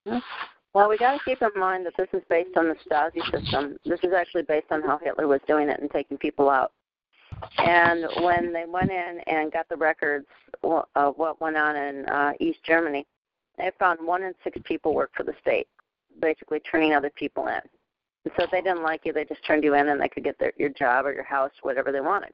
saying? 0.06 0.22
Well, 0.74 0.90
we 0.90 0.98
got 0.98 1.14
to 1.14 1.24
keep 1.24 1.42
in 1.42 1.60
mind 1.60 1.86
that 1.86 1.94
this 1.98 2.08
is 2.14 2.24
based 2.30 2.58
on 2.58 2.68
the 2.68 2.76
Stasi 2.90 3.22
system. 3.32 3.78
This 3.86 4.00
is 4.02 4.12
actually 4.12 4.42
based 4.44 4.72
on 4.72 4.82
how 4.82 4.98
Hitler 4.98 5.28
was 5.28 5.40
doing 5.48 5.70
it 5.70 5.80
and 5.80 5.90
taking 5.92 6.18
people 6.18 6.50
out. 6.50 6.72
And 7.60 8.06
when 8.22 8.52
they 8.54 8.66
went 8.68 8.90
in 8.90 9.20
and 9.28 9.52
got 9.52 9.70
the 9.70 9.76
records 9.76 10.26
of 10.64 11.18
what 11.18 11.40
went 11.42 11.58
on 11.58 11.76
in 11.76 12.06
uh, 12.08 12.34
East 12.40 12.60
Germany, 12.66 13.06
they 13.58 13.70
found 13.78 14.00
one 14.06 14.24
in 14.24 14.34
six 14.44 14.58
people 14.64 14.96
worked 14.96 15.16
for 15.16 15.24
the 15.24 15.36
state, 15.42 15.68
basically 16.20 16.60
turning 16.60 16.94
other 16.94 17.12
people 17.12 17.48
in. 17.48 17.62
And 18.26 18.34
so 18.36 18.44
if 18.44 18.52
they 18.52 18.62
didn't 18.62 18.84
like 18.84 19.02
you, 19.04 19.14
they 19.14 19.26
just 19.26 19.46
turned 19.46 19.64
you 19.64 19.76
in 19.76 19.90
and 19.90 20.02
they 20.02 20.10
could 20.10 20.24
get 20.24 20.40
their, 20.40 20.54
your 20.58 20.70
job 20.70 21.06
or 21.06 21.14
your 21.14 21.24
house, 21.24 21.52
whatever 21.62 21.92
they 21.92 22.02
wanted. 22.02 22.32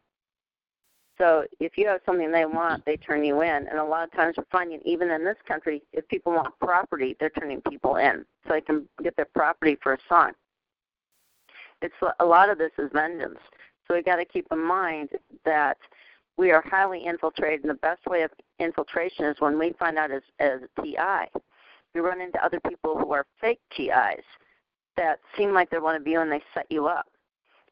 So 1.19 1.43
if 1.59 1.77
you 1.77 1.87
have 1.87 1.99
something 2.05 2.31
they 2.31 2.45
want, 2.45 2.85
they 2.85 2.95
turn 2.95 3.25
you 3.25 3.41
in. 3.41 3.67
And 3.67 3.77
a 3.77 3.83
lot 3.83 4.05
of 4.05 4.11
times 4.13 4.35
we're 4.37 4.45
finding, 4.51 4.79
even 4.85 5.11
in 5.11 5.25
this 5.25 5.37
country, 5.45 5.81
if 5.91 6.07
people 6.07 6.33
want 6.33 6.57
property, 6.59 7.15
they're 7.19 7.29
turning 7.29 7.61
people 7.69 7.97
in 7.97 8.25
so 8.47 8.53
they 8.53 8.61
can 8.61 8.87
get 9.03 9.15
their 9.17 9.27
property 9.35 9.77
for 9.83 9.93
a 9.93 9.97
song. 10.07 10.31
It's 11.81 11.93
a 12.19 12.25
lot 12.25 12.49
of 12.49 12.57
this 12.57 12.71
is 12.77 12.89
vengeance. 12.93 13.39
So 13.87 13.95
we 13.95 14.01
got 14.03 14.17
to 14.17 14.25
keep 14.25 14.47
in 14.51 14.63
mind 14.63 15.09
that 15.45 15.77
we 16.37 16.51
are 16.51 16.63
highly 16.65 17.05
infiltrated, 17.05 17.61
and 17.61 17.69
the 17.69 17.75
best 17.75 18.05
way 18.05 18.21
of 18.21 18.31
infiltration 18.59 19.25
is 19.25 19.35
when 19.39 19.59
we 19.59 19.73
find 19.77 19.97
out 19.97 20.11
as, 20.11 20.21
as 20.39 20.61
TI. 20.81 21.27
We 21.93 22.01
run 22.01 22.21
into 22.21 22.43
other 22.43 22.61
people 22.61 22.97
who 22.97 23.11
are 23.11 23.25
fake 23.41 23.59
TIs 23.75 24.23
that 24.95 25.19
seem 25.37 25.53
like 25.53 25.69
they're 25.69 25.81
one 25.81 25.95
of 25.95 26.07
you 26.07 26.21
and 26.21 26.31
they 26.31 26.41
set 26.53 26.65
you 26.69 26.87
up. 26.87 27.07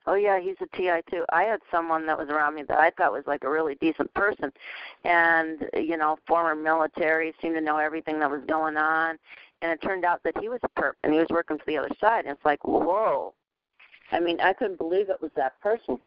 Oh 0.07 0.15
yeah, 0.15 0.39
he's 0.39 0.55
a 0.61 0.77
TI 0.77 1.01
too. 1.11 1.25
I 1.33 1.43
had 1.43 1.59
someone 1.69 2.05
that 2.07 2.17
was 2.17 2.29
around 2.29 2.55
me 2.55 2.63
that 2.63 2.79
I 2.79 2.91
thought 2.91 3.11
was 3.11 3.27
like 3.27 3.43
a 3.43 3.49
really 3.49 3.75
decent 3.75 4.11
person, 4.13 4.51
and 5.03 5.67
you 5.73 5.97
know, 5.97 6.17
former 6.25 6.55
military, 6.55 7.33
seemed 7.41 7.55
to 7.55 7.61
know 7.61 7.77
everything 7.77 8.17
that 8.21 8.31
was 8.31 8.41
going 8.47 8.77
on, 8.77 9.17
and 9.61 9.71
it 9.71 9.81
turned 9.81 10.05
out 10.05 10.21
that 10.23 10.37
he 10.39 10.47
was 10.47 10.61
a 10.63 10.81
perp 10.81 10.93
and 11.03 11.11
he 11.11 11.19
was 11.19 11.27
working 11.29 11.57
for 11.57 11.65
the 11.67 11.77
other 11.77 11.93
side. 11.99 12.25
And 12.25 12.33
it's 12.35 12.45
like, 12.45 12.63
whoa, 12.63 13.33
I 14.11 14.21
mean, 14.21 14.39
I 14.39 14.53
couldn't 14.53 14.77
believe 14.77 15.09
it 15.09 15.21
was 15.21 15.31
that 15.35 15.59
person. 15.61 15.99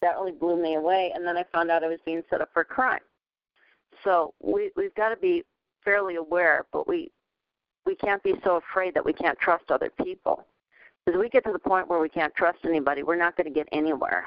That 0.00 0.16
really 0.16 0.32
blew 0.32 0.60
me 0.60 0.74
away. 0.74 1.12
And 1.14 1.26
then 1.26 1.36
I 1.36 1.44
found 1.52 1.70
out 1.70 1.84
I 1.84 1.88
was 1.88 2.00
being 2.06 2.22
set 2.30 2.40
up 2.40 2.50
for 2.54 2.64
crime. 2.64 3.00
So 4.02 4.32
we 4.40 4.70
we've 4.76 4.94
got 4.94 5.10
to 5.10 5.16
be 5.16 5.44
fairly 5.84 6.16
aware, 6.16 6.64
but 6.72 6.88
we 6.88 7.10
we 7.84 7.94
can't 7.96 8.22
be 8.22 8.34
so 8.44 8.56
afraid 8.56 8.94
that 8.94 9.04
we 9.04 9.12
can't 9.12 9.38
trust 9.38 9.70
other 9.70 9.90
people. 10.02 10.46
Because 11.04 11.20
we 11.20 11.28
get 11.28 11.44
to 11.44 11.52
the 11.52 11.58
point 11.58 11.88
where 11.88 12.00
we 12.00 12.08
can't 12.08 12.34
trust 12.34 12.58
anybody, 12.64 13.02
we're 13.02 13.16
not 13.16 13.36
going 13.36 13.46
to 13.46 13.52
get 13.52 13.68
anywhere. 13.72 14.26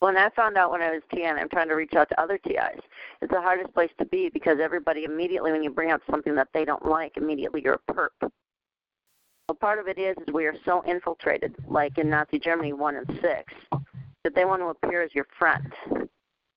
When 0.00 0.16
I 0.16 0.30
found 0.30 0.56
out 0.56 0.70
when 0.70 0.80
I 0.80 0.92
was 0.92 1.02
TN, 1.12 1.38
I'm 1.38 1.48
trying 1.48 1.68
to 1.68 1.74
reach 1.74 1.94
out 1.94 2.08
to 2.10 2.20
other 2.20 2.38
TIs. 2.38 2.80
It's 3.20 3.32
the 3.32 3.40
hardest 3.40 3.74
place 3.74 3.90
to 3.98 4.04
be 4.06 4.30
because 4.32 4.58
everybody 4.62 5.04
immediately, 5.04 5.50
when 5.50 5.62
you 5.62 5.70
bring 5.70 5.90
up 5.90 6.00
something 6.08 6.34
that 6.36 6.48
they 6.54 6.64
don't 6.64 6.86
like, 6.86 7.16
immediately 7.16 7.62
you're 7.62 7.80
a 7.88 7.92
perp. 7.92 8.10
Well, 8.20 9.56
part 9.60 9.78
of 9.80 9.88
it 9.88 9.98
is, 9.98 10.14
is 10.18 10.32
we 10.32 10.46
are 10.46 10.54
so 10.64 10.84
infiltrated, 10.86 11.56
like 11.66 11.98
in 11.98 12.08
Nazi 12.08 12.38
Germany 12.38 12.74
1 12.74 12.96
and 12.96 13.18
6, 13.20 13.54
that 14.22 14.34
they 14.34 14.44
want 14.44 14.62
to 14.62 14.66
appear 14.66 15.02
as 15.02 15.14
your 15.14 15.26
friend, 15.36 15.72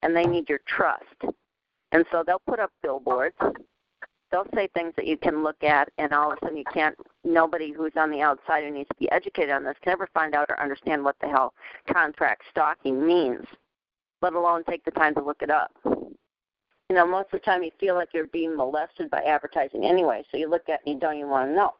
and 0.03 0.15
they 0.15 0.25
need 0.25 0.47
your 0.47 0.59
trust. 0.67 1.05
And 1.93 2.05
so 2.11 2.23
they'll 2.25 2.41
put 2.47 2.59
up 2.59 2.71
billboards. 2.83 3.35
They'll 4.31 4.47
say 4.55 4.69
things 4.73 4.93
that 4.95 5.07
you 5.07 5.17
can 5.17 5.43
look 5.43 5.61
at, 5.63 5.89
and 5.97 6.13
all 6.13 6.31
of 6.31 6.37
a 6.41 6.45
sudden 6.45 6.57
you 6.57 6.63
can't. 6.73 6.95
Nobody 7.23 7.71
who's 7.71 7.91
on 7.97 8.09
the 8.09 8.21
outside 8.21 8.63
who 8.63 8.71
needs 8.71 8.87
to 8.89 8.95
be 8.95 9.11
educated 9.11 9.51
on 9.51 9.63
this 9.63 9.75
can 9.81 9.91
ever 9.91 10.07
find 10.13 10.33
out 10.33 10.49
or 10.49 10.59
understand 10.59 11.03
what 11.03 11.17
the 11.21 11.27
hell 11.27 11.53
contract 11.91 12.43
stalking 12.49 13.05
means, 13.05 13.45
let 14.21 14.33
alone 14.33 14.63
take 14.63 14.85
the 14.85 14.91
time 14.91 15.13
to 15.15 15.23
look 15.23 15.41
it 15.41 15.49
up. 15.49 15.71
You 15.85 16.95
know, 16.95 17.05
most 17.05 17.27
of 17.33 17.39
the 17.39 17.39
time 17.39 17.63
you 17.63 17.71
feel 17.79 17.95
like 17.95 18.09
you're 18.13 18.27
being 18.27 18.55
molested 18.55 19.09
by 19.09 19.21
advertising 19.21 19.85
anyway, 19.85 20.23
so 20.31 20.37
you 20.37 20.49
look 20.49 20.67
at 20.67 20.75
it 20.75 20.81
and 20.85 20.95
you 20.95 20.99
don't 20.99 21.17
even 21.17 21.29
want 21.29 21.49
to 21.49 21.55
know. 21.55 21.73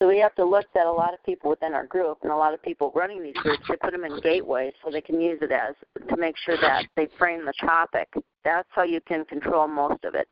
So 0.00 0.06
we 0.06 0.18
have 0.20 0.34
to 0.36 0.44
look 0.44 0.66
at 0.76 0.86
a 0.86 0.92
lot 0.92 1.12
of 1.12 1.22
people 1.24 1.50
within 1.50 1.74
our 1.74 1.86
group 1.86 2.18
and 2.22 2.30
a 2.30 2.36
lot 2.36 2.54
of 2.54 2.62
people 2.62 2.92
running 2.94 3.22
these 3.22 3.34
groups. 3.34 3.64
They 3.68 3.76
put 3.76 3.90
them 3.90 4.04
in 4.04 4.20
gateways 4.20 4.72
so 4.84 4.90
they 4.92 5.00
can 5.00 5.20
use 5.20 5.40
it 5.42 5.50
as 5.50 5.74
to 6.08 6.16
make 6.16 6.36
sure 6.38 6.56
that 6.60 6.86
they 6.96 7.08
frame 7.18 7.44
the 7.44 7.52
topic. 7.60 8.08
That's 8.44 8.68
how 8.70 8.84
you 8.84 9.00
can 9.00 9.24
control 9.24 9.66
most 9.66 10.04
of 10.04 10.14
it. 10.14 10.28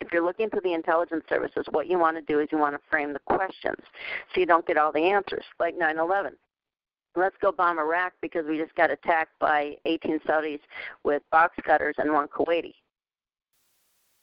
If 0.00 0.12
you're 0.12 0.24
looking 0.24 0.50
to 0.50 0.60
the 0.62 0.74
intelligence 0.74 1.24
services, 1.28 1.64
what 1.70 1.88
you 1.88 1.98
want 1.98 2.16
to 2.18 2.32
do 2.32 2.40
is 2.40 2.48
you 2.52 2.58
want 2.58 2.74
to 2.74 2.80
frame 2.90 3.12
the 3.12 3.20
questions 3.20 3.78
so 4.32 4.40
you 4.40 4.46
don't 4.46 4.66
get 4.66 4.76
all 4.76 4.92
the 4.92 5.00
answers, 5.00 5.44
like 5.58 5.76
9 5.76 5.98
11. 5.98 6.32
Let's 7.16 7.36
go 7.40 7.50
bomb 7.50 7.78
Iraq 7.78 8.12
because 8.20 8.44
we 8.46 8.58
just 8.58 8.74
got 8.74 8.90
attacked 8.90 9.32
by 9.40 9.76
18 9.86 10.20
Saudis 10.20 10.60
with 11.02 11.22
box 11.32 11.56
cutters 11.64 11.96
and 11.98 12.12
one 12.12 12.28
Kuwaiti. 12.28 12.74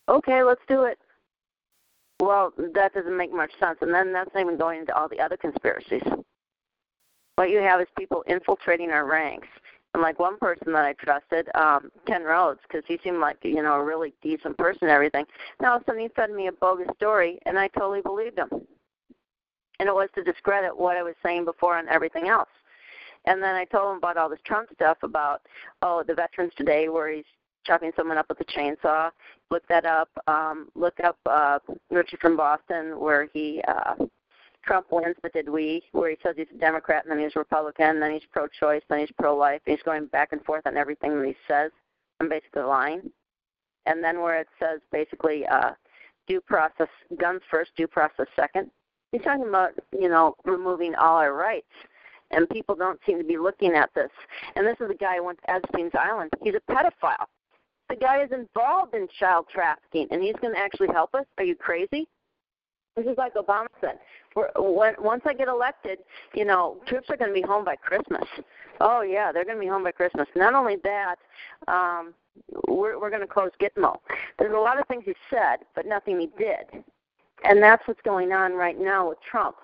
Okay, 0.08 0.44
let's 0.44 0.62
do 0.68 0.84
it. 0.84 1.00
Well, 2.20 2.53
that 2.74 2.93
doesn't 2.93 3.18
make 3.18 3.34
much 3.34 3.51
sense. 3.59 3.78
And 3.82 3.93
then 3.93 4.13
that's 4.13 4.34
not 4.34 4.41
even 4.41 4.57
going 4.57 4.82
into 4.82 4.95
all 4.95 5.09
the 5.09 5.20
other 5.20 5.38
conspiracies. 5.38 6.03
What 7.36 7.49
you 7.49 7.59
have 7.59 7.82
is 7.82 7.88
people 7.97 8.24
infiltrating 8.28 8.91
our 8.91 9.05
ranks. 9.05 9.47
And 9.93 10.01
like 10.01 10.20
one 10.20 10.38
person 10.38 10.74
that 10.74 10.84
I 10.84 10.93
trusted, 10.93 11.47
um, 11.55 11.89
Ken 12.05 12.24
Rhodes, 12.24 12.59
because 12.68 12.84
he 12.86 12.99
seemed 13.01 13.20
like 13.20 13.38
you 13.43 13.61
know 13.63 13.76
a 13.76 13.84
really 13.84 14.13
decent 14.22 14.57
person 14.57 14.80
and 14.84 14.91
everything. 14.91 15.26
Now 15.61 15.72
all 15.72 15.78
of 15.78 15.84
a 15.84 15.86
sudden 15.86 16.01
he 16.01 16.09
fed 16.09 16.32
me 16.32 16.47
a 16.47 16.51
bogus 16.51 16.89
story, 16.97 17.39
and 17.45 17.57
I 17.57 17.70
totally 17.70 18.01
believed 18.01 18.38
him. 18.38 18.49
And 19.80 19.88
it 19.88 19.95
was 19.95 20.09
to 20.16 20.24
discredit 20.24 20.78
what 20.78 20.97
I 20.97 21.03
was 21.03 21.16
saying 21.24 21.45
before 21.45 21.78
on 21.78 21.88
everything 21.88 22.28
else. 22.28 22.49
And 23.26 23.41
then 23.41 23.55
I 23.55 23.63
told 23.66 23.91
him 23.91 23.97
about 23.97 24.18
all 24.18 24.30
this 24.30 24.39
Trump 24.45 24.68
stuff 24.74 24.97
about 25.01 25.41
oh 25.82 26.03
the 26.05 26.13
Veterans 26.13 26.53
Today 26.57 26.89
where 26.89 27.09
he's 27.09 27.24
chopping 27.66 27.91
someone 27.95 28.18
up 28.18 28.28
with 28.30 28.39
a 28.41 28.45
chainsaw. 28.45 29.11
Look 29.51 29.68
that 29.68 29.86
up. 29.86 30.09
Um, 30.28 30.70
look 30.76 30.99
up 31.03 31.18
uh, 31.26 31.59
Richard 31.89 32.20
from 32.20 32.38
Boston, 32.38 32.99
where 32.99 33.28
he 33.34 33.61
uh, 33.68 33.95
Trump 34.66 34.88
wins, 34.91 35.16
but 35.22 35.34
did 35.34 35.49
we? 35.49 35.84
Where 35.91 36.09
he 36.09 36.18
says 36.24 36.36
he's 36.38 36.47
a 36.53 36.57
Democrat 36.57 37.05
and 37.05 37.11
then 37.11 37.24
he's 37.24 37.36
a 37.36 37.39
Republican, 37.39 37.99
then 37.99 38.11
he's 38.11 38.24
pro-choice, 38.32 38.82
then 38.89 38.99
he's 38.99 39.11
pro-life. 39.18 39.61
He's 39.66 39.82
going 39.84 40.07
back 40.07 40.30
and 40.32 40.43
forth 40.43 40.66
on 40.66 40.78
everything 40.78 41.18
that 41.18 41.28
he 41.28 41.36
says. 41.47 41.72
I'm 42.20 42.30
basically 42.30 42.63
lying. 42.63 43.11
And 43.86 44.03
then 44.03 44.22
where 44.22 44.39
it 44.39 44.47
says 44.59 44.80
basically 44.91 45.45
uh, 45.45 45.72
due 46.28 46.41
process, 46.41 46.88
guns 47.20 47.41
first, 47.51 47.72
due 47.78 47.88
process 47.88 48.26
second. 48.36 48.72
He's 49.11 49.22
talking 49.22 49.47
about, 49.47 49.72
you 49.91 50.09
know, 50.09 50.36
removing 50.43 50.95
all 50.95 51.18
our 51.18 51.34
rights. 51.34 51.68
And 52.32 52.49
people 52.49 52.76
don't 52.76 52.99
seem 53.05 53.20
to 53.20 53.24
be 53.24 53.38
looking 53.38 53.74
at 53.74 53.91
this. 53.93 54.09
And 54.55 54.66
this 54.66 54.78
is 54.82 54.89
a 54.89 54.95
guy 54.95 55.18
who 55.18 55.26
went 55.26 55.39
to 55.43 55.51
Epstein's 55.51 55.93
Island. 55.93 56.32
He's 56.41 56.55
a 56.55 56.72
pedophile. 56.72 57.28
The 57.90 57.96
guy 57.96 58.24
is 58.24 58.32
involved 58.32 58.96
in 58.96 59.08
child 59.20 59.46
trafficking, 59.54 60.08
and 60.12 60.22
he's 60.22 60.36
going 60.42 60.54
to 60.54 60.60
actually 60.60 60.88
help 60.88 61.14
us? 61.14 61.26
Are 61.38 61.44
you 61.44 61.56
crazy? 61.56 62.08
This 62.96 63.06
is 63.06 63.18
like 63.18 63.34
Obama 63.36 63.68
said. 63.82 64.00
We're, 64.36 64.50
when, 64.58 64.96
once 65.00 65.24
I 65.26 65.34
get 65.34 65.48
elected, 65.48 66.00
you 66.34 66.46
know, 66.46 66.78
troops 66.88 67.10
are 67.10 67.18
going 67.18 67.30
to 67.30 67.34
be 67.34 67.46
home 67.46 67.66
by 67.66 67.76
Christmas. 67.76 68.24
Oh 68.80 69.02
yeah, 69.02 69.32
they're 69.32 69.44
going 69.44 69.58
to 69.58 69.62
be 69.62 69.68
home 69.68 69.84
by 69.84 69.92
Christmas. 69.92 70.28
Not 70.36 70.54
only 70.54 70.78
that, 70.84 71.16
um, 71.68 72.14
we're, 72.68 73.00
we're 73.00 73.10
going 73.10 73.22
to 73.22 73.28
close 73.28 73.52
Gitmo. 73.62 73.98
There's 74.40 74.54
a 74.54 74.58
lot 74.58 74.80
of 74.80 74.88
things 74.88 75.04
he 75.06 75.14
said, 75.30 75.58
but 75.76 75.86
nothing 75.86 76.20
he 76.20 76.30
did. 76.38 76.84
And 77.44 77.62
that's 77.62 77.86
what's 77.88 78.02
going 78.02 78.32
on 78.32 78.54
right 78.54 78.80
now 78.80 79.10
with 79.10 79.18
Trump. 79.30 79.58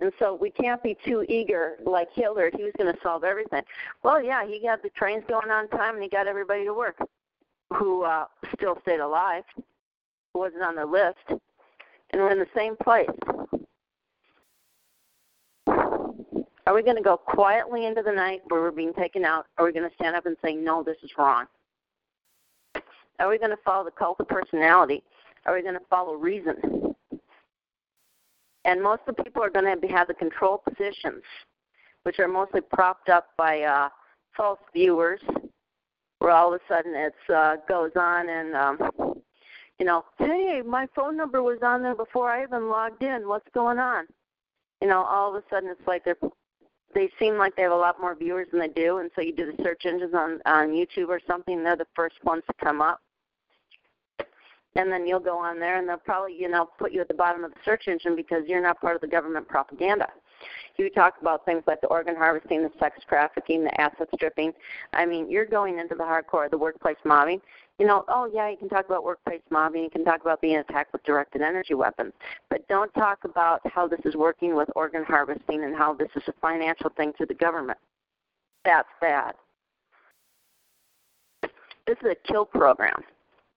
And 0.00 0.12
so 0.18 0.34
we 0.34 0.50
can't 0.50 0.82
be 0.82 0.96
too 1.04 1.26
eager 1.28 1.76
like 1.84 2.08
Hitler. 2.14 2.50
He 2.56 2.64
was 2.64 2.72
going 2.78 2.92
to 2.92 2.98
solve 3.02 3.22
everything. 3.22 3.62
Well, 4.02 4.22
yeah, 4.22 4.46
he 4.46 4.60
got 4.62 4.82
the 4.82 4.88
trains 4.90 5.24
going 5.28 5.50
on 5.50 5.68
time 5.68 5.94
and 5.94 6.02
he 6.02 6.08
got 6.08 6.26
everybody 6.26 6.64
to 6.64 6.72
work 6.72 6.96
who 7.72 8.02
uh, 8.02 8.24
still 8.54 8.78
stayed 8.82 9.00
alive, 9.00 9.44
wasn't 10.34 10.62
on 10.62 10.76
the 10.76 10.86
list. 10.86 11.40
And 12.12 12.20
we're 12.20 12.32
in 12.32 12.38
the 12.38 12.46
same 12.56 12.76
place. 12.76 13.08
Are 16.66 16.74
we 16.74 16.82
going 16.82 16.96
to 16.96 17.02
go 17.02 17.16
quietly 17.16 17.86
into 17.86 18.02
the 18.02 18.12
night 18.12 18.42
where 18.48 18.60
we're 18.60 18.70
being 18.70 18.92
taken 18.94 19.24
out? 19.24 19.46
Are 19.58 19.64
we 19.64 19.72
going 19.72 19.88
to 19.88 19.94
stand 19.96 20.14
up 20.14 20.26
and 20.26 20.36
say, 20.44 20.54
no, 20.54 20.82
this 20.82 20.96
is 21.02 21.10
wrong? 21.18 21.46
Are 23.18 23.28
we 23.28 23.38
going 23.38 23.50
to 23.50 23.56
follow 23.64 23.84
the 23.84 23.90
cult 23.90 24.20
of 24.20 24.28
personality? 24.28 25.02
Are 25.46 25.54
we 25.54 25.62
going 25.62 25.74
to 25.74 25.80
follow 25.90 26.14
reason? 26.14 26.94
And 28.64 28.82
most 28.82 29.02
of 29.06 29.16
the 29.16 29.24
people 29.24 29.42
are 29.42 29.50
going 29.50 29.80
to 29.80 29.88
have 29.88 30.08
the 30.08 30.14
control 30.14 30.58
positions, 30.58 31.22
which 32.02 32.18
are 32.18 32.28
mostly 32.28 32.60
propped 32.60 33.08
up 33.08 33.28
by 33.36 33.62
uh, 33.62 33.88
false 34.36 34.58
viewers, 34.72 35.20
where 36.20 36.30
all 36.30 36.54
of 36.54 36.60
a 36.60 36.72
sudden 36.72 36.94
it 36.94 37.14
uh, 37.34 37.56
goes 37.68 37.90
on 37.96 38.28
and, 38.28 38.54
um, 38.54 38.78
you 39.78 39.86
know, 39.86 40.04
hey, 40.18 40.62
my 40.64 40.86
phone 40.94 41.16
number 41.16 41.42
was 41.42 41.58
on 41.62 41.82
there 41.82 41.94
before 41.94 42.30
I 42.30 42.42
even 42.42 42.68
logged 42.68 43.02
in. 43.02 43.26
What's 43.26 43.48
going 43.52 43.78
on? 43.78 44.06
You 44.80 44.88
know, 44.88 45.02
all 45.02 45.34
of 45.34 45.42
a 45.42 45.44
sudden 45.50 45.70
it's 45.70 45.86
like 45.86 46.04
they're 46.04 46.16
they 46.92 47.08
seem 47.20 47.36
like 47.36 47.54
they 47.54 47.62
have 47.62 47.72
a 47.72 47.76
lot 47.76 48.00
more 48.00 48.16
viewers 48.16 48.48
than 48.50 48.58
they 48.58 48.68
do, 48.68 48.98
and 48.98 49.12
so 49.14 49.22
you 49.22 49.32
do 49.32 49.46
the 49.46 49.62
search 49.62 49.86
engines 49.86 50.12
on 50.12 50.40
on 50.44 50.70
YouTube 50.70 51.08
or 51.08 51.20
something, 51.24 51.62
they're 51.62 51.76
the 51.76 51.86
first 51.94 52.16
ones 52.24 52.42
to 52.48 52.64
come 52.64 52.82
up 52.82 53.00
and 54.76 54.90
then 54.90 55.06
you'll 55.06 55.20
go 55.20 55.38
on 55.38 55.58
there 55.58 55.78
and 55.78 55.88
they'll 55.88 55.96
probably 55.96 56.34
you 56.36 56.48
know 56.48 56.68
put 56.78 56.92
you 56.92 57.00
at 57.00 57.08
the 57.08 57.14
bottom 57.14 57.44
of 57.44 57.50
the 57.50 57.60
search 57.64 57.88
engine 57.88 58.16
because 58.16 58.42
you're 58.46 58.62
not 58.62 58.80
part 58.80 58.94
of 58.94 59.00
the 59.00 59.06
government 59.06 59.46
propaganda 59.48 60.08
you 60.76 60.90
talk 60.90 61.14
about 61.20 61.44
things 61.44 61.62
like 61.66 61.80
the 61.80 61.86
organ 61.88 62.16
harvesting 62.16 62.62
the 62.62 62.70
sex 62.78 62.98
trafficking 63.08 63.64
the 63.64 63.80
asset 63.80 64.08
stripping. 64.14 64.52
I 64.92 65.06
mean 65.06 65.30
you're 65.30 65.46
going 65.46 65.78
into 65.78 65.94
the 65.94 66.04
hardcore 66.04 66.50
the 66.50 66.58
workplace 66.58 66.96
mobbing. 67.04 67.40
You 67.78 67.86
know 67.86 68.04
oh 68.08 68.30
yeah 68.32 68.48
you 68.48 68.56
can 68.56 68.68
talk 68.68 68.86
about 68.86 69.04
workplace 69.04 69.42
mobbing. 69.50 69.84
You 69.84 69.90
can 69.90 70.04
talk 70.04 70.20
about 70.20 70.40
being 70.40 70.56
attacked 70.56 70.92
with 70.92 71.02
directed 71.04 71.42
energy 71.42 71.74
weapons. 71.74 72.12
But 72.48 72.66
don't 72.68 72.92
talk 72.94 73.24
about 73.24 73.60
how 73.64 73.88
this 73.88 74.00
is 74.04 74.14
working 74.14 74.54
with 74.56 74.68
organ 74.74 75.04
harvesting 75.04 75.64
and 75.64 75.76
how 75.76 75.94
this 75.94 76.10
is 76.16 76.22
a 76.28 76.32
financial 76.40 76.90
thing 76.96 77.12
to 77.18 77.26
the 77.26 77.34
government. 77.34 77.78
That's 78.64 78.88
bad. 79.00 79.34
This 81.42 81.96
is 82.02 82.10
a 82.12 82.30
kill 82.30 82.44
program 82.44 83.02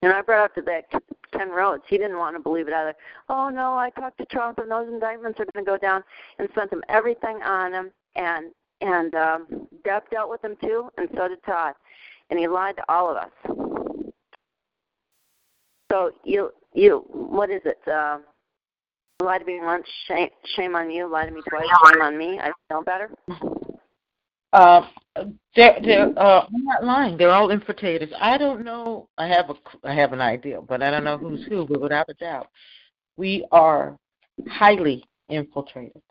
and 0.04 0.12
I 0.12 0.22
brought 0.22 0.46
up 0.46 0.56
to 0.56 0.62
that 0.64 0.86
Ken 1.32 1.50
Rhodes. 1.50 1.84
He 1.88 1.98
didn't 1.98 2.18
want 2.18 2.36
to 2.36 2.42
believe 2.42 2.68
it 2.68 2.74
either. 2.74 2.94
Oh 3.30 3.50
no, 3.50 3.74
I 3.74 3.90
talked 3.92 4.18
to 4.18 4.26
Trump, 4.26 4.60
and 4.60 4.70
those 4.70 4.88
indictments 4.88 5.40
are 5.40 5.46
going 5.54 5.66
to 5.66 5.72
go 5.72 5.78
down, 5.78 6.04
and 6.40 6.50
sent 6.54 6.72
him 6.72 6.84
everything 6.90 7.42
on 7.42 7.74
him. 7.74 7.92
And 8.16 8.52
and 8.82 9.16
um, 9.16 9.68
Deb 9.86 10.04
dealt 10.12 10.30
with 10.30 10.44
him 10.44 10.56
too, 10.62 10.90
and 10.98 11.08
so 11.16 11.30
did 11.30 11.44
Todd. 11.46 11.74
And 12.30 12.38
he 12.38 12.48
lied 12.48 12.76
to 12.78 12.84
all 12.90 13.10
of 13.10 13.18
us. 13.18 13.32
So 15.90 16.12
you 16.26 16.52
you 16.74 17.06
what 17.10 17.50
is 17.50 17.62
it? 17.64 17.80
Uh, 17.88 18.20
lie 19.22 19.38
to 19.38 19.46
me 19.46 19.60
once, 19.62 19.88
shame, 20.08 20.30
shame 20.56 20.76
on 20.76 20.92
you. 20.92 21.10
Lie 21.10 21.28
to 21.28 21.32
me 21.32 21.42
twice, 21.48 21.66
shame 21.92 22.02
on 22.02 22.18
me. 22.18 22.40
I 22.40 22.52
know 22.70 22.84
better. 22.84 23.10
Uh, 24.54 24.88
they're, 25.56 25.78
they're 25.84 26.18
uh, 26.18 26.46
I'm 26.46 26.64
not 26.64 26.84
lying. 26.84 27.18
They're 27.18 27.32
all 27.32 27.50
infiltrators. 27.50 28.12
I 28.20 28.38
don't 28.38 28.64
know. 28.64 29.10
I 29.18 29.28
have 29.28 29.50
a 29.50 29.56
I 29.84 29.94
have 29.94 30.14
an 30.14 30.22
idea, 30.22 30.62
but 30.62 30.82
I 30.82 30.90
don't 30.90 31.04
know 31.04 31.18
who's 31.18 31.46
who. 31.46 31.68
But 31.68 31.82
without 31.82 32.10
a 32.10 32.14
doubt, 32.14 32.48
we 33.18 33.46
are 33.52 33.98
highly 34.48 35.04
infiltrated. 35.30 36.02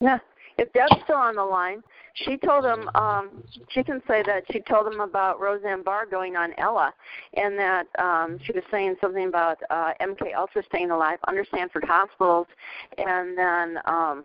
Yeah. 0.00 0.18
If 0.56 0.72
Deb's 0.72 1.02
still 1.02 1.16
on 1.16 1.34
the 1.34 1.44
line, 1.44 1.82
she 2.14 2.36
told 2.36 2.64
him 2.64 2.88
um 2.94 3.42
she 3.70 3.82
can 3.82 4.00
say 4.06 4.22
that 4.24 4.44
she 4.52 4.60
told 4.60 4.86
him 4.86 5.00
about 5.00 5.40
Roseanne 5.40 5.82
Barr 5.82 6.06
going 6.06 6.36
on 6.36 6.52
Ella 6.58 6.92
and 7.34 7.58
that 7.58 7.86
um 7.98 8.38
she 8.44 8.52
was 8.52 8.62
saying 8.70 8.94
something 9.00 9.26
about 9.26 9.58
uh 9.70 9.92
MK 10.00 10.34
Ultra 10.36 10.62
staying 10.66 10.92
alive 10.92 11.18
under 11.26 11.44
Stanford 11.44 11.84
hospitals 11.84 12.46
and 12.98 13.36
then 13.36 13.78
um 13.86 14.24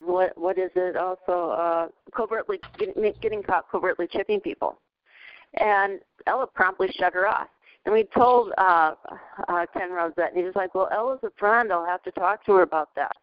what 0.00 0.36
what 0.36 0.58
is 0.58 0.70
it 0.76 0.96
also 0.96 1.50
uh 1.50 1.88
covertly 2.14 2.60
getting, 2.78 3.12
getting 3.20 3.42
caught 3.42 3.70
covertly 3.70 4.06
chipping 4.06 4.40
people. 4.40 4.80
And 5.54 6.00
ella 6.26 6.46
promptly 6.46 6.88
shut 6.98 7.14
her 7.14 7.26
off. 7.26 7.48
And 7.84 7.94
we 7.94 8.04
told 8.14 8.52
uh 8.58 8.94
uh 9.48 9.66
ken 9.72 9.90
rhodes 9.90 10.14
that 10.16 10.30
and 10.30 10.38
he 10.38 10.44
was 10.44 10.54
like 10.56 10.74
well 10.74 10.88
ella's 10.92 11.20
a 11.22 11.30
friend. 11.38 11.72
I'll 11.72 11.84
have 11.84 12.02
to 12.04 12.12
talk 12.12 12.44
to 12.46 12.52
her 12.52 12.62
about 12.62 12.90
that. 12.96 13.16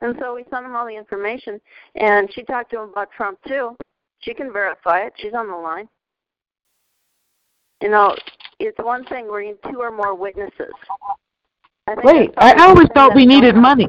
And 0.00 0.16
so 0.20 0.34
we 0.34 0.44
sent 0.50 0.66
him 0.66 0.76
all 0.76 0.86
the 0.86 0.96
information 0.96 1.60
and 1.96 2.32
she 2.32 2.42
talked 2.42 2.70
to 2.70 2.80
him 2.80 2.90
about 2.90 3.10
trump 3.16 3.38
too. 3.46 3.76
She 4.20 4.34
can 4.34 4.52
verify 4.52 5.00
it. 5.00 5.12
She's 5.16 5.34
on 5.34 5.48
the 5.48 5.56
line. 5.56 5.88
You 7.82 7.90
know 7.90 8.16
it's 8.58 8.78
one 8.78 9.04
thing 9.06 9.28
where 9.28 9.42
you 9.42 9.58
two 9.70 9.80
or 9.80 9.90
more 9.90 10.14
witnesses. 10.14 10.72
Wait, 12.04 12.30
I 12.36 12.54
always 12.64 12.86
thought 12.94 13.14
we 13.14 13.26
needed 13.26 13.56
money. 13.56 13.88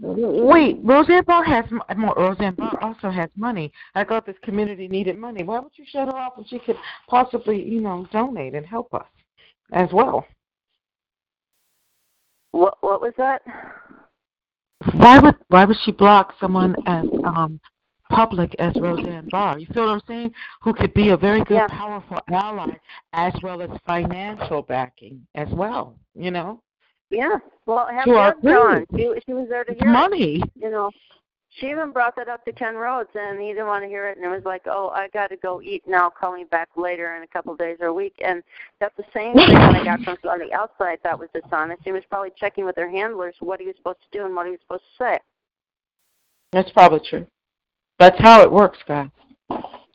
Wait, 0.00 0.78
Roseanne 0.82 1.22
Barr 1.24 1.44
has 1.44 1.64
more. 1.96 2.14
Roseanne 2.16 2.54
Barr 2.54 2.82
also 2.82 3.10
has 3.10 3.30
money. 3.36 3.72
I 3.94 4.02
thought 4.02 4.26
this 4.26 4.36
community 4.42 4.88
needed 4.88 5.18
money. 5.18 5.44
Why 5.44 5.60
would 5.60 5.72
you 5.76 5.84
shut 5.88 6.08
her 6.08 6.16
off 6.16 6.36
when 6.36 6.46
she 6.46 6.58
could 6.58 6.76
possibly, 7.08 7.62
you 7.62 7.80
know, 7.80 8.06
donate 8.10 8.54
and 8.54 8.66
help 8.66 8.92
us 8.92 9.06
as 9.72 9.88
well? 9.92 10.26
What 12.50 12.78
what 12.80 13.00
was 13.00 13.12
that? 13.18 13.42
Why 14.94 15.20
would 15.20 15.36
why 15.48 15.64
would 15.64 15.76
she 15.84 15.92
block 15.92 16.34
someone 16.40 16.74
as 16.86 17.06
um 17.24 17.60
public 18.10 18.54
as 18.58 18.74
Roseanne 18.74 19.28
Barr? 19.30 19.60
You 19.60 19.66
feel 19.72 19.86
what 19.86 19.92
I'm 19.92 20.02
saying? 20.08 20.32
Who 20.62 20.74
could 20.74 20.92
be 20.92 21.10
a 21.10 21.16
very 21.16 21.44
good, 21.44 21.54
yeah. 21.54 21.68
powerful 21.68 22.18
ally 22.32 22.76
as 23.12 23.32
well 23.44 23.62
as 23.62 23.70
financial 23.86 24.62
backing 24.62 25.24
as 25.36 25.48
well. 25.50 25.96
You 26.16 26.32
know. 26.32 26.62
Yeah. 27.10 27.38
Well, 27.66 27.86
have 27.86 28.06
Deb 28.06 28.42
John. 28.42 28.86
She, 28.96 29.10
she 29.26 29.32
was 29.32 29.48
there 29.48 29.64
to 29.64 29.74
hear 29.74 29.88
money. 29.88 30.40
It, 30.40 30.50
you 30.56 30.70
know, 30.70 30.90
she 31.50 31.70
even 31.70 31.92
brought 31.92 32.16
that 32.16 32.28
up 32.28 32.44
to 32.44 32.52
Ken 32.52 32.74
Rhodes, 32.74 33.10
and 33.14 33.40
he 33.40 33.48
didn't 33.48 33.68
want 33.68 33.84
to 33.84 33.88
hear 33.88 34.08
it, 34.08 34.16
and 34.16 34.26
it 34.26 34.28
was 34.28 34.44
like, 34.44 34.62
"Oh, 34.66 34.88
I 34.88 35.08
got 35.08 35.28
to 35.28 35.36
go 35.36 35.62
eat 35.62 35.84
now. 35.86 36.10
Call 36.10 36.34
me 36.34 36.44
back 36.44 36.68
later 36.76 37.14
in 37.16 37.22
a 37.22 37.26
couple 37.28 37.52
of 37.52 37.58
days 37.58 37.76
or 37.80 37.86
a 37.86 37.94
week." 37.94 38.14
And 38.24 38.42
that's 38.80 38.96
the 38.96 39.04
same 39.14 39.34
thing 39.34 39.54
that 39.54 39.76
I 39.76 39.84
got 39.84 40.00
from 40.00 40.18
on 40.28 40.40
the 40.40 40.52
outside 40.52 40.98
that 41.04 41.18
was 41.18 41.28
dishonest. 41.32 41.82
He 41.84 41.92
was 41.92 42.02
probably 42.10 42.32
checking 42.36 42.64
with 42.64 42.74
their 42.74 42.90
handlers 42.90 43.36
what 43.40 43.60
he 43.60 43.66
was 43.66 43.76
supposed 43.76 44.00
to 44.10 44.18
do 44.18 44.26
and 44.26 44.34
what 44.34 44.46
he 44.46 44.52
was 44.52 44.60
supposed 44.62 44.84
to 44.98 45.04
say. 45.04 45.18
That's 46.52 46.70
probably 46.72 47.00
true. 47.08 47.26
That's 47.98 48.20
how 48.20 48.42
it 48.42 48.50
works, 48.50 48.78
guys. 48.86 49.10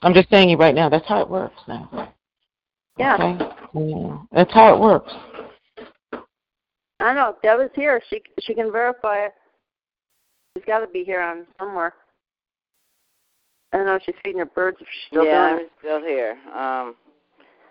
I'm 0.02 0.14
just 0.14 0.30
saying 0.30 0.50
you 0.50 0.58
right 0.58 0.76
now. 0.76 0.88
That's 0.88 1.08
how 1.08 1.22
it 1.22 1.30
works 1.30 1.60
now. 1.68 2.14
Yeah. 2.98 3.16
Okay? 3.16 3.52
Yeah. 3.76 4.18
That's 4.32 4.54
how 4.54 4.74
it 4.74 4.80
works. 4.80 5.12
I 7.00 7.14
know. 7.14 7.36
Deb 7.42 7.60
is 7.62 7.70
here. 7.76 8.02
She 8.10 8.22
she 8.42 8.54
can 8.54 8.72
verify 8.72 9.26
it. 9.26 9.34
She's 10.56 10.66
got 10.66 10.80
to 10.80 10.88
be 10.88 11.04
here 11.04 11.22
on 11.22 11.46
somewhere. 11.58 11.94
I 13.72 13.78
don't 13.78 13.86
know 13.86 13.96
if 13.96 14.04
she's 14.04 14.16
feeding 14.24 14.40
her 14.40 14.46
birds. 14.46 14.78
If 14.82 14.88
she's 14.88 15.08
still 15.12 15.26
yeah, 15.26 15.58
I'm 15.60 15.68
still 15.80 16.02
here. 16.02 16.38
Um, 16.56 16.96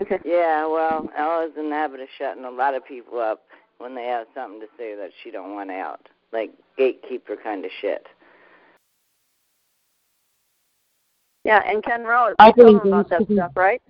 okay. 0.00 0.18
Yeah, 0.24 0.66
well, 0.66 1.08
Ella's 1.16 1.52
in 1.58 1.70
the 1.70 1.74
habit 1.74 2.00
of 2.00 2.08
shutting 2.18 2.44
a 2.44 2.50
lot 2.50 2.74
of 2.74 2.86
people 2.86 3.18
up 3.18 3.42
when 3.78 3.94
they 3.94 4.04
have 4.04 4.26
something 4.34 4.60
to 4.60 4.66
say 4.76 4.94
that 4.94 5.10
she 5.22 5.30
don't 5.30 5.54
want 5.54 5.70
out, 5.70 6.08
like 6.32 6.52
gatekeeper 6.76 7.36
kind 7.42 7.64
of 7.64 7.70
shit. 7.80 8.06
Yeah, 11.44 11.62
and 11.66 11.82
Ken 11.82 12.04
Rhodes, 12.04 12.36
I 12.38 12.52
told 12.52 12.82
him 12.82 12.92
about 12.92 13.08
that 13.10 13.22
stuff, 13.30 13.52
right? 13.54 13.80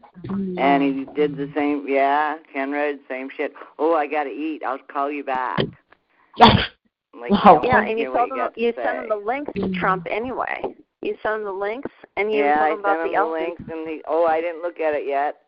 And 0.58 0.82
he 0.82 1.06
did 1.14 1.36
the 1.36 1.50
same. 1.56 1.86
Yeah, 1.88 2.36
Ken 2.52 2.70
Rhodes, 2.70 3.00
same 3.08 3.30
shit. 3.36 3.52
Oh, 3.78 3.94
I 3.94 4.06
got 4.06 4.24
to 4.24 4.30
eat. 4.30 4.62
I'll 4.64 4.78
call 4.78 5.10
you 5.10 5.24
back. 5.24 5.58
like, 6.38 7.30
wow. 7.30 7.60
Yeah, 7.64 7.82
and 7.82 7.98
you 7.98 8.12
told 8.12 8.30
him 8.30 8.48
you 8.56 8.72
sent 8.76 8.98
him 8.98 9.08
the 9.08 9.16
links 9.16 9.52
to 9.56 9.70
Trump 9.72 10.06
anyway. 10.10 10.62
You 11.02 11.16
sent 11.22 11.36
him 11.36 11.44
the 11.44 11.52
links, 11.52 11.90
and 12.16 12.30
you 12.30 12.44
yeah, 12.44 12.58
told 12.58 12.72
him 12.72 12.80
about 12.80 13.04
the, 13.04 13.16
the 13.16 13.24
links, 13.24 13.62
and 13.70 13.88
he. 13.88 14.02
Oh, 14.06 14.26
I 14.26 14.40
didn't 14.40 14.62
look 14.62 14.78
at 14.80 14.94
it 14.94 15.06
yet. 15.06 15.38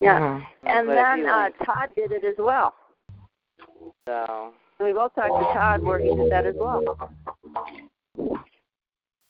Yeah, 0.00 0.20
mm-hmm. 0.20 0.66
and 0.66 0.88
then 0.88 1.26
uh, 1.26 1.48
Todd 1.64 1.88
did 1.96 2.12
it 2.12 2.22
as 2.22 2.34
well. 2.38 2.74
So. 4.06 4.52
And 4.78 4.86
we've 4.86 4.96
all 4.96 5.08
talked 5.08 5.28
to 5.28 5.58
Todd 5.58 5.82
where 5.82 5.98
he 5.98 6.14
did 6.14 6.30
that 6.30 6.44
as 6.44 6.54
well. 6.58 6.82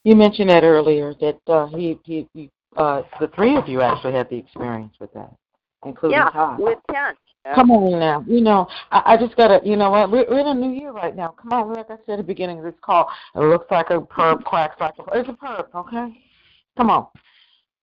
You 0.07 0.15
mentioned 0.15 0.51
that 0.51 0.63
earlier 0.63 1.15
that 1.21 1.41
uh, 1.49 1.67
he, 1.67 1.99
he, 2.05 2.29
he 2.33 2.49
uh, 2.77 3.03
the 3.19 3.27
three 3.35 3.57
of 3.57 3.69
you 3.69 3.83
actually 3.83 4.13
had 4.13 4.31
the 4.31 4.37
experience 4.37 4.93
with 5.01 5.13
that, 5.15 5.35
including 5.85 6.19
yeah, 6.19 6.31
Todd. 6.31 6.61
with 6.61 6.79
Ken. 6.93 7.13
Come 7.57 7.73
on 7.73 7.99
now. 7.99 8.25
You 8.25 8.41
know, 8.41 8.69
I, 8.93 9.03
I 9.05 9.17
just 9.17 9.37
gotta. 9.37 9.61
You 9.69 9.75
know 9.75 9.91
what? 9.91 10.13
We're, 10.13 10.25
we're 10.31 10.39
in 10.39 10.47
a 10.47 10.55
new 10.55 10.71
year 10.71 10.93
right 10.93 11.17
now. 11.17 11.35
Come 11.43 11.53
on, 11.53 11.73
like 11.73 11.91
I 11.91 11.97
said 12.07 12.13
at 12.13 12.17
the 12.19 12.23
beginning 12.23 12.59
of 12.59 12.65
this 12.65 12.75
call, 12.83 13.11
it 13.35 13.41
looks 13.41 13.67
like 13.69 13.91
a 13.91 13.99
perp, 13.99 14.45
quacks 14.45 14.77
like 14.81 14.95
a. 15.01 15.19
It's 15.19 15.29
a 15.29 15.33
perp, 15.33 15.75
okay? 15.75 16.17
Come 16.77 16.89
on. 16.89 17.09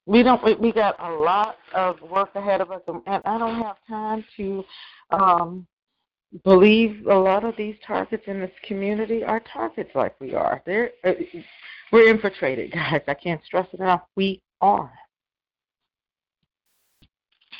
We 0.05 0.23
don't. 0.23 0.41
We, 0.45 0.55
we 0.55 0.71
got 0.71 0.95
a 1.01 1.11
lot 1.11 1.57
of 1.75 2.01
work 2.03 2.29
ahead 2.35 2.61
of 2.61 2.71
us, 2.71 2.81
and 2.87 3.01
I 3.25 3.37
don't 3.37 3.61
have 3.61 3.75
time 3.85 4.23
to 4.37 4.63
um 5.11 5.67
believe 6.45 7.05
a 7.05 7.13
lot 7.13 7.43
of 7.43 7.57
these 7.57 7.75
targets 7.85 8.23
in 8.27 8.39
this 8.39 8.51
community 8.65 9.25
are 9.25 9.41
targets 9.41 9.91
like 9.93 10.19
we 10.21 10.33
are. 10.33 10.63
They're 10.65 10.91
uh, 11.03 11.11
we're 11.91 12.09
infiltrated, 12.09 12.71
guys. 12.71 13.01
I 13.07 13.13
can't 13.13 13.43
stress 13.45 13.67
it 13.73 13.79
enough. 13.79 14.01
We 14.15 14.41
are. 14.61 14.91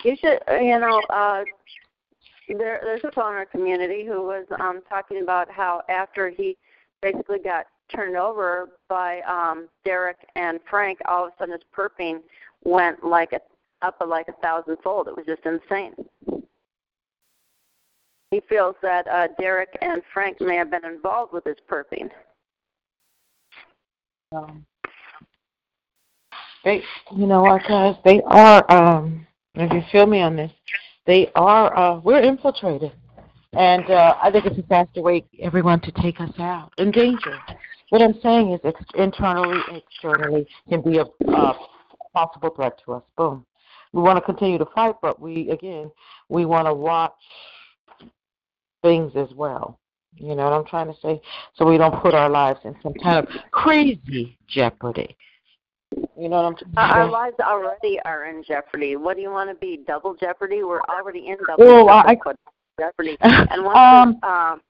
You 0.04 0.16
should, 0.20 0.40
you 0.62 0.80
know, 0.80 1.02
uh, 1.10 1.44
there, 2.50 2.82
there's 2.84 3.04
a 3.04 3.12
fellow 3.12 3.30
in 3.30 3.36
our 3.36 3.46
community 3.46 4.06
who 4.06 4.24
was 4.24 4.46
um, 4.60 4.82
talking 4.90 5.22
about 5.22 5.50
how 5.50 5.82
after 5.88 6.30
he 6.30 6.58
basically 7.02 7.40
got 7.40 7.68
turned 7.94 8.18
over 8.18 8.70
by 8.90 9.22
um, 9.22 9.68
Derek 9.86 10.18
and 10.36 10.60
Frank, 10.70 11.00
all 11.06 11.26
of 11.26 11.32
a 11.32 11.34
sudden 11.38 11.54
his 11.54 11.62
perping 11.76 12.20
went 12.64 13.04
like 13.04 13.34
a, 13.34 13.40
up 13.86 14.02
like 14.06 14.28
a 14.28 14.34
thousandfold. 14.42 15.08
It 15.08 15.16
was 15.16 15.26
just 15.26 15.46
insane. 15.46 15.94
He 18.32 18.42
feels 18.50 18.76
that 18.82 19.08
uh, 19.08 19.28
Derek 19.40 19.78
and 19.82 20.02
Frank 20.14 20.42
may 20.42 20.56
have 20.56 20.72
been 20.72 20.86
involved 20.86 21.34
with 21.34 21.44
his 21.44 21.58
perping. 21.70 22.10
Um, 24.34 24.66
they, 26.64 26.82
you 27.16 27.28
know 27.28 27.42
what, 27.42 27.62
guys? 27.68 27.96
They 28.06 28.22
are. 28.26 28.72
Um, 28.72 29.28
if 29.56 29.72
you 29.72 29.82
feel 29.92 30.06
me 30.08 30.22
on 30.22 30.36
this, 30.36 30.52
they 31.06 31.32
are. 31.36 31.76
Uh, 31.78 32.00
we're 32.00 32.22
infiltrated, 32.22 32.94
and 33.54 33.90
uh, 33.90 34.16
I 34.22 34.32
think 34.32 34.46
it's 34.46 34.58
a 34.58 34.64
faster 34.64 35.02
way 35.02 35.26
everyone 35.42 35.82
to 35.82 35.92
take 36.02 36.20
us 36.20 36.32
out 36.40 36.72
in 36.78 36.92
danger. 36.92 37.38
What 37.90 38.02
I'm 38.02 38.20
saying 38.24 38.54
is, 38.54 38.60
ex- 38.64 38.82
internally, 38.96 39.60
externally, 39.72 40.48
can 40.70 40.82
be 40.82 40.98
a 40.98 41.06
uh, 41.32 41.54
possible 42.14 42.50
threat 42.50 42.80
to 42.86 42.94
us. 42.94 43.04
Boom. 43.18 43.46
We 43.92 44.02
want 44.02 44.18
to 44.18 44.22
continue 44.22 44.58
to 44.58 44.66
fight, 44.74 44.96
but 45.02 45.20
we 45.20 45.50
again, 45.50 45.92
we 46.30 46.46
want 46.46 46.68
to 46.68 46.74
watch 46.74 47.14
things 48.82 49.12
as 49.16 49.30
well. 49.36 49.80
You 50.18 50.36
know 50.36 50.44
what 50.44 50.54
I'm 50.54 50.66
trying 50.66 50.88
to 50.88 51.00
say? 51.02 51.22
So 51.56 51.66
we 51.66 51.78
don't 51.78 52.02
put 52.02 52.14
our 52.14 52.30
lives 52.30 52.60
in 52.64 52.76
some 52.82 52.94
kind 52.94 53.18
of 53.18 53.28
crazy 53.52 54.38
jeopardy. 54.48 55.16
You 56.18 56.30
know 56.30 56.42
what 56.42 56.46
I'm 56.46 56.56
saying? 56.58 56.74
Our 56.78 57.10
lives 57.10 57.36
already 57.40 58.00
are 58.06 58.26
in 58.26 58.44
jeopardy. 58.44 58.96
What 58.96 59.16
do 59.16 59.22
you 59.22 59.30
want 59.30 59.50
to 59.50 59.56
be? 59.56 59.80
Double 59.86 60.16
jeopardy? 60.16 60.64
We're 60.64 60.82
already 60.82 61.28
in 61.28 61.38
double 61.48 61.66
well, 61.66 61.90
I, 61.90 62.16
jeopardy. 62.80 63.18
And 63.22 63.64
once 63.64 63.78
um, 63.78 64.20
um, 64.24 64.62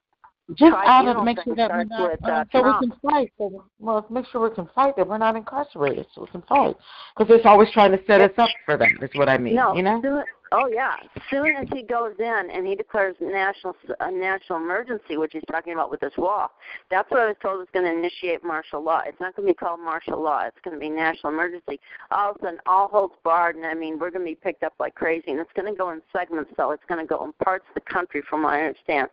just 0.56 0.76
out 0.76 1.08
of 1.08 1.24
make 1.24 1.38
sure 1.44 1.56
that 1.56 1.72
we're 1.72 1.86
not, 1.86 2.12
with, 2.12 2.24
uh, 2.24 2.28
uh, 2.28 2.46
so 2.52 2.62
Trump. 2.62 2.82
we 2.82 2.88
can 2.90 3.00
fight. 3.00 3.34
So, 3.38 3.66
well, 3.80 4.06
make 4.10 4.26
sure 4.28 4.48
we 4.48 4.54
can 4.54 4.70
fight 4.76 4.96
that 4.98 5.08
we're 5.08 5.18
not 5.18 5.36
incarcerated, 5.36 6.06
so 6.14 6.22
we 6.22 6.28
can 6.28 6.42
fight. 6.44 6.76
Because 7.18 7.34
it's 7.34 7.46
always 7.46 7.72
trying 7.72 7.92
to 7.92 8.00
set 8.06 8.20
us 8.20 8.32
up 8.38 8.50
for 8.66 8.78
that. 8.78 8.92
Is 9.02 9.10
what 9.14 9.30
I 9.30 9.38
mean. 9.38 9.56
no, 9.56 9.74
you 9.74 9.84
know? 9.84 10.02
soon, 10.02 10.24
oh 10.52 10.68
yeah. 10.68 10.96
Soon 11.30 11.56
as 11.56 11.68
he 11.72 11.84
goes 11.84 12.16
in 12.20 12.50
and 12.54 12.68
he 12.68 12.76
declares 12.76 13.16
national 13.22 13.76
a 14.02 14.12
national 14.12 14.60
emergency, 14.60 15.16
which 15.16 15.32
he's 15.32 15.44
talking 15.50 15.74
about 15.74 15.90
with 15.90 16.02
this 16.02 16.14
wall, 16.18 16.52
that's 16.92 17.10
what 17.10 17.22
I 17.22 17.28
was 17.28 17.38
told 17.42 17.62
is 17.62 17.70
going 17.74 17.86
to 17.86 17.98
initiate 17.98 18.44
martial 18.44 18.84
law. 18.84 19.02
It's 19.06 19.20
not 19.22 19.38
going 19.38 19.48
to 19.48 19.54
be 19.54 19.56
called 19.56 19.80
martial 19.80 20.22
law. 20.22 20.44
It's 20.46 20.60
going 20.62 20.76
to 20.76 20.80
be 20.80 20.90
national 20.90 21.32
emergency. 21.32 21.80
All 22.12 22.32
of 22.32 22.38
a 22.38 22.40
sudden, 22.40 22.60
all 22.66 22.90
holds 22.90 23.16
barred, 23.24 23.56
and 23.56 23.66
I 23.66 23.76
mean, 23.76 23.98
we're 23.98 24.12
going 24.12 24.26
to 24.26 24.32
be 24.32 24.36
picked 24.36 24.64
up 24.64 24.74
like 24.78 24.96
crazy, 24.96 25.32
and 25.32 25.40
it's 25.40 25.54
going 25.56 25.72
to 25.72 25.78
go 25.78 25.92
in 25.92 26.02
segments. 26.12 26.52
So 26.58 26.72
it's 26.72 26.84
going 26.90 27.00
to 27.00 27.08
go 27.08 27.24
in 27.24 27.32
parts 27.44 27.64
of 27.70 27.76
the 27.76 27.90
country, 27.90 28.22
from 28.30 28.44
what 28.44 28.56
I 28.56 28.66
understand. 28.66 29.08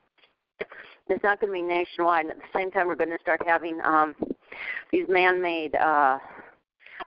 It's 1.08 1.22
not 1.24 1.40
going 1.40 1.52
to 1.52 1.54
be 1.54 1.62
nationwide. 1.62 2.26
And 2.26 2.30
at 2.32 2.38
the 2.38 2.58
same 2.58 2.70
time, 2.70 2.86
we're 2.86 2.94
going 2.94 3.10
to 3.10 3.18
start 3.20 3.40
having 3.46 3.80
um, 3.84 4.14
these 4.92 5.06
man-made 5.08 5.74
uh, 5.74 6.18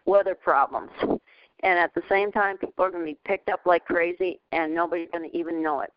weather 0.06 0.36
problems. 0.36 0.91
And 1.01 1.80
at 1.80 1.93
the 1.93 2.01
same 2.10 2.32
time, 2.32 2.58
people 2.58 2.84
are 2.84 2.91
going 2.91 3.06
to 3.06 3.12
be 3.12 3.18
picked 3.26 3.49
up 3.49 3.62
like 3.66 3.86
crazy, 3.86 4.39
and 4.51 4.76
nobody's 4.76 5.08
going 5.14 5.30
to 5.30 5.38
even 5.38 5.64
know 5.64 5.82
it. 5.82 5.93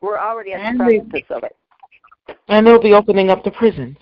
We're 0.00 0.18
already 0.18 0.52
at 0.52 0.60
And 0.60 0.80
the 0.80 0.84
precipice 0.84 1.26
of 1.30 1.44
it. 1.44 1.56
And 2.48 2.66
they'll 2.66 2.80
be 2.80 2.94
opening 2.94 3.30
up 3.30 3.44
the 3.44 3.50
prisons. 3.50 3.96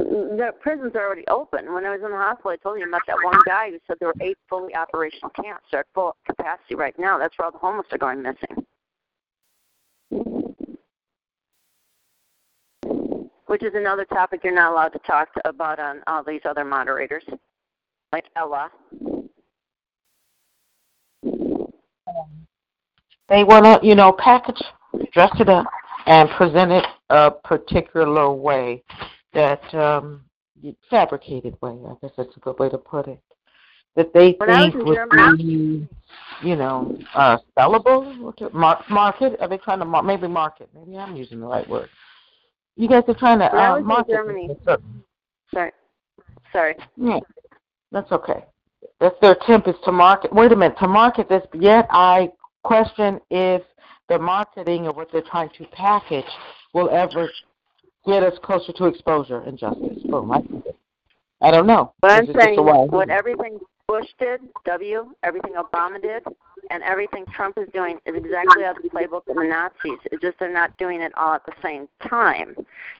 The 0.00 0.52
prisons 0.60 0.92
are 0.94 1.04
already 1.04 1.26
open. 1.28 1.74
When 1.74 1.84
I 1.84 1.90
was 1.90 2.00
in 2.02 2.10
the 2.10 2.16
hospital, 2.16 2.52
I 2.52 2.56
told 2.56 2.78
you 2.78 2.88
about 2.88 3.02
that 3.06 3.16
one 3.22 3.38
guy 3.44 3.70
who 3.70 3.78
said 3.86 3.98
there 4.00 4.08
were 4.08 4.14
eight 4.22 4.38
fully 4.48 4.74
operational 4.74 5.28
camps. 5.30 5.66
They're 5.70 5.80
at 5.80 5.86
full 5.94 6.16
capacity 6.24 6.74
right 6.74 6.98
now. 6.98 7.18
That's 7.18 7.36
where 7.38 7.44
all 7.46 7.52
the 7.52 7.58
homeless 7.58 7.86
are 7.92 7.98
going 7.98 8.22
missing. 8.22 8.64
Which 13.46 13.62
is 13.62 13.74
another 13.74 14.06
topic 14.06 14.40
you're 14.42 14.54
not 14.54 14.72
allowed 14.72 14.94
to 14.94 15.00
talk 15.00 15.28
about 15.44 15.78
on 15.78 16.00
all 16.06 16.24
these 16.24 16.40
other 16.46 16.64
moderators, 16.64 17.24
like 18.12 18.24
Ella. 18.36 18.70
They 23.28 23.44
want 23.44 23.64
to, 23.66 23.80
you 23.82 23.94
know, 23.94 24.12
package, 24.12 24.62
dress 25.12 25.30
it 25.38 25.50
up, 25.50 25.66
and 26.06 26.30
present 26.30 26.72
it 26.72 26.86
a 27.10 27.30
particular 27.30 28.32
way 28.32 28.82
that 29.32 29.74
um 29.74 30.24
fabricated 30.90 31.56
way. 31.62 31.70
I 31.88 31.94
guess 32.02 32.10
that's 32.16 32.36
a 32.36 32.40
good 32.40 32.58
way 32.58 32.68
to 32.68 32.78
put 32.78 33.06
it. 33.08 33.20
That 33.96 34.12
they 34.12 34.32
When 34.38 34.48
think 34.48 34.74
in 34.74 34.84
would 34.84 34.96
Germany- 34.96 35.36
be, 35.42 35.88
you 36.48 36.56
know, 36.56 36.96
uh, 37.14 37.38
sellable. 37.56 38.52
Mar- 38.52 38.84
market? 38.88 39.40
Are 39.40 39.48
they 39.48 39.58
trying 39.58 39.80
to 39.80 39.84
mar- 39.84 40.02
maybe 40.02 40.28
market? 40.28 40.68
Maybe 40.74 40.96
I'm 40.96 41.16
using 41.16 41.40
the 41.40 41.46
right 41.46 41.68
word. 41.68 41.88
You 42.76 42.88
guys 42.88 43.02
are 43.08 43.14
trying 43.14 43.40
to 43.40 43.48
When 43.52 43.60
I 43.60 43.66
uh, 43.68 43.72
was 43.74 43.80
in 43.80 43.86
market. 43.86 44.12
Germany- 44.12 44.48
Sorry. 45.52 45.72
Sorry. 46.52 46.76
Yeah, 46.96 47.18
that's 47.90 48.10
okay. 48.12 48.44
That's 49.00 49.16
their 49.20 49.32
attempt 49.32 49.66
is 49.68 49.74
to 49.84 49.92
market. 49.92 50.32
Wait 50.32 50.52
a 50.52 50.56
minute, 50.56 50.78
to 50.78 50.86
market 50.88 51.28
this. 51.28 51.42
Yet 51.54 51.86
I 51.90 52.30
question 52.62 53.20
if 53.30 53.62
the 54.08 54.18
marketing 54.18 54.86
or 54.86 54.92
what 54.92 55.10
they're 55.12 55.22
trying 55.22 55.50
to 55.58 55.64
package 55.72 56.24
will 56.74 56.88
ever 56.90 57.28
get 58.06 58.22
us 58.22 58.38
closer 58.42 58.72
to 58.72 58.86
exposure 58.86 59.40
and 59.40 59.58
justice. 59.58 60.02
Boom. 60.04 60.32
I, 60.32 60.42
I 61.42 61.50
don't 61.50 61.66
know. 61.66 61.92
What 62.00 62.12
I'm 62.12 62.26
saying 62.26 62.56
the 62.56 62.62
way 62.62 62.72
I 62.72 62.84
is 62.84 62.90
what 62.90 63.10
everything 63.10 63.58
Bush 63.86 64.06
did, 64.18 64.40
W, 64.66 65.12
everything 65.22 65.54
Obama 65.54 66.00
did, 66.00 66.22
and 66.70 66.82
everything 66.84 67.24
Trump 67.34 67.58
is 67.58 67.68
doing 67.74 67.98
is 68.06 68.14
exactly 68.14 68.64
out 68.64 68.76
of 68.76 68.82
the 68.82 68.88
playbook 68.88 69.28
of 69.28 69.36
the 69.36 69.44
Nazis. 69.44 69.98
It's 70.10 70.22
just 70.22 70.38
they're 70.38 70.52
not 70.52 70.76
doing 70.78 71.00
it 71.02 71.12
all 71.16 71.34
at 71.34 71.44
the 71.44 71.52
same 71.62 71.88
time. 72.08 72.54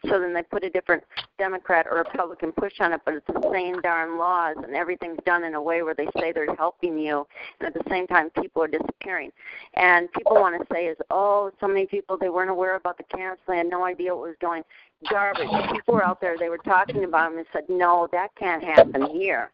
So 0.08 0.18
then 0.18 0.34
they 0.34 0.42
put 0.42 0.64
a 0.64 0.70
different 0.70 1.04
Democrat 1.38 1.86
or 1.90 1.98
Republican 1.98 2.52
push 2.52 2.80
on 2.80 2.92
it, 2.92 3.00
but 3.04 3.14
it's 3.14 3.26
the 3.26 3.48
same 3.52 3.80
darn 3.80 4.18
laws, 4.18 4.56
and 4.62 4.74
everything's 4.74 5.18
done 5.24 5.44
in 5.44 5.54
a 5.54 5.62
way 5.62 5.82
where 5.82 5.94
they 5.94 6.08
say 6.18 6.32
they're 6.32 6.54
helping 6.56 6.98
you, 6.98 7.26
and 7.60 7.68
at 7.68 7.74
the 7.74 7.88
same 7.88 8.06
time 8.06 8.30
people 8.30 8.62
are 8.62 8.68
disappearing. 8.68 9.30
And 9.74 10.10
people 10.12 10.34
want 10.34 10.60
to 10.60 10.66
say 10.74 10.86
is, 10.86 10.96
oh, 11.10 11.50
so 11.60 11.68
many 11.68 11.86
people 11.86 12.18
they 12.18 12.28
weren't 12.28 12.50
aware 12.50 12.76
about 12.76 12.98
the 12.98 13.04
camps, 13.04 13.40
they 13.46 13.56
had 13.56 13.68
no 13.68 13.84
idea 13.84 14.14
what 14.14 14.28
was 14.28 14.36
going. 14.40 14.62
Garbage. 15.08 15.48
People 15.72 15.94
were 15.94 16.04
out 16.04 16.20
there, 16.20 16.36
they 16.36 16.50
were 16.50 16.58
talking 16.58 17.04
about 17.04 17.30
them 17.30 17.38
and 17.38 17.46
said, 17.52 17.64
no, 17.68 18.08
that 18.12 18.34
can't 18.36 18.62
happen 18.62 19.06
here. 19.06 19.50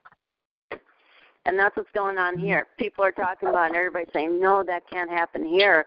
And 1.46 1.56
that's 1.58 1.76
what's 1.76 1.90
going 1.94 2.18
on 2.18 2.36
here. 2.38 2.66
People 2.76 3.04
are 3.04 3.12
talking 3.12 3.48
about 3.48 3.64
it 3.64 3.68
and 3.68 3.76
everybody's 3.76 4.12
saying, 4.12 4.40
No, 4.40 4.62
that 4.64 4.82
can't 4.90 5.08
happen 5.10 5.44
here. 5.46 5.86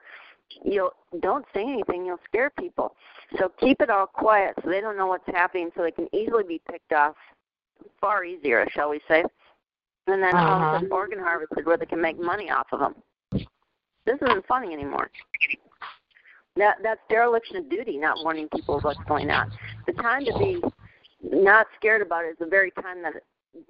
You'll 0.64 0.94
don't 1.20 1.46
say 1.54 1.62
anything, 1.62 2.06
you'll 2.06 2.20
scare 2.26 2.50
people. 2.50 2.96
So 3.38 3.52
keep 3.60 3.82
it 3.82 3.90
all 3.90 4.08
quiet 4.08 4.56
so 4.64 4.70
they 4.70 4.82
don't 4.82 4.98
know 4.98 5.06
what's 5.08 5.28
happening 5.28 5.70
so 5.76 5.84
they 5.84 5.92
can 5.92 6.08
easily 6.16 6.44
be 6.44 6.62
picked 6.72 6.94
off 6.94 7.16
far 8.02 8.24
easier, 8.24 8.66
shall 8.72 8.90
we 8.90 9.02
say. 9.08 9.24
And 10.08 10.24
then 10.24 10.36
all 10.36 10.56
of 10.56 10.62
a 10.62 10.66
Uh-huh. 10.66 10.76
sudden 10.78 10.92
organ 10.92 11.20
harvested 11.20 11.66
where 11.66 11.78
they 11.78 11.86
can 11.86 12.02
make 12.02 12.18
money 12.20 12.50
off 12.50 12.68
of 12.72 12.80
them. 12.80 12.96
This 14.06 14.18
isn't 14.22 14.46
funny 14.48 14.74
anymore. 14.74 15.12
That 16.56 16.78
that's 16.82 17.02
dereliction 17.10 17.58
of 17.58 17.70
duty, 17.70 17.98
not 17.98 18.24
warning 18.24 18.48
people 18.50 18.78
of 18.78 18.84
what's 18.84 19.04
going 19.08 19.30
on. 19.30 19.52
The 19.86 19.94
time 19.94 20.26
to 20.26 20.34
be 20.40 20.62
not 21.22 21.68
scared 21.78 22.02
about 22.02 22.26
it 22.26 22.30
is 22.30 22.38
the 22.40 22.48
very 22.48 22.72
time 22.72 23.04
that 23.04 23.14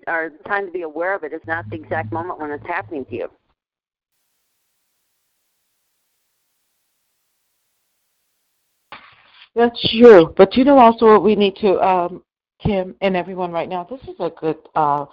or 0.08 0.30
the 0.30 0.50
time 0.50 0.66
to 0.66 0.72
be 0.72 0.82
aware 0.82 1.14
of 1.14 1.24
it 1.24 1.34
is 1.34 1.42
not 1.48 1.70
the 1.70 1.76
exact 1.76 2.12
moment 2.12 2.40
when 2.40 2.52
it's 2.52 2.66
happening 2.66 3.06
to 3.06 3.16
you. 3.16 3.30
That's 9.56 9.90
true. 9.90 10.34
But 10.38 10.56
you 10.56 10.64
know 10.64 10.78
also 10.78 11.06
what 11.06 11.24
we 11.24 11.36
need 11.36 11.56
to, 11.58 11.80
um, 11.80 12.24
Kim 12.62 12.96
and 13.02 13.16
everyone 13.16 13.52
right 13.52 13.70
now, 13.70 13.84
this 13.84 14.02
is 14.04 14.16
a 14.20 14.32
good 14.40 14.58
uh, 14.76 15.06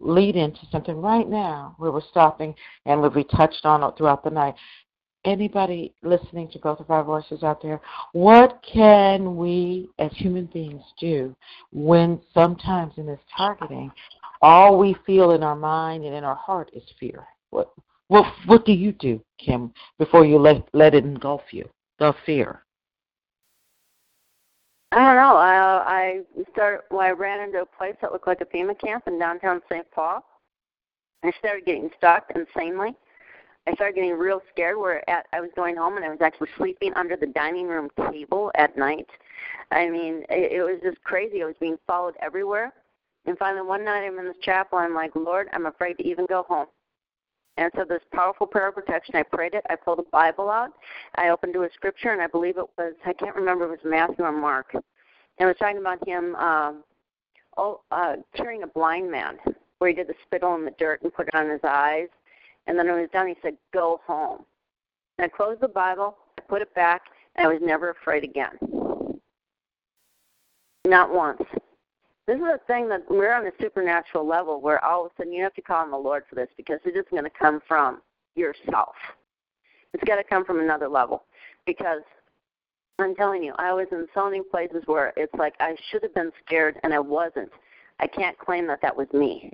lead 0.00 0.36
into 0.36 0.60
something 0.70 0.96
right 0.96 1.28
now 1.28 1.74
where 1.78 1.92
we're 1.92 2.00
stopping 2.00 2.54
and 2.86 3.00
what 3.00 3.14
be 3.14 3.24
touched 3.24 3.64
on 3.64 3.92
throughout 3.94 4.24
the 4.24 4.30
night. 4.30 4.54
Anybody 5.28 5.94
listening 6.02 6.48
to 6.48 6.58
both 6.58 6.80
of 6.80 6.90
our 6.90 7.04
voices 7.04 7.42
out 7.42 7.62
there, 7.62 7.80
what 8.12 8.60
can 8.62 9.36
we 9.36 9.88
as 9.98 10.10
human 10.14 10.46
beings 10.46 10.82
do 10.98 11.34
when 11.72 12.20
sometimes 12.32 12.94
in 12.96 13.06
this 13.06 13.20
targeting, 13.36 13.92
all 14.42 14.78
we 14.78 14.96
feel 15.06 15.32
in 15.32 15.42
our 15.42 15.56
mind 15.56 16.04
and 16.04 16.14
in 16.14 16.24
our 16.24 16.34
heart 16.34 16.70
is 16.74 16.82
fear? 16.98 17.26
What 17.50 17.70
what 18.08 18.24
what 18.46 18.64
do 18.64 18.72
you 18.72 18.92
do, 18.92 19.20
Kim, 19.38 19.72
before 19.98 20.24
you 20.24 20.38
let 20.38 20.66
let 20.72 20.94
it 20.94 21.04
engulf 21.04 21.42
you? 21.52 21.68
The 21.98 22.14
fear. 22.24 22.64
I 24.92 24.96
don't 24.96 25.16
know. 25.16 25.36
I 25.36 25.82
I 25.86 26.20
started. 26.52 26.82
Well, 26.90 27.00
I 27.00 27.10
ran 27.10 27.40
into 27.40 27.60
a 27.60 27.66
place 27.66 27.94
that 28.00 28.12
looked 28.12 28.26
like 28.26 28.40
a 28.40 28.46
FEMA 28.46 28.78
camp 28.80 29.04
in 29.06 29.18
downtown 29.18 29.60
St. 29.70 29.88
Paul. 29.90 30.24
I 31.22 31.32
started 31.38 31.66
getting 31.66 31.90
stalked 31.98 32.32
insanely. 32.34 32.94
I 33.68 33.74
started 33.74 33.96
getting 33.96 34.14
real 34.14 34.40
scared. 34.50 34.78
Where 34.78 35.08
at 35.10 35.26
I 35.32 35.40
was 35.40 35.50
going 35.54 35.76
home 35.76 35.96
and 35.96 36.04
I 36.04 36.08
was 36.08 36.22
actually 36.22 36.48
sleeping 36.56 36.92
under 36.94 37.16
the 37.16 37.26
dining 37.26 37.68
room 37.68 37.90
table 38.10 38.50
at 38.54 38.76
night. 38.78 39.08
I 39.70 39.90
mean, 39.90 40.24
it, 40.30 40.52
it 40.52 40.62
was 40.62 40.80
just 40.82 41.02
crazy. 41.04 41.42
I 41.42 41.46
was 41.46 41.54
being 41.60 41.76
followed 41.86 42.14
everywhere. 42.20 42.72
And 43.26 43.36
finally, 43.36 43.66
one 43.66 43.84
night 43.84 44.06
I'm 44.06 44.18
in 44.18 44.24
this 44.24 44.36
chapel. 44.42 44.78
I'm 44.78 44.94
like, 44.94 45.14
Lord, 45.14 45.48
I'm 45.52 45.66
afraid 45.66 45.98
to 45.98 46.06
even 46.06 46.24
go 46.26 46.44
home. 46.48 46.66
And 47.58 47.70
so 47.76 47.84
this 47.84 48.00
powerful 48.14 48.46
prayer 48.46 48.68
of 48.68 48.76
protection, 48.76 49.16
I 49.16 49.22
prayed 49.24 49.52
it. 49.52 49.66
I 49.68 49.76
pulled 49.76 49.98
a 49.98 50.04
Bible 50.04 50.48
out. 50.48 50.70
I 51.16 51.28
opened 51.28 51.52
to 51.54 51.64
a 51.64 51.68
scripture, 51.74 52.12
and 52.12 52.22
I 52.22 52.28
believe 52.28 52.56
it 52.56 52.66
was, 52.78 52.94
I 53.04 53.12
can't 53.12 53.36
remember 53.36 53.64
if 53.64 53.80
it 53.80 53.84
was 53.84 53.90
Matthew 53.90 54.24
or 54.24 54.32
Mark. 54.32 54.70
And 54.72 54.82
it 55.40 55.44
was 55.44 55.56
talking 55.58 55.78
about 55.78 56.06
him 56.06 56.36
um, 56.36 56.84
oh, 57.58 57.80
uh, 57.90 58.16
curing 58.34 58.62
a 58.62 58.66
blind 58.68 59.10
man, 59.10 59.38
where 59.78 59.90
he 59.90 59.96
did 59.96 60.06
the 60.06 60.14
spittle 60.24 60.54
in 60.54 60.64
the 60.64 60.74
dirt 60.78 61.02
and 61.02 61.12
put 61.12 61.28
it 61.28 61.34
on 61.34 61.50
his 61.50 61.60
eyes. 61.64 62.08
And 62.68 62.78
then 62.78 62.86
when 62.86 62.96
he 62.96 63.00
was 63.02 63.10
done, 63.10 63.26
he 63.26 63.34
said, 63.42 63.56
go 63.72 64.00
home. 64.06 64.44
And 65.18 65.24
I 65.24 65.28
closed 65.28 65.60
the 65.60 65.68
Bible, 65.68 66.16
I 66.38 66.42
put 66.42 66.62
it 66.62 66.72
back, 66.74 67.02
and 67.34 67.46
I 67.46 67.50
was 67.50 67.60
never 67.62 67.90
afraid 67.90 68.22
again. 68.22 68.52
Not 70.86 71.12
once. 71.12 71.42
This 72.26 72.36
is 72.36 72.42
a 72.42 72.60
thing 72.66 72.88
that 72.90 73.02
we're 73.08 73.32
on 73.32 73.46
a 73.46 73.50
supernatural 73.60 74.26
level 74.26 74.60
where 74.60 74.84
all 74.84 75.06
of 75.06 75.12
a 75.12 75.14
sudden 75.16 75.32
you 75.32 75.42
have 75.42 75.54
to 75.54 75.62
call 75.62 75.82
on 75.82 75.90
the 75.90 75.96
Lord 75.96 76.24
for 76.28 76.34
this 76.34 76.48
because 76.58 76.78
it 76.84 76.90
isn't 76.90 77.10
going 77.10 77.24
to 77.24 77.30
come 77.30 77.60
from 77.66 78.02
yourself. 78.36 78.94
It's 79.94 80.04
got 80.04 80.16
to 80.16 80.24
come 80.24 80.44
from 80.44 80.60
another 80.60 80.88
level 80.88 81.24
because 81.66 82.02
I'm 82.98 83.14
telling 83.14 83.42
you, 83.42 83.54
I 83.56 83.72
was 83.72 83.86
in 83.92 84.06
so 84.12 84.26
many 84.26 84.42
places 84.42 84.82
where 84.84 85.14
it's 85.16 85.32
like 85.34 85.54
I 85.58 85.74
should 85.90 86.02
have 86.02 86.14
been 86.14 86.32
scared 86.44 86.78
and 86.82 86.92
I 86.92 86.98
wasn't. 86.98 87.50
I 87.98 88.06
can't 88.06 88.38
claim 88.38 88.66
that 88.66 88.82
that 88.82 88.94
was 88.94 89.06
me. 89.14 89.50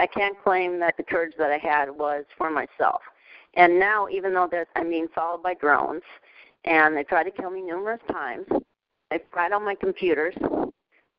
I 0.00 0.06
can't 0.06 0.42
claim 0.42 0.80
that 0.80 0.96
the 0.96 1.02
courage 1.02 1.34
that 1.36 1.50
I 1.50 1.58
had 1.58 1.90
was 1.90 2.24
for 2.38 2.50
myself. 2.50 3.02
And 3.52 3.78
now, 3.78 4.08
even 4.08 4.32
though 4.32 4.48
there's, 4.50 4.66
I'm 4.74 4.88
being 4.88 5.08
followed 5.14 5.42
by 5.42 5.52
drones, 5.52 6.00
and 6.64 6.96
they 6.96 7.04
try 7.04 7.22
to 7.22 7.30
kill 7.30 7.50
me 7.50 7.60
numerous 7.60 8.00
times, 8.10 8.46
they 9.10 9.20
fried 9.30 9.52
all 9.52 9.60
my 9.60 9.74
computers. 9.74 10.34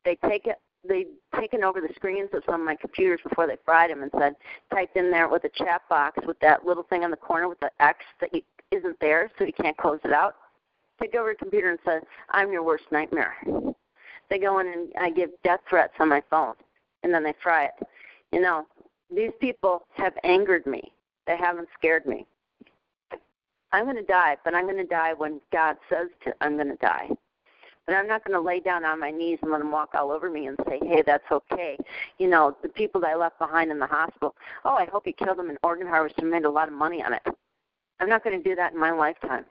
They 0.04 0.18
take 0.28 0.48
it. 0.48 0.56
They've 0.88 1.06
taken 1.38 1.62
over 1.62 1.80
the 1.80 1.94
screens 1.94 2.30
of 2.32 2.42
some 2.44 2.60
of 2.60 2.66
my 2.66 2.74
computers 2.74 3.20
before 3.22 3.46
they 3.46 3.56
fried 3.64 3.90
them 3.90 4.02
and 4.02 4.10
said, 4.18 4.34
typed 4.74 4.96
in 4.96 5.12
there 5.12 5.28
with 5.28 5.44
a 5.44 5.50
chat 5.50 5.82
box 5.88 6.18
with 6.26 6.40
that 6.40 6.66
little 6.66 6.82
thing 6.82 7.04
on 7.04 7.12
the 7.12 7.16
corner 7.16 7.48
with 7.48 7.60
the 7.60 7.70
X 7.78 8.00
that 8.20 8.34
you, 8.34 8.42
isn't 8.72 8.98
there, 9.00 9.30
so 9.38 9.44
you 9.44 9.52
can't 9.52 9.76
close 9.76 10.00
it 10.02 10.12
out. 10.12 10.34
Take 11.00 11.14
over 11.14 11.30
a 11.30 11.36
computer 11.36 11.70
and 11.70 11.78
said, 11.84 12.02
I'm 12.30 12.50
your 12.50 12.64
worst 12.64 12.84
nightmare. 12.90 13.36
They 14.28 14.40
go 14.40 14.58
in 14.58 14.66
and 14.66 14.92
I 15.00 15.10
give 15.10 15.30
death 15.44 15.60
threats 15.70 15.94
on 16.00 16.08
my 16.08 16.22
phone, 16.28 16.54
and 17.04 17.14
then 17.14 17.22
they 17.22 17.34
fry 17.40 17.66
it. 17.66 17.86
You 18.32 18.40
know, 18.40 18.66
these 19.14 19.32
people 19.40 19.82
have 19.94 20.14
angered 20.24 20.66
me. 20.66 20.92
They 21.26 21.36
haven't 21.36 21.68
scared 21.78 22.06
me. 22.06 22.26
I'm 23.72 23.84
going 23.84 23.96
to 23.96 24.02
die, 24.02 24.36
but 24.44 24.54
I'm 24.54 24.64
going 24.64 24.76
to 24.76 24.84
die 24.84 25.14
when 25.14 25.40
God 25.52 25.76
says 25.88 26.08
to, 26.24 26.34
I'm 26.40 26.56
going 26.56 26.68
to 26.68 26.76
die. 26.76 27.08
But 27.86 27.94
I'm 27.94 28.06
not 28.06 28.24
going 28.24 28.34
to 28.34 28.40
lay 28.40 28.60
down 28.60 28.84
on 28.84 29.00
my 29.00 29.10
knees 29.10 29.38
and 29.42 29.50
let 29.50 29.58
them 29.58 29.72
walk 29.72 29.90
all 29.94 30.12
over 30.12 30.30
me 30.30 30.46
and 30.46 30.56
say, 30.68 30.78
hey, 30.82 31.02
that's 31.04 31.24
okay. 31.32 31.76
You 32.18 32.28
know, 32.28 32.56
the 32.62 32.68
people 32.68 33.00
that 33.00 33.10
I 33.10 33.16
left 33.16 33.38
behind 33.38 33.70
in 33.70 33.78
the 33.78 33.86
hospital, 33.86 34.34
oh, 34.64 34.74
I 34.74 34.86
hope 34.86 35.06
you 35.06 35.12
killed 35.12 35.38
them 35.38 35.50
in 35.50 35.58
organ 35.62 35.86
harvest 35.86 36.18
and 36.18 36.30
made 36.30 36.44
a 36.44 36.50
lot 36.50 36.68
of 36.68 36.74
money 36.74 37.02
on 37.02 37.12
it. 37.12 37.22
I'm 37.98 38.08
not 38.08 38.22
going 38.22 38.40
to 38.40 38.48
do 38.48 38.54
that 38.54 38.72
in 38.72 38.78
my 38.78 38.92
lifetime. 38.92 39.44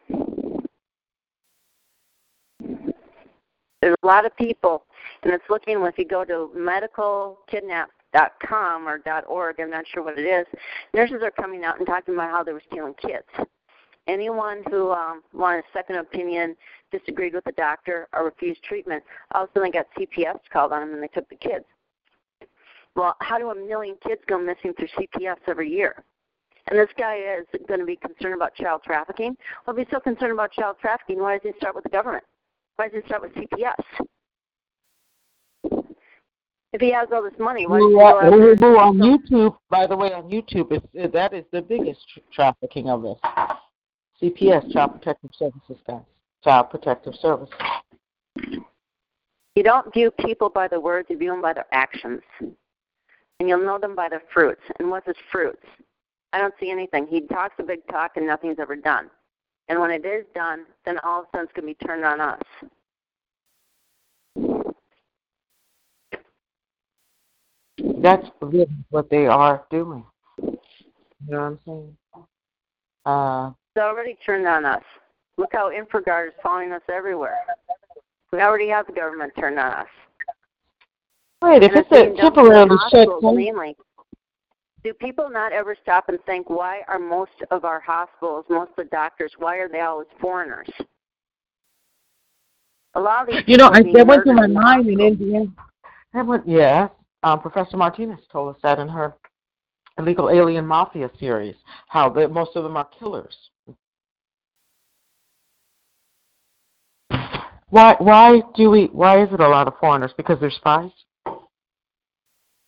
There's 3.81 3.95
a 4.03 4.07
lot 4.07 4.25
of 4.25 4.35
people, 4.37 4.85
and 5.23 5.33
it's 5.33 5.43
looking, 5.49 5.81
if 5.81 5.97
you 5.97 6.05
go 6.05 6.23
to 6.23 6.51
medicalkidnap.com 8.13 8.87
or 8.87 8.97
dot 8.99 9.23
.org, 9.27 9.59
I'm 9.59 9.69
not 9.69 9.85
sure 9.93 10.03
what 10.03 10.17
it 10.17 10.25
is, 10.25 10.45
nurses 10.93 11.21
are 11.23 11.31
coming 11.31 11.63
out 11.63 11.77
and 11.77 11.87
talking 11.87 12.13
about 12.13 12.31
how 12.31 12.43
they 12.43 12.53
were 12.53 12.63
stealing 12.69 12.93
kids 12.95 13.47
anyone 14.07 14.63
who 14.69 14.91
um, 14.91 15.21
wanted 15.33 15.59
a 15.59 15.73
second 15.73 15.97
opinion, 15.97 16.55
disagreed 16.91 17.33
with 17.33 17.43
the 17.45 17.51
doctor, 17.53 18.07
or 18.13 18.25
refused 18.25 18.63
treatment, 18.63 19.03
all 19.33 19.43
of 19.43 19.49
a 19.49 19.53
sudden 19.53 19.71
they 19.71 19.77
got 19.77 19.87
CPS 19.97 20.39
called 20.51 20.71
on 20.71 20.81
them 20.81 20.93
and 20.93 21.03
they 21.03 21.07
took 21.07 21.27
the 21.29 21.35
kids. 21.35 21.65
Well, 22.95 23.15
how 23.21 23.37
do 23.37 23.49
a 23.49 23.55
million 23.55 23.95
kids 24.05 24.21
go 24.27 24.37
missing 24.37 24.73
through 24.73 24.89
CPS 24.97 25.37
every 25.47 25.69
year? 25.69 26.03
And 26.67 26.77
this 26.77 26.89
guy 26.97 27.17
is 27.39 27.45
going 27.67 27.79
to 27.79 27.85
be 27.85 27.95
concerned 27.95 28.35
about 28.35 28.53
child 28.55 28.81
trafficking. 28.83 29.35
Well, 29.65 29.75
if 29.75 29.87
he's 29.87 29.91
so 29.93 29.99
concerned 29.99 30.33
about 30.33 30.51
child 30.51 30.75
trafficking, 30.81 31.19
why 31.19 31.37
does 31.37 31.53
he 31.53 31.57
start 31.57 31.73
with 31.73 31.83
the 31.83 31.89
government? 31.89 32.23
Why 32.75 32.89
does 32.89 33.01
he 33.01 33.07
start 33.07 33.21
with 33.21 33.33
CPS? 33.33 33.81
If 36.73 36.79
he 36.79 36.91
has 36.93 37.09
all 37.11 37.21
this 37.21 37.37
money, 37.37 37.67
why 37.67 37.79
does 37.79 37.89
he 37.89 38.55
go 38.55 38.77
after 38.77 38.77
on 38.77 38.97
YouTube? 38.97 39.57
By 39.69 39.87
the 39.87 39.95
way, 39.95 40.13
on 40.13 40.29
YouTube, 40.29 40.71
it's, 40.71 41.13
that 41.13 41.33
is 41.33 41.43
the 41.51 41.61
biggest 41.61 42.01
trafficking 42.31 42.89
of 42.89 43.01
this. 43.01 43.17
CPS, 44.21 44.71
Child 44.71 44.93
Protective 44.93 45.31
Services, 45.37 45.77
guys. 45.85 46.01
Child 46.43 46.69
Protective 46.69 47.13
Services. 47.15 47.53
You 49.55 49.63
don't 49.63 49.93
view 49.93 50.11
people 50.11 50.49
by 50.49 50.69
their 50.69 50.79
words, 50.79 51.09
you 51.09 51.17
view 51.17 51.31
them 51.31 51.41
by 51.41 51.53
their 51.53 51.65
actions. 51.73 52.21
And 52.39 53.49
you'll 53.49 53.65
know 53.65 53.77
them 53.77 53.95
by 53.95 54.07
their 54.07 54.21
fruits. 54.33 54.61
And 54.79 54.89
what's 54.89 55.07
his 55.07 55.15
fruits? 55.31 55.65
I 56.31 56.39
don't 56.39 56.53
see 56.59 56.71
anything. 56.71 57.07
He 57.07 57.21
talks 57.21 57.55
a 57.59 57.63
big 57.63 57.85
talk 57.87 58.11
and 58.15 58.25
nothing's 58.25 58.59
ever 58.59 58.75
done. 58.75 59.09
And 59.67 59.79
when 59.79 59.91
it 59.91 60.05
is 60.05 60.25
done, 60.33 60.65
then 60.85 60.99
all 60.99 61.21
of 61.21 61.25
a 61.25 61.29
sudden 61.31 61.45
it's 61.45 61.53
going 61.53 61.73
to 61.73 61.79
be 61.79 61.85
turned 61.85 62.05
on 62.05 62.21
us. 62.21 62.41
That's 68.01 68.27
really 68.41 68.67
what 68.89 69.09
they 69.09 69.27
are 69.27 69.63
doing. 69.69 70.03
You 70.41 70.57
know 71.27 71.39
what 71.39 71.39
I'm 71.39 71.59
saying? 71.65 71.97
Uh, 73.05 73.51
it's 73.75 73.81
already 73.81 74.17
turned 74.25 74.47
on 74.47 74.65
us. 74.65 74.83
Look 75.37 75.49
how 75.53 75.71
InfraGard 75.71 76.27
is 76.27 76.33
following 76.41 76.71
us 76.71 76.81
everywhere. 76.91 77.37
We 78.31 78.39
already 78.39 78.69
have 78.69 78.87
the 78.87 78.93
government 78.93 79.33
turned 79.39 79.59
on 79.59 79.73
us. 79.73 79.87
Right, 81.41 81.63
if 81.63 81.71
and 81.71 81.85
it's 81.85 81.91
a 81.91 82.21
temporarily 82.21 82.77
shut 82.91 83.07
mainly, 83.23 83.75
do 84.83 84.93
people 84.93 85.29
not 85.29 85.51
ever 85.51 85.75
stop 85.81 86.09
and 86.09 86.19
think 86.25 86.49
why 86.49 86.81
are 86.87 86.99
most 86.99 87.31
of 87.49 87.65
our 87.65 87.79
hospitals, 87.79 88.45
most 88.49 88.69
of 88.71 88.75
the 88.77 88.83
doctors, 88.85 89.31
why 89.37 89.57
are 89.57 89.69
they 89.69 89.81
always 89.81 90.07
foreigners? 90.19 90.69
A 92.93 92.99
lot 92.99 93.23
of 93.23 93.27
these 93.33 93.43
You 93.47 93.57
know, 93.57 93.69
I, 93.71 93.81
that 93.81 94.07
went 94.07 94.23
through 94.23 94.35
my 94.35 94.47
mind 94.47 94.87
in 94.87 94.99
India. 94.99 95.45
That 96.13 96.25
went, 96.25 96.47
yeah. 96.47 96.89
Um, 97.23 97.39
Professor 97.39 97.77
Martinez 97.77 98.19
told 98.31 98.55
us 98.55 98.61
that 98.63 98.79
in 98.79 98.87
her 98.87 99.15
illegal 99.97 100.29
alien 100.29 100.65
mafia 100.65 101.09
series, 101.19 101.55
how 101.87 102.09
the, 102.09 102.27
most 102.27 102.55
of 102.55 102.63
them 102.63 102.77
are 102.77 102.87
killers. 102.97 103.35
Why 107.69 107.95
why 107.99 108.41
do 108.55 108.69
we 108.69 108.87
why 108.87 109.23
is 109.23 109.31
it 109.31 109.39
a 109.39 109.47
lot 109.47 109.67
of 109.67 109.77
foreigners? 109.79 110.11
Because 110.17 110.39
they're 110.41 110.51
spies? 110.51 110.91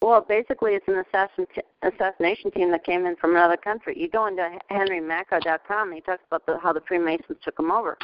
Well, 0.02 0.26
basically, 0.28 0.74
it's 0.74 0.88
an 0.88 1.02
assassin, 1.08 1.46
assassination 1.82 2.52
team 2.52 2.72
that 2.72 2.84
came 2.84 3.06
in 3.06 3.16
from 3.16 3.32
another 3.32 3.56
country. 3.56 3.98
You 3.98 4.10
go 4.10 4.28
into 4.28 4.58
henrymakow.com 4.70 5.92
he 5.94 6.02
talks 6.02 6.24
about 6.28 6.46
the, 6.46 6.58
how 6.62 6.74
the 6.74 6.82
Freemasons 6.88 7.38
took 7.42 7.56
them 7.56 7.72
over. 7.72 7.98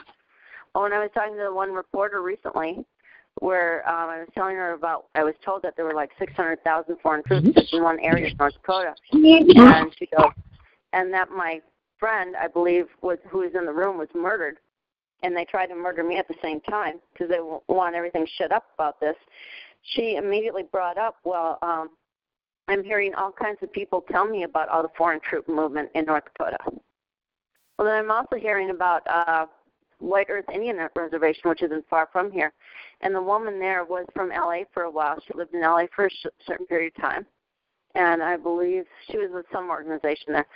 Well, 0.74 0.84
when 0.84 0.93
I 0.93 1.00
was 1.00 1.10
talking 1.14 1.36
to 1.36 1.43
the 1.43 1.54
one 1.54 1.74
reporter 1.74 2.22
recently, 2.22 2.86
where 3.40 3.88
um, 3.90 4.10
I 4.10 4.20
was 4.20 4.28
telling 4.34 4.56
her 4.56 4.74
about, 4.74 5.08
I 5.16 5.24
was 5.24 5.34
told 5.44 5.62
that 5.64 5.76
there 5.76 5.86
were 5.86 5.94
like 5.94 6.12
600,000 6.20 6.98
foreign 7.02 7.24
troops 7.24 7.48
just 7.56 7.74
in 7.74 7.84
one 7.84 8.00
area 8.00 8.32
of 8.32 8.40
North 8.40 8.54
Dakota, 8.54 8.96
and 9.12 9.96
she 9.98 10.08
goes, 10.18 10.32
and 10.94 11.14
that 11.14 11.30
my 11.30 11.62
friend, 11.98 12.36
I 12.36 12.48
believe, 12.48 12.86
was 13.02 13.18
who 13.30 13.40
was 13.40 13.52
in 13.56 13.66
the 13.66 13.74
room, 13.74 13.98
was 13.98 14.10
murdered 14.14 14.58
and 15.24 15.36
they 15.36 15.46
tried 15.46 15.68
to 15.68 15.76
murder 15.76 16.04
me 16.04 16.18
at 16.18 16.28
the 16.28 16.36
same 16.42 16.62
time 16.62 17.00
because 17.12 17.30
they 17.30 17.40
want 17.68 17.96
everything 17.96 18.26
shut 18.38 18.52
up 18.52 18.66
about 18.76 19.00
this. 19.00 19.16
She 19.94 20.16
immediately 20.16 20.64
brought 20.64 20.98
up, 20.98 21.18
well, 21.24 21.58
um, 21.62 21.90
I'm 22.68 22.84
hearing 22.84 23.14
all 23.16 23.32
kinds 23.32 23.58
of 23.62 23.72
people 23.72 24.04
tell 24.12 24.28
me 24.28 24.44
about 24.44 24.70
all 24.70 24.84
the 24.84 24.90
foreign 24.98 25.20
troop 25.28 25.48
movement 25.48 25.90
in 25.96 26.06
North 26.06 26.24
Dakota. 26.26 26.58
Well, 27.78 27.88
then 27.88 28.04
I'm 28.04 28.12
also 28.12 28.36
hearing 28.36 28.70
about 28.70 29.02
uh, 29.08 29.46
White 30.00 30.28
Earth 30.30 30.45
Indian 30.54 30.78
Reservation, 30.95 31.50
which 31.50 31.62
isn't 31.62 31.88
far 31.89 32.08
from 32.12 32.32
here. 32.32 32.54
And 33.02 33.14
the 33.14 33.22
woman 33.22 33.60
there 33.60 33.86
was 33.86 34.06
from 34.14 34.30
LA 34.30 34.62
for 34.74 34.84
a 34.84 34.91
while. 34.91 35.20
She 35.26 35.34
lived 35.34 35.54
in 35.54 35.62
LA 35.62 35.84
for 35.95 36.06
a 36.06 36.10
sh- 36.10 36.26
certain 36.47 36.66
period 36.66 36.93
of 36.97 37.02
time. 37.02 37.26
and 37.95 38.22
I 38.22 38.38
believe 38.38 38.86
she 39.10 39.18
was 39.18 39.30
with 39.34 39.45
some 39.52 39.70
organization 39.70 40.34
there, 40.34 40.47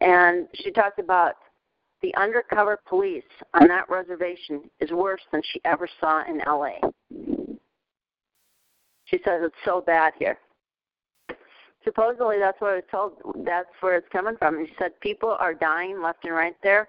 and 0.00 0.48
she 0.54 0.70
talked 0.70 0.98
about 0.98 1.34
the 2.02 2.14
undercover 2.16 2.80
police 2.88 3.22
on 3.54 3.68
that 3.68 3.88
reservation 3.88 4.62
is 4.80 4.90
worse 4.90 5.20
than 5.32 5.42
she 5.52 5.60
ever 5.64 5.88
saw 6.00 6.24
in 6.26 6.38
LA. 6.38 6.78
She 9.04 9.18
says 9.24 9.40
it's 9.42 9.54
so 9.64 9.80
bad 9.80 10.14
here. 10.18 10.38
Supposedly 11.84 12.38
that's 12.38 12.60
what 12.60 12.72
I 12.72 12.74
was 12.76 12.84
told 12.90 13.12
that's 13.44 13.68
where 13.80 13.96
it's 13.96 14.08
coming 14.10 14.36
from. 14.38 14.66
She 14.66 14.72
said 14.78 14.98
people 15.00 15.30
are 15.38 15.54
dying 15.54 16.02
left 16.02 16.24
and 16.24 16.34
right 16.34 16.56
there. 16.62 16.88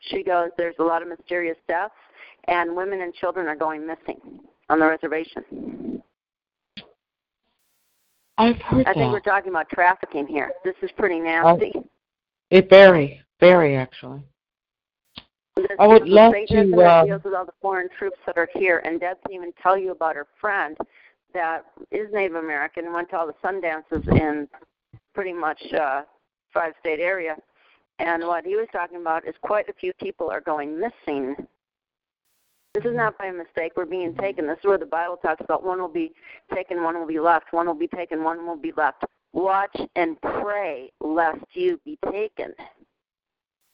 She 0.00 0.22
goes, 0.22 0.50
There's 0.56 0.76
a 0.78 0.84
lot 0.84 1.02
of 1.02 1.08
mysterious 1.08 1.56
deaths 1.68 1.94
and 2.48 2.74
women 2.74 3.02
and 3.02 3.14
children 3.14 3.46
are 3.46 3.56
going 3.56 3.86
missing 3.86 4.20
on 4.68 4.80
the 4.80 4.86
reservation. 4.86 6.02
I've 8.38 8.60
heard 8.62 8.86
I 8.86 8.90
that. 8.90 8.94
think 8.94 9.12
we're 9.12 9.20
talking 9.20 9.50
about 9.50 9.68
trafficking 9.68 10.26
here. 10.26 10.52
This 10.64 10.74
is 10.82 10.90
pretty 10.96 11.20
nasty. 11.20 11.72
It 12.50 12.70
very, 12.70 13.20
very 13.38 13.76
actually. 13.76 14.22
This 15.56 15.66
I 15.78 15.86
would 15.86 16.08
love 16.08 16.32
to, 16.48 16.60
um, 16.60 17.06
deals 17.06 17.22
with 17.22 17.34
all 17.34 17.44
the 17.44 17.52
foreign 17.60 17.88
troops 17.98 18.16
that 18.24 18.38
are 18.38 18.48
here, 18.54 18.80
and 18.84 18.98
Deb 18.98 19.18
can 19.26 19.34
even 19.34 19.52
tell 19.62 19.76
you 19.76 19.90
about 19.90 20.16
her 20.16 20.26
friend 20.40 20.76
that 21.34 21.64
is 21.90 22.08
Native 22.12 22.36
American 22.36 22.86
and 22.86 22.94
went 22.94 23.10
to 23.10 23.18
all 23.18 23.26
the 23.26 23.34
sun 23.42 23.60
dances 23.60 24.02
in 24.08 24.48
pretty 25.14 25.32
much 25.32 25.60
uh, 25.74 26.02
five-state 26.52 26.98
area. 26.98 27.36
And 28.00 28.26
what 28.26 28.46
he 28.46 28.56
was 28.56 28.66
talking 28.72 28.98
about 28.98 29.28
is 29.28 29.34
quite 29.42 29.68
a 29.68 29.74
few 29.74 29.92
people 29.92 30.30
are 30.30 30.40
going 30.40 30.80
missing. 30.80 31.36
This 32.72 32.84
is 32.86 32.96
not 32.96 33.18
by 33.18 33.30
mistake. 33.30 33.72
We're 33.76 33.84
being 33.84 34.14
taken. 34.14 34.46
This 34.46 34.58
is 34.58 34.64
where 34.64 34.78
the 34.78 34.86
Bible 34.86 35.18
talks 35.18 35.44
about 35.44 35.64
one 35.64 35.78
will 35.80 35.88
be 35.88 36.12
taken, 36.54 36.82
one 36.82 36.98
will 36.98 37.06
be 37.06 37.20
left, 37.20 37.52
one 37.52 37.66
will 37.66 37.74
be 37.74 37.88
taken, 37.88 38.24
one 38.24 38.46
will 38.46 38.56
be 38.56 38.72
left. 38.74 39.04
Watch 39.34 39.76
and 39.96 40.20
pray 40.22 40.90
lest 41.00 41.44
you 41.52 41.78
be 41.84 41.98
taken. 42.10 42.54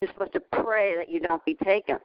You're 0.00 0.10
supposed 0.10 0.32
to 0.32 0.40
pray 0.40 0.96
that 0.96 1.08
you 1.08 1.20
don't 1.20 1.44
be 1.44 1.54
taken. 1.54 1.98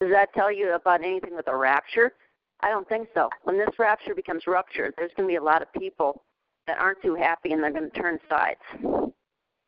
Does 0.00 0.10
that 0.12 0.32
tell 0.32 0.52
you 0.52 0.74
about 0.74 1.02
anything 1.02 1.34
with 1.34 1.48
a 1.48 1.56
rapture? 1.56 2.12
I 2.60 2.70
don't 2.70 2.88
think 2.88 3.08
so. 3.14 3.30
When 3.42 3.58
this 3.58 3.78
rapture 3.80 4.14
becomes 4.14 4.46
ruptured, 4.46 4.94
there's 4.96 5.10
going 5.16 5.28
to 5.28 5.32
be 5.32 5.36
a 5.36 5.42
lot 5.42 5.60
of 5.60 5.72
people 5.72 6.22
that 6.68 6.78
aren't 6.78 7.02
too 7.02 7.16
happy 7.16 7.52
and 7.52 7.62
they're 7.62 7.72
going 7.72 7.90
to 7.90 7.98
turn 7.98 8.18
sides. 8.28 8.60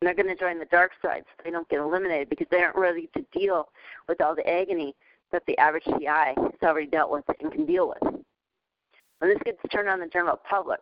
And 0.01 0.07
they're 0.07 0.15
going 0.15 0.33
to 0.33 0.39
join 0.39 0.59
the 0.59 0.65
dark 0.65 0.91
side 1.01 1.23
so 1.27 1.43
they 1.43 1.51
don't 1.51 1.67
get 1.69 1.79
eliminated 1.79 2.29
because 2.29 2.47
they 2.49 2.61
aren't 2.61 2.77
ready 2.77 3.09
to 3.15 3.25
deal 3.37 3.69
with 4.07 4.21
all 4.21 4.33
the 4.33 4.47
agony 4.47 4.95
that 5.31 5.43
the 5.45 5.57
average 5.57 5.83
TI 5.83 6.05
has 6.05 6.63
already 6.63 6.87
dealt 6.87 7.11
with 7.11 7.25
and 7.41 7.51
can 7.51 7.65
deal 7.65 7.89
with. 7.89 8.13
When 9.19 9.29
this 9.29 9.39
gets 9.43 9.59
turned 9.71 9.89
on 9.89 9.99
the 9.99 10.07
general 10.07 10.39
public, 10.49 10.79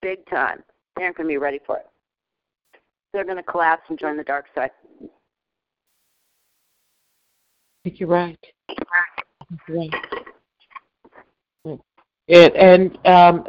big 0.00 0.24
time, 0.26 0.62
they 0.96 1.04
aren't 1.04 1.16
going 1.16 1.28
to 1.28 1.32
be 1.32 1.38
ready 1.38 1.60
for 1.66 1.76
it. 1.76 1.86
They're 3.12 3.24
going 3.24 3.36
to 3.36 3.42
collapse 3.42 3.82
and 3.88 3.98
join 3.98 4.16
the 4.16 4.24
dark 4.24 4.46
side. 4.54 4.70
I 5.02 5.08
think 7.84 8.00
you're 8.00 8.08
right. 8.08 8.38
You're 8.68 9.78
right. 9.78 9.90
It, 12.28 12.54
and 12.54 12.96
um, 13.06 13.44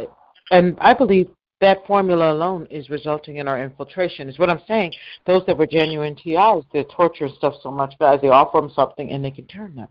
and 0.49 0.75
I 0.81 0.93
believe 0.93 1.29
that 1.61 1.85
formula 1.87 2.33
alone 2.33 2.67
is 2.69 2.89
resulting 2.89 3.37
in 3.37 3.47
our 3.47 3.63
infiltration. 3.63 4.27
Is 4.27 4.37
what 4.37 4.49
I'm 4.49 4.61
saying. 4.67 4.93
Those 5.25 5.43
that 5.45 5.57
were 5.57 5.67
genuine 5.67 6.15
TIs, 6.15 6.65
they 6.73 6.83
torture 6.95 7.29
stuff 7.29 7.53
so 7.63 7.71
much, 7.71 7.93
guys. 7.99 8.19
They 8.21 8.29
offer 8.29 8.59
them 8.59 8.71
something 8.75 9.11
and 9.11 9.23
they 9.23 9.31
can 9.31 9.45
turn 9.45 9.75
them. 9.75 9.87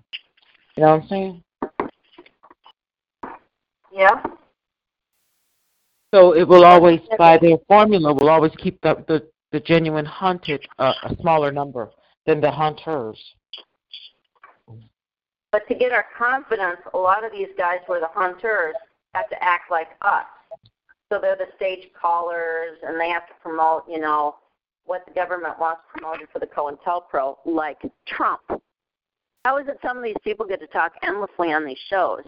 You 0.77 0.83
know 0.83 0.91
what 0.91 1.03
I'm 1.03 1.09
saying? 1.09 1.43
Yeah. 3.93 4.23
So 6.12 6.35
it 6.35 6.47
will 6.47 6.64
always, 6.64 7.01
by 7.16 7.39
their 7.39 7.57
formula, 7.68 8.12
will 8.12 8.29
always 8.29 8.53
keep 8.59 8.81
the 8.83 9.05
the, 9.07 9.29
the 9.53 9.61
genuine 9.61 10.05
hunted 10.05 10.66
uh, 10.79 10.93
a 11.05 11.16
smaller 11.21 11.53
number 11.53 11.91
than 12.27 12.41
the 12.41 12.51
hunters. 12.51 13.18
But 15.53 15.66
to 15.68 15.75
get 15.75 15.93
our 15.93 16.07
confidence, 16.16 16.81
a 16.95 16.99
lot 16.99 17.25
of 17.25 17.33
these 17.33 17.49
guys 17.57 17.79
who 17.87 17.95
are 17.95 18.01
the 18.01 18.09
hunters 18.12 18.75
have 19.14 19.29
to 19.31 19.43
act 19.43 19.71
like 19.71 19.89
us. 20.03 20.27
So 21.11 21.19
they're 21.21 21.37
the 21.37 21.49
stage 21.57 21.89
callers, 22.01 22.79
and 22.87 22.99
they 22.99 23.09
have 23.09 23.27
to 23.27 23.35
promote, 23.43 23.83
you 23.89 23.99
know, 24.01 24.37
what 24.87 25.05
the 25.07 25.13
government 25.13 25.59
wants 25.59 25.83
promoted 25.93 26.29
for 26.33 26.39
the 26.39 26.47
COINTELPRO, 26.47 27.39
like 27.45 27.79
Trump. 28.07 28.41
How 29.45 29.59
is 29.59 29.67
it 29.69 29.79
some 29.83 29.97
of 29.97 30.03
these 30.03 30.17
people 30.23 30.47
get 30.47 30.61
to 30.61 30.67
talk 30.69 30.93
endlessly 31.03 31.53
on 31.53 31.65
these 31.67 31.79
shows 31.89 32.23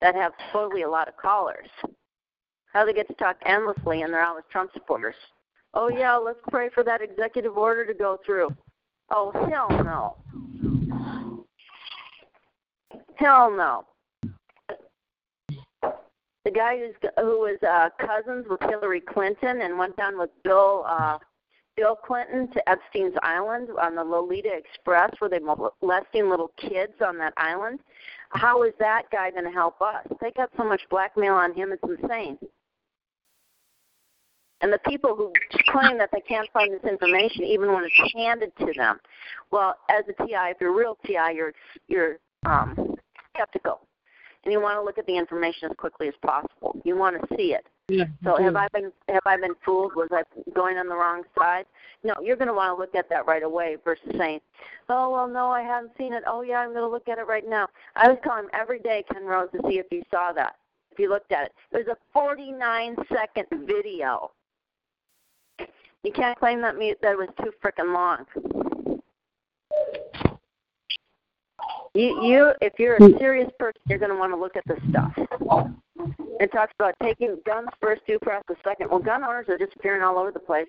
that 0.00 0.14
have 0.14 0.32
totally 0.52 0.82
a 0.82 0.88
lot 0.88 1.08
of 1.08 1.16
callers? 1.16 1.68
How 2.72 2.84
they 2.84 2.92
get 2.92 3.08
to 3.08 3.14
talk 3.14 3.36
endlessly 3.46 4.02
and 4.02 4.12
they're 4.12 4.24
always 4.24 4.44
Trump 4.50 4.70
supporters? 4.72 5.14
Oh 5.74 5.88
yeah, 5.88 6.16
let's 6.16 6.40
pray 6.50 6.68
for 6.74 6.82
that 6.84 7.00
executive 7.00 7.56
order 7.56 7.86
to 7.86 7.94
go 7.94 8.18
through. 8.26 8.54
Oh 9.10 9.30
hell 9.48 9.68
no. 9.70 10.16
Hell 13.16 13.50
no. 13.50 13.84
The 16.44 16.50
guy 16.50 16.78
who's 16.78 16.94
who 17.18 17.40
was 17.40 17.58
uh, 17.62 17.90
cousins 18.04 18.46
with 18.48 18.60
Hillary 18.62 19.00
Clinton 19.00 19.60
and 19.60 19.78
went 19.78 19.96
down 19.96 20.18
with 20.18 20.30
Bill 20.42 20.84
uh, 20.88 21.18
Bill 21.76 21.96
Clinton 21.96 22.48
to 22.52 22.68
Epstein's 22.68 23.14
Island 23.22 23.68
on 23.80 23.94
the 23.94 24.04
Lolita 24.04 24.50
Express, 24.52 25.10
where 25.18 25.30
they 25.30 25.38
molesting 25.38 26.28
little 26.28 26.52
kids 26.56 26.94
on 27.04 27.18
that 27.18 27.34
island. 27.36 27.80
How 28.30 28.62
is 28.62 28.72
that 28.78 29.04
guy 29.12 29.30
going 29.30 29.44
to 29.44 29.50
help 29.50 29.80
us? 29.82 30.06
They 30.20 30.30
got 30.30 30.50
so 30.56 30.64
much 30.64 30.82
blackmail 30.90 31.34
on 31.34 31.54
him; 31.54 31.72
it's 31.72 32.00
insane. 32.02 32.38
And 34.62 34.72
the 34.72 34.80
people 34.86 35.16
who 35.16 35.32
claim 35.68 35.96
that 35.98 36.10
they 36.12 36.20
can't 36.20 36.48
find 36.52 36.72
this 36.72 36.84
information, 36.84 37.44
even 37.44 37.72
when 37.72 37.84
it's 37.84 38.12
handed 38.14 38.52
to 38.58 38.72
them, 38.76 38.98
well, 39.50 39.76
as 39.88 40.04
a 40.08 40.24
TI, 40.24 40.50
if 40.50 40.58
you're 40.60 40.72
a 40.72 40.76
real 40.76 40.98
TI, 41.06 41.34
you're 41.34 41.52
you're 41.88 42.18
um, 42.46 42.96
skeptical, 43.34 43.80
and 44.44 44.52
you 44.52 44.60
want 44.60 44.76
to 44.76 44.82
look 44.82 44.98
at 44.98 45.06
the 45.06 45.16
information 45.16 45.70
as 45.70 45.76
quickly 45.76 46.08
as 46.08 46.14
possible. 46.22 46.80
You 46.84 46.96
want 46.96 47.20
to 47.20 47.36
see 47.36 47.54
it. 47.54 47.66
Yeah. 47.88 48.04
So 48.22 48.36
have 48.36 48.56
I 48.56 48.68
been 48.72 48.92
have 49.08 49.26
I 49.26 49.36
been 49.36 49.54
fooled? 49.64 49.94
Was 49.96 50.08
I 50.12 50.22
going 50.54 50.76
on 50.78 50.88
the 50.88 50.94
wrong 50.94 51.24
side? 51.36 51.66
No, 52.04 52.14
you're 52.22 52.36
going 52.36 52.48
to 52.48 52.54
want 52.54 52.74
to 52.74 52.80
look 52.80 52.94
at 52.94 53.08
that 53.10 53.26
right 53.26 53.42
away 53.42 53.76
versus 53.84 54.14
saying, 54.16 54.40
"Oh 54.88 55.10
well, 55.10 55.26
no, 55.26 55.50
I 55.50 55.62
haven't 55.62 55.92
seen 55.98 56.12
it. 56.12 56.22
Oh 56.26 56.42
yeah, 56.42 56.58
I'm 56.58 56.70
going 56.70 56.82
to 56.82 56.88
look 56.88 57.08
at 57.08 57.18
it 57.18 57.26
right 57.26 57.48
now." 57.48 57.68
I 57.96 58.08
was 58.08 58.18
calling 58.22 58.46
every 58.52 58.78
day, 58.78 59.04
Ken 59.12 59.24
Rose, 59.24 59.48
to 59.52 59.68
see 59.68 59.78
if 59.78 59.86
you 59.90 60.02
saw 60.10 60.32
that, 60.32 60.54
if 60.92 61.00
you 61.00 61.08
looked 61.08 61.32
at 61.32 61.46
it. 61.46 61.52
It 61.72 61.86
was 61.86 61.88
a 61.88 61.96
49 62.12 62.96
second 63.12 63.46
video. 63.66 64.30
You 66.04 66.12
can't 66.12 66.38
claim 66.38 66.60
that 66.62 66.76
me 66.76 66.94
that 67.02 67.12
it 67.12 67.18
was 67.18 67.28
too 67.42 67.52
freaking 67.62 67.92
long. 67.92 68.24
You, 71.94 72.22
you, 72.22 72.52
if 72.60 72.74
you're 72.78 72.96
a 72.96 73.18
serious 73.18 73.50
person, 73.58 73.80
you're 73.88 73.98
going 73.98 74.12
to 74.12 74.16
want 74.16 74.32
to 74.32 74.36
look 74.36 74.56
at 74.56 74.64
this 74.66 74.78
stuff. 74.90 75.12
It 76.38 76.52
talks 76.52 76.72
about 76.78 76.94
taking 77.02 77.36
guns 77.44 77.68
first, 77.80 78.02
due 78.06 78.18
process 78.20 78.56
second. 78.62 78.90
Well, 78.90 79.00
gun 79.00 79.24
owners 79.24 79.46
are 79.48 79.58
disappearing 79.58 80.02
all 80.02 80.16
over 80.16 80.30
the 80.30 80.38
place. 80.38 80.68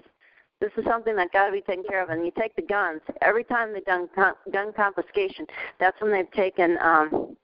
This 0.59 0.71
is 0.77 0.83
something 0.85 1.15
that 1.15 1.31
got 1.31 1.47
to 1.47 1.51
be 1.51 1.61
taken 1.61 1.83
care 1.83 2.03
of. 2.03 2.09
And 2.09 2.25
you 2.25 2.31
take 2.37 2.55
the 2.55 2.61
guns. 2.63 3.01
Every 3.21 3.43
time 3.43 3.73
they've 3.73 3.85
done 3.85 4.09
con- 4.15 4.33
gun 4.51 4.73
confiscation, 4.73 5.45
that's 5.79 5.99
when 6.01 6.11
they've 6.11 6.31
taken 6.31 6.77
um, 6.81 7.37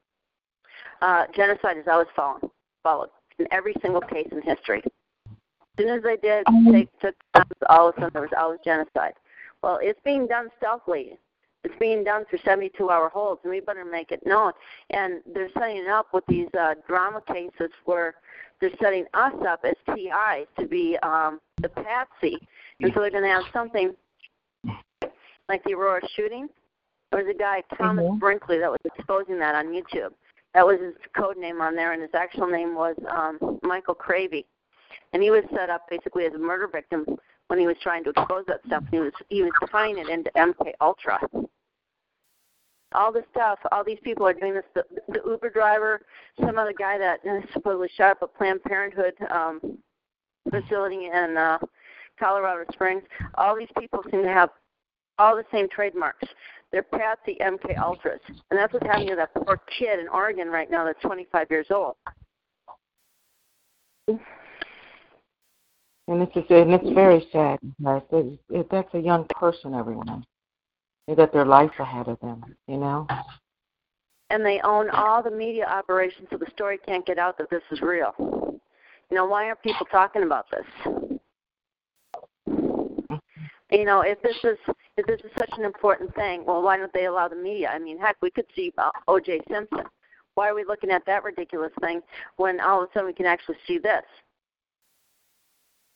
uh, 1.01 1.25
genocide 1.35 1.77
is 1.77 1.87
always 1.87 2.07
followed, 2.15 2.49
followed 2.83 3.09
in 3.39 3.47
every 3.51 3.73
single 3.81 4.01
case 4.01 4.27
in 4.31 4.41
history. 4.41 4.81
As 4.85 5.83
soon 5.83 5.89
as 5.89 6.03
they 6.03 6.17
did 6.17 6.45
they 6.71 6.87
took 6.99 7.15
guns, 7.35 7.51
all 7.69 7.89
of 7.89 7.95
a 7.95 7.99
sudden 7.99 8.09
there 8.13 8.21
was 8.23 8.31
always 8.37 8.59
genocide. 8.65 9.13
Well, 9.61 9.79
it's 9.81 9.99
being 10.03 10.27
done 10.27 10.49
stealthily. 10.57 11.19
It's 11.67 11.79
being 11.79 12.05
done 12.05 12.23
through 12.29 12.39
72-hour 12.39 13.09
holds, 13.09 13.41
and 13.43 13.51
we 13.51 13.59
better 13.59 13.83
make 13.83 14.13
it 14.13 14.25
known. 14.25 14.53
And 14.91 15.19
they're 15.33 15.49
setting 15.53 15.75
it 15.75 15.89
up 15.89 16.07
with 16.13 16.23
these 16.29 16.47
uh, 16.57 16.75
drama 16.87 17.21
cases 17.27 17.71
where 17.83 18.15
they're 18.61 18.71
setting 18.81 19.03
us 19.13 19.33
up 19.45 19.65
as 19.65 19.73
TIs 19.93 20.47
to 20.57 20.65
be 20.65 20.97
um, 21.03 21.41
the 21.61 21.67
patsy, 21.67 22.37
and 22.79 22.93
so 22.93 23.01
they're 23.01 23.11
going 23.11 23.23
to 23.23 23.29
have 23.29 23.43
something 23.51 23.93
like 25.49 25.61
the 25.65 25.73
Aurora 25.73 25.99
shooting. 26.15 26.47
There 27.11 27.21
was 27.21 27.35
a 27.35 27.37
guy, 27.37 27.63
Thomas 27.77 28.05
Mhm. 28.05 28.19
Brinkley, 28.19 28.59
that 28.59 28.71
was 28.71 28.79
exposing 28.85 29.37
that 29.39 29.53
on 29.53 29.67
YouTube. 29.67 30.13
That 30.53 30.65
was 30.65 30.79
his 30.79 30.95
code 31.17 31.35
name 31.35 31.59
on 31.59 31.75
there, 31.75 31.91
and 31.91 32.01
his 32.01 32.13
actual 32.13 32.47
name 32.47 32.75
was 32.75 32.95
um, 33.09 33.59
Michael 33.61 33.95
Cravey. 33.95 34.45
And 35.11 35.21
he 35.21 35.31
was 35.31 35.43
set 35.53 35.69
up 35.69 35.89
basically 35.89 36.25
as 36.25 36.33
a 36.33 36.37
murder 36.37 36.67
victim 36.67 37.05
when 37.47 37.59
he 37.59 37.67
was 37.67 37.77
trying 37.81 38.03
to 38.05 38.09
expose 38.11 38.45
that 38.47 38.61
stuff. 38.65 38.83
He 38.91 38.99
was 38.99 39.13
he 39.29 39.41
was 39.41 39.51
tying 39.71 39.97
it 39.97 40.09
into 40.09 40.29
MK 40.35 40.73
Ultra. 40.81 41.19
All 42.93 43.11
this 43.11 43.25
stuff, 43.31 43.59
all 43.71 43.83
these 43.83 43.99
people 44.03 44.25
are 44.25 44.33
doing 44.33 44.53
this. 44.53 44.63
The, 44.73 44.83
the 45.09 45.19
Uber 45.25 45.49
driver, 45.49 46.01
some 46.39 46.57
other 46.57 46.73
guy 46.77 46.97
that 46.97 47.19
supposedly 47.53 47.89
shot 47.95 48.11
up 48.11 48.21
a 48.21 48.27
Planned 48.27 48.63
Parenthood 48.63 49.13
um, 49.29 49.77
facility 50.49 51.07
in 51.07 51.35
uh, 51.37 51.57
Colorado 52.17 52.63
Springs. 52.71 53.03
All 53.35 53.57
these 53.57 53.67
people 53.77 54.03
seem 54.09 54.23
to 54.23 54.29
have 54.29 54.49
all 55.19 55.35
the 55.35 55.43
same 55.51 55.67
trademarks. 55.69 56.27
They're 56.71 56.83
Patsy 56.83 57.37
MK 57.41 57.77
Ultras, 57.77 58.19
and 58.27 58.59
that's 58.59 58.73
what's 58.73 58.85
happening 58.85 59.09
to 59.09 59.15
that 59.15 59.33
poor 59.33 59.59
kid 59.77 59.99
in 59.99 60.07
Oregon 60.07 60.49
right 60.49 60.69
now 60.69 60.85
that's 60.85 61.01
25 61.01 61.47
years 61.49 61.67
old. 61.69 61.95
And 64.07 64.19
it's 66.21 66.33
just, 66.33 66.49
and 66.49 66.73
it's 66.73 66.89
very 66.93 67.27
sad. 67.31 67.59
It, 68.49 68.67
that's 68.71 68.93
a 68.93 68.99
young 68.99 69.25
person, 69.29 69.73
everyone. 69.73 70.25
They 71.07 71.15
got 71.15 71.31
their 71.31 71.45
life 71.45 71.71
ahead 71.79 72.07
of 72.07 72.19
them, 72.19 72.43
you 72.67 72.77
know. 72.77 73.07
And 74.29 74.45
they 74.45 74.59
own 74.61 74.89
all 74.89 75.23
the 75.23 75.31
media 75.31 75.65
operations, 75.65 76.27
so 76.29 76.37
the 76.37 76.51
story 76.53 76.77
can't 76.85 77.05
get 77.05 77.17
out 77.17 77.37
that 77.37 77.49
this 77.49 77.63
is 77.71 77.81
real. 77.81 78.13
You 78.19 79.15
know, 79.15 79.25
why 79.25 79.45
aren't 79.45 79.63
people 79.63 79.87
talking 79.89 80.23
about 80.23 80.47
this? 80.51 80.65
You 83.71 83.85
know, 83.85 84.01
if 84.01 84.21
this 84.21 84.35
is 84.43 84.57
if 84.97 85.05
this 85.05 85.19
is 85.21 85.31
such 85.37 85.51
an 85.57 85.63
important 85.63 86.13
thing, 86.15 86.43
well, 86.45 86.61
why 86.61 86.77
don't 86.77 86.91
they 86.93 87.05
allow 87.05 87.27
the 87.27 87.35
media? 87.35 87.69
I 87.71 87.79
mean, 87.79 87.97
heck, 87.99 88.17
we 88.21 88.31
could 88.31 88.45
see 88.55 88.73
O.J. 89.07 89.41
Simpson. 89.49 89.83
Why 90.35 90.49
are 90.49 90.55
we 90.55 90.65
looking 90.65 90.91
at 90.91 91.05
that 91.05 91.23
ridiculous 91.23 91.71
thing 91.81 92.01
when 92.35 92.59
all 92.59 92.83
of 92.83 92.89
a 92.89 92.93
sudden 92.93 93.07
we 93.07 93.13
can 93.13 93.25
actually 93.25 93.57
see 93.65 93.77
this? 93.77 94.03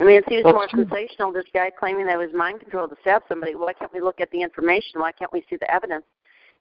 I 0.02 0.04
mean, 0.04 0.16
it 0.16 0.26
seems 0.28 0.44
more 0.46 0.68
sensational. 0.68 1.32
This 1.32 1.46
guy 1.54 1.70
claiming 1.70 2.08
that 2.08 2.16
it 2.16 2.18
was 2.18 2.34
mind 2.34 2.60
control 2.60 2.88
to 2.88 2.96
stab 3.02 3.22
somebody. 3.30 3.54
Why 3.54 3.74
can't 3.74 3.94
we 3.94 4.02
look 4.02 4.20
at 4.20 4.32
the 4.32 4.42
information? 4.42 5.00
Why 5.00 5.12
can't 5.12 5.32
we 5.32 5.46
see 5.48 5.58
the 5.58 5.72
evidence? 5.72 6.06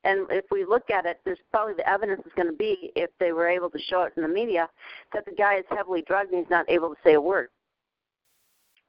And 0.05 0.27
if 0.29 0.45
we 0.51 0.67
look 0.67 0.91
at 0.91 1.07
it, 1.07 1.21
there's 1.25 1.39
probably 1.51 1.73
the 1.73 1.89
evidence 1.89 2.21
is 2.27 2.33
going 2.37 2.49
to 2.49 2.57
be, 2.57 2.93
if 2.97 3.09
they 3.19 3.33
were 3.33 3.49
able 3.49 3.71
to 3.71 3.79
show 3.79 4.03
it 4.03 4.13
in 4.17 4.25
the 4.25 4.29
media, 4.29 4.69
that 5.15 5.25
the 5.25 5.33
guy 5.33 5.57
is 5.57 5.65
heavily 5.71 6.03
drugged 6.07 6.33
and 6.33 6.41
he's 6.41 6.51
not 6.51 6.69
able 6.69 6.91
to 6.91 6.97
say 7.03 7.15
a 7.15 7.21
word. 7.21 7.49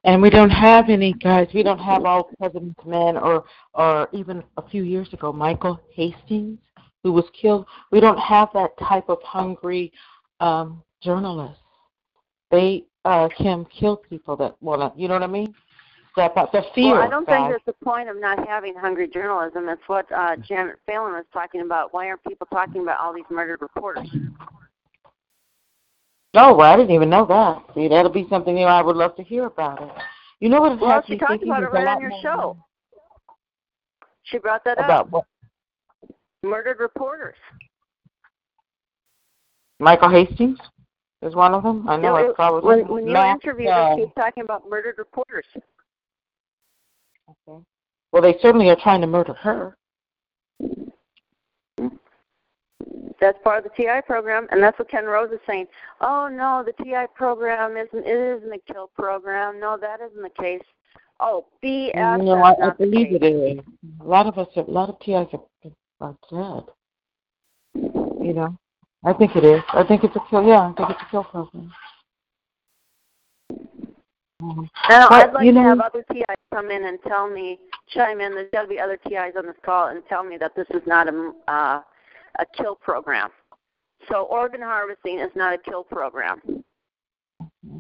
And 0.03 0.21
we 0.21 0.29
don't 0.29 0.49
have 0.49 0.89
any 0.89 1.13
guys. 1.13 1.47
We 1.53 1.63
don't 1.63 1.79
have 1.79 2.03
all 2.03 2.29
president's 2.37 2.85
men, 2.85 3.17
or 3.17 3.45
or 3.73 4.09
even 4.11 4.43
a 4.57 4.67
few 4.67 4.83
years 4.83 5.13
ago, 5.13 5.31
Michael 5.31 5.79
Hastings, 5.93 6.59
who 7.03 7.13
was 7.13 7.25
killed. 7.39 7.67
We 7.91 8.01
don't 8.01 8.17
have 8.17 8.49
that 8.53 8.71
type 8.79 9.07
of 9.09 9.21
hungry 9.21 9.93
um, 10.39 10.83
journalist. 11.01 11.59
They 12.49 12.85
uh, 13.05 13.29
Kim 13.37 13.65
kill 13.65 13.97
people 13.97 14.35
that 14.37 14.55
want 14.61 14.81
to. 14.81 15.01
You 15.01 15.07
know 15.07 15.15
what 15.15 15.23
I 15.23 15.27
mean? 15.27 15.53
That 16.17 16.35
the 16.35 16.63
fear. 16.75 16.93
Well, 16.93 17.03
I 17.03 17.09
don't 17.09 17.25
think 17.25 17.49
that's 17.49 17.65
the 17.65 17.85
point 17.85 18.09
of 18.09 18.17
not 18.19 18.45
having 18.45 18.75
hungry 18.75 19.07
journalism. 19.07 19.65
That's 19.65 19.81
what 19.87 20.11
uh, 20.11 20.35
Janet 20.35 20.75
Phelan 20.85 21.13
was 21.13 21.23
talking 21.31 21.61
about. 21.61 21.93
Why 21.93 22.07
aren't 22.07 22.23
people 22.25 22.47
talking 22.51 22.81
about 22.81 22.99
all 22.99 23.13
these 23.13 23.23
murdered 23.29 23.61
reporters? 23.61 24.09
Oh, 26.33 26.53
well, 26.53 26.71
I 26.71 26.75
didn't 26.75 26.93
even 26.93 27.09
know 27.09 27.25
that. 27.25 27.63
See, 27.75 27.87
that'll 27.87 28.11
be 28.11 28.27
something 28.29 28.57
you 28.57 28.65
know, 28.65 28.71
I 28.71 28.81
would 28.81 28.97
love 28.97 29.15
to 29.17 29.23
hear 29.23 29.45
about 29.45 29.81
it. 29.81 29.89
You 30.41 30.49
know 30.49 30.59
what? 30.59 30.73
It 30.73 30.81
well, 30.81 31.03
she 31.07 31.17
talked 31.17 31.43
about 31.43 31.63
it 31.63 31.71
right 31.71 31.87
on 31.87 32.01
your 32.01 32.11
show. 32.21 32.57
She 34.23 34.37
brought 34.37 34.63
that 34.65 34.79
about 34.79 35.07
up. 35.07 35.11
What? 35.11 35.25
Murdered 36.43 36.79
reporters. 36.79 37.35
Michael 39.79 40.09
Hastings 40.09 40.59
is 41.21 41.35
one 41.35 41.53
of 41.53 41.63
them. 41.63 41.87
I 41.87 41.97
know. 41.97 42.15
No, 42.15 42.35
I 42.39 42.49
was 42.49 42.63
when, 42.63 42.87
when 42.87 43.07
you 43.07 43.15
interviewed 43.15 43.69
uh, 43.69 43.97
her, 43.97 44.05
talking 44.15 44.43
about 44.43 44.69
murdered 44.69 44.95
reporters. 44.97 45.45
Okay. 47.47 47.63
Well, 48.11 48.21
they 48.21 48.37
certainly 48.41 48.69
are 48.69 48.77
trying 48.81 49.01
to 49.01 49.07
murder 49.07 49.33
her. 49.33 49.77
That's 53.19 53.37
part 53.43 53.63
of 53.63 53.63
the 53.63 53.69
TI 53.77 54.01
program, 54.07 54.47
and 54.51 54.63
that's 54.63 54.77
what 54.79 54.89
Ken 54.89 55.05
Rose 55.05 55.31
is 55.31 55.39
saying. 55.47 55.67
Oh 56.01 56.27
no, 56.27 56.63
the 56.65 56.83
TI 56.83 57.05
program 57.15 57.77
isn't. 57.77 58.05
It 58.05 58.37
isn't 58.37 58.51
a 58.51 58.73
kill 58.73 58.89
program. 58.95 59.59
No, 59.59 59.77
that 59.79 59.99
isn't 60.01 60.21
the 60.21 60.41
case. 60.41 60.61
Oh, 61.19 61.45
BS. 61.63 62.23
No, 62.23 62.41
I, 62.41 62.69
I 62.69 62.69
believe 62.71 63.13
it 63.13 63.23
is. 63.23 63.59
A 63.99 64.03
lot 64.03 64.25
of 64.25 64.39
us, 64.39 64.47
a 64.55 64.61
lot 64.61 64.89
of 64.89 64.99
TIs 65.01 65.27
are, 65.33 65.71
are 66.01 66.15
dead. 66.31 66.63
You 67.75 68.33
know, 68.33 68.57
I 69.03 69.13
think 69.13 69.35
it 69.35 69.43
is. 69.43 69.61
I 69.73 69.83
think 69.83 70.03
it's 70.03 70.15
a 70.15 70.19
kill. 70.29 70.43
Yeah, 70.43 70.61
I 70.61 70.73
think 70.73 70.89
it's 70.91 71.01
a 71.01 71.11
kill 71.11 71.23
program. 71.23 71.71
Mm-hmm. 74.41 74.63
Now, 74.89 75.09
but, 75.09 75.29
I'd 75.29 75.33
like 75.33 75.45
you 75.45 75.51
know, 75.51 75.61
to 75.61 75.69
have 75.69 75.79
other 75.79 76.03
TIs 76.11 76.25
come 76.53 76.71
in 76.71 76.85
and 76.85 76.99
tell 77.07 77.29
me, 77.29 77.59
chime 77.89 78.21
in. 78.21 78.33
There's 78.33 78.49
got 78.51 78.63
to 78.63 78.67
be 78.67 78.79
other 78.79 78.97
TIs 79.07 79.33
on 79.37 79.45
this 79.45 79.55
call 79.63 79.89
and 79.89 80.03
tell 80.07 80.23
me 80.23 80.37
that 80.37 80.55
this 80.55 80.67
is 80.71 80.81
not 80.85 81.07
a 81.07 81.31
uh, 81.47 81.81
a 82.39 82.45
kill 82.57 82.75
program. 82.75 83.29
So 84.09 84.23
organ 84.23 84.61
harvesting 84.61 85.19
is 85.19 85.31
not 85.35 85.53
a 85.53 85.57
kill 85.57 85.83
program. 85.83 86.63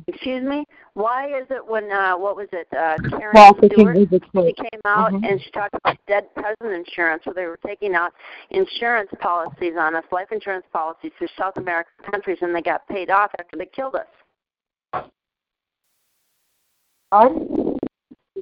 Excuse 0.07 0.43
me. 0.43 0.63
Why 0.93 1.27
is 1.27 1.47
it 1.49 1.65
when 1.65 1.91
uh, 1.91 2.15
what 2.15 2.35
was 2.35 2.47
it? 2.51 2.67
Uh, 2.71 2.97
Karen 3.17 3.31
well, 3.33 3.57
Stewart. 3.65 3.97
She 3.97 4.53
came 4.53 4.81
out 4.85 5.11
mm-hmm. 5.11 5.23
and 5.23 5.41
she 5.41 5.49
talked 5.51 5.73
about 5.73 5.97
dead 6.07 6.25
peasant 6.35 6.87
insurance, 6.87 7.25
where 7.25 7.33
they 7.33 7.45
were 7.45 7.59
taking 7.65 7.95
out 7.95 8.13
insurance 8.51 9.09
policies 9.19 9.73
on 9.79 9.95
us, 9.95 10.03
life 10.11 10.27
insurance 10.31 10.65
policies 10.71 11.11
through 11.17 11.29
South 11.37 11.57
American 11.57 11.93
countries, 12.11 12.37
and 12.41 12.55
they 12.55 12.61
got 12.61 12.87
paid 12.87 13.09
off 13.09 13.31
after 13.39 13.57
they 13.57 13.65
killed 13.65 13.95
us. 13.95 15.03
I, 17.11 17.27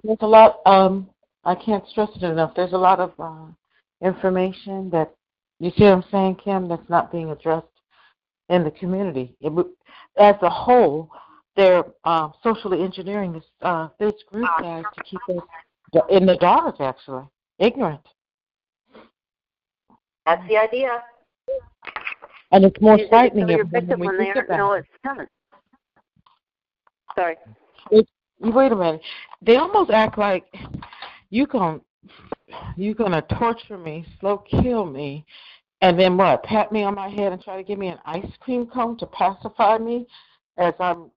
there's 0.04 0.18
a 0.20 0.28
lot. 0.28 0.60
Um, 0.66 1.10
I 1.46 1.56
can't 1.56 1.88
stress 1.88 2.10
it 2.16 2.24
enough. 2.24 2.54
There's 2.54 2.74
a 2.74 2.78
lot 2.78 3.00
of 3.00 3.14
uh, 3.18 3.46
information 4.06 4.90
that 4.90 5.14
you 5.60 5.72
see 5.78 5.86
what 5.86 5.94
I'm 5.94 6.04
saying, 6.12 6.36
Kim? 6.44 6.68
That's 6.68 6.90
not 6.90 7.14
being 7.14 7.32
addressed 7.32 7.68
in 8.50 8.66
the 8.66 8.72
community. 8.72 9.36
It, 9.40 9.54
as 10.18 10.36
a 10.42 10.50
whole, 10.50 11.10
they're 11.60 11.84
uh, 12.06 12.30
socially 12.42 12.82
engineering 12.82 13.34
this 13.34 13.44
uh, 13.64 13.90
this 14.00 14.14
group 14.32 14.48
guys 14.62 14.86
to 14.96 15.04
keep 15.04 15.20
us 15.30 15.44
in 16.10 16.26
the 16.26 16.38
dark, 16.38 16.80
actually, 16.80 17.26
ignorant. 17.60 18.00
That's 20.26 20.48
the 20.48 20.58
idea. 20.58 21.04
And 22.52 22.64
it's 22.64 22.80
more 22.80 22.98
frightening 23.10 23.46
when 23.48 24.00
we 24.00 24.08
when 24.08 24.18
think 24.18 24.36
about 24.38 24.58
know 24.58 24.72
it's 24.74 24.88
coming. 25.04 25.28
Sorry. 27.16 27.36
It, 27.92 28.08
wait 28.40 28.72
a 28.72 28.76
minute. 28.76 29.02
They 29.42 29.58
almost 29.58 29.92
act 29.92 30.18
like 30.18 30.46
you 31.30 31.46
can 31.46 31.82
you're 32.78 32.96
gonna 32.96 33.22
torture 33.38 33.78
me, 33.78 34.06
slow 34.22 34.38
kill 34.50 34.86
me, 34.86 35.26
and 35.82 36.00
then 36.00 36.16
what? 36.16 36.42
Pat 36.44 36.72
me 36.72 36.84
on 36.84 36.96
my 36.96 37.10
head 37.10 37.34
and 37.34 37.42
try 37.42 37.58
to 37.58 37.64
give 37.64 37.78
me 37.78 37.88
an 37.88 38.00
ice 38.06 38.32
cream 38.40 38.66
cone 38.66 38.98
to 39.00 39.06
pacify 39.08 39.78
me 39.78 40.08
as 40.58 40.74
I'm 40.80 41.12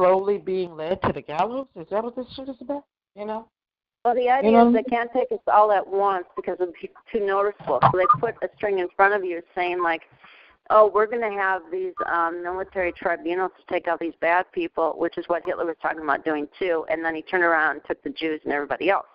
slowly 0.00 0.38
being 0.38 0.76
led 0.76 1.00
to 1.02 1.12
the 1.12 1.20
gallows? 1.20 1.66
Is 1.76 1.86
that 1.90 2.02
what 2.02 2.16
this 2.16 2.26
shit 2.34 2.48
is 2.48 2.56
about? 2.60 2.84
You 3.14 3.26
know? 3.26 3.48
Well, 4.04 4.14
the 4.14 4.30
idea 4.30 4.50
you 4.50 4.56
know? 4.56 4.68
is 4.68 4.74
they 4.74 4.82
can't 4.84 5.10
take 5.12 5.30
us 5.30 5.40
all 5.52 5.72
at 5.72 5.86
once 5.86 6.24
because 6.34 6.56
it 6.58 6.66
would 6.66 6.74
be 6.80 6.90
too 7.12 7.24
noticeable. 7.26 7.80
So 7.82 7.98
they 7.98 8.06
put 8.18 8.34
a 8.42 8.48
string 8.56 8.78
in 8.78 8.88
front 8.96 9.14
of 9.14 9.24
you 9.24 9.42
saying 9.54 9.82
like, 9.82 10.02
"Oh, 10.70 10.90
we're 10.92 11.06
going 11.06 11.20
to 11.20 11.36
have 11.36 11.62
these 11.70 11.92
um, 12.10 12.42
military 12.42 12.92
tribunals 12.92 13.52
to 13.58 13.72
take 13.72 13.88
out 13.88 14.00
these 14.00 14.14
bad 14.20 14.46
people," 14.52 14.94
which 14.96 15.18
is 15.18 15.26
what 15.28 15.42
Hitler 15.44 15.66
was 15.66 15.76
talking 15.82 16.00
about 16.00 16.24
doing 16.24 16.48
too. 16.58 16.86
And 16.88 17.04
then 17.04 17.14
he 17.14 17.20
turned 17.20 17.44
around 17.44 17.72
and 17.72 17.80
took 17.86 18.02
the 18.02 18.10
Jews 18.10 18.40
and 18.44 18.54
everybody 18.54 18.88
else. 18.88 19.06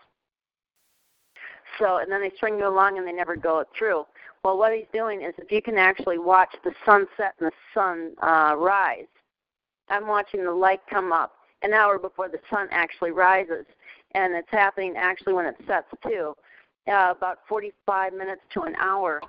So, 1.80 1.98
and 1.98 2.12
then 2.12 2.22
they 2.22 2.32
string 2.38 2.60
you 2.60 2.68
along 2.68 3.00
and 3.00 3.08
they 3.08 3.12
never 3.12 3.36
go 3.36 3.60
it 3.60 3.68
through. 3.78 4.06
Well, 4.44 4.58
what 4.58 4.72
he's 4.72 4.86
doing 4.94 5.24
is 5.24 5.34
if 5.40 5.52
you 5.52 5.62
can 5.62 5.78
actually 5.78 6.20
watch 6.20 6.56
the 6.64 6.72
sunset 6.86 7.34
and 7.40 7.50
the 7.50 7.52
sun 7.74 8.12
uh, 8.22 8.56
rise, 8.56 9.08
I'm 9.90 10.08
watching 10.08 10.44
the 10.44 10.52
light 10.52 10.82
come 10.90 11.12
up 11.12 11.34
an 11.62 11.74
hour 11.74 11.98
before 11.98 12.30
the 12.30 12.40
sun 12.50 12.68
actually 12.72 13.12
rises, 13.12 13.66
and 14.12 14.34
it's 14.34 14.50
happening 14.52 14.94
actually 14.98 15.34
when 15.34 15.46
it 15.46 15.56
sets 15.68 15.88
too. 16.04 16.36
Uh, 16.88 17.14
about 17.18 17.40
45 17.50 18.14
minutes 18.14 18.42
to 18.54 18.62
an 18.62 18.76
hour, 18.76 19.22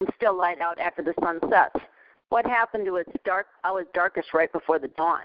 and 0.00 0.08
still 0.16 0.36
light 0.36 0.60
out 0.60 0.78
after 0.78 1.02
the 1.02 1.12
sun 1.20 1.38
sets. 1.50 1.84
What 2.30 2.46
happened 2.46 2.86
to 2.86 2.96
its 2.96 3.10
dark? 3.24 3.46
I 3.64 3.70
was 3.70 3.84
darkest 3.92 4.32
right 4.32 4.50
before 4.50 4.78
the 4.78 4.88
dawn. 4.88 5.24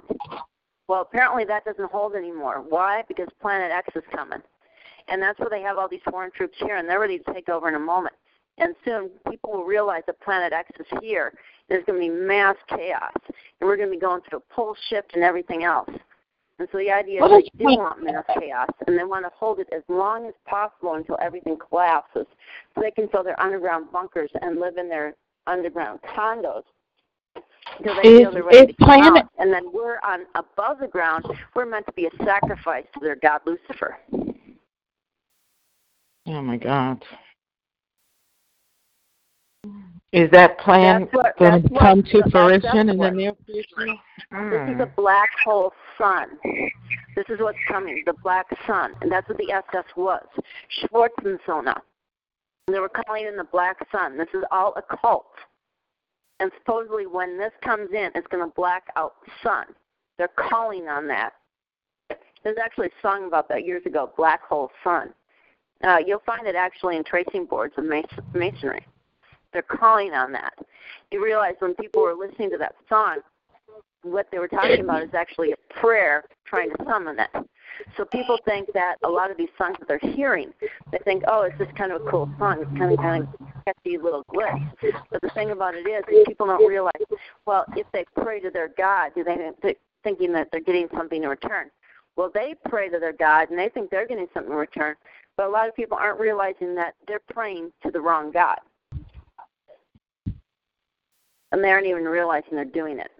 Well, 0.88 1.02
apparently 1.02 1.46
that 1.46 1.64
doesn't 1.64 1.92
hold 1.92 2.16
anymore. 2.16 2.64
Why? 2.68 3.04
Because 3.08 3.30
Planet 3.40 3.72
X 3.72 3.88
is 3.96 4.04
coming 4.14 4.42
and 5.10 5.22
that's 5.22 5.40
where 5.40 5.50
they 5.50 5.62
have 5.62 5.78
all 5.78 5.90
these 5.90 6.02
foreign 6.10 6.32
troops 6.32 6.58
here, 6.60 6.78
and 6.78 6.88
they're 6.88 7.00
ready 7.00 7.20
to 7.20 7.34
take 7.34 7.50
over 7.50 7.68
in 7.68 7.76
a 7.76 7.80
moment. 7.80 8.16
And 8.58 8.76
soon 8.86 9.10
people 9.30 9.52
will 9.52 9.64
realize 9.64 10.04
that 10.08 10.20
Planet 10.22 10.54
X 10.54 10.70
is 10.80 10.86
here. 11.02 11.34
There's 11.70 11.86
going 11.86 12.02
to 12.02 12.14
be 12.14 12.28
mass 12.28 12.56
chaos, 12.68 13.14
and 13.26 13.68
we're 13.68 13.78
going 13.78 13.90
to 13.90 13.96
be 13.96 14.00
going 14.00 14.22
through 14.28 14.40
a 14.40 14.54
pole 14.54 14.76
shift 14.90 15.12
and 15.14 15.24
everything 15.24 15.64
else. 15.64 15.90
And 16.58 16.68
so 16.72 16.78
the 16.78 16.92
idea 16.92 17.24
is 17.24 17.32
they 17.32 17.64
do 17.64 17.78
want 17.78 18.04
mass 18.04 18.26
chaos, 18.38 18.70
and 18.88 18.98
they 18.98 19.04
want 19.04 19.24
to 19.26 19.32
hold 19.34 19.60
it 19.60 19.68
as 19.72 19.84
long 19.88 20.26
as 20.26 20.34
possible 20.46 20.96
until 20.96 21.18
everything 21.22 21.58
collapses, 21.58 22.26
so 22.76 22.82
they 22.82 22.92
can 22.92 23.08
fill 23.10 23.24
their 23.24 23.40
underground 23.42 23.92
bunkers 23.92 24.30
and 24.42 24.60
live 24.60 24.78
in 24.78 24.90
their 24.90 25.16
underground 25.48 26.00
condos 26.16 26.64
until 27.78 27.96
they 28.02 28.10
is, 28.10 28.20
feel 28.20 28.32
they're 28.32 28.44
ready 28.44 28.68
to 28.68 28.74
come 28.74 28.88
planet- 28.88 29.24
out. 29.24 29.30
And 29.38 29.54
then 29.54 29.72
we're 29.72 30.00
on 30.04 30.26
above 30.36 30.80
the 30.80 30.88
ground. 30.88 31.26
We're 31.56 31.66
meant 31.66 31.86
to 31.86 31.94
be 31.94 32.08
a 32.08 32.26
sacrifice 32.26 32.86
to 32.96 33.00
their 33.00 33.16
god 33.16 33.42
Lucifer. 33.46 33.98
Oh 36.26 36.42
my 36.42 36.58
God. 36.58 37.04
Is 40.12 40.30
that 40.32 40.58
plan 40.58 41.08
going 41.38 41.62
to 41.62 41.70
come 41.78 42.02
to 42.02 42.24
fruition 42.32 42.90
in 42.90 42.98
the 42.98 43.12
near 43.12 43.34
future? 43.46 43.94
This 44.32 44.76
is 44.76 44.82
a 44.82 44.92
black 44.96 45.30
hole 45.46 45.72
sun. 46.00 46.30
This 47.16 47.26
is 47.30 47.40
what's 47.40 47.60
coming, 47.68 48.02
the 48.08 48.16
black 48.24 48.48
sun. 48.66 48.94
And 49.02 49.12
that's 49.12 49.30
what 49.30 49.38
the 49.38 49.52
SS 49.52 49.86
was. 49.96 50.26
Schwarzensonne. 50.82 51.80
They 52.68 52.80
were 52.80 52.90
calling 52.90 53.26
it 53.26 53.38
the 53.38 53.44
black 53.44 53.78
sun. 53.92 54.18
This 54.18 54.30
is 54.34 54.44
all 54.52 54.74
occult. 54.78 55.28
And 56.40 56.52
supposedly 56.58 57.06
when 57.06 57.38
this 57.38 57.52
comes 57.64 57.90
in, 57.92 58.10
it's 58.16 58.28
going 58.28 58.44
to 58.44 58.54
black 58.56 58.86
out 58.96 59.14
the 59.26 59.32
sun. 59.44 59.66
They're 60.18 60.30
calling 60.36 60.88
on 60.88 61.08
that. 61.08 61.34
There's 62.44 62.58
actually 62.58 62.88
a 62.88 63.02
song 63.02 63.28
about 63.28 63.48
that 63.50 63.66
years 63.66 63.86
ago, 63.86 64.12
Black 64.16 64.42
Hole 64.44 64.72
Sun. 64.84 65.14
Uh, 65.84 65.98
you'll 66.06 66.24
find 66.26 66.48
it 66.48 66.56
actually 66.56 66.96
in 66.96 67.04
tracing 67.04 67.46
boards 67.46 67.74
of 67.78 67.84
masonry. 68.34 68.86
They're 69.54 69.62
calling 69.62 70.14
on 70.14 70.32
that. 70.34 70.54
You 71.12 71.24
realize 71.24 71.56
when 71.60 71.76
people 71.76 72.04
were 72.04 72.14
listening 72.14 72.52
to 72.52 72.58
that 72.58 72.76
song, 72.88 73.18
what 74.04 74.28
they 74.32 74.40
were 74.40 74.48
talking 74.48 74.80
about 74.82 75.04
is 75.04 75.14
actually 75.14 75.52
a 75.52 75.74
prayer 75.80 76.24
trying 76.46 76.70
to 76.70 76.84
summon 76.86 77.18
it. 77.20 77.30
So 77.98 78.06
people 78.06 78.38
think 78.46 78.72
that 78.74 78.96
a 79.04 79.10
lot 79.10 79.32
of 79.32 79.38
these 79.38 79.50
songs 79.58 79.78
that 79.80 79.88
they're 79.88 80.12
hearing, 80.14 80.52
they 80.92 81.00
think, 81.04 81.24
oh, 81.28 81.44
it's 81.44 81.58
just 81.58 81.76
kind 81.76 81.92
of 81.92 82.02
a 82.06 82.10
cool 82.10 82.30
song. 82.38 82.62
It's 82.62 82.78
kind 82.78 82.92
of 82.92 82.98
kind 83.00 83.24
of 83.24 83.30
catchy 83.66 83.98
little 83.98 84.24
glitch. 84.26 84.72
But 85.12 85.22
the 85.22 85.30
thing 85.30 85.52
about 85.52 85.76
it 85.76 85.88
is, 85.88 86.04
people 86.26 86.48
don't 86.48 86.66
realize, 86.68 86.94
well, 87.46 87.66
if 87.76 87.88
they 87.94 88.06
pray 88.22 88.40
to 88.42 88.50
their 88.50 88.70
God, 88.78 89.12
do 89.16 89.24
they 89.24 89.38
think 89.62 89.78
thinking 90.04 90.32
that 90.34 90.48
they're 90.52 90.62
getting 90.62 90.88
something 90.96 91.24
in 91.24 91.30
return? 91.30 91.70
Well, 92.16 92.32
they 92.34 92.56
pray 92.68 92.90
to 92.90 93.00
their 93.00 93.14
God 93.14 93.50
and 93.50 93.60
they 93.60 93.70
think 93.70 93.90
they're 93.90 94.08
getting 94.08 94.28
something 94.34 94.52
in 94.52 94.58
return. 94.58 94.96
But 95.38 95.48
a 95.48 95.50
lot 95.50 95.68
of 95.68 95.76
people 95.76 95.98
aren't 95.98 96.20
realizing 96.20 96.76
that 96.76 96.96
they're 97.08 97.22
praying 97.32 97.72
to 97.84 97.92
the 97.92 98.02
wrong 98.02 98.32
God. 98.32 98.60
And 101.52 101.64
they 101.64 101.70
aren't 101.70 101.88
even 101.88 102.06
realizing 102.06 102.52
they're 102.52 102.66
doing 102.66 103.00
it. 103.00 103.12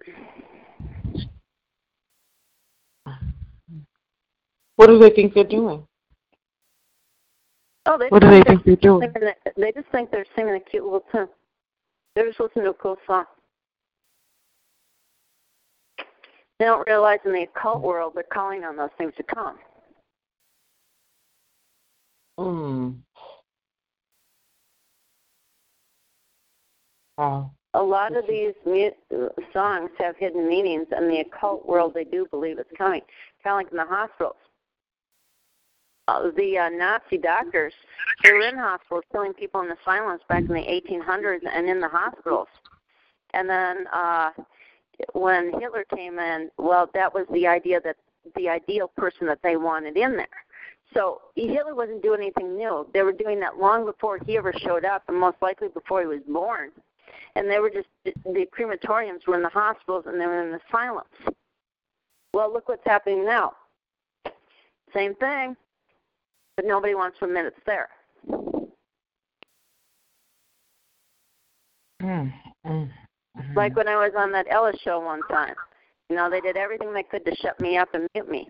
What 4.76 4.88
do 4.88 4.98
they 5.00 5.10
think 5.10 5.34
they're 5.34 5.44
doing? 5.44 5.86
Oh, 7.86 7.98
they 7.98 8.08
what 8.08 8.22
do 8.22 8.30
they 8.30 8.44
think 8.44 8.64
they're 8.64 8.76
doing? 8.76 9.12
They 9.58 9.72
just 9.72 9.88
think 9.92 10.12
they're 10.12 10.26
singing 10.36 10.56
a 10.56 10.60
cute 10.60 10.84
little 10.84 11.04
tune. 11.12 11.28
They're 12.16 12.28
just 12.28 12.40
listening 12.40 12.66
to 12.66 12.72
a 12.72 12.74
cool 12.76 12.98
song. 13.08 13.26
They 16.60 16.66
don't 16.66 16.88
realize 16.88 17.20
in 17.26 17.34
the 17.34 17.44
occult 17.44 17.82
world 17.82 18.14
they're 18.16 18.24
calling 18.24 18.64
on 18.64 18.76
those 18.76 18.90
things 18.98 19.14
to 19.18 19.24
come. 19.24 19.58
Hmm. 22.38 22.92
Wow. 27.18 27.52
A 27.76 27.82
lot 27.82 28.16
of 28.16 28.26
these 28.28 28.54
songs 29.54 29.92
have 30.00 30.18
hidden 30.18 30.48
meanings, 30.48 30.88
and 30.92 31.10
the 31.10 31.20
occult 31.20 31.68
world 31.68 31.94
they 31.94 32.04
do 32.04 32.26
believe 32.32 32.58
it's 32.58 32.70
coming. 32.78 33.02
Kind 33.44 33.54
of 33.54 33.58
like 33.66 33.72
in 33.72 33.78
the 33.78 33.86
hospitals. 33.86 34.36
Uh, 36.08 36.32
the 36.36 36.58
uh, 36.58 36.70
Nazi 36.70 37.20
doctors 37.20 37.74
they 38.24 38.32
were 38.32 38.42
in 38.42 38.58
hospitals 38.58 39.04
killing 39.12 39.34
people 39.34 39.62
in 39.62 39.70
asylums 39.72 40.22
back 40.28 40.42
in 40.42 40.48
the 40.48 40.56
1800s 40.56 41.42
and 41.52 41.70
in 41.70 41.80
the 41.80 41.88
hospitals. 41.88 42.48
And 43.34 43.48
then 43.48 43.86
uh, 43.94 44.32
when 45.14 45.52
Hitler 45.60 45.86
came 45.96 46.18
in, 46.18 46.50
well, 46.58 46.90
that 46.96 47.14
was 47.14 47.28
the 47.32 47.46
idea 47.46 47.80
that 47.82 47.98
the 48.36 48.50
ideal 48.50 48.88
person 48.98 49.28
that 49.28 49.40
they 49.44 49.56
wanted 49.56 49.98
in 49.98 50.18
there. 50.18 50.28
So 50.94 51.22
Hitler 51.36 51.76
wasn't 51.76 52.02
doing 52.02 52.22
anything 52.22 52.58
new. 52.58 52.88
They 52.94 53.04
were 53.04 53.14
doing 53.14 53.40
that 53.42 53.58
long 53.58 53.86
before 53.86 54.18
he 54.26 54.38
ever 54.38 54.54
showed 54.58 54.86
up, 54.86 55.04
and 55.08 55.18
most 55.18 55.38
likely 55.42 55.68
before 55.68 56.02
he 56.02 56.08
was 56.08 56.22
born. 56.28 56.72
And 57.36 57.50
they 57.50 57.60
were 57.60 57.70
just 57.70 57.88
the 58.04 58.46
crematoriums 58.58 59.28
were 59.28 59.36
in 59.36 59.44
the 59.44 59.50
hospitals 59.50 60.06
and 60.08 60.20
they 60.20 60.26
were 60.26 60.44
in 60.44 60.52
the 60.52 60.60
asylums. 60.70 61.08
Well, 62.34 62.52
look 62.52 62.70
what's 62.70 62.86
happening 62.86 63.26
now. 63.26 63.54
Same 64.94 65.16
thing 65.16 65.56
but 66.60 66.68
nobody 66.68 66.94
wants 66.94 67.18
to 67.18 67.24
admit 67.24 67.46
it's 67.46 67.56
there. 67.66 67.88
Mm, 72.04 72.34
mm, 72.68 72.90
Like 73.56 73.78
when 73.78 73.88
I 73.88 73.96
was 73.96 74.12
on 74.18 74.34
that 74.34 74.46
Ella 74.50 74.74
show 74.84 75.00
one 75.00 75.22
time. 75.30 75.56
You 76.10 76.18
know, 76.18 76.30
they 76.30 76.42
did 76.42 76.58
everything 76.58 76.94
they 76.94 77.04
could 77.04 77.24
to 77.24 77.34
shut 77.38 77.58
me 77.62 77.78
up 77.78 77.88
and 77.94 78.10
mute 78.14 78.30
me. 78.30 78.50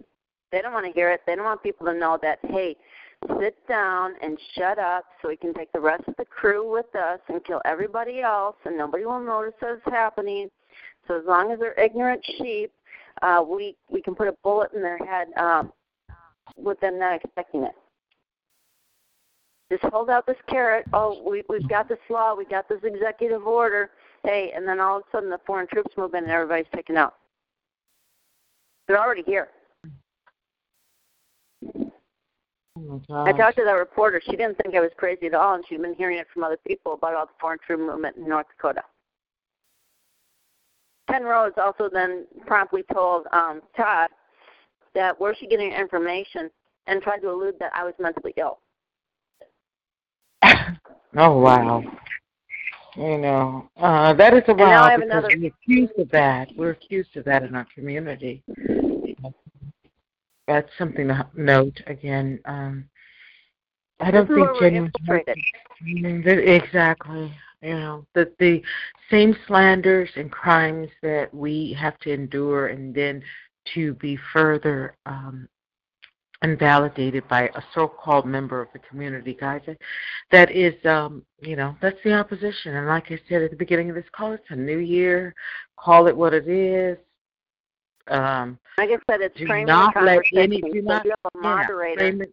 They 0.52 0.64
don't 0.64 0.74
want 0.74 0.88
to 0.88 0.92
hear 0.92 1.12
it. 1.12 1.22
They 1.28 1.36
don't 1.36 1.46
want 1.46 1.62
people 1.62 1.86
to 1.86 1.94
know 1.94 2.18
that, 2.24 2.40
hey, 2.48 2.76
sit 3.40 3.56
down 3.68 4.14
and 4.22 4.38
shut 4.58 4.80
up 4.80 5.06
so 5.22 5.28
we 5.28 5.38
can 5.38 5.54
take 5.54 5.72
the 5.72 5.80
rest 5.80 6.04
of 6.08 6.16
the 6.18 6.26
crew 6.26 6.72
with 6.72 6.94
us 6.96 7.20
and 7.28 7.44
kill 7.44 7.62
everybody 7.66 8.22
else 8.22 8.56
and 8.66 8.78
nobody 8.78 9.06
will 9.06 9.24
notice 9.24 9.54
it's 9.62 9.82
happening. 9.86 10.50
So 11.08 11.20
as 11.20 11.26
long 11.26 11.52
as 11.52 11.60
they're 11.60 11.80
ignorant 11.80 12.24
sheep, 12.38 12.72
uh, 13.22 13.44
we 13.46 13.76
we 13.90 14.02
can 14.02 14.16
put 14.16 14.28
a 14.28 14.36
bullet 14.44 14.72
in 14.74 14.82
their 14.82 14.98
head 14.98 15.28
um, 15.38 15.74
with 16.56 16.80
them 16.80 17.00
not 17.00 17.16
expecting 17.16 17.64
it 17.64 17.76
just 19.72 19.84
hold 19.84 20.10
out 20.10 20.26
this 20.26 20.38
carrot. 20.48 20.86
Oh, 20.94 21.22
we, 21.28 21.44
we've 21.48 21.68
got 21.68 21.88
this 21.88 22.00
law, 22.10 22.36
we 22.36 22.46
got 22.46 22.68
this 22.68 22.80
executive 22.84 23.46
order. 23.46 23.92
Hey, 24.24 24.52
and 24.56 24.68
then 24.68 24.80
all 24.80 24.98
of 24.98 25.04
a 25.04 25.16
sudden 25.16 25.30
the 25.30 25.40
foreign 25.46 25.68
troops 25.68 25.96
move 25.98 26.14
in 26.14 26.24
and 26.24 26.32
everybody's 26.32 26.66
taken 26.76 26.98
out. 26.98 27.16
They're 28.88 29.00
already 29.00 29.24
here. 29.26 29.50
Oh 32.88 33.02
I 33.10 33.32
talked 33.34 33.58
to 33.58 33.64
that 33.66 33.72
reporter. 33.74 34.22
She 34.24 34.32
didn't 34.32 34.58
think 34.58 34.76
I 34.76 34.80
was 34.80 34.92
crazy 34.96 35.28
at 35.28 35.34
all, 35.34 35.56
and 35.56 35.64
she'd 35.68 35.82
been 35.82 35.96
hearing 35.96 36.18
it 36.18 36.28
from 36.34 36.44
other 36.44 36.58
people 36.66 36.94
about 36.94 37.14
all 37.14 37.26
the 37.26 37.32
foreign 37.40 37.60
troop 37.66 37.80
movement 37.80 38.18
in 38.18 38.28
North 38.28 38.46
Dakota. 38.56 38.84
Ken 41.10 41.24
Rose 41.24 41.54
also 41.58 41.90
then 41.92 42.26
promptly 42.46 42.84
told 42.94 43.26
um, 43.34 43.62
Todd 43.76 44.10
that 44.94 45.20
where's 45.20 45.38
she 45.38 45.48
getting 45.48 45.72
information 45.72 46.50
and 46.88 47.02
tried 47.02 47.20
to 47.20 47.32
allude 47.32 47.56
that 47.60 47.72
I 47.76 47.84
was 47.84 47.94
mentally 48.00 48.34
ill. 48.38 48.60
Oh 51.18 51.40
wow. 51.40 51.84
You 52.96 53.18
know, 53.18 53.70
uh, 53.78 54.14
that 54.14 54.36
is 54.36 54.44
a 54.48 54.54
wow 54.54 54.96
because 54.96 55.10
another... 55.10 55.30
we're 55.36 55.48
accused 55.48 55.98
of 55.98 56.10
that. 56.12 56.50
We're 56.56 56.72
accused 56.72 57.18
of 57.18 57.26
that 57.26 57.42
in 57.42 57.56
our 57.56 57.66
community. 57.74 58.44
That's 60.50 60.70
something 60.80 61.08
to 61.10 61.28
note 61.36 61.80
again. 61.86 62.40
Um, 62.46 62.90
I 64.00 64.10
don't 64.10 64.28
think 64.28 64.50
genuine 64.60 64.92
exactly. 66.26 67.32
You 67.62 67.74
know 67.76 68.08
that 68.16 68.36
the 68.40 68.64
same 69.12 69.38
slanders 69.46 70.10
and 70.16 70.32
crimes 70.32 70.88
that 71.04 71.32
we 71.32 71.78
have 71.80 72.00
to 72.00 72.12
endure, 72.12 72.68
and 72.68 72.96
then 72.96 73.22
to 73.76 73.94
be 73.96 74.18
further 74.34 74.98
um, 75.06 75.48
and 76.42 76.58
validated 76.58 77.28
by 77.28 77.44
a 77.50 77.62
so-called 77.76 78.26
member 78.26 78.60
of 78.60 78.70
the 78.74 78.80
community, 78.80 79.38
guys. 79.40 79.62
That 80.32 80.50
is, 80.50 80.74
um, 80.84 81.24
you 81.42 81.56
know, 81.56 81.76
that's 81.80 82.02
the 82.04 82.14
opposition. 82.14 82.76
And 82.76 82.88
like 82.88 83.12
I 83.12 83.20
said 83.30 83.44
at 83.44 83.52
the 83.52 83.56
beginning 83.56 83.90
of 83.90 83.96
this 83.96 84.10
call, 84.14 84.32
it's 84.32 84.50
a 84.50 84.56
new 84.56 84.80
year. 84.80 85.36
Call 85.78 86.08
it 86.08 86.18
what 86.18 86.34
it 86.34 86.48
is. 86.48 86.98
Um, 88.08 88.58
like 88.78 88.90
I 88.90 88.98
said, 89.10 89.22
it's 89.22 89.38
do 89.38 89.46
framing 89.46 89.68
not 89.68 89.94
the 89.94 90.02
let 90.02 90.22
any. 90.36 90.62
Do 90.62 90.82
not, 90.82 91.06
you 91.06 91.12
have 91.12 91.34
a 91.34 91.38
moderator. 91.38 92.10
Yeah, 92.10 92.26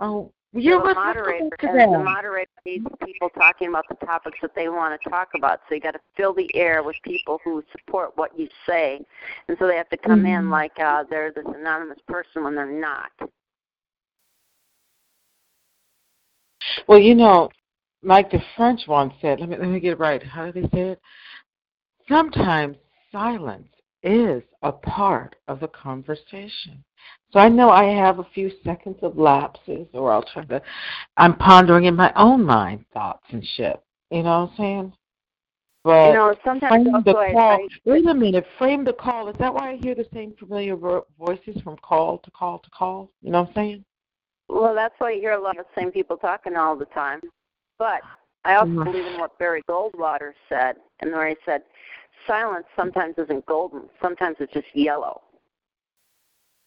oh, 0.00 0.32
you 0.52 0.72
have 0.72 0.86
a 0.86 0.94
moderator, 0.94 1.50
and 1.60 1.94
the 1.94 1.98
moderator 1.98 2.50
needs 2.64 2.86
people 3.04 3.28
talking 3.30 3.68
about 3.68 3.84
the 3.88 4.06
topics 4.06 4.38
that 4.40 4.54
they 4.54 4.68
want 4.68 5.00
to 5.00 5.10
talk 5.10 5.28
about. 5.36 5.60
So 5.68 5.74
you 5.74 5.80
got 5.80 5.92
to 5.92 6.00
fill 6.16 6.34
the 6.34 6.50
air 6.54 6.82
with 6.82 6.96
people 7.04 7.38
who 7.44 7.62
support 7.70 8.12
what 8.16 8.36
you 8.38 8.48
say, 8.66 9.00
and 9.46 9.56
so 9.58 9.66
they 9.66 9.76
have 9.76 9.90
to 9.90 9.98
come 9.98 10.20
mm-hmm. 10.20 10.26
in 10.26 10.50
like 10.50 10.72
uh, 10.80 11.04
they're 11.10 11.32
this 11.32 11.44
anonymous 11.46 11.98
person 12.08 12.44
when 12.44 12.54
they're 12.54 12.66
not. 12.66 13.10
Well, 16.86 16.98
you 16.98 17.14
know, 17.14 17.50
like 18.02 18.30
the 18.30 18.42
French 18.56 18.82
one 18.86 19.12
said. 19.20 19.40
Let 19.40 19.50
me 19.50 19.56
let 19.58 19.68
me 19.68 19.80
get 19.80 19.92
it 19.92 19.98
right. 19.98 20.22
How 20.22 20.50
did 20.50 20.54
they 20.54 20.68
say 20.76 20.82
it? 20.90 21.00
Sometimes 22.08 22.76
silence 23.12 23.68
is 24.02 24.42
a 24.62 24.72
part 24.72 25.36
of 25.48 25.60
the 25.60 25.68
conversation. 25.68 26.84
So 27.32 27.40
I 27.40 27.48
know 27.48 27.70
I 27.70 27.84
have 27.84 28.18
a 28.18 28.26
few 28.34 28.50
seconds 28.64 28.96
of 29.02 29.18
lapses, 29.18 29.86
or 29.92 30.12
I'll 30.12 30.22
try 30.22 30.44
to. 30.44 30.62
I'm 31.16 31.36
pondering 31.36 31.84
in 31.84 31.94
my 31.94 32.12
own 32.16 32.44
mind 32.44 32.84
thoughts 32.92 33.24
and 33.30 33.44
shit. 33.56 33.80
You 34.10 34.22
know 34.22 34.42
what 34.42 34.50
I'm 34.50 34.56
saying? 34.56 34.92
But 35.84 36.08
you 36.08 36.14
know, 36.14 36.34
sometimes 36.44 36.70
frame 36.70 37.02
the 37.04 37.12
call. 37.12 37.36
I, 37.36 37.68
Wait 37.84 38.06
a 38.06 38.14
minute. 38.14 38.46
Frame 38.58 38.84
the 38.84 38.92
call. 38.92 39.28
Is 39.28 39.36
that 39.38 39.52
why 39.52 39.72
I 39.72 39.76
hear 39.76 39.94
the 39.94 40.06
same 40.12 40.34
familiar 40.38 40.76
voices 40.76 41.60
from 41.62 41.76
call 41.78 42.18
to 42.18 42.30
call 42.30 42.58
to 42.58 42.70
call? 42.70 43.10
You 43.22 43.30
know 43.30 43.42
what 43.42 43.48
I'm 43.48 43.54
saying? 43.54 43.84
Well, 44.48 44.74
that's 44.74 44.94
why 44.98 45.12
you 45.12 45.20
hear 45.20 45.32
a 45.32 45.40
lot 45.40 45.58
of 45.58 45.66
the 45.66 45.80
same 45.80 45.90
people 45.90 46.16
talking 46.16 46.56
all 46.56 46.76
the 46.76 46.86
time. 46.86 47.20
But 47.78 48.00
I 48.44 48.56
also 48.56 48.70
mm-hmm. 48.70 48.84
believe 48.84 49.06
in 49.06 49.20
what 49.20 49.38
Barry 49.38 49.62
Goldwater 49.68 50.32
said, 50.48 50.76
and 51.00 51.12
where 51.12 51.28
he 51.28 51.36
said, 51.44 51.62
silence 52.26 52.66
sometimes 52.76 53.14
isn't 53.18 53.46
golden. 53.46 53.82
Sometimes 54.00 54.36
it's 54.40 54.52
just 54.52 54.66
yellow. 54.74 55.22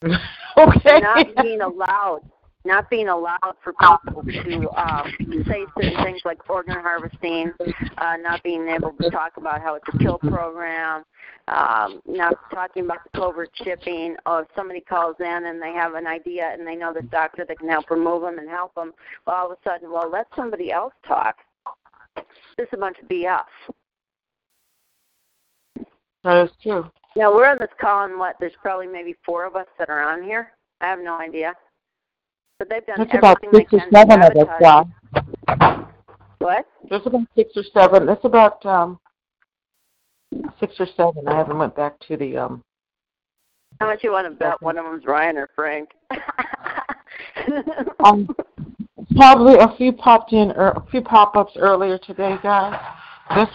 okay. 0.04 1.00
Not 1.00 1.28
being 1.44 1.62
allowed, 1.62 2.22
not 2.66 2.90
being 2.90 3.08
allowed 3.08 3.56
for 3.64 3.74
people 3.74 4.24
to 4.24 4.70
um, 4.72 5.12
say 5.48 5.66
certain 5.80 6.04
things 6.04 6.22
like 6.26 6.50
organ 6.50 6.76
harvesting, 6.76 7.52
uh, 7.98 8.18
not 8.18 8.42
being 8.44 8.68
able 8.68 8.94
to 9.02 9.10
talk 9.10 9.38
about 9.38 9.62
how 9.62 9.76
it's 9.76 9.86
a 9.94 9.98
kill 10.00 10.18
program, 10.18 11.04
um, 11.48 12.02
not 12.08 12.34
talking 12.52 12.86
about 12.86 13.00
the 13.04 13.20
covert 13.20 13.50
shipping. 13.64 14.16
Or 14.26 14.42
if 14.42 14.48
somebody 14.56 14.82
calls 14.82 15.18
in 15.20 15.46
and 15.46 15.62
they 15.62 15.74
have 15.74 15.94
an 15.94 16.08
idea 16.08 16.50
and 16.52 16.66
they 16.66 16.76
know 16.76 16.94
this 16.94 17.06
doctor 17.12 17.46
that 17.46 17.60
can 17.60 17.70
help 17.70 17.90
remove 17.92 18.24
them 18.24 18.40
and 18.40 18.50
help 18.50 18.74
them, 18.76 18.94
well, 19.28 19.36
all 19.36 19.52
of 19.52 19.58
a 19.64 19.70
sudden, 19.70 19.92
well, 19.92 20.10
let 20.10 20.28
somebody 20.36 20.72
else 20.72 20.94
talk. 21.08 21.38
This 22.16 22.68
is 22.68 22.74
a 22.74 22.78
bunch 22.78 22.98
of 23.02 23.08
BS. 23.08 23.44
That 26.24 26.46
is 26.46 26.52
true. 26.62 26.90
Now 27.16 27.34
we're 27.34 27.48
on 27.50 27.58
this 27.60 27.70
call, 27.80 28.06
and 28.06 28.18
what? 28.18 28.36
There's 28.40 28.54
probably 28.62 28.88
maybe 28.88 29.16
four 29.26 29.46
of 29.46 29.56
us 29.56 29.68
that 29.80 29.90
are 29.90 30.02
on 30.02 30.24
here. 30.24 30.52
I 30.80 30.88
have 30.88 31.00
no 31.00 31.20
idea. 31.20 31.54
But 32.60 32.70
they've 32.70 32.86
done 32.86 32.98
That's 33.00 33.18
about 33.18 33.38
everything 33.44 33.68
six 33.72 33.86
they 33.92 34.00
or 34.00 34.06
seven 34.06 34.24
of 34.24 34.48
us. 34.48 34.62
Doc. 34.62 34.88
What? 36.38 36.66
There's 36.90 37.06
about 37.06 37.28
six 37.36 37.52
or 37.56 37.64
seven. 37.74 38.06
That's 38.06 38.24
about 38.24 38.66
um 38.66 39.00
six 40.60 40.76
or 40.80 40.88
seven. 40.96 41.28
I 41.28 41.36
haven't 41.38 41.58
went 41.58 41.76
back 41.76 42.00
to 42.08 42.18
the 42.18 42.38
um. 42.38 42.64
How 43.80 43.88
much 43.88 44.04
you 44.04 44.12
want 44.12 44.28
to 44.28 44.32
bet 44.32 44.62
one 44.62 44.78
of 44.78 44.86
them's 44.86 45.06
Ryan 45.06 45.38
or 45.38 45.50
Frank? 45.56 45.90
um 48.06 48.30
probably 49.16 49.56
a 49.60 49.76
few 49.78 49.92
popped 49.92 50.34
in 50.34 50.52
or 50.52 50.70
a 50.70 50.86
few 50.92 51.02
pop-ups 51.02 51.54
earlier 51.58 51.98
today, 51.98 52.38
guys. 52.44 52.80
This, 53.36 53.50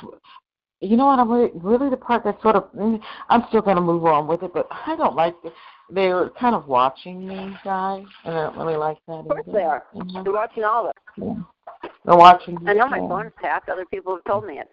you 0.81 0.97
know 0.97 1.07
what? 1.07 1.19
I'm 1.19 1.31
really, 1.31 1.51
really 1.55 1.90
the 1.90 1.97
part 1.97 2.24
that 2.24 2.40
sort 2.43 2.57
of. 2.57 2.70
mm, 2.73 3.01
I'm 3.28 3.44
still 3.48 3.62
going 3.62 3.77
to 3.77 3.82
move 3.82 4.05
on 4.05 4.27
with 4.27 4.43
it, 4.43 4.53
but 4.53 4.69
I 4.70 4.97
don't 4.97 5.16
like. 5.16 5.40
The, 5.43 5.53
they're 5.89 6.31
kind 6.31 6.55
of 6.55 6.66
watching 6.66 7.27
me, 7.27 7.57
guys, 7.65 8.05
and 8.24 8.35
I 8.35 8.43
don't 8.43 8.59
really 8.59 8.77
like 8.77 8.98
that. 9.07 9.12
Of 9.12 9.28
course 9.28 9.44
either, 9.47 9.59
they 9.59 9.65
are. 9.65 9.85
know? 9.94 10.23
They're 10.23 10.32
watching 10.32 10.65
all 10.65 10.85
of 10.85 10.89
us. 10.89 10.93
Yeah. 11.16 11.90
They're 12.05 12.16
watching. 12.16 12.59
I 12.66 12.74
know 12.74 12.89
my 12.89 12.98
phone's 12.98 13.32
tapped. 13.40 13.69
Other 13.69 13.86
people 13.86 14.15
have 14.15 14.24
told 14.24 14.47
me 14.47 14.59
it. 14.59 14.69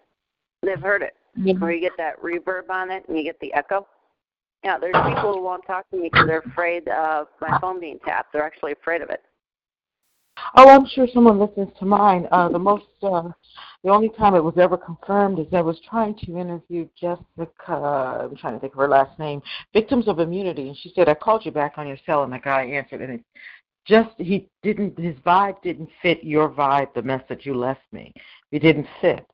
They've 0.62 0.80
heard 0.80 1.02
it. 1.02 1.14
Yeah. 1.36 1.54
Where 1.54 1.72
you 1.72 1.80
get 1.80 1.92
that 1.98 2.20
reverb 2.22 2.70
on 2.70 2.90
it 2.90 3.04
and 3.08 3.16
you 3.16 3.24
get 3.24 3.38
the 3.40 3.52
echo. 3.54 3.86
Yeah, 4.62 4.78
there's 4.78 4.94
people 5.06 5.34
who 5.34 5.42
won't 5.42 5.66
talk 5.66 5.88
to 5.90 5.96
me 5.96 6.08
because 6.10 6.26
they're 6.26 6.38
afraid 6.38 6.88
of 6.88 7.26
my 7.40 7.58
phone 7.60 7.80
being 7.80 7.98
tapped. 8.04 8.32
They're 8.32 8.44
actually 8.44 8.72
afraid 8.72 9.02
of 9.02 9.10
it. 9.10 9.22
Oh, 10.56 10.68
I'm 10.68 10.86
sure 10.86 11.06
someone 11.12 11.38
listens 11.38 11.68
to 11.78 11.84
mine. 11.84 12.28
Uh, 12.30 12.48
the 12.48 12.58
most, 12.58 12.86
uh, 13.02 13.28
the 13.82 13.90
only 13.90 14.08
time 14.10 14.34
it 14.34 14.42
was 14.42 14.54
ever 14.56 14.76
confirmed 14.76 15.38
is 15.38 15.46
I 15.52 15.60
was 15.60 15.80
trying 15.88 16.14
to 16.24 16.38
interview 16.38 16.88
Jessica. 17.00 18.28
I'm 18.30 18.36
trying 18.36 18.54
to 18.54 18.60
think 18.60 18.72
of 18.72 18.78
her 18.78 18.88
last 18.88 19.18
name. 19.18 19.42
Victims 19.72 20.06
of 20.06 20.20
Immunity, 20.20 20.68
and 20.68 20.76
she 20.76 20.92
said 20.94 21.08
I 21.08 21.14
called 21.14 21.44
you 21.44 21.50
back 21.50 21.74
on 21.76 21.88
your 21.88 21.98
cell, 22.06 22.22
and 22.22 22.32
the 22.32 22.38
guy 22.38 22.64
answered, 22.64 23.02
and 23.02 23.14
it 23.14 23.24
just 23.84 24.10
he 24.18 24.48
didn't. 24.62 24.98
His 24.98 25.16
vibe 25.26 25.60
didn't 25.62 25.90
fit 26.02 26.22
your 26.22 26.48
vibe. 26.48 26.94
The 26.94 27.02
message 27.02 27.44
you 27.44 27.54
left 27.54 27.82
me, 27.92 28.12
it 28.52 28.60
didn't 28.60 28.86
fit. 29.00 29.26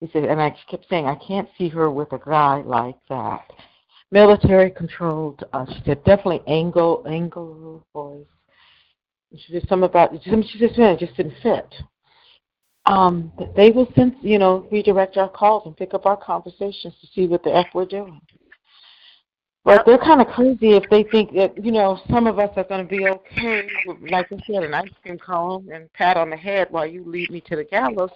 He 0.00 0.10
said, 0.12 0.24
and 0.24 0.40
I 0.40 0.54
kept 0.70 0.86
saying 0.90 1.06
I 1.06 1.14
can't 1.16 1.48
see 1.56 1.68
her 1.68 1.90
with 1.90 2.12
a 2.12 2.18
guy 2.18 2.62
like 2.66 2.96
that. 3.08 3.50
Military 4.10 4.70
controlled. 4.70 5.44
Uh, 5.52 5.66
she 5.66 5.82
said 5.86 6.04
definitely 6.04 6.42
angle, 6.46 7.04
angle 7.08 7.84
voice. 7.92 8.26
She 9.36 9.52
said 9.52 9.68
something 9.68 9.88
about 9.88 10.10
some- 10.24 10.42
she 10.42 10.58
just 10.58 10.78
it 10.78 10.98
just 10.98 11.16
didn't 11.16 11.36
fit. 11.42 11.74
Um, 12.86 13.32
they 13.56 13.70
will 13.70 13.90
send 13.94 14.16
you 14.20 14.38
know 14.38 14.66
redirect 14.70 15.16
our 15.16 15.28
calls 15.28 15.66
and 15.66 15.76
pick 15.76 15.94
up 15.94 16.06
our 16.06 16.16
conversations 16.16 16.94
to 17.00 17.06
see 17.08 17.26
what 17.26 17.42
the 17.42 17.54
f 17.54 17.66
we're 17.74 17.86
doing. 17.86 18.20
But 19.64 19.86
they're 19.86 19.96
kind 19.96 20.20
of 20.20 20.26
crazy 20.26 20.72
if 20.72 20.84
they 20.90 21.04
think 21.04 21.32
that 21.34 21.64
you 21.64 21.72
know 21.72 21.98
some 22.10 22.26
of 22.26 22.38
us 22.38 22.50
are 22.56 22.64
going 22.64 22.86
to 22.86 22.88
be 22.88 23.08
okay, 23.08 23.66
with, 23.86 24.10
like 24.10 24.30
I 24.30 24.36
said, 24.46 24.62
an 24.62 24.74
ice 24.74 24.90
cream 25.02 25.18
cone 25.18 25.66
and 25.72 25.90
pat 25.94 26.18
on 26.18 26.28
the 26.28 26.36
head 26.36 26.68
while 26.70 26.86
you 26.86 27.02
lead 27.04 27.30
me 27.30 27.40
to 27.42 27.56
the 27.56 27.64
gallows. 27.64 28.10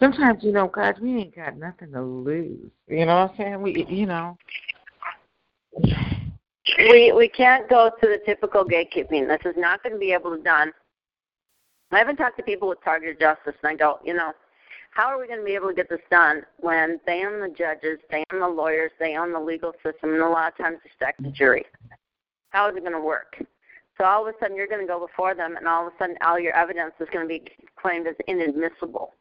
Sometimes 0.00 0.42
you 0.42 0.52
know, 0.52 0.68
guys, 0.68 0.94
we 0.98 1.18
ain't 1.18 1.36
got 1.36 1.58
nothing 1.58 1.92
to 1.92 2.02
lose. 2.02 2.70
You 2.88 3.04
know 3.04 3.20
what 3.20 3.30
I'm 3.32 3.36
saying? 3.36 3.62
We, 3.62 3.84
you 3.88 4.06
know. 4.06 4.38
We 6.78 7.12
we 7.12 7.28
can't 7.28 7.68
go 7.68 7.90
to 8.00 8.06
the 8.06 8.20
typical 8.26 8.64
gatekeeping. 8.64 9.28
This 9.28 9.44
is 9.44 9.56
not 9.56 9.82
going 9.82 9.94
to 9.94 9.98
be 9.98 10.12
able 10.12 10.32
to 10.32 10.38
be 10.38 10.42
done. 10.42 10.72
I 11.92 11.98
haven't 11.98 12.16
talked 12.16 12.36
to 12.38 12.42
people 12.42 12.68
with 12.68 12.82
targeted 12.82 13.20
justice, 13.20 13.54
and 13.62 13.70
I 13.70 13.74
go, 13.76 14.00
you 14.04 14.12
know, 14.12 14.32
how 14.90 15.06
are 15.06 15.20
we 15.20 15.26
going 15.28 15.38
to 15.38 15.44
be 15.44 15.54
able 15.54 15.68
to 15.68 15.74
get 15.74 15.88
this 15.88 16.00
done 16.10 16.42
when 16.58 16.98
they 17.06 17.24
own 17.24 17.40
the 17.40 17.54
judges, 17.56 17.98
they 18.10 18.24
own 18.32 18.40
the 18.40 18.48
lawyers, 18.48 18.90
they 18.98 19.16
own 19.16 19.32
the 19.32 19.38
legal 19.38 19.72
system, 19.84 20.14
and 20.14 20.22
a 20.22 20.28
lot 20.28 20.52
of 20.52 20.58
times 20.58 20.78
they 20.82 20.90
stack 20.96 21.14
the 21.18 21.30
jury? 21.30 21.64
How 22.50 22.68
is 22.68 22.76
it 22.76 22.80
going 22.80 22.92
to 22.92 23.00
work? 23.00 23.36
So 23.98 24.04
all 24.04 24.26
of 24.26 24.34
a 24.34 24.38
sudden 24.40 24.56
you're 24.56 24.66
going 24.66 24.80
to 24.80 24.86
go 24.86 24.98
before 24.98 25.34
them, 25.34 25.56
and 25.56 25.68
all 25.68 25.86
of 25.86 25.92
a 25.92 25.96
sudden 25.98 26.16
all 26.24 26.40
your 26.40 26.54
evidence 26.54 26.94
is 26.98 27.08
going 27.12 27.24
to 27.24 27.28
be 27.28 27.44
claimed 27.80 28.06
as 28.06 28.16
inadmissible. 28.26 29.14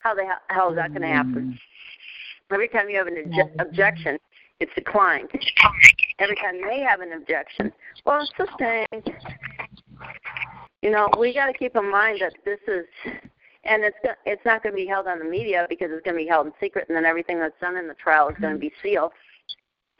How 0.00 0.14
the 0.14 0.24
hell- 0.48 0.70
is 0.70 0.76
that 0.76 0.90
going 0.90 1.02
to 1.02 1.08
happen? 1.08 1.32
Mm-hmm. 1.32 2.54
Every 2.54 2.68
time 2.68 2.88
you 2.88 2.96
have 2.98 3.06
an 3.06 3.14
obje- 3.14 3.32
mm-hmm. 3.32 3.60
objection, 3.60 4.18
it's 4.60 4.74
declined. 4.74 5.30
Every 6.18 6.36
time 6.36 6.60
they 6.60 6.80
have 6.80 7.00
an 7.00 7.12
objection, 7.12 7.72
well, 8.04 8.22
it's 8.22 8.32
the 8.38 8.48
same. 8.58 9.02
You 10.82 10.90
know, 10.90 11.08
we 11.18 11.34
got 11.34 11.46
to 11.46 11.52
keep 11.52 11.76
in 11.76 11.90
mind 11.90 12.20
that 12.20 12.34
this 12.44 12.58
is, 12.66 12.86
and 13.64 13.84
it's 13.84 13.96
it's 14.26 14.44
not 14.44 14.62
going 14.62 14.72
to 14.72 14.76
be 14.76 14.86
held 14.86 15.06
on 15.06 15.18
the 15.18 15.24
media 15.24 15.66
because 15.68 15.90
it's 15.92 16.04
going 16.04 16.16
to 16.16 16.22
be 16.22 16.28
held 16.28 16.46
in 16.46 16.52
secret, 16.60 16.86
and 16.88 16.96
then 16.96 17.04
everything 17.04 17.38
that's 17.38 17.58
done 17.60 17.76
in 17.76 17.88
the 17.88 17.94
trial 17.94 18.28
is 18.28 18.36
going 18.40 18.54
to 18.54 18.58
be 18.58 18.72
sealed, 18.82 19.12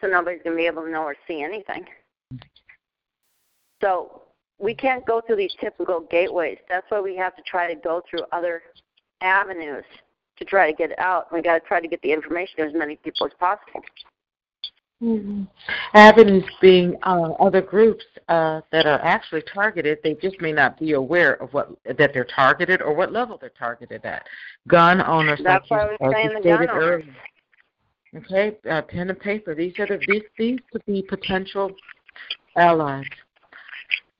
so 0.00 0.06
nobody's 0.06 0.42
going 0.42 0.56
to 0.56 0.60
be 0.60 0.66
able 0.66 0.82
to 0.82 0.90
know 0.90 1.02
or 1.02 1.16
see 1.26 1.42
anything. 1.42 1.84
So 3.80 4.22
we 4.58 4.74
can't 4.74 5.06
go 5.06 5.20
through 5.20 5.36
these 5.36 5.54
typical 5.60 6.00
gateways. 6.10 6.58
That's 6.68 6.86
why 6.88 7.00
we 7.00 7.16
have 7.16 7.36
to 7.36 7.42
try 7.42 7.72
to 7.72 7.80
go 7.80 8.02
through 8.10 8.22
other 8.32 8.62
avenues 9.20 9.84
to 10.36 10.44
try 10.44 10.70
to 10.70 10.76
get 10.76 10.98
out. 10.98 11.32
We 11.32 11.42
got 11.42 11.54
to 11.54 11.66
try 11.66 11.80
to 11.80 11.88
get 11.88 12.02
the 12.02 12.12
information 12.12 12.56
to 12.58 12.62
as 12.64 12.74
many 12.74 12.96
people 12.96 13.26
as 13.26 13.32
possible. 13.38 13.82
Mhm. 15.02 15.46
Avenues 15.94 16.44
being 16.60 16.96
uh, 17.04 17.32
other 17.38 17.62
groups 17.62 18.04
uh, 18.28 18.62
that 18.72 18.84
are 18.84 19.00
actually 19.02 19.42
targeted. 19.42 19.98
They 20.02 20.14
just 20.14 20.40
may 20.40 20.52
not 20.52 20.78
be 20.78 20.94
aware 20.94 21.34
of 21.34 21.52
what 21.54 21.70
that 21.84 22.12
they're 22.12 22.24
targeted 22.24 22.82
or 22.82 22.94
what 22.94 23.12
level 23.12 23.38
they're 23.40 23.50
targeted 23.50 24.04
at. 24.04 24.26
Gun 24.66 25.00
owners, 25.00 25.40
That's 25.44 25.70
like 25.70 25.70
why 25.70 25.80
I 25.80 25.84
you, 25.84 25.90
was 25.90 25.98
like 26.00 26.16
saying 26.16 26.34
the 26.34 26.40
stated 26.40 26.70
earlier. 26.70 27.14
Okay, 28.16 28.56
uh, 28.68 28.82
pen 28.82 29.10
and 29.10 29.20
paper. 29.20 29.54
These 29.54 29.78
are 29.78 29.86
the 29.86 30.02
these 30.08 30.22
these 30.36 30.58
could 30.72 30.84
be 30.84 31.02
potential 31.02 31.70
allies. 32.56 33.04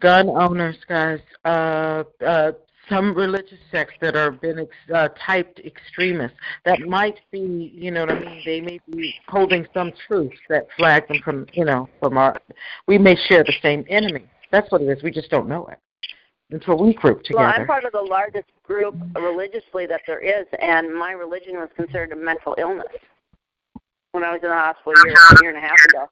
Gun 0.01 0.29
owners, 0.29 0.77
guys. 0.89 1.19
Uh, 1.45 2.05
uh, 2.25 2.53
some 2.89 3.15
religious 3.15 3.59
sects 3.71 3.95
that 4.01 4.17
are 4.17 4.31
been 4.31 4.61
ex, 4.61 4.71
uh, 4.95 5.09
typed 5.27 5.61
extremists 5.61 6.37
that 6.65 6.81
might 6.81 7.21
be, 7.31 7.73
you 7.75 7.91
know 7.91 8.01
what 8.01 8.11
I 8.11 8.21
mean. 8.21 8.43
They 8.45 8.61
may 8.61 8.81
be 8.91 9.15
holding 9.27 9.67
some 9.75 9.93
truths 10.07 10.39
that 10.49 10.67
flag 10.77 11.09
them 11.09 11.21
from, 11.25 11.47
you 11.53 11.65
know, 11.65 11.89
from 12.01 12.19
our. 12.19 12.41
We 12.87 12.99
may 12.99 13.17
share 13.29 13.45
the 13.45 13.55
same 13.63 13.85
enemy. 13.89 14.27
That's 14.51 14.71
what 14.73 14.83
it 14.83 14.89
is. 14.89 15.03
We 15.03 15.11
just 15.11 15.31
don't 15.31 15.49
know 15.49 15.67
it 15.67 15.79
until 16.51 16.79
we 16.79 16.95
group 16.95 17.23
together. 17.23 17.45
Well, 17.45 17.53
I'm 17.61 17.67
part 17.67 17.85
of 17.85 17.93
the 17.93 18.01
largest 18.01 18.49
group 18.63 18.95
religiously 19.15 19.87
that 19.87 20.01
there 20.07 20.21
is, 20.21 20.47
and 20.61 20.95
my 20.95 21.13
religion 21.13 21.55
was 21.55 21.69
considered 21.77 22.13
a 22.13 22.17
mental 22.17 22.55
illness 22.59 22.87
when 24.13 24.25
I 24.25 24.33
was 24.33 24.41
in 24.43 24.49
the 24.49 24.55
hospital 24.55 24.95
a 24.97 25.07
year, 25.07 25.15
a 25.15 25.43
year 25.43 25.51
and 25.55 25.59
a 25.59 25.67
half 25.67 25.79
ago. 25.89 26.09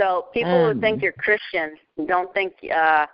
So 0.00 0.28
people 0.32 0.66
who 0.66 0.74
Mm. 0.74 0.80
think 0.80 1.02
you're 1.02 1.12
Christian 1.12 1.78
don't 2.06 2.32
think 2.32 2.54
uh, 2.74 3.06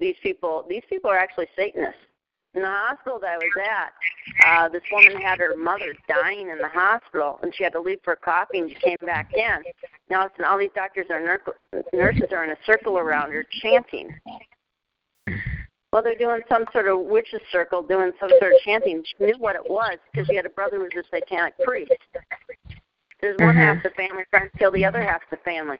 these 0.00 0.16
people. 0.22 0.64
These 0.68 0.84
people 0.88 1.10
are 1.10 1.18
actually 1.18 1.48
Satanists. 1.56 2.00
In 2.54 2.62
the 2.62 2.68
hospital 2.68 3.18
that 3.20 3.32
I 3.32 3.36
was 3.36 3.52
at, 3.62 3.92
uh, 4.46 4.68
this 4.70 4.82
woman 4.90 5.20
had 5.20 5.38
her 5.38 5.54
mother 5.54 5.94
dying 6.08 6.48
in 6.48 6.56
the 6.58 6.68
hospital, 6.68 7.38
and 7.42 7.54
she 7.54 7.62
had 7.62 7.74
to 7.74 7.80
leave 7.80 8.00
for 8.02 8.16
coffee, 8.16 8.58
and 8.58 8.70
she 8.70 8.76
came 8.76 8.96
back 9.04 9.34
in. 9.34 9.62
Now, 10.08 10.26
it's, 10.26 10.34
all 10.44 10.58
these 10.58 10.70
doctors 10.74 11.06
are 11.10 11.20
nur- 11.20 11.84
nurses 11.92 12.32
are 12.32 12.44
in 12.44 12.50
a 12.50 12.56
circle 12.64 12.98
around 12.98 13.32
her, 13.32 13.44
chanting. 13.60 14.18
Well, 15.92 16.02
they're 16.02 16.16
doing 16.16 16.40
some 16.48 16.64
sort 16.72 16.88
of 16.88 17.00
witches 17.00 17.40
circle, 17.52 17.82
doing 17.82 18.12
some 18.18 18.30
sort 18.40 18.52
of 18.52 18.60
chanting. 18.64 19.04
She 19.04 19.24
knew 19.24 19.36
what 19.38 19.54
it 19.54 19.68
was 19.68 19.98
because 20.10 20.26
she 20.26 20.34
had 20.34 20.46
a 20.46 20.50
brother 20.50 20.76
who 20.78 20.84
was 20.84 20.92
a 20.96 21.16
satanic 21.16 21.54
priest. 21.60 21.92
There's 23.20 23.36
one 23.38 23.54
Mhm. 23.54 23.74
half 23.74 23.82
the 23.82 23.90
family 23.90 24.24
trying 24.30 24.50
to 24.50 24.58
kill 24.58 24.70
the 24.70 24.84
other 24.84 25.02
half 25.02 25.22
of 25.24 25.30
the 25.30 25.36
family. 25.38 25.78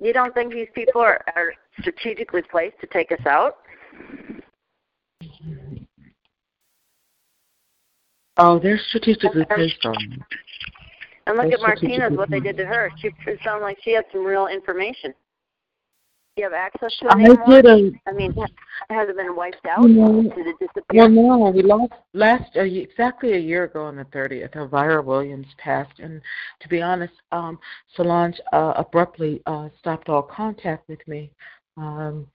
You 0.00 0.12
don't 0.12 0.32
think 0.32 0.52
these 0.52 0.68
people 0.74 1.00
are, 1.00 1.24
are 1.34 1.52
strategically 1.80 2.42
placed 2.42 2.78
to 2.80 2.86
take 2.86 3.10
us 3.10 3.24
out? 3.26 3.56
Oh, 8.36 8.60
they're 8.60 8.80
strategically 8.88 9.44
placed 9.44 9.84
on. 9.84 9.96
And 11.26 11.36
look 11.36 11.46
They're 11.46 11.54
at 11.54 11.60
Martinez, 11.60 12.16
what 12.16 12.30
they 12.30 12.40
did 12.40 12.56
to 12.58 12.64
her. 12.64 12.90
She 13.00 13.08
it 13.26 13.38
sounded 13.44 13.64
like 13.64 13.78
she 13.82 13.92
had 13.92 14.04
some 14.12 14.24
real 14.24 14.46
information. 14.46 15.12
You 16.38 16.44
have 16.44 16.52
access 16.52 16.96
to 16.98 17.06
it 17.06 17.10
I 17.10 17.20
anymore? 17.24 17.62
did 17.62 17.66
a 17.66 17.90
I 18.06 18.12
mean, 18.12 18.32
has 18.90 19.08
it 19.08 19.16
been 19.16 19.34
wiped 19.34 19.66
out? 19.66 19.90
Know, 19.90 20.22
Did 20.22 20.46
it 20.46 20.56
disappear? 20.60 21.08
Well, 21.08 21.08
no, 21.08 21.50
we 21.50 21.62
lost 21.62 21.92
last 22.14 22.56
uh, 22.56 22.60
exactly 22.60 23.32
a 23.32 23.38
year 23.38 23.64
ago 23.64 23.86
on 23.86 23.96
the 23.96 24.04
30th. 24.04 24.54
Elvira 24.54 25.02
Williams 25.02 25.48
passed, 25.58 25.98
and 25.98 26.22
to 26.60 26.68
be 26.68 26.80
honest, 26.80 27.12
um, 27.32 27.58
Solange 27.96 28.40
uh, 28.52 28.74
abruptly 28.76 29.42
uh, 29.46 29.68
stopped 29.80 30.08
all 30.08 30.22
contact 30.22 30.88
with 30.88 31.00
me. 31.08 31.32
Um, 31.76 32.28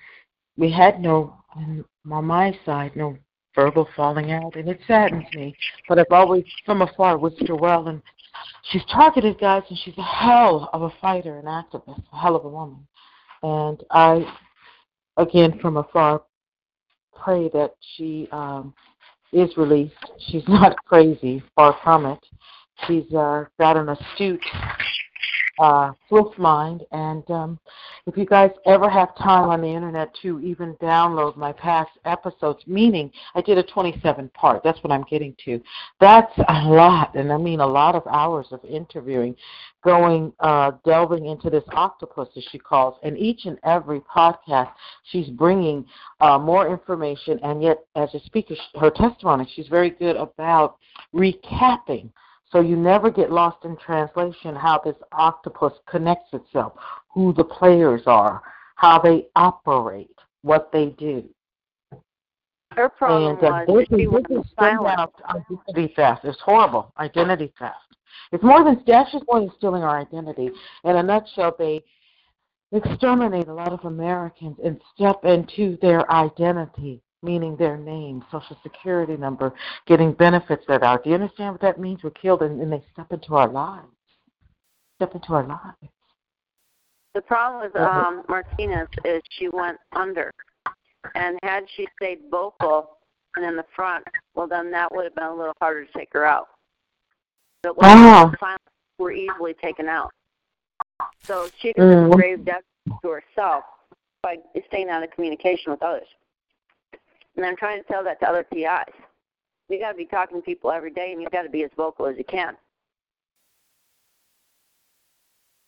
we 0.57 0.69
had 0.69 0.99
no, 0.99 1.37
on 1.55 1.85
my 2.03 2.59
side, 2.65 2.97
no 2.97 3.17
verbal 3.55 3.87
falling 3.95 4.33
out, 4.33 4.57
and 4.57 4.67
it 4.67 4.81
saddens 4.85 5.33
me. 5.33 5.55
But 5.87 5.99
I've 5.99 6.11
always, 6.11 6.43
from 6.65 6.81
afar, 6.81 7.17
wished 7.17 7.47
her 7.47 7.55
well, 7.55 7.87
and 7.87 8.01
she's 8.63 8.83
targeted, 8.91 9.39
guys, 9.39 9.63
and 9.69 9.79
she's 9.79 9.97
a 9.97 10.03
hell 10.03 10.69
of 10.73 10.81
a 10.81 10.91
fighter 10.99 11.37
and 11.37 11.47
activist, 11.47 12.03
a 12.11 12.17
hell 12.17 12.35
of 12.35 12.43
a 12.43 12.49
woman. 12.49 12.85
And 13.43 13.83
I, 13.91 14.25
again, 15.17 15.59
from 15.59 15.77
afar, 15.77 16.23
pray 17.21 17.49
that 17.53 17.75
she 17.95 18.27
um, 18.31 18.73
is 19.31 19.55
released. 19.57 19.93
She's 20.27 20.43
not 20.47 20.75
crazy, 20.85 21.43
far 21.55 21.77
from 21.83 22.05
it. 22.05 22.19
She's 22.87 23.13
uh, 23.13 23.45
got 23.59 23.77
an 23.77 23.89
astute 23.89 24.43
uh, 25.59 25.91
swift 26.07 26.37
mind. 26.37 26.83
And 26.91 27.29
um, 27.29 27.59
if 28.05 28.17
you 28.17 28.25
guys 28.25 28.51
ever 28.65 28.89
have 28.89 29.15
time 29.17 29.49
on 29.49 29.61
the 29.61 29.67
internet 29.67 30.13
to 30.21 30.39
even 30.39 30.73
download 30.75 31.37
my 31.37 31.51
past 31.51 31.91
episodes, 32.05 32.63
meaning 32.67 33.11
I 33.35 33.41
did 33.41 33.57
a 33.57 33.63
27 33.63 34.29
part, 34.29 34.63
that's 34.63 34.81
what 34.83 34.91
I'm 34.91 35.05
getting 35.09 35.35
to. 35.45 35.61
That's 35.99 36.31
a 36.47 36.63
lot, 36.65 37.15
and 37.15 37.31
I 37.31 37.37
mean 37.37 37.59
a 37.59 37.67
lot 37.67 37.95
of 37.95 38.03
hours 38.07 38.47
of 38.51 38.63
interviewing, 38.65 39.35
going, 39.83 40.33
uh, 40.39 40.71
delving 40.85 41.25
into 41.27 41.49
this 41.49 41.63
octopus, 41.73 42.29
as 42.35 42.43
she 42.51 42.57
calls. 42.57 42.95
And 43.03 43.17
each 43.17 43.45
and 43.45 43.59
every 43.63 44.01
podcast, 44.01 44.71
she's 45.11 45.29
bringing 45.29 45.85
uh, 46.19 46.39
more 46.39 46.71
information, 46.71 47.39
and 47.43 47.61
yet, 47.61 47.85
as 47.95 48.13
a 48.13 48.19
speaker, 48.21 48.55
her 48.79 48.89
testimony, 48.89 49.47
she's 49.55 49.67
very 49.67 49.91
good 49.91 50.15
about 50.15 50.77
recapping 51.13 52.09
so 52.53 52.61
you 52.61 52.77
never 52.77 53.09
get 53.09 53.31
lost 53.31 53.65
in 53.65 53.75
translation 53.75 54.55
how 54.55 54.79
this 54.85 54.95
octopus 55.11 55.73
connects 55.89 56.31
itself, 56.33 56.73
who 57.09 57.33
the 57.33 57.43
players 57.43 58.03
are, 58.05 58.41
how 58.75 58.99
they 58.99 59.25
operate, 59.35 60.15
what 60.43 60.71
they 60.71 60.95
do. 60.97 61.27
Her 62.71 62.89
problem 62.89 63.37
and, 63.37 63.43
uh, 63.43 63.65
was 63.67 63.85
she 63.89 64.07
was 64.07 64.23
silent. 64.57 65.11
identity 65.29 65.93
theft. 65.95 66.25
It's 66.25 66.39
horrible. 66.41 66.93
Identity 66.97 67.51
theft. 67.59 67.75
It's 68.31 68.43
more 68.43 68.63
than 68.63 68.83
that's 68.87 69.11
just 69.11 69.25
more 69.27 69.41
than 69.41 69.51
stealing 69.57 69.83
our 69.83 69.99
identity. 69.99 70.49
In 70.83 70.95
a 70.95 71.03
nutshell, 71.03 71.55
they 71.57 71.83
exterminate 72.71 73.47
a 73.47 73.53
lot 73.53 73.73
of 73.73 73.85
Americans 73.85 74.57
and 74.63 74.79
step 74.95 75.23
into 75.23 75.77
their 75.81 76.09
identity 76.11 77.02
meaning 77.23 77.55
their 77.55 77.77
name, 77.77 78.23
social 78.31 78.57
security 78.61 79.17
number, 79.17 79.53
getting 79.87 80.11
benefits 80.13 80.63
that 80.67 80.83
are. 80.83 81.01
Do 81.01 81.09
you 81.09 81.15
understand 81.15 81.53
what 81.53 81.61
that 81.61 81.79
means? 81.79 82.03
We're 82.03 82.11
killed 82.11 82.41
and, 82.41 82.61
and 82.61 82.71
they 82.71 82.83
step 82.91 83.11
into 83.11 83.35
our 83.35 83.47
lives. 83.47 83.87
Step 84.97 85.15
into 85.15 85.33
our 85.33 85.47
lives. 85.47 85.93
The 87.15 87.21
problem 87.21 87.63
with 87.63 87.75
um, 87.75 88.23
Martinez 88.27 88.87
is 89.05 89.21
she 89.29 89.47
went 89.49 89.77
under, 89.95 90.31
and 91.15 91.37
had 91.43 91.63
she 91.75 91.87
stayed 91.95 92.19
vocal 92.31 92.97
and 93.35 93.45
in 93.45 93.55
the 93.55 93.65
front, 93.75 94.05
well, 94.35 94.47
then 94.47 94.71
that 94.71 94.93
would 94.93 95.05
have 95.05 95.15
been 95.15 95.25
a 95.25 95.35
little 95.35 95.53
harder 95.59 95.85
to 95.85 95.91
take 95.93 96.09
her 96.13 96.25
out. 96.25 96.47
But 97.61 97.77
when 97.77 97.89
Wow. 97.89 98.31
she 98.31 98.37
silent, 98.39 98.61
were 98.99 99.11
easily 99.11 99.53
taken 99.55 99.87
out. 99.87 100.11
So 101.25 101.49
she 101.59 101.73
did 101.73 101.83
Mm. 101.83 102.15
grave 102.15 102.45
death 102.45 102.63
to 103.03 103.09
herself 103.09 103.63
by 104.21 104.37
staying 104.67 104.89
out 104.89 105.03
of 105.03 105.11
communication 105.11 105.71
with 105.71 105.81
others. 105.81 106.07
And 107.35 107.45
I'm 107.45 107.55
trying 107.55 107.81
to 107.81 107.87
tell 107.87 108.03
that 108.03 108.19
to 108.19 108.27
other 108.27 108.43
TIs. 108.43 108.93
You 109.69 109.79
got 109.79 109.91
to 109.91 109.97
be 109.97 110.05
talking 110.05 110.37
to 110.37 110.43
people 110.43 110.71
every 110.71 110.91
day, 110.91 111.11
and 111.11 111.21
you've 111.21 111.31
got 111.31 111.43
to 111.43 111.49
be 111.49 111.63
as 111.63 111.71
vocal 111.75 112.05
as 112.05 112.17
you 112.17 112.23
can. 112.23 112.55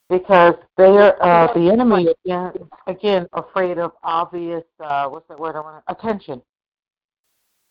Because 0.10 0.54
they're 0.78 1.22
uh, 1.24 1.52
the 1.54 1.72
enemy 1.72 2.14
again, 2.24 2.52
again 2.86 3.28
afraid 3.34 3.80
of 3.80 3.94
obvious 4.04 4.64
uh, 4.80 5.08
what's 5.08 5.28
that 5.30 5.40
word 5.40 5.56
I 5.56 5.62
want 5.62 5.84
attention. 5.88 6.44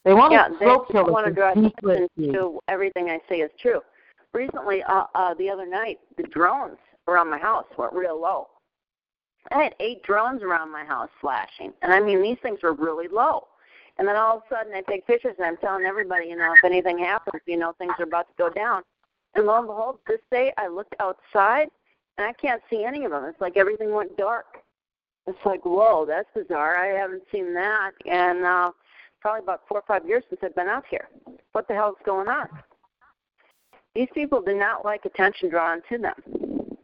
They 0.04 0.14
want 0.14 0.32
yeah, 0.32 0.48
to 0.48 0.56
they 0.58 0.64
slow 0.64 0.80
kill 0.90 1.06
want 1.06 1.26
to 1.26 1.32
draw 1.32 1.52
attention 1.52 2.08
to 2.18 2.60
everything 2.66 3.08
I 3.08 3.20
say 3.28 3.36
is 3.36 3.52
true. 3.60 3.80
Recently, 4.32 4.82
uh, 4.82 5.04
uh, 5.14 5.34
the 5.34 5.48
other 5.48 5.66
night, 5.66 6.00
the 6.16 6.24
drones 6.24 6.78
around 7.06 7.30
my 7.30 7.38
house 7.38 7.66
went 7.78 7.92
real 7.92 8.20
low. 8.20 8.48
I 9.52 9.62
had 9.62 9.74
eight 9.78 10.02
drones 10.02 10.42
around 10.42 10.72
my 10.72 10.84
house 10.84 11.10
flashing, 11.20 11.72
and 11.82 11.92
I 11.92 12.00
mean 12.00 12.20
these 12.20 12.38
things 12.42 12.60
were 12.62 12.72
really 12.72 13.06
low. 13.06 13.46
And 13.96 14.08
then 14.08 14.16
all 14.16 14.38
of 14.38 14.42
a 14.50 14.54
sudden, 14.54 14.72
I 14.74 14.82
take 14.82 15.06
pictures 15.06 15.34
and 15.38 15.46
I'm 15.46 15.56
telling 15.58 15.84
everybody, 15.84 16.26
you 16.28 16.36
know, 16.36 16.52
if 16.52 16.64
anything 16.64 16.98
happens, 16.98 17.42
you 17.46 17.56
know, 17.56 17.72
things 17.78 17.94
are 17.98 18.04
about 18.04 18.26
to 18.28 18.34
go 18.36 18.50
down. 18.50 18.82
And 19.34 19.46
lo 19.46 19.58
and 19.58 19.66
behold, 19.66 19.98
this 20.06 20.20
day 20.30 20.52
I 20.56 20.68
looked 20.68 20.94
outside 21.00 21.68
and 22.18 22.26
I 22.26 22.32
can't 22.32 22.62
see 22.70 22.84
any 22.84 23.04
of 23.04 23.10
them. 23.10 23.24
It's 23.24 23.40
like 23.40 23.56
everything 23.56 23.92
went 23.92 24.16
dark. 24.16 24.46
It's 25.26 25.38
like, 25.44 25.64
whoa, 25.64 26.04
that's 26.06 26.28
bizarre. 26.34 26.76
I 26.76 26.98
haven't 26.98 27.22
seen 27.32 27.54
that, 27.54 27.92
and 28.04 28.44
uh, 28.44 28.72
probably 29.20 29.42
about 29.42 29.62
four 29.66 29.78
or 29.78 29.84
five 29.88 30.06
years 30.06 30.22
since 30.28 30.40
I've 30.44 30.54
been 30.54 30.68
out 30.68 30.84
here. 30.90 31.08
What 31.52 31.66
the 31.66 31.74
hell's 31.74 31.96
going 32.04 32.28
on? 32.28 32.46
These 33.94 34.08
people 34.12 34.42
do 34.42 34.54
not 34.54 34.84
like 34.84 35.04
attention 35.06 35.48
drawn 35.48 35.80
to 35.88 35.98
them. 35.98 36.76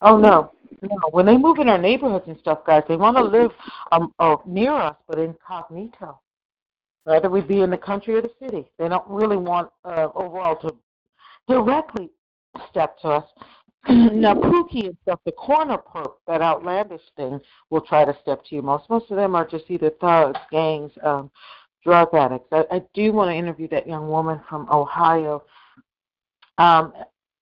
Oh 0.00 0.16
no, 0.16 0.52
no. 0.82 1.08
When 1.10 1.26
they 1.26 1.36
move 1.36 1.58
in 1.58 1.68
our 1.68 1.78
neighborhoods 1.78 2.26
and 2.28 2.38
stuff, 2.38 2.64
guys, 2.66 2.82
they 2.88 2.96
want 2.96 3.16
to 3.16 3.22
live 3.22 3.50
um 3.92 4.12
uh, 4.18 4.36
near 4.46 4.72
us, 4.72 4.96
but 5.08 5.18
incognito. 5.18 6.20
Whether 7.04 7.30
we 7.30 7.40
be 7.40 7.60
in 7.60 7.70
the 7.70 7.78
country 7.78 8.14
or 8.14 8.22
the 8.22 8.30
city, 8.38 8.70
they 8.78 8.88
don't 8.88 9.08
really 9.08 9.36
want 9.36 9.70
uh, 9.84 10.08
overall 10.14 10.56
to 10.56 10.74
directly 11.48 12.10
step 12.70 12.98
to 13.00 13.08
us. 13.08 13.24
now, 13.88 14.34
Pookie 14.34 14.86
and 14.86 14.96
stuff, 15.02 15.20
the 15.24 15.32
corner 15.32 15.78
perp, 15.78 16.12
that 16.26 16.42
outlandish 16.42 17.00
thing, 17.16 17.40
will 17.70 17.80
try 17.80 18.04
to 18.04 18.14
step 18.20 18.44
to 18.44 18.54
you. 18.54 18.62
Most 18.62 18.88
most 18.90 19.10
of 19.10 19.16
them 19.16 19.34
are 19.34 19.46
just 19.46 19.64
either 19.68 19.90
thugs, 20.00 20.38
gangs, 20.50 20.92
um, 21.02 21.30
drug 21.82 22.14
addicts. 22.14 22.48
I, 22.52 22.64
I 22.70 22.82
do 22.92 23.12
want 23.12 23.30
to 23.30 23.34
interview 23.34 23.68
that 23.68 23.88
young 23.88 24.08
woman 24.08 24.40
from 24.48 24.68
Ohio. 24.70 25.42
Um, 26.58 26.92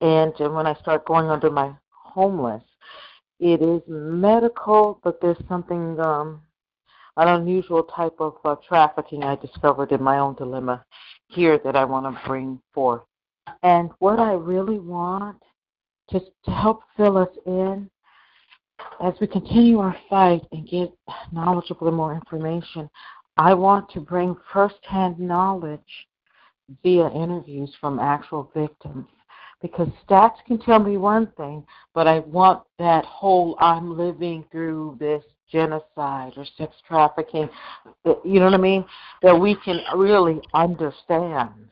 and 0.01 0.33
uh, 0.39 0.49
when 0.49 0.65
I 0.65 0.73
start 0.75 1.05
going 1.05 1.27
under 1.29 1.49
my 1.49 1.73
homeless. 1.89 2.63
It 3.39 3.61
is 3.61 3.81
medical, 3.87 4.99
but 5.03 5.21
there's 5.21 5.41
something, 5.47 5.99
um, 5.99 6.41
an 7.17 7.27
unusual 7.27 7.83
type 7.83 8.15
of 8.19 8.35
uh, 8.43 8.55
trafficking 8.67 9.23
I 9.23 9.35
discovered 9.35 9.91
in 9.91 10.03
my 10.03 10.19
own 10.19 10.35
dilemma 10.35 10.83
here 11.27 11.59
that 11.63 11.75
I 11.75 11.85
want 11.85 12.05
to 12.05 12.27
bring 12.27 12.59
forth. 12.73 13.03
And 13.63 13.91
what 13.99 14.19
I 14.19 14.33
really 14.33 14.79
want 14.79 15.41
to, 16.11 16.19
to 16.19 16.51
help 16.51 16.81
fill 16.97 17.17
us 17.17 17.29
in 17.45 17.89
as 19.01 19.13
we 19.21 19.27
continue 19.27 19.79
our 19.79 19.95
fight 20.09 20.41
and 20.51 20.67
get 20.67 20.93
knowledgeable 21.31 21.87
and 21.87 21.97
more 21.97 22.13
information, 22.13 22.89
I 23.37 23.53
want 23.53 23.89
to 23.91 24.01
bring 24.01 24.35
firsthand 24.51 25.19
knowledge 25.19 26.07
via 26.83 27.09
interviews 27.11 27.73
from 27.79 27.99
actual 27.99 28.51
victims 28.53 29.07
because 29.61 29.87
stats 30.07 30.35
can 30.47 30.59
tell 30.59 30.79
me 30.79 30.97
one 30.97 31.27
thing, 31.37 31.65
but 31.93 32.07
I 32.07 32.19
want 32.19 32.63
that 32.77 33.05
whole 33.05 33.57
I'm 33.59 33.97
living 33.97 34.45
through 34.51 34.97
this 34.99 35.23
genocide 35.51 36.33
or 36.37 36.45
sex 36.57 36.75
trafficking, 36.87 37.49
you 38.05 38.39
know 38.39 38.45
what 38.45 38.53
I 38.53 38.57
mean? 38.57 38.85
That 39.21 39.39
we 39.39 39.55
can 39.55 39.81
really 39.95 40.39
understand. 40.53 41.69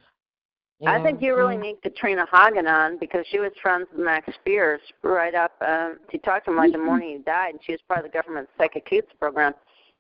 I 0.85 1.01
think 1.01 1.23
you 1.23 1.35
really 1.35 1.57
need 1.57 1.81
Katrina 1.81 2.27
Hagen 2.31 2.67
on 2.67 2.99
because 2.99 3.25
she 3.31 3.39
was 3.39 3.51
friends 3.61 3.87
with 3.91 4.05
Max 4.05 4.31
Spiers 4.35 4.81
right 5.01 5.33
up. 5.33 5.53
Uh, 5.59 5.93
she 6.11 6.19
talked 6.19 6.45
to 6.45 6.51
him 6.51 6.57
like 6.57 6.71
the 6.71 6.77
morning 6.77 7.17
he 7.17 7.23
died, 7.23 7.51
and 7.51 7.59
she 7.65 7.71
was 7.71 7.81
part 7.87 8.05
of 8.05 8.11
the 8.11 8.15
government's 8.15 8.51
psychic 8.59 8.87
youth 8.91 9.05
program. 9.19 9.53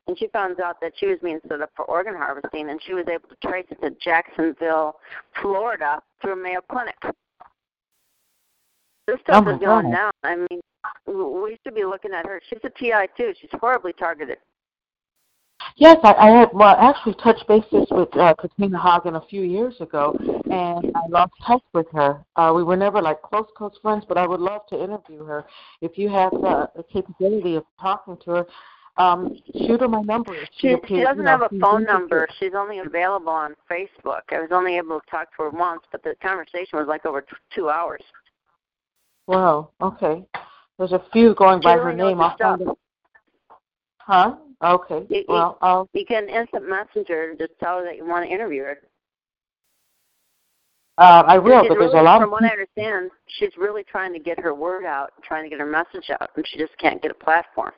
And 0.07 0.17
she 0.17 0.27
found 0.27 0.59
out 0.61 0.79
that 0.81 0.93
she 0.97 1.07
was 1.07 1.17
being 1.21 1.39
set 1.47 1.61
up 1.61 1.71
for 1.75 1.85
organ 1.85 2.13
harvesting, 2.15 2.69
and 2.69 2.79
she 2.85 2.93
was 2.93 3.05
able 3.07 3.27
to 3.27 3.47
trace 3.47 3.65
it 3.71 3.81
to 3.81 3.89
Jacksonville, 4.03 4.97
Florida, 5.41 5.99
through 6.21 6.33
a 6.33 6.35
Mayo 6.35 6.61
Clinic. 6.69 6.95
This 9.07 9.19
stuff 9.21 9.45
Oh, 9.47 9.53
is 9.53 9.59
going 9.59 9.91
God. 9.91 9.91
down. 9.91 10.11
I 10.23 10.35
mean, 10.35 10.61
we 11.07 11.57
should 11.63 11.73
be 11.73 11.85
looking 11.85 12.13
at 12.13 12.25
her. 12.25 12.41
She's 12.49 12.59
a 12.63 12.69
TI 12.69 13.07
too. 13.17 13.33
She's 13.39 13.49
horribly 13.59 13.93
targeted. 13.93 14.37
Yes, 15.75 15.97
I, 16.03 16.13
I 16.13 16.29
had 16.39 16.49
well 16.53 16.75
actually 16.77 17.15
touched 17.15 17.47
bases 17.47 17.87
with 17.91 18.15
uh, 18.17 18.33
Katrina 18.39 18.79
Hagen 18.79 19.15
a 19.15 19.21
few 19.21 19.43
years 19.43 19.79
ago, 19.79 20.15
and 20.49 20.91
I 20.95 21.07
lost 21.09 21.31
touch 21.45 21.63
with 21.73 21.87
her. 21.93 22.23
Uh, 22.35 22.51
we 22.55 22.63
were 22.63 22.77
never 22.77 23.01
like 23.01 23.21
close, 23.21 23.47
close 23.55 23.77
friends, 23.81 24.03
but 24.07 24.17
I 24.17 24.27
would 24.27 24.39
love 24.39 24.61
to 24.69 24.83
interview 24.83 25.23
her. 25.23 25.45
If 25.81 25.97
you 25.97 26.09
have 26.09 26.33
uh, 26.33 26.67
the 26.75 26.83
capability 26.91 27.55
of 27.55 27.63
talking 27.79 28.17
to 28.25 28.31
her, 28.31 28.45
um, 28.97 29.37
shoot 29.65 29.79
her 29.81 29.87
my 29.87 30.01
number. 30.01 30.35
She, 30.57 30.69
you 30.69 30.81
she 30.87 31.01
doesn't 31.01 31.17
you 31.17 31.23
know, 31.23 31.31
have 31.31 31.41
a 31.41 31.59
phone 31.59 31.83
number. 31.83 32.27
She's 32.39 32.53
only 32.55 32.79
available 32.79 33.29
on 33.29 33.55
Facebook. 33.69 34.21
I 34.31 34.39
was 34.39 34.49
only 34.51 34.77
able 34.77 34.99
to 34.99 35.05
talk 35.09 35.35
to 35.37 35.43
her 35.43 35.49
once, 35.49 35.83
but 35.91 36.03
the 36.03 36.15
conversation 36.21 36.79
was 36.79 36.87
like 36.87 37.05
over 37.05 37.21
t- 37.21 37.35
two 37.53 37.69
hours. 37.69 38.01
Wow. 39.27 39.71
Okay. 39.81 40.25
There's 40.77 40.93
a 40.93 41.03
few 41.11 41.35
going 41.35 41.61
by 41.61 41.73
her 41.77 41.93
name. 41.93 42.21
I'll 42.21 42.37
find 42.37 42.61
it. 42.61 42.67
Huh? 43.99 44.35
Okay. 44.63 45.05
You- 45.09 45.17
you- 45.17 45.25
Well, 45.27 45.57
I'll. 45.61 45.89
You 45.93 46.05
can 46.05 46.29
instant 46.29 46.67
messenger 46.67 47.29
and 47.29 47.37
just 47.37 47.51
tell 47.59 47.79
her 47.79 47.83
that 47.85 47.97
you 47.97 48.05
want 48.05 48.25
to 48.25 48.31
interview 48.33 48.63
her. 48.63 48.77
Uh, 50.99 51.23
I 51.27 51.37
will, 51.37 51.61
but 51.67 51.75
there's 51.75 51.89
really, 51.91 51.99
a 51.99 52.01
lot 52.01 52.21
from 52.21 52.31
what 52.31 52.43
I 52.43 52.47
understand, 52.49 53.11
she's 53.27 53.55
really 53.55 53.83
trying 53.83 54.13
to 54.13 54.19
get 54.19 54.39
her 54.39 54.55
word 54.55 54.83
out, 54.83 55.11
trying 55.23 55.43
to 55.43 55.49
get 55.49 55.59
her 55.59 55.65
message 55.65 56.09
out, 56.19 56.31
and 56.35 56.47
she 56.47 56.57
just 56.57 56.75
can't 56.79 56.99
get 57.03 57.11
a 57.11 57.13
platform. 57.13 57.71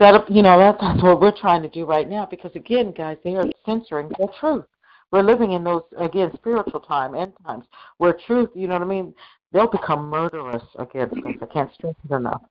that 0.00 0.30
you 0.30 0.42
know 0.42 0.58
that, 0.58 0.76
that's 0.80 1.02
what 1.02 1.18
we're 1.20 1.32
trying 1.34 1.62
to 1.62 1.68
do 1.70 1.86
right 1.86 2.08
now 2.10 2.26
because 2.26 2.50
again 2.56 2.92
guys 2.92 3.16
they 3.24 3.36
are 3.36 3.46
censoring 3.64 4.08
the 4.18 4.28
truth 4.40 4.64
we're 5.12 5.22
living 5.22 5.52
in 5.52 5.62
those 5.62 5.82
again 5.98 6.30
spiritual 6.34 6.80
time 6.80 7.14
end 7.14 7.32
times 7.46 7.64
where 7.98 8.12
truth 8.26 8.50
you 8.56 8.66
know 8.66 8.74
what 8.74 8.82
i 8.82 8.86
mean 8.86 9.14
they'll 9.54 9.70
become 9.70 10.10
murderous 10.10 10.62
against 10.78 11.14
us 11.14 11.34
i 11.40 11.46
can't 11.46 11.72
stress 11.72 11.94
it 12.04 12.14
enough 12.14 12.42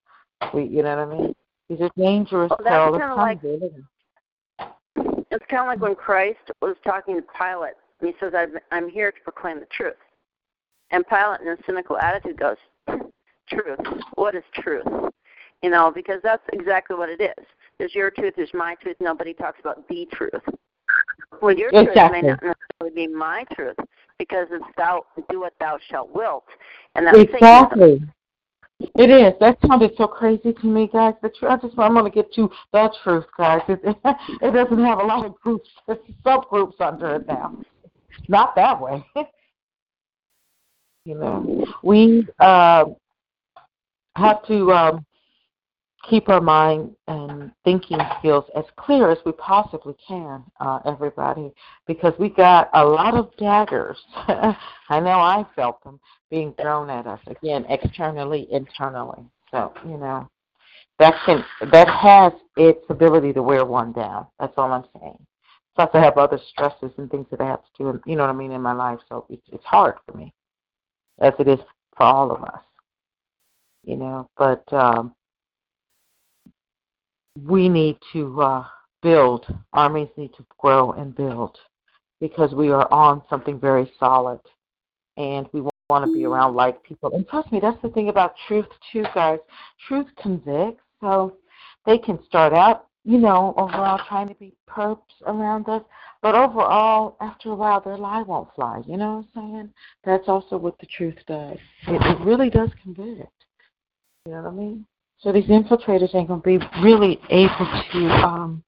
we 0.53 0.63
you 0.63 0.81
know 0.81 0.95
what 0.95 0.99
i 0.99 1.17
mean 1.17 1.35
these 1.69 1.79
are 1.81 1.89
dangerous 1.95 2.49
Well, 2.49 2.59
that's 2.63 2.69
perilous 2.69 2.99
kinda 2.99 3.15
like-. 3.15 3.39
It's 5.31 5.45
kind 5.49 5.61
of 5.61 5.67
like 5.67 5.79
when 5.79 5.95
Christ 5.95 6.51
was 6.61 6.75
talking 6.85 7.15
to 7.15 7.23
Pilate, 7.35 7.73
and 7.99 8.09
he 8.09 8.15
says, 8.19 8.33
I'm, 8.37 8.53
I'm 8.71 8.87
here 8.87 9.11
to 9.11 9.19
proclaim 9.23 9.59
the 9.59 9.65
truth. 9.75 9.95
And 10.91 11.03
Pilate, 11.07 11.41
in 11.41 11.47
a 11.47 11.57
cynical 11.65 11.97
attitude, 11.97 12.37
goes, 12.37 12.57
truth. 13.49 13.79
What 14.13 14.35
is 14.35 14.43
truth? 14.53 14.85
You 15.63 15.71
know, 15.71 15.91
because 15.93 16.19
that's 16.21 16.43
exactly 16.53 16.95
what 16.95 17.09
it 17.09 17.19
is. 17.19 17.45
There's 17.79 17.95
your 17.95 18.11
truth, 18.11 18.35
there's 18.37 18.53
my 18.53 18.75
truth. 18.75 18.97
Nobody 18.99 19.33
talks 19.33 19.59
about 19.59 19.87
the 19.87 20.07
truth. 20.11 20.43
Well, 21.41 21.57
your 21.57 21.69
exactly. 21.69 21.93
truth 21.93 22.11
may 22.11 22.21
not 22.21 22.43
necessarily 22.43 23.07
be 23.07 23.07
my 23.07 23.45
truth 23.55 23.75
because 24.27 24.47
it's 24.51 24.65
thou 24.77 25.05
do 25.29 25.41
what 25.41 25.53
thou 25.59 25.77
shalt 25.89 26.13
wilt, 26.13 26.45
and 26.95 27.07
that's 27.07 27.17
exactly. 27.17 28.01
It 28.95 29.09
is. 29.09 29.33
That 29.39 29.57
sounded 29.65 29.91
so 29.97 30.07
crazy 30.07 30.53
to 30.53 30.65
me, 30.65 30.89
guys. 30.91 31.13
The 31.21 31.29
truth. 31.29 31.51
I 31.51 31.57
just 31.57 31.79
I'm 31.79 31.93
going 31.93 32.05
to 32.05 32.11
get 32.11 32.33
to 32.33 32.49
the 32.71 32.93
truth, 33.03 33.25
guys. 33.37 33.61
It, 33.67 33.79
it 33.83 33.97
doesn't 34.53 34.83
have 34.83 34.99
a 34.99 35.03
lot 35.03 35.25
of 35.25 35.35
groups, 35.35 35.69
subgroups 36.25 36.79
under 36.79 37.15
it 37.15 37.27
now. 37.27 37.57
Not 38.27 38.55
that 38.55 38.79
way. 38.81 39.05
you 41.05 41.15
know, 41.15 41.65
we 41.81 42.27
uh, 42.39 42.85
have 44.15 44.45
to 44.47 44.71
um, 44.71 45.05
keep 46.09 46.29
our 46.29 46.41
mind 46.41 46.95
and 47.07 47.51
thinking 47.63 47.97
skills 48.19 48.45
as 48.55 48.65
clear 48.77 49.09
as 49.09 49.17
we 49.25 49.31
possibly 49.33 49.95
can, 50.05 50.43
uh, 50.59 50.79
everybody, 50.85 51.51
because 51.87 52.13
we 52.19 52.29
got 52.29 52.69
a 52.73 52.83
lot 52.83 53.15
of 53.15 53.35
daggers. 53.37 53.97
I 54.15 54.99
know 54.99 55.19
I 55.19 55.45
felt 55.55 55.83
them 55.83 55.99
being 56.29 56.53
thrown 56.61 56.89
at 56.89 57.07
us 57.07 57.19
again, 57.27 57.65
externally, 57.69 58.47
internally. 58.51 59.23
So 59.51 59.73
you 59.85 59.97
know, 59.97 60.29
that 60.99 61.15
can 61.25 61.43
that 61.71 61.87
has 61.87 62.33
its 62.57 62.83
ability 62.89 63.33
to 63.33 63.43
wear 63.43 63.65
one 63.65 63.93
down. 63.93 64.27
That's 64.39 64.53
all 64.57 64.71
I'm 64.71 64.85
saying. 64.99 65.17
Plus, 65.75 65.89
I 65.93 66.01
have 66.01 66.17
other 66.17 66.39
stresses 66.49 66.91
and 66.97 67.09
things 67.09 67.25
that 67.31 67.41
I 67.41 67.47
have 67.47 67.61
to 67.77 67.93
do. 67.93 68.01
You 68.05 68.15
know 68.15 68.23
what 68.23 68.29
I 68.29 68.37
mean 68.37 68.51
in 68.51 68.61
my 68.61 68.73
life, 68.73 68.99
so 69.09 69.25
it's 69.29 69.47
it's 69.51 69.65
hard 69.65 69.95
for 70.05 70.17
me, 70.17 70.33
as 71.19 71.33
it 71.39 71.47
is 71.47 71.59
for 71.95 72.03
all 72.03 72.31
of 72.31 72.43
us. 72.43 72.61
You 73.83 73.97
know, 73.97 74.29
but 74.37 74.63
um, 74.71 75.13
we 77.41 77.69
need 77.69 77.97
to 78.13 78.41
uh, 78.41 78.65
build. 79.01 79.45
Armies 79.73 80.09
need 80.17 80.33
to 80.35 80.45
grow 80.57 80.91
and 80.91 81.15
build 81.15 81.57
because 82.21 82.53
we 82.53 82.71
are 82.71 82.91
on 82.91 83.21
something 83.29 83.59
very 83.59 83.91
solid, 83.99 84.39
and 85.17 85.47
we 85.51 85.61
want 85.89 86.05
to 86.05 86.13
be 86.13 86.25
around 86.25 86.55
like 86.55 86.81
people. 86.83 87.13
And 87.13 87.27
trust 87.27 87.51
me, 87.51 87.59
that's 87.59 87.81
the 87.81 87.89
thing 87.89 88.09
about 88.09 88.35
truth 88.47 88.67
too, 88.91 89.03
guys. 89.13 89.39
Truth 89.87 90.07
convicts, 90.21 90.83
so 91.01 91.35
they 91.85 91.97
can 91.97 92.23
start 92.25 92.53
out, 92.53 92.87
you 93.03 93.17
know, 93.17 93.53
overall 93.57 93.99
trying 94.07 94.29
to 94.29 94.35
be 94.35 94.53
perps 94.69 95.01
around 95.25 95.67
us, 95.67 95.83
but 96.21 96.35
overall, 96.35 97.17
after 97.19 97.49
a 97.49 97.55
while, 97.55 97.81
their 97.81 97.97
lie 97.97 98.21
won't 98.21 98.47
fly. 98.55 98.81
You 98.87 98.95
know 98.95 99.25
what 99.33 99.41
I'm 99.41 99.51
saying? 99.51 99.73
That's 100.05 100.29
also 100.29 100.55
what 100.57 100.79
the 100.79 100.85
truth 100.85 101.17
does. 101.27 101.57
It, 101.87 102.01
it 102.01 102.25
really 102.25 102.49
does 102.49 102.69
convict. 102.81 103.27
You 104.25 104.31
know 104.31 104.43
what 104.43 104.51
I 104.51 104.55
mean? 104.55 104.85
So 105.23 105.31
these 105.31 105.45
infiltrators 105.45 106.13
ain't 106.13 106.27
gonna 106.27 106.41
be 106.41 106.59
really 106.81 107.17
able 107.29 107.83
to, 107.93 108.07
um, 108.27 108.63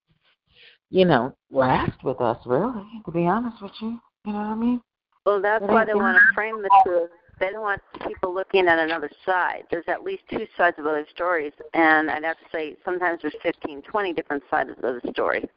you 0.89 1.03
know, 1.03 1.35
last 1.51 2.01
with 2.01 2.21
us. 2.21 2.37
Really, 2.45 2.81
to 3.05 3.11
be 3.11 3.27
honest 3.27 3.61
with 3.61 3.73
you, 3.81 3.99
you 4.25 4.31
know 4.31 4.39
what 4.39 4.47
I 4.47 4.55
mean? 4.55 4.81
Well, 5.25 5.41
that's 5.41 5.65
why 5.65 5.83
they 5.83 5.93
want 5.93 6.17
to 6.17 6.33
frame 6.33 6.61
the 6.61 6.69
truth. 6.85 7.09
They 7.39 7.49
don't 7.51 7.61
want 7.61 7.81
people 8.07 8.33
looking 8.33 8.69
at 8.69 8.79
another 8.79 9.09
side. 9.25 9.63
There's 9.69 9.87
at 9.87 10.03
least 10.03 10.23
two 10.29 10.47
sides 10.55 10.79
of 10.79 10.85
other 10.85 11.05
stories, 11.13 11.51
and 11.73 12.09
I'd 12.09 12.23
have 12.23 12.37
to 12.37 12.45
say 12.53 12.77
sometimes 12.85 13.21
there's 13.21 13.35
15, 13.43 13.81
20 13.81 14.13
different 14.13 14.43
sides 14.49 14.69
of 14.69 14.77
the 14.77 15.01
story. 15.11 15.49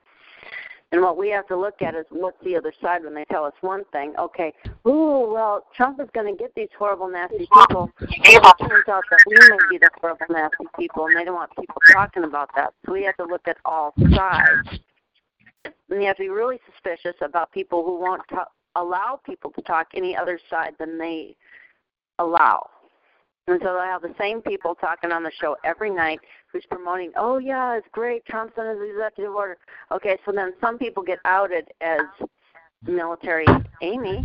And 0.91 1.03
what 1.03 1.19
we 1.19 1.29
have 1.31 1.47
to 1.49 1.57
look 1.57 1.83
at 1.83 1.95
is 1.95 2.07
what's 2.09 2.43
the 2.43 2.57
other 2.57 2.73
side 2.81 3.05
when 3.05 3.15
they 3.15 3.27
tell 3.27 3.45
us 3.45 3.53
one 3.61 3.85
thing. 3.93 4.15
Okay, 4.19 4.55
ooh, 4.87 5.31
well, 5.31 5.67
Trump 5.75 6.01
is 6.01 6.09
going 6.15 6.35
to 6.35 6.39
get 6.39 6.55
these 6.55 6.71
horrible, 6.79 7.09
nasty 7.09 7.47
people. 7.53 7.91
it 8.01 8.43
turns 8.59 8.89
out 8.89 9.05
that 9.11 9.21
we 9.27 9.35
may 9.35 9.59
be 9.69 9.79
the 9.79 9.91
horrible, 10.01 10.27
nasty 10.31 10.65
people, 10.79 11.07
and 11.07 11.17
they 11.17 11.25
don't 11.25 11.35
want 11.35 11.51
people 11.51 11.77
talking 11.93 12.25
about 12.25 12.49
that. 12.57 12.73
So 12.87 12.93
we 12.93 13.03
have 13.05 13.17
to 13.19 13.25
look 13.25 13.47
at 13.47 13.59
all 13.67 13.93
sides. 14.15 14.81
And 15.65 16.01
you 16.01 16.07
have 16.07 16.17
to 16.17 16.23
be 16.23 16.31
really 16.31 16.59
suspicious 16.73 17.17
about 17.21 17.53
people 17.53 17.85
who 17.85 18.01
won't 18.01 18.23
talk, 18.29 18.51
allow 18.75 19.21
people 19.27 19.51
to 19.51 19.63
talk 19.63 19.89
any 19.93 20.17
other 20.17 20.41
side 20.49 20.75
than 20.79 20.97
they 20.97 21.37
allow. 22.19 22.71
And 23.49 23.59
so 23.63 23.73
they'll 23.73 23.81
have 23.81 24.03
the 24.03 24.15
same 24.19 24.43
people 24.43 24.75
talking 24.75 25.11
on 25.11 25.23
the 25.23 25.33
show 25.41 25.57
every 25.65 25.91
night 25.91 26.21
who's 26.53 26.65
promoting, 26.71 27.13
oh, 27.17 27.39
yeah, 27.39 27.77
it's 27.77 27.87
great, 27.93 28.25
Trump's 28.27 28.53
on 28.59 28.77
his 28.77 28.91
executive 28.91 29.35
order. 29.35 29.57
Okay, 29.91 30.19
so 30.27 30.33
then 30.33 30.53
some 30.61 30.77
people 30.77 31.03
get 31.03 31.19
outed 31.25 31.67
as 31.81 32.03
military 32.87 33.47
Amy, 33.81 34.25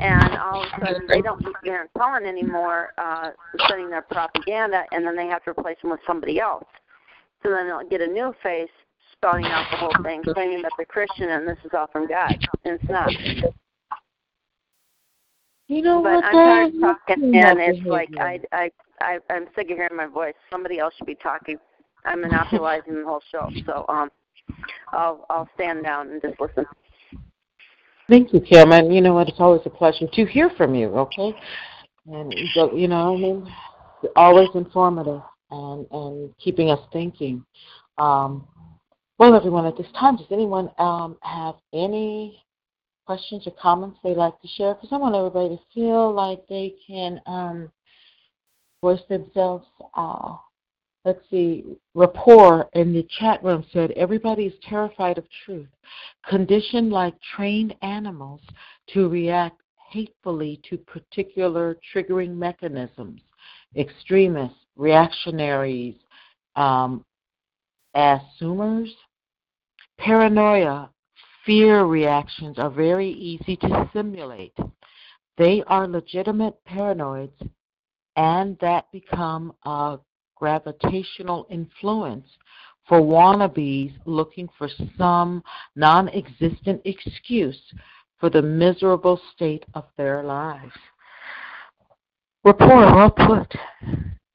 and 0.00 0.36
all 0.38 0.62
of 0.62 0.68
a 0.82 0.86
sudden 0.86 1.06
they 1.06 1.22
don't 1.22 1.38
keep 1.38 1.54
Aaron 1.64 1.88
Cullen 1.96 2.26
anymore, 2.26 2.92
uh, 2.98 3.30
sending 3.68 3.90
their 3.90 4.02
propaganda, 4.02 4.82
and 4.90 5.06
then 5.06 5.16
they 5.16 5.26
have 5.26 5.44
to 5.44 5.50
replace 5.50 5.76
them 5.80 5.92
with 5.92 6.00
somebody 6.04 6.40
else. 6.40 6.66
So 7.44 7.50
then 7.50 7.68
they'll 7.68 7.88
get 7.88 8.00
a 8.00 8.06
new 8.06 8.34
face 8.42 8.68
spouting 9.12 9.46
out 9.46 9.66
the 9.70 9.76
whole 9.76 10.02
thing, 10.02 10.22
claiming 10.22 10.62
that 10.62 10.72
they're 10.76 10.86
Christian 10.86 11.30
and 11.30 11.46
this 11.46 11.58
is 11.64 11.70
all 11.72 11.86
from 11.86 12.08
God. 12.08 12.36
And 12.64 12.80
it's 12.80 12.90
not. 12.90 13.08
You 15.68 15.82
know 15.82 16.02
but 16.02 16.16
what? 16.16 16.24
I'm 16.24 16.32
tired 16.32 16.74
of 16.74 16.80
talking, 16.80 17.34
and 17.34 17.58
it's 17.58 17.86
like 17.86 18.10
I, 18.18 18.40
I, 18.52 18.70
I, 19.00 19.18
I'm 19.30 19.46
sick 19.54 19.70
of 19.70 19.76
hearing 19.76 19.96
my 19.96 20.06
voice. 20.06 20.34
Somebody 20.50 20.78
else 20.78 20.94
should 20.96 21.06
be 21.06 21.14
talking. 21.14 21.56
I'm 22.04 22.20
monopolizing 22.20 22.94
the 22.94 23.04
whole 23.04 23.22
show, 23.32 23.50
so 23.64 23.86
um, 23.88 24.10
I'll, 24.92 25.24
I'll 25.30 25.48
stand 25.54 25.84
down 25.84 26.10
and 26.10 26.20
just 26.20 26.38
listen. 26.38 26.66
Thank 28.10 28.34
you, 28.34 28.40
Kim. 28.40 28.72
And 28.72 28.94
you 28.94 29.00
know 29.00 29.14
what? 29.14 29.28
It's 29.28 29.40
always 29.40 29.62
a 29.64 29.70
pleasure 29.70 30.06
to 30.12 30.26
hear 30.26 30.50
from 30.50 30.74
you. 30.74 30.88
Okay, 30.88 31.34
and 32.06 32.34
you 32.74 32.88
know, 32.88 33.14
I 33.14 33.18
mean, 33.18 33.52
always 34.16 34.48
informative 34.54 35.22
and 35.50 35.86
and 35.90 36.34
keeping 36.38 36.70
us 36.70 36.80
thinking. 36.92 37.42
Um, 37.96 38.46
well, 39.16 39.34
everyone, 39.34 39.64
at 39.64 39.78
this 39.78 39.86
time, 39.98 40.16
does 40.16 40.26
anyone 40.30 40.68
um, 40.78 41.16
have 41.22 41.54
any 41.72 42.43
questions 43.06 43.46
or 43.46 43.52
comments 43.60 43.98
they'd 44.02 44.16
like 44.16 44.40
to 44.40 44.48
share? 44.48 44.74
Because 44.74 44.90
I 44.92 44.96
want 44.96 45.14
everybody 45.14 45.56
to 45.56 45.62
feel 45.74 46.12
like 46.12 46.46
they 46.48 46.74
can 46.86 47.20
um, 47.26 47.70
voice 48.80 49.00
themselves. 49.08 49.66
Uh, 49.94 50.36
let's 51.04 51.20
see, 51.30 51.64
rapport 51.94 52.68
in 52.74 52.92
the 52.92 53.06
chat 53.18 53.42
room 53.44 53.64
said 53.72 53.90
everybody 53.92 54.44
is 54.44 54.54
terrified 54.68 55.18
of 55.18 55.24
truth, 55.44 55.68
conditioned 56.28 56.90
like 56.90 57.14
trained 57.36 57.74
animals 57.82 58.40
to 58.92 59.08
react 59.08 59.60
hatefully 59.90 60.60
to 60.68 60.76
particular 60.76 61.78
triggering 61.94 62.34
mechanisms, 62.34 63.20
extremists, 63.76 64.58
reactionaries, 64.76 65.94
um, 66.56 67.04
assumers, 67.94 68.88
paranoia, 69.98 70.90
fear 71.44 71.84
reactions 71.84 72.58
are 72.58 72.70
very 72.70 73.10
easy 73.10 73.56
to 73.56 73.90
simulate. 73.92 74.56
They 75.36 75.62
are 75.66 75.88
legitimate 75.88 76.56
paranoids 76.64 77.32
and 78.16 78.56
that 78.60 78.90
become 78.92 79.52
a 79.64 79.98
gravitational 80.36 81.46
influence 81.50 82.28
for 82.86 83.00
wannabes 83.00 83.92
looking 84.04 84.48
for 84.58 84.68
some 84.98 85.42
non 85.74 86.08
existent 86.10 86.82
excuse 86.84 87.60
for 88.18 88.30
the 88.30 88.42
miserable 88.42 89.20
state 89.34 89.64
of 89.74 89.84
their 89.96 90.22
lives. 90.22 90.72
Rapport, 92.44 92.94
well 92.94 93.10
put. 93.10 93.54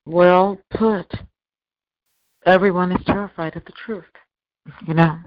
Well 0.06 0.58
put. 0.72 1.12
Everyone 2.46 2.92
is 2.92 3.06
terrified 3.06 3.56
of 3.56 3.66
the 3.66 3.74
truth, 3.86 4.06
you 4.88 4.96
know. 4.96 5.20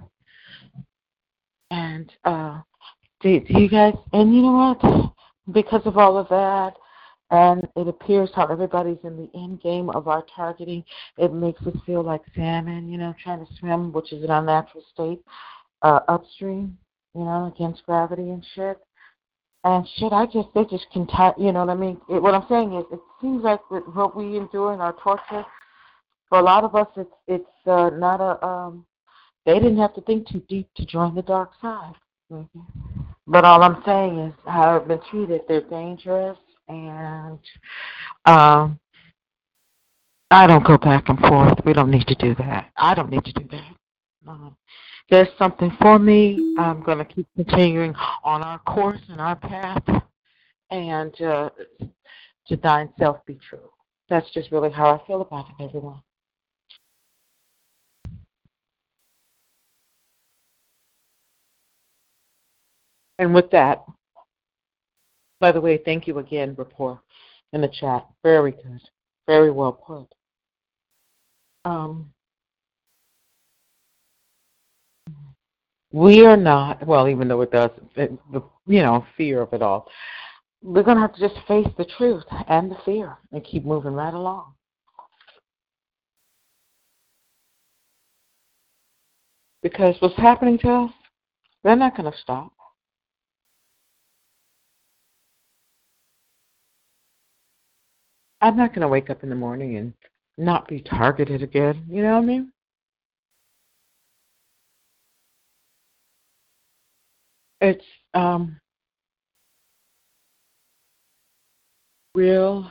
And 1.72 2.12
uh, 2.24 2.60
do, 3.22 3.40
do 3.40 3.60
you 3.60 3.68
guys? 3.68 3.94
And 4.12 4.34
you 4.34 4.42
know 4.42 4.74
what? 4.76 5.54
Because 5.54 5.80
of 5.86 5.96
all 5.96 6.18
of 6.18 6.28
that, 6.28 6.74
and 7.30 7.66
it 7.76 7.88
appears 7.88 8.28
how 8.34 8.46
everybody's 8.46 8.98
in 9.04 9.16
the 9.16 9.30
end 9.34 9.62
game 9.62 9.88
of 9.88 10.06
our 10.06 10.22
targeting. 10.36 10.84
It 11.16 11.32
makes 11.32 11.62
us 11.62 11.74
feel 11.86 12.02
like 12.02 12.20
salmon, 12.34 12.90
you 12.90 12.98
know, 12.98 13.14
trying 13.24 13.44
to 13.44 13.52
swim, 13.58 13.90
which 13.90 14.12
is 14.12 14.22
an 14.22 14.30
unnatural 14.30 14.84
state, 14.92 15.24
uh, 15.80 16.00
upstream, 16.08 16.76
you 17.14 17.24
know, 17.24 17.50
against 17.56 17.86
gravity 17.86 18.28
and 18.28 18.44
shit. 18.54 18.78
And 19.64 19.88
shit, 19.96 20.12
I 20.12 20.26
just 20.26 20.48
they 20.54 20.64
just 20.64 20.86
can, 20.92 21.06
t- 21.06 21.42
you 21.42 21.52
know 21.52 21.64
what 21.64 21.70
I 21.70 21.74
mean. 21.74 21.98
It, 22.10 22.22
what 22.22 22.34
I'm 22.34 22.44
saying 22.50 22.74
is, 22.74 22.84
it 22.92 23.00
seems 23.22 23.42
like 23.42 23.60
what 23.70 24.14
we 24.14 24.36
endure 24.36 24.74
in 24.74 24.80
our 24.80 24.94
torture, 25.02 25.46
for 26.28 26.38
a 26.38 26.42
lot 26.42 26.64
of 26.64 26.74
us, 26.74 26.88
it's 26.98 27.14
it's 27.26 27.66
uh, 27.66 27.88
not 27.94 28.20
a 28.20 28.46
um, 28.46 28.84
they 29.44 29.54
didn't 29.54 29.78
have 29.78 29.94
to 29.94 30.00
think 30.02 30.28
too 30.28 30.42
deep 30.48 30.68
to 30.76 30.86
join 30.86 31.14
the 31.14 31.22
dark 31.22 31.52
side. 31.60 31.94
Mm-hmm. 32.30 32.60
But 33.26 33.44
all 33.44 33.62
I'm 33.62 33.82
saying 33.84 34.18
is 34.18 34.34
how 34.46 34.76
I've 34.76 34.88
been 34.88 35.00
treated. 35.10 35.42
They're 35.48 35.60
dangerous, 35.62 36.38
and 36.68 37.38
um, 38.24 38.78
I 40.30 40.46
don't 40.46 40.66
go 40.66 40.78
back 40.78 41.08
and 41.08 41.18
forth. 41.20 41.58
We 41.64 41.72
don't 41.72 41.90
need 41.90 42.06
to 42.06 42.14
do 42.14 42.34
that. 42.36 42.70
I 42.76 42.94
don't 42.94 43.10
need 43.10 43.24
to 43.24 43.32
do 43.32 43.46
that. 43.50 43.74
Um, 44.26 44.56
there's 45.10 45.28
something 45.38 45.76
for 45.80 45.98
me. 45.98 46.56
I'm 46.58 46.82
going 46.82 46.98
to 46.98 47.04
keep 47.04 47.26
continuing 47.36 47.94
on 48.24 48.42
our 48.42 48.58
course 48.60 49.00
and 49.08 49.20
our 49.20 49.36
path, 49.36 49.82
and 50.70 51.20
uh, 51.20 51.50
to 52.48 52.56
thine 52.56 52.88
self 52.98 53.24
be 53.26 53.38
true. 53.48 53.70
that's 54.08 54.30
just 54.32 54.50
really 54.50 54.70
how 54.70 54.94
I 54.94 55.06
feel 55.06 55.20
about 55.20 55.46
it, 55.58 55.64
everyone. 55.64 56.00
And 63.22 63.32
with 63.32 63.52
that, 63.52 63.84
by 65.38 65.52
the 65.52 65.60
way, 65.60 65.78
thank 65.78 66.08
you 66.08 66.18
again, 66.18 66.56
Rapport, 66.58 67.00
in 67.52 67.60
the 67.60 67.68
chat. 67.68 68.04
Very 68.24 68.50
good. 68.50 68.80
Very 69.28 69.52
well 69.52 69.70
put. 69.70 70.12
Um, 71.64 72.12
we 75.92 76.26
are 76.26 76.36
not, 76.36 76.84
well, 76.84 77.08
even 77.08 77.28
though 77.28 77.42
it 77.42 77.52
does, 77.52 77.70
it, 77.94 78.10
the, 78.32 78.42
you 78.66 78.82
know, 78.82 79.06
fear 79.16 79.40
of 79.40 79.52
it 79.52 79.62
all, 79.62 79.88
we're 80.60 80.82
going 80.82 80.96
to 80.96 81.02
have 81.02 81.14
to 81.14 81.20
just 81.20 81.46
face 81.46 81.68
the 81.78 81.86
truth 81.96 82.24
and 82.48 82.72
the 82.72 82.78
fear 82.84 83.18
and 83.30 83.44
keep 83.44 83.64
moving 83.64 83.92
right 83.92 84.14
along. 84.14 84.52
Because 89.62 89.94
what's 90.00 90.16
happening 90.16 90.58
to 90.58 90.68
us, 90.68 90.90
they're 91.62 91.76
not 91.76 91.96
going 91.96 92.10
to 92.10 92.18
stop. 92.18 92.52
I'm 98.42 98.56
not 98.56 98.70
going 98.70 98.82
to 98.82 98.88
wake 98.88 99.08
up 99.08 99.22
in 99.22 99.28
the 99.28 99.36
morning 99.36 99.76
and 99.76 99.94
not 100.36 100.66
be 100.66 100.80
targeted 100.80 101.42
again. 101.44 101.86
You 101.88 102.02
know 102.02 102.14
what 102.14 102.24
I 102.24 102.26
mean? 102.26 102.52
It's 107.60 107.84
um, 108.14 108.58
real, 112.16 112.68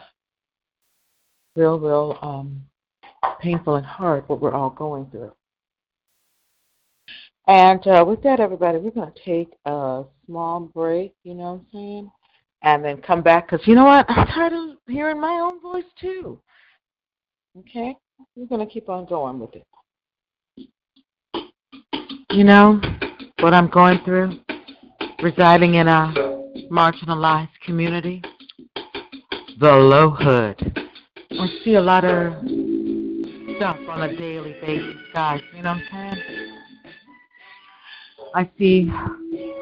real, 1.56 1.80
real 1.80 2.20
um, 2.22 2.62
painful 3.40 3.78
and 3.78 3.86
hard 3.86 4.28
what 4.28 4.42
we're 4.42 4.54
all 4.54 4.72
going 4.72 5.06
through. 5.10 5.32
And 7.48 7.86
uh, 7.88 8.04
with 8.06 8.22
that, 8.24 8.42
everybody, 8.42 8.78
we're 8.78 8.92
going 8.92 9.12
to 9.12 9.24
take 9.24 9.54
a 9.66 10.04
small 10.26 10.60
break, 10.60 11.14
you 11.24 11.34
know 11.34 11.44
what 11.44 11.62
I'm 11.62 11.66
saying? 11.74 12.12
And 12.64 12.86
then 12.86 12.98
come 13.02 13.22
back 13.22 13.50
because 13.50 13.66
you 13.68 13.76
know 13.76 13.86
what? 13.86 14.06
I'm 14.10 14.28
tired 14.28 14.54
of 14.54 14.78
hearing 14.88 15.20
my 15.20 15.40
own 15.40 15.60
voice 15.62 15.84
too. 16.00 16.40
Okay? 17.58 17.96
We're 18.36 18.46
going 18.46 18.66
to 18.66 18.72
keep 18.72 18.88
on 18.88 19.06
going 19.06 19.40
with 19.40 19.56
it. 19.56 19.66
You 22.32 22.44
know 22.44 22.80
what 23.40 23.54
I'm 23.54 23.68
going 23.68 24.00
through? 24.06 24.40
Residing 25.22 25.76
in 25.76 25.88
a 25.88 26.14
marginalized 26.72 27.50
community 27.66 28.22
the 29.60 29.72
low 29.72 30.10
hood. 30.10 30.88
I 31.32 31.48
see 31.64 31.76
a 31.76 31.82
lot 31.82 32.04
of 32.04 32.34
stuff 33.58 33.78
on 33.90 34.02
a 34.02 34.16
daily 34.18 34.56
basis, 34.62 34.96
guys. 35.14 35.42
You 35.56 35.62
know 35.62 35.74
what 35.74 35.84
I'm 35.94 36.14
saying? 36.16 36.58
I 38.34 38.50
see 38.58 38.92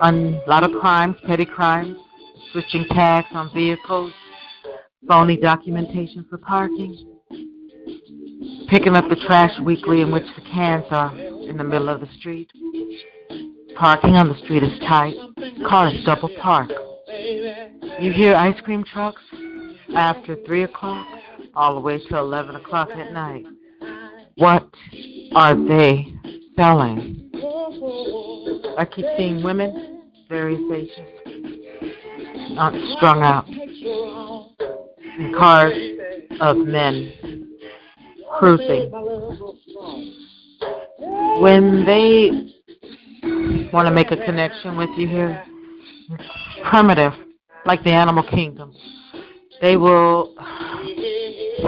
a 0.01 0.11
lot 0.47 0.63
of 0.63 0.71
crimes, 0.80 1.17
petty 1.26 1.45
crimes, 1.45 1.97
switching 2.51 2.85
tags 2.91 3.27
on 3.31 3.53
vehicles, 3.53 4.11
phony 5.07 5.38
documentation 5.38 6.26
for 6.30 6.38
parking, 6.38 6.95
picking 8.69 8.95
up 8.95 9.07
the 9.09 9.15
trash 9.27 9.51
weekly 9.61 10.01
in 10.01 10.11
which 10.11 10.26
the 10.35 10.41
cans 10.41 10.85
are 10.91 11.15
in 11.17 11.57
the 11.57 11.63
middle 11.63 11.89
of 11.89 12.01
the 12.01 12.09
street. 12.19 12.49
Parking 13.76 14.15
on 14.15 14.27
the 14.30 14.38
street 14.43 14.63
is 14.63 14.80
tight. 14.80 15.15
Cars 15.67 15.93
double 16.05 16.30
park. 16.41 16.69
You 17.99 18.11
hear 18.11 18.35
ice 18.35 18.59
cream 18.61 18.84
trucks 18.84 19.21
after 19.95 20.35
3 20.45 20.63
o'clock 20.63 21.07
all 21.55 21.76
the 21.76 21.81
way 21.81 21.97
to 21.97 22.17
11 22.17 22.55
o'clock 22.55 22.89
at 22.91 23.11
night. 23.13 23.45
What 24.35 24.69
are 25.34 25.55
they 25.55 26.07
selling? 26.55 27.30
I 28.77 28.85
keep 28.85 29.05
seeing 29.17 29.43
women, 29.43 30.03
various 30.30 30.61
ages, 30.73 31.18
not 32.49 32.73
strung 32.97 33.21
out, 33.23 33.47
in 35.17 35.34
cars 35.38 35.73
of 36.41 36.57
men 36.57 37.13
cruising. 38.38 38.91
When 41.41 41.85
they 41.85 42.31
want 43.71 43.88
to 43.88 43.91
make 43.91 44.11
a 44.11 44.17
connection 44.17 44.77
with 44.77 44.89
you 44.97 45.07
here, 45.07 45.43
primitive, 46.69 47.13
like 47.65 47.84
the 47.84 47.91
animal 47.91 48.23
kingdom. 48.23 48.73
They 49.61 49.77
will 49.77 50.34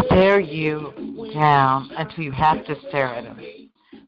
stare 0.05 0.39
you 0.39 0.93
down 1.33 1.91
until 1.97 2.23
you 2.23 2.31
have 2.31 2.65
to 2.65 2.75
stare 2.87 3.07
at 3.07 3.23
them. 3.23 3.39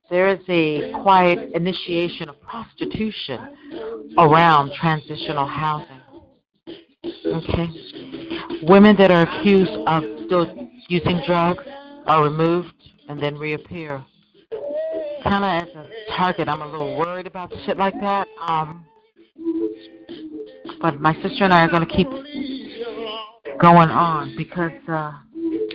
There 0.10 0.30
is 0.30 0.40
a 0.48 0.92
quiet 1.02 1.52
initiation 1.54 2.30
of 2.30 2.40
prostitution 2.42 3.40
around 4.18 4.72
transitional 4.80 5.48
housing. 5.48 6.03
Okay? 7.06 7.70
Women 8.64 8.96
that 8.98 9.12
are 9.12 9.24
accused 9.24 9.72
of 9.72 10.04
still 10.26 10.70
using 10.88 11.22
drugs 11.26 11.64
are 12.06 12.24
removed 12.24 12.74
and 13.10 13.22
then 13.22 13.38
reappear. 13.38 14.04
Kind 15.24 15.44
of 15.44 15.68
as 15.68 15.76
a 15.76 16.16
target, 16.16 16.48
I'm 16.48 16.62
a 16.62 16.68
little 16.68 16.98
worried 16.98 17.28
about 17.28 17.54
shit 17.66 17.78
like 17.78 17.94
that. 18.02 18.28
Um, 18.42 18.86
but 20.82 21.00
my 21.00 21.14
sister 21.22 21.44
and 21.44 21.54
I 21.54 21.64
are 21.64 21.70
going 21.70 21.86
to 21.88 21.94
keep 21.94 22.10
going 23.60 23.90
on 23.90 24.36
because 24.38 24.72
uh, 24.88 25.14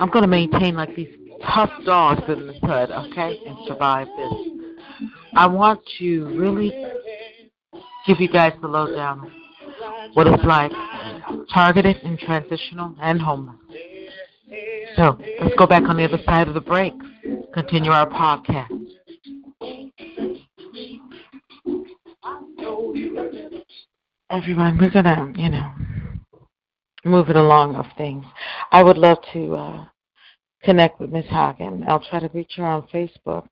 I'm 0.00 0.10
going 0.10 0.22
to 0.22 0.28
maintain 0.28 0.74
like 0.74 0.94
these 0.94 1.08
tough 1.42 1.70
dogs 1.84 2.22
in 2.28 2.46
the 2.46 2.52
hood, 2.54 2.90
okay, 2.90 3.40
and 3.46 3.56
survive 3.66 4.06
this. 4.16 5.08
I 5.34 5.46
want 5.46 5.80
to 5.98 6.26
really 6.38 6.72
give 8.06 8.20
you 8.20 8.28
guys 8.28 8.52
the 8.60 8.68
lowdown 8.68 9.30
what 10.14 10.26
it's 10.26 10.44
like, 10.44 10.72
targeted 11.52 11.96
and 12.02 12.18
transitional 12.18 12.94
and 13.00 13.20
homeless. 13.20 13.56
So 14.96 15.18
let's 15.40 15.54
go 15.56 15.66
back 15.66 15.84
on 15.84 15.96
the 15.96 16.04
other 16.04 16.20
side 16.24 16.48
of 16.48 16.54
the 16.54 16.60
break. 16.60 16.94
Continue 17.52 17.90
our 17.90 18.08
podcast. 18.08 18.68
Everyone, 24.30 24.78
we're 24.78 24.90
gonna, 24.90 25.32
you 25.36 25.48
know, 25.48 25.72
moving 27.04 27.36
along 27.36 27.76
of 27.76 27.86
things. 27.96 28.24
I 28.70 28.82
would 28.82 28.98
love 28.98 29.18
to 29.32 29.54
uh, 29.54 29.84
connect 30.62 31.00
with 31.00 31.10
Ms. 31.10 31.24
Hagen. 31.30 31.84
I'll 31.88 32.04
try 32.04 32.20
to 32.20 32.30
reach 32.34 32.54
her 32.56 32.64
on 32.64 32.82
Facebook. 32.92 33.48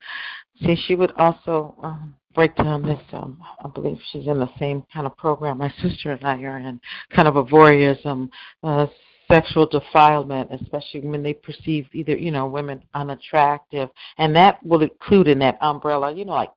See, 0.63 0.77
she 0.87 0.95
would 0.95 1.13
also 1.13 1.75
um, 1.83 2.15
break 2.37 2.55
down 2.55 2.83
this. 2.83 3.01
Um, 3.13 3.43
I 3.65 3.69
believe 3.69 3.99
she's 4.13 4.29
in 4.29 4.39
the 4.39 4.51
same 4.59 4.85
kind 4.93 5.07
of 5.07 5.17
program 5.17 5.59
my 5.59 5.73
sister 5.83 6.13
and 6.13 6.25
I 6.25 6.41
are 6.43 6.59
in, 6.59 6.81
kind 7.11 7.27
of 7.27 7.37
a 7.37 7.43
voyeurism, 7.43 8.29
uh, 8.63 8.87
sexual 9.29 9.67
defilement, 9.67 10.51
especially 10.53 11.01
when 11.01 11.23
they 11.23 11.33
perceive 11.33 11.89
either, 11.93 12.17
you 12.17 12.31
know, 12.31 12.47
women 12.47 12.83
unattractive, 12.95 13.89
and 14.19 14.37
that 14.37 14.63
will 14.65 14.83
include 14.83 15.27
in 15.27 15.39
that 15.41 15.59
umbrella, 15.63 16.15
you 16.15 16.25
know, 16.25 16.35
like 16.35 16.53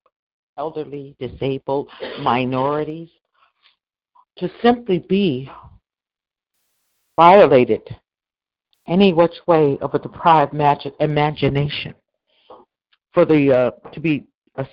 elderly, 0.58 1.16
disabled, 1.18 1.90
minorities, 2.20 3.10
to 4.38 4.52
simply 4.62 5.00
be 5.00 5.50
violated 7.16 7.82
any 8.86 9.14
which 9.14 9.36
way 9.48 9.78
of 9.82 9.94
a 9.94 10.00
deprived 10.00 10.52
magic 10.52 10.94
imagination 11.00 11.96
for 13.14 13.26
the 13.26 13.52
uh, 13.56 13.90
to 13.92 14.00
be 14.00 14.26
a 14.56 14.68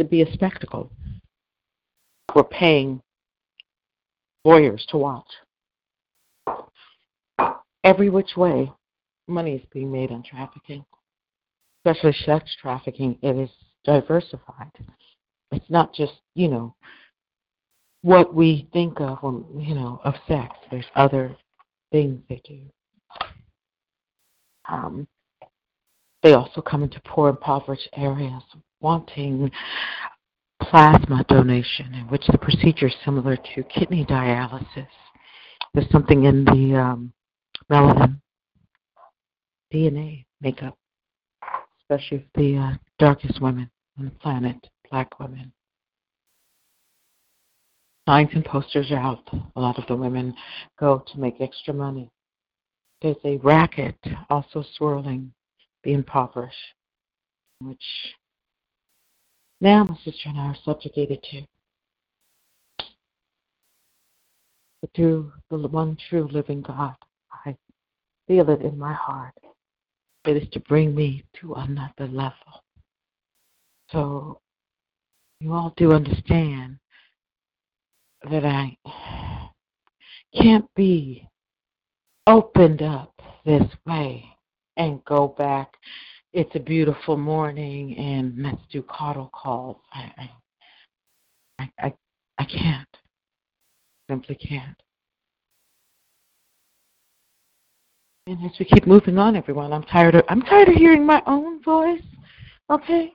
to 0.00 0.04
be 0.04 0.22
a 0.22 0.32
spectacle. 0.32 0.90
We're 2.34 2.42
paying 2.44 3.02
lawyers 4.44 4.86
to 4.88 4.96
watch. 4.96 5.28
Every 7.84 8.08
which 8.08 8.36
way, 8.36 8.72
money 9.28 9.56
is 9.56 9.62
being 9.72 9.92
made 9.92 10.10
on 10.10 10.22
trafficking, 10.22 10.84
especially 11.84 12.14
sex 12.24 12.50
trafficking. 12.60 13.18
It 13.22 13.36
is 13.36 13.50
diversified. 13.84 14.70
It's 15.52 15.70
not 15.70 15.92
just 15.94 16.14
you 16.34 16.48
know 16.48 16.74
what 18.02 18.34
we 18.34 18.68
think 18.72 19.00
of 19.00 19.18
when 19.20 19.44
you 19.58 19.74
know 19.74 20.00
of 20.04 20.14
sex. 20.26 20.56
There's 20.70 20.86
other 20.94 21.36
things 21.92 22.22
they 22.28 22.40
do. 22.46 22.60
Um, 24.66 25.06
they 26.22 26.32
also 26.32 26.62
come 26.62 26.82
into 26.82 27.00
poor, 27.04 27.28
impoverished 27.28 27.88
areas 27.96 28.42
wanting 28.80 29.50
plasma 30.62 31.24
donation, 31.28 31.94
in 31.94 32.04
which 32.08 32.26
the 32.28 32.38
procedure 32.38 32.88
is 32.88 32.94
similar 33.04 33.36
to 33.36 33.62
kidney 33.64 34.04
dialysis. 34.04 34.88
There's 35.74 35.90
something 35.90 36.24
in 36.24 36.44
the 36.44 36.76
um, 36.76 37.12
DNA 39.72 40.24
makeup, 40.40 40.76
especially 41.80 42.26
the 42.34 42.56
uh, 42.56 42.72
darkest 42.98 43.40
women 43.40 43.70
on 43.98 44.06
the 44.06 44.10
planet, 44.12 44.68
black 44.90 45.18
women 45.20 45.52
signs 48.10 48.30
and 48.32 48.44
posters 48.44 48.90
are 48.90 48.98
out. 48.98 49.22
A 49.54 49.60
lot 49.60 49.78
of 49.78 49.86
the 49.86 49.94
women 49.94 50.34
go 50.80 51.04
to 51.12 51.18
make 51.20 51.40
extra 51.40 51.72
money. 51.72 52.10
there's 53.02 53.16
a 53.24 53.36
racket 53.36 53.96
also 54.28 54.64
swirling 54.76 55.32
the 55.84 55.92
impoverished, 55.92 56.74
which 57.60 57.78
now 59.60 59.84
my 59.84 59.96
sister 60.04 60.28
and 60.28 60.38
I 60.38 60.46
are 60.46 60.56
subjugated 60.64 61.22
to. 61.22 61.42
But 64.80 64.90
through 64.94 65.32
the 65.50 65.58
one 65.58 65.96
true 66.08 66.28
living 66.32 66.62
God, 66.62 66.94
I 67.44 67.56
feel 68.26 68.48
it 68.50 68.62
in 68.62 68.78
my 68.78 68.94
heart. 68.94 69.34
It 70.24 70.36
is 70.36 70.48
to 70.50 70.60
bring 70.60 70.94
me 70.94 71.24
to 71.40 71.54
another 71.54 72.06
level. 72.06 72.64
So 73.90 74.40
you 75.40 75.52
all 75.52 75.74
do 75.76 75.92
understand 75.92 76.78
that 78.30 78.44
I 78.44 78.76
can't 80.34 80.68
be 80.74 81.26
opened 82.26 82.82
up 82.82 83.12
this 83.44 83.66
way 83.86 84.24
and 84.76 85.04
go 85.04 85.28
back. 85.28 85.72
It's 86.32 86.54
a 86.54 86.60
beautiful 86.60 87.16
morning 87.16 87.96
and 87.96 88.40
let's 88.40 88.62
do 88.70 88.82
coddle 88.82 89.30
calls. 89.34 89.78
I 89.92 90.30
I 91.58 91.70
I, 91.78 91.94
I 92.38 92.44
can't. 92.44 92.88
Simply 94.08 94.36
can't. 94.36 94.80
And 98.26 98.44
as 98.44 98.52
we 98.60 98.64
keep 98.64 98.86
moving 98.86 99.18
on, 99.18 99.34
everyone, 99.34 99.72
I'm 99.72 99.82
tired 99.82 100.14
of 100.14 100.24
I'm 100.28 100.42
tired 100.42 100.68
of 100.68 100.74
hearing 100.74 101.04
my 101.04 101.20
own 101.26 101.62
voice. 101.64 102.02
Okay, 102.70 103.12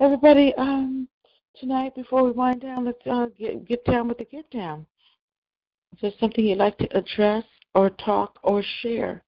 everybody. 0.00 0.54
Um, 0.56 1.08
tonight 1.60 1.94
before 1.94 2.24
we 2.24 2.30
wind 2.30 2.62
down, 2.62 2.86
let's 2.86 2.98
uh, 3.10 3.26
get 3.38 3.68
get 3.68 3.84
down 3.84 4.08
with 4.08 4.16
the 4.16 4.24
get 4.24 4.48
down. 4.50 4.86
Is 5.92 5.98
there 6.00 6.12
something 6.18 6.44
you'd 6.44 6.56
like 6.56 6.78
to 6.78 6.96
address 6.96 7.44
or 7.74 7.90
talk 7.90 8.38
or 8.42 8.62
share? 8.80 9.22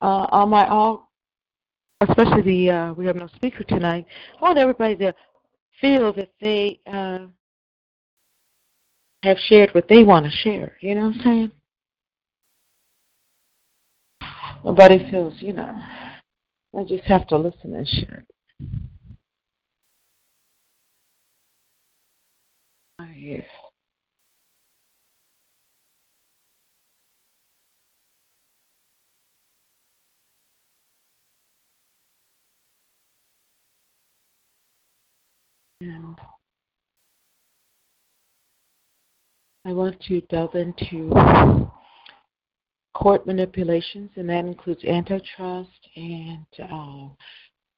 Uh, 0.00 0.26
on 0.30 0.50
my 0.50 0.68
all, 0.68 1.10
especially 2.08 2.42
the 2.42 2.70
uh, 2.70 2.92
we 2.94 3.06
have 3.06 3.16
no 3.16 3.28
speaker 3.28 3.64
tonight. 3.64 4.06
I 4.38 4.42
want 4.42 4.58
everybody 4.58 4.96
to 4.96 5.14
feel 5.80 6.12
that 6.14 6.30
they 6.40 6.80
uh, 6.86 7.26
have 9.22 9.38
shared 9.38 9.74
what 9.74 9.88
they 9.88 10.02
want 10.02 10.26
to 10.26 10.30
share. 10.30 10.76
You 10.80 10.94
know 10.94 11.06
what 11.06 11.14
I'm 11.16 11.22
saying? 11.22 11.52
Nobody 14.64 15.10
feels, 15.10 15.34
you 15.38 15.52
know. 15.52 15.78
I 16.76 16.84
just 16.84 17.04
have 17.04 17.26
to 17.28 17.36
listen 17.36 17.74
and 17.74 17.86
share. 17.86 18.24
Oh, 23.00 23.06
yeah. 23.14 23.42
I 39.66 39.72
want 39.72 39.98
to 40.02 40.20
delve 40.22 40.54
into 40.54 41.70
court 42.94 43.26
manipulations, 43.26 44.10
and 44.16 44.28
that 44.28 44.44
includes 44.44 44.84
antitrust 44.84 45.70
and 45.96 46.46
uh, 46.70 47.06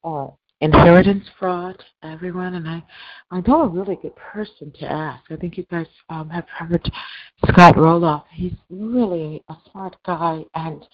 uh, 0.03 0.27
inheritance 0.61 1.25
fraud, 1.39 1.81
everyone. 2.03 2.55
And 2.55 2.67
I, 2.67 2.83
I 3.31 3.41
know 3.47 3.61
a 3.61 3.67
really 3.67 3.97
good 4.01 4.15
person 4.15 4.71
to 4.79 4.85
ask. 4.91 5.23
I 5.29 5.37
think 5.37 5.57
you 5.57 5.65
guys 5.71 5.87
um, 6.09 6.29
have 6.29 6.47
heard 6.49 6.91
Scott 7.47 7.75
Roloff. 7.75 8.23
He's 8.31 8.53
really 8.69 9.43
a 9.49 9.55
smart 9.71 9.95
guy, 10.05 10.43
and 10.55 10.85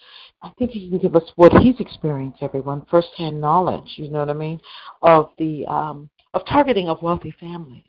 I 0.42 0.50
think 0.58 0.70
he 0.70 0.88
can 0.88 0.98
give 0.98 1.16
us 1.16 1.30
what 1.36 1.52
he's 1.62 1.80
experienced, 1.80 2.42
everyone, 2.42 2.86
firsthand 2.90 3.40
knowledge. 3.40 3.94
You 3.96 4.10
know 4.10 4.20
what 4.20 4.30
I 4.30 4.34
mean? 4.34 4.60
Of 5.02 5.30
the 5.38 5.66
um, 5.66 6.08
of 6.34 6.44
targeting 6.46 6.88
of 6.88 7.00
wealthy 7.00 7.34
families. 7.40 7.84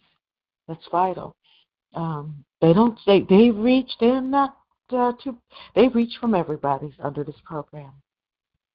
That's 0.68 0.88
vital. 0.92 1.36
Um, 1.94 2.44
they 2.62 2.74
don't. 2.74 2.98
They 3.06 3.22
they 3.22 3.52
reach. 3.52 3.92
They're 4.00 4.22
not 4.22 4.58
uh, 4.92 5.14
to 5.24 5.38
they 5.76 5.88
reach 5.90 6.14
from 6.20 6.36
everybody's 6.36 6.94
under 7.04 7.24
this 7.24 7.36
program. 7.44 7.92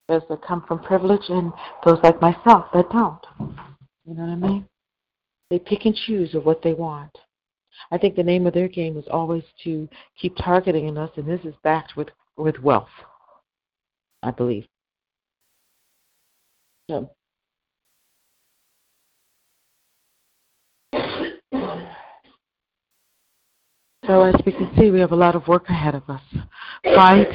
Those 0.09 0.23
that 0.29 0.43
come 0.43 0.65
from 0.67 0.81
privilege 0.81 1.29
and 1.29 1.53
those 1.85 1.99
like 2.03 2.21
myself 2.21 2.67
that 2.75 2.91
don't. 2.91 3.21
You 4.05 4.15
know 4.15 4.23
what 4.23 4.31
I 4.31 4.37
mean? 4.37 4.67
They 5.51 5.59
pick 5.59 5.85
and 5.85 5.95
choose 5.95 6.35
of 6.35 6.45
what 6.45 6.63
they 6.63 6.73
want. 6.73 7.17
I 7.93 7.99
think 7.99 8.17
the 8.17 8.23
name 8.23 8.47
of 8.47 8.55
their 8.55 8.69
game 8.69 8.97
is 8.97 9.05
always 9.11 9.45
to 9.65 9.89
keep 10.21 10.37
targeting 10.37 10.97
us, 10.99 11.11
and 11.17 11.27
this 11.27 11.45
is 11.45 11.55
backed 11.63 11.97
with 11.97 12.09
with 12.37 12.59
wealth. 12.61 12.89
I 14.23 14.31
believe. 14.31 14.67
So 16.91 17.11
So 24.11 24.24
as 24.24 24.35
we 24.45 24.51
can 24.51 24.69
see, 24.77 24.91
we 24.91 24.99
have 24.99 25.12
a 25.12 25.16
lot 25.16 25.37
of 25.37 25.47
work 25.47 25.69
ahead 25.69 25.95
of 25.95 26.03
us. 26.11 26.20
Fight, 26.82 27.28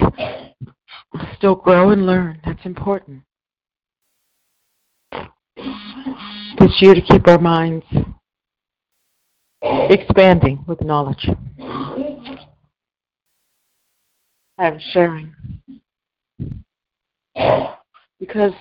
still 1.37 1.55
grow 1.55 1.91
and 1.91 2.05
learn. 2.05 2.41
That's 2.43 2.65
important. 2.65 3.21
This 6.59 6.81
year 6.81 6.93
to 6.93 6.99
keep 6.99 7.25
our 7.29 7.39
minds 7.39 7.85
expanding 9.61 10.65
with 10.67 10.81
knowledge 10.81 11.29
and 14.57 14.81
sharing. 14.91 15.33
Because 18.19 18.51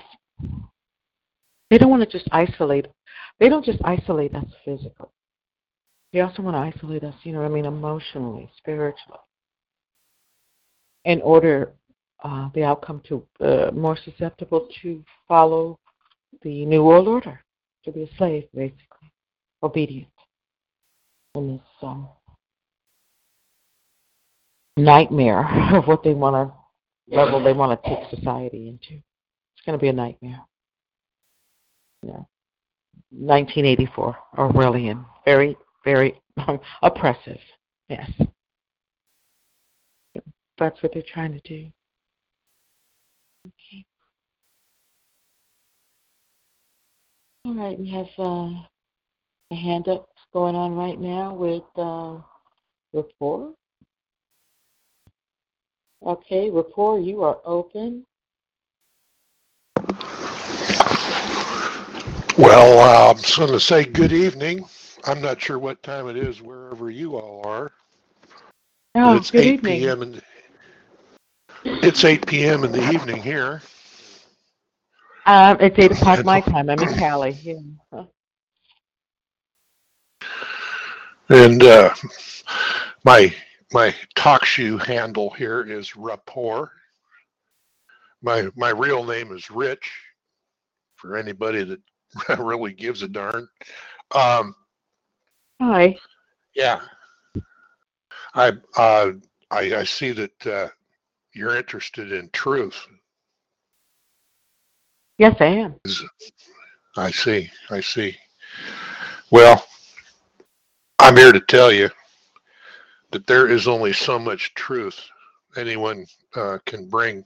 they 1.68 1.78
don't 1.78 1.90
want 1.90 2.08
to 2.08 2.18
just 2.18 2.28
isolate. 2.30 2.86
They 3.40 3.48
don't 3.48 3.64
just 3.64 3.80
isolate 3.84 4.36
us 4.36 4.46
physically. 4.64 5.08
They 6.14 6.20
also 6.20 6.42
want 6.42 6.54
to 6.54 6.60
isolate 6.60 7.02
us, 7.02 7.14
you 7.24 7.32
know 7.32 7.42
I 7.42 7.48
mean, 7.48 7.64
emotionally, 7.64 8.48
spiritually, 8.56 9.18
in 11.04 11.20
order 11.22 11.72
uh, 12.22 12.50
the 12.54 12.62
outcome 12.62 13.02
to 13.08 13.26
uh, 13.40 13.72
more 13.72 13.98
susceptible 14.04 14.68
to 14.82 15.04
follow 15.26 15.76
the 16.42 16.64
New 16.66 16.84
World 16.84 17.08
Order, 17.08 17.40
to 17.84 17.90
be 17.90 18.04
a 18.04 18.16
slave, 18.16 18.44
basically, 18.54 19.10
obedient 19.60 20.06
in 21.34 21.54
this 21.54 21.66
um, 21.82 22.08
nightmare 24.76 25.44
of 25.76 25.88
what 25.88 26.04
they 26.04 26.14
want 26.14 26.36
to 26.36 27.16
level 27.16 27.42
they 27.42 27.52
want 27.52 27.82
to 27.82 27.88
take 27.88 28.08
society 28.16 28.68
into. 28.68 29.02
It's 29.02 29.66
going 29.66 29.76
to 29.76 29.82
be 29.82 29.88
a 29.88 29.92
nightmare. 29.92 30.42
Know, 32.04 32.28
1984, 33.10 34.16
Orwellian, 34.38 35.04
very 35.24 35.56
very 35.84 36.20
oppressive. 36.82 37.40
Yes. 37.88 38.10
That's 40.58 40.82
what 40.82 40.92
they're 40.92 41.02
trying 41.02 41.32
to 41.32 41.40
do. 41.40 41.70
Okay. 43.46 43.84
All 47.44 47.54
right, 47.54 47.78
we 47.78 47.90
have 47.90 48.06
uh, 48.18 48.48
a 49.50 49.54
hand 49.54 49.88
up 49.88 50.08
going 50.32 50.54
on 50.54 50.74
right 50.74 50.98
now 50.98 51.34
with 51.34 51.62
uh, 51.76 52.18
Rapport. 52.92 53.52
Okay, 56.06 56.50
Rapport, 56.50 57.00
you 57.00 57.22
are 57.22 57.38
open. 57.44 58.06
Well, 62.38 63.10
I'm 63.10 63.16
just 63.18 63.36
going 63.36 63.52
to 63.52 63.60
say 63.60 63.84
good 63.84 64.12
evening. 64.12 64.64
I'm 65.06 65.20
not 65.20 65.40
sure 65.40 65.58
what 65.58 65.82
time 65.82 66.08
it 66.08 66.16
is 66.16 66.40
wherever 66.40 66.90
you 66.90 67.16
all 67.16 67.46
are. 67.46 67.72
Oh, 68.94 69.16
it's 69.16 69.30
good 69.30 69.42
8 69.42 69.54
evening. 69.54 69.80
p.m. 69.80 70.02
In, 70.02 70.22
it's 71.64 72.04
8 72.04 72.26
p.m. 72.26 72.64
in 72.64 72.72
the 72.72 72.90
evening 72.90 73.22
here. 73.22 73.62
Um, 75.26 75.56
it's 75.60 75.78
8 75.78 75.92
o'clock 75.92 76.24
my 76.24 76.40
time. 76.40 76.70
I'm 76.70 76.80
in 76.80 76.94
Cali. 76.94 77.32
Yeah. 77.42 78.04
And 81.30 81.62
uh, 81.62 81.94
my 83.04 83.34
my 83.72 83.94
TalkShoe 84.16 84.84
handle 84.84 85.30
here 85.30 85.62
is 85.62 85.96
Rapport. 85.96 86.70
My 88.22 88.48
my 88.56 88.70
real 88.70 89.04
name 89.04 89.32
is 89.32 89.50
Rich. 89.50 89.90
For 90.96 91.16
anybody 91.16 91.64
that 91.64 92.38
really 92.38 92.72
gives 92.72 93.02
a 93.02 93.08
darn. 93.08 93.48
Um, 94.14 94.54
Hi. 95.60 95.96
Yeah. 96.54 96.80
I 98.34 98.52
uh, 98.76 99.12
I, 99.50 99.76
I 99.76 99.84
see 99.84 100.12
that 100.12 100.46
uh, 100.46 100.68
you're 101.32 101.56
interested 101.56 102.12
in 102.12 102.28
truth. 102.30 102.86
Yes, 105.18 105.36
I 105.40 105.46
am. 105.46 105.76
I 106.96 107.10
see. 107.10 107.50
I 107.70 107.80
see. 107.80 108.16
Well, 109.30 109.64
I'm 110.98 111.16
here 111.16 111.32
to 111.32 111.40
tell 111.40 111.72
you 111.72 111.88
that 113.12 113.26
there 113.26 113.46
is 113.46 113.68
only 113.68 113.92
so 113.92 114.18
much 114.18 114.54
truth 114.54 115.00
anyone 115.56 116.04
uh, 116.34 116.58
can 116.66 116.88
bring 116.88 117.24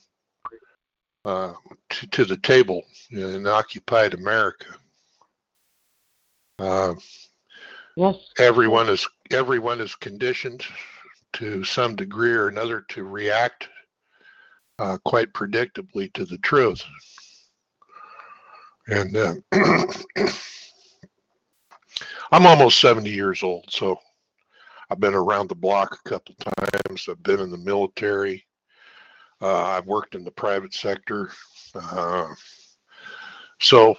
uh, 1.25 1.55
to, 1.91 2.07
to, 2.09 2.25
the 2.25 2.37
table 2.39 2.83
in 3.11 3.47
occupied 3.47 4.15
America. 4.15 4.67
Uh, 6.59 6.95
yes. 7.99 8.17
Everyone 8.39 8.89
is 8.89 9.07
everyone 9.31 9.81
is 9.81 9.95
conditioned 9.97 10.65
to 11.35 11.65
some 11.65 11.97
degree 11.97 12.33
or 12.33 12.49
another 12.49 12.85
to 12.91 13.05
react 13.05 13.69
uh, 14.79 14.97
quite 15.05 15.33
predictably 15.33 16.13
to 16.15 16.25
the 16.25 16.39
truth. 16.39 16.83
And 18.87 19.17
uh, 19.17 19.35
I'm 22.33 22.47
almost 22.47 22.81
70 22.81 23.11
years 23.11 23.43
old, 23.43 23.67
so 23.69 23.99
I've 24.91 25.01
been 25.01 25.15
around 25.15 25.49
the 25.49 25.55
block 25.55 25.99
a 25.99 26.09
couple 26.09 26.35
times. 26.37 27.09
I've 27.09 27.23
been 27.23 27.41
in 27.41 27.51
the 27.51 27.59
military. 27.59 28.45
Uh, 29.43 29.65
I've 29.65 29.87
worked 29.87 30.15
in 30.15 30.25
the 30.25 30.31
private 30.31 30.73
sector. 30.73 31.31
Uh, 31.75 32.29
so 33.61 33.97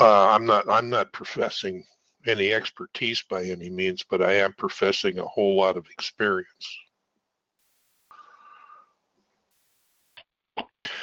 uh, 0.00 0.28
I'm 0.28 0.46
not 0.46 0.68
I'm 0.68 0.88
not 0.88 1.12
professing 1.12 1.84
any 2.28 2.52
expertise 2.52 3.22
by 3.28 3.44
any 3.44 3.70
means, 3.70 4.04
but 4.08 4.22
I 4.22 4.34
am 4.34 4.52
professing 4.52 5.18
a 5.18 5.24
whole 5.24 5.56
lot 5.56 5.76
of 5.76 5.86
experience. 5.90 6.78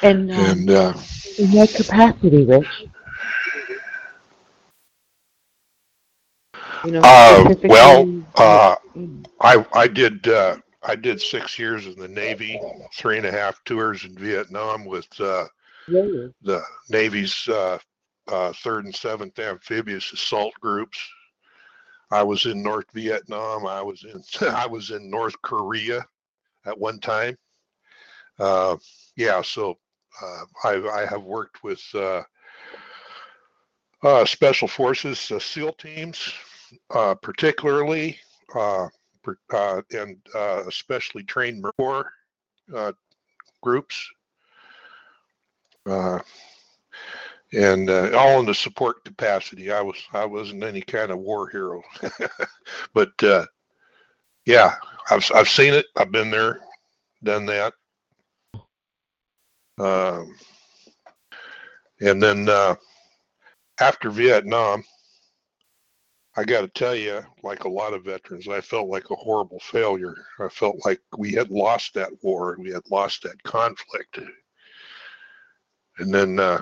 And, 0.01 0.31
um, 0.31 0.37
and 0.37 0.69
uh, 0.69 0.93
in 1.37 1.51
what 1.51 1.73
capacity, 1.73 2.45
Rich? 2.45 2.67
You 6.85 6.91
know, 6.91 7.01
uh, 7.03 7.55
well, 7.63 8.23
uh, 8.35 8.75
I 9.41 9.65
I 9.73 9.87
did 9.87 10.27
uh, 10.27 10.57
I 10.83 10.95
did 10.95 11.19
six 11.19 11.57
years 11.57 11.87
in 11.87 11.95
the 11.95 12.07
Navy, 12.07 12.59
three 12.95 13.17
and 13.17 13.25
a 13.25 13.31
half 13.31 13.63
tours 13.63 14.05
in 14.05 14.15
Vietnam 14.15 14.85
with 14.85 15.07
uh, 15.19 15.45
the 15.87 16.61
Navy's 16.89 17.47
uh, 17.47 17.79
uh, 18.27 18.53
third 18.63 18.85
and 18.85 18.95
seventh 18.95 19.39
amphibious 19.39 20.11
assault 20.13 20.53
groups. 20.59 20.99
I 22.11 22.23
was 22.23 22.45
in 22.45 22.61
North 22.61 22.85
Vietnam. 22.93 23.65
I 23.65 23.81
was 23.81 24.03
in 24.03 24.23
I 24.49 24.67
was 24.67 24.91
in 24.91 25.09
North 25.09 25.35
Korea 25.41 26.05
at 26.65 26.77
one 26.77 26.99
time. 26.99 27.37
Uh, 28.39 28.77
yeah, 29.15 29.41
so 29.41 29.77
uh, 30.21 30.43
I, 30.63 31.01
I 31.01 31.05
have 31.05 31.23
worked 31.23 31.63
with 31.63 31.81
uh, 31.93 32.21
uh, 34.03 34.25
special 34.25 34.67
forces, 34.67 35.19
SEAL 35.19 35.73
teams, 35.73 36.33
particularly 37.21 38.19
uh, 38.53 39.81
and 39.91 40.17
uh, 40.35 40.63
especially 40.67 41.23
trained 41.23 41.61
Marine 41.61 41.73
Corps 41.77 42.11
uh, 42.75 42.91
groups, 43.61 44.09
uh, 45.85 46.19
and 47.55 47.89
uh, 47.89 48.11
all 48.17 48.39
in 48.39 48.45
the 48.45 48.55
support 48.55 49.03
capacity. 49.05 49.71
I 49.71 49.81
was 49.81 49.97
I 50.13 50.25
wasn't 50.25 50.63
any 50.63 50.81
kind 50.81 51.11
of 51.11 51.19
war 51.19 51.49
hero, 51.49 51.81
but 52.93 53.11
uh, 53.23 53.45
yeah, 54.45 54.75
I've 55.09 55.29
I've 55.33 55.49
seen 55.49 55.73
it. 55.73 55.85
I've 55.95 56.11
been 56.11 56.31
there, 56.31 56.61
done 57.23 57.45
that. 57.47 57.73
Um, 59.79 60.35
and 62.01 62.21
then 62.21 62.49
after 63.79 64.09
Vietnam, 64.09 64.83
I 66.37 66.43
got 66.43 66.61
to 66.61 66.67
tell 66.67 66.95
you, 66.95 67.21
like 67.43 67.63
a 67.63 67.69
lot 67.69 67.93
of 67.93 68.03
veterans, 68.03 68.47
I 68.47 68.61
felt 68.61 68.89
like 68.89 69.09
a 69.09 69.15
horrible 69.15 69.59
failure. 69.61 70.15
I 70.39 70.49
felt 70.49 70.85
like 70.85 71.01
we 71.17 71.31
had 71.33 71.49
lost 71.49 71.93
that 71.93 72.11
war 72.23 72.53
and 72.53 72.63
we 72.63 72.71
had 72.71 72.89
lost 72.91 73.23
that 73.23 73.41
conflict. 73.43 74.19
And 75.97 76.13
then 76.13 76.39
uh, 76.39 76.61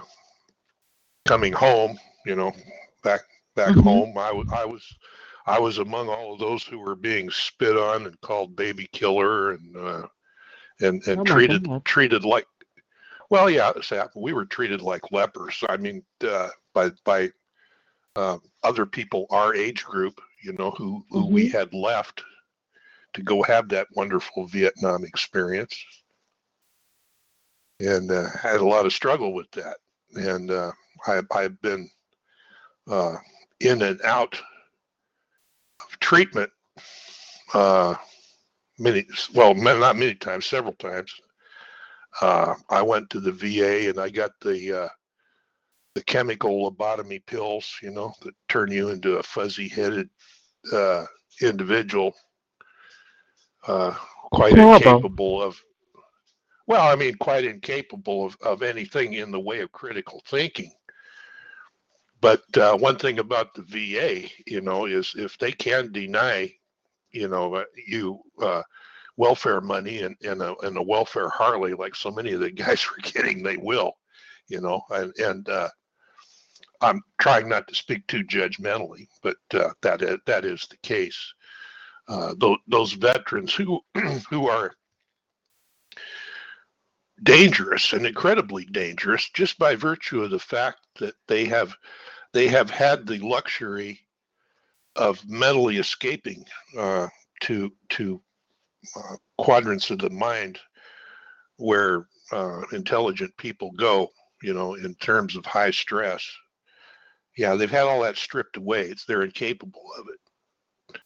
coming 1.26 1.54
home, 1.54 1.98
you 2.26 2.36
know, 2.36 2.52
back 3.04 3.22
back 3.56 3.70
mm-hmm. 3.70 3.82
home, 3.82 4.18
I, 4.18 4.28
w- 4.28 4.50
I 4.52 4.66
was 4.66 4.84
I 5.46 5.60
was 5.60 5.78
among 5.78 6.10
all 6.10 6.34
of 6.34 6.40
those 6.40 6.64
who 6.64 6.80
were 6.80 6.96
being 6.96 7.30
spit 7.30 7.78
on 7.78 8.06
and 8.06 8.20
called 8.22 8.56
baby 8.56 8.88
killer 8.92 9.52
and 9.52 9.78
uh, 9.78 10.08
and 10.82 11.06
and 11.08 11.22
oh 11.22 11.24
treated 11.24 11.64
goodness. 11.64 11.82
treated 11.86 12.26
like 12.26 12.48
well, 13.30 13.50
yeah, 13.50 13.72
we 14.16 14.34
were 14.34 14.46
treated 14.46 14.82
like 14.82 15.12
lepers. 15.12 15.64
I 15.68 15.78
mean, 15.78 16.04
uh, 16.28 16.50
by 16.74 16.92
by 17.04 17.32
uh, 18.16 18.38
other 18.64 18.86
people 18.86 19.26
our 19.32 19.56
age 19.56 19.84
group, 19.84 20.22
you 20.44 20.54
know, 20.54 20.72
who, 20.72 21.04
who 21.10 21.24
mm-hmm. 21.24 21.34
we 21.34 21.50
had 21.50 21.74
left 21.74 22.24
to 23.14 23.24
go 23.24 23.44
have 23.44 23.70
that 23.70 23.88
wonderful 23.96 24.48
Vietnam 24.48 25.04
experience. 25.04 25.76
And 27.80 28.12
uh, 28.12 28.30
had 28.42 28.60
a 28.60 28.66
lot 28.66 28.86
of 28.86 28.94
struggle 28.94 29.34
with 29.34 29.50
that. 29.52 29.78
And 30.16 30.52
uh, 30.52 30.72
I, 31.08 31.22
I've 31.32 31.62
been 31.62 31.90
uh, 32.90 33.16
in 33.60 33.82
and 33.82 34.02
out 34.04 34.40
of 35.82 36.00
treatment 36.00 36.52
uh, 37.54 37.96
many, 38.80 39.06
well, 39.34 39.54
not 39.54 39.96
many 39.96 40.16
times, 40.16 40.46
several 40.46 40.74
times. 40.74 41.14
Uh, 42.22 42.54
I 42.70 42.82
went 42.82 43.10
to 43.10 43.20
the 43.20 43.32
VA 43.32 43.90
and 43.90 44.00
I 44.00 44.10
got 44.10 44.32
the 44.42 44.84
uh, 44.84 44.90
the 45.96 46.04
chemical 46.04 46.72
lobotomy 46.72 47.24
pills, 47.26 47.72
you 47.82 47.92
know, 47.92 48.14
that 48.22 48.34
turn 48.50 48.72
you 48.72 48.90
into 48.90 49.18
a 49.18 49.24
fuzzy-headed 49.24 50.10
uh, 50.72 51.06
individual, 51.42 52.14
uh, 53.68 53.94
quite 54.32 54.58
incapable 54.58 55.42
of. 55.42 55.60
Well, 56.66 56.88
I 56.88 56.96
mean, 56.96 57.16
quite 57.16 57.44
incapable 57.44 58.26
of, 58.26 58.38
of 58.42 58.64
anything 58.64 59.14
in 59.14 59.32
the 59.32 59.40
way 59.40 59.60
of 59.60 59.72
critical 59.72 60.22
thinking. 60.28 60.72
But 62.22 62.44
uh, 62.58 62.78
one 62.78 62.98
thing 62.98 63.20
about 63.20 63.54
the 63.54 63.64
VA, 63.64 64.30
you 64.48 64.62
know, 64.62 64.86
is 64.86 65.14
if 65.18 65.38
they 65.38 65.52
can 65.52 65.92
deny, 65.92 66.54
you 67.12 67.28
know, 67.28 67.56
uh, 67.56 67.66
you 67.86 68.22
uh, 68.42 68.62
welfare 69.18 69.60
money 69.60 70.04
and, 70.04 70.16
and, 70.24 70.42
a, 70.42 70.56
and 70.60 70.78
a 70.78 70.82
welfare 70.82 71.30
Harley, 71.30 71.74
like 71.74 71.96
so 71.96 72.10
many 72.12 72.32
of 72.32 72.40
the 72.40 72.52
guys 72.66 72.90
were 72.90 73.12
getting, 73.12 73.44
they 73.44 73.58
will, 73.58 73.92
you 74.48 74.62
know, 74.62 74.82
and, 74.92 75.14
and 75.18 75.50
uh, 75.50 75.70
I'm 76.80 77.02
trying 77.20 77.50
not 77.50 77.68
to 77.68 77.76
speak 77.76 78.08
too 78.08 78.24
judgmentally, 78.24 79.08
but 79.22 79.38
uh, 79.54 79.72
that 79.82 80.02
that 80.26 80.46
is 80.46 80.68
the 80.70 80.78
case. 80.78 81.34
Uh, 82.10 82.36
those, 82.38 82.58
those 82.68 82.92
veterans 82.94 83.54
who 83.54 83.82
who 84.30 84.48
are 84.50 84.74
dangerous 87.22 87.94
and 87.94 88.06
incredibly 88.06 88.66
dangerous 88.66 89.30
just 89.30 89.58
by 89.60 89.76
virtue 89.76 90.24
of 90.24 90.32
the 90.32 90.40
fact 90.40 90.80
that 91.00 91.14
they 91.28 91.46
have 91.46 91.74
they 92.34 92.48
have 92.48 92.70
had 92.70 93.06
the 93.06 93.20
luxury 93.20 94.00
of 94.96 95.24
mentally 95.28 95.78
escaping 95.78 96.44
uh, 96.78 97.08
to 97.42 97.72
to 97.90 98.22
uh, 98.98 99.16
quadrants 99.38 99.92
of 99.92 100.00
the 100.00 100.10
mind 100.10 100.60
where 101.58 102.08
uh, 102.32 102.62
intelligent 102.72 103.36
people 103.38 103.72
go 103.72 104.10
you 104.42 104.54
know 104.54 104.74
in 104.74 104.96
terms 104.96 105.36
of 105.36 105.46
high 105.46 105.72
stress 105.72 106.28
yeah, 107.38 107.56
they've 107.56 107.70
had 107.72 107.84
all 107.84 108.02
that 108.04 108.18
stripped 108.18 108.58
away. 108.58 108.84
It's 108.84 109.06
they're 109.06 109.24
incapable 109.24 109.84
of 109.98 110.06
it. 110.10 111.00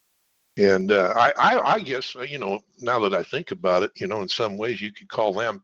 And 0.72 0.90
uh, 0.90 1.14
I, 1.16 1.32
I, 1.38 1.74
I 1.74 1.80
guess 1.80 2.14
uh, 2.16 2.22
you 2.22 2.38
know 2.38 2.60
now 2.80 2.98
that 3.00 3.14
I 3.14 3.22
think 3.22 3.50
about 3.50 3.82
it, 3.82 3.92
you 3.96 4.06
know, 4.06 4.22
in 4.22 4.28
some 4.28 4.56
ways 4.58 4.80
you 4.80 4.92
could 4.92 5.08
call 5.08 5.32
them 5.32 5.62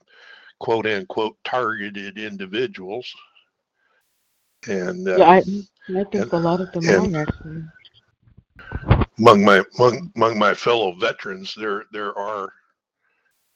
quote 0.61 0.87
unquote 0.87 1.37
targeted 1.45 2.19
individuals. 2.19 3.13
And 4.69 5.07
uh, 5.09 5.17
yeah, 5.17 5.31
I, 5.31 5.37
I 5.39 6.05
think 6.05 6.15
and, 6.15 6.33
a 6.33 6.37
lot 6.39 6.61
of 6.61 6.73
them 6.73 7.15
are 7.15 7.23
actually. 7.23 7.63
Among 9.19 9.45
my 9.45 9.63
among, 9.79 10.13
among 10.17 10.39
my 10.39 10.55
fellow 10.55 10.93
veterans, 10.93 11.55
there 11.55 11.85
there 11.93 12.17
are 12.19 12.53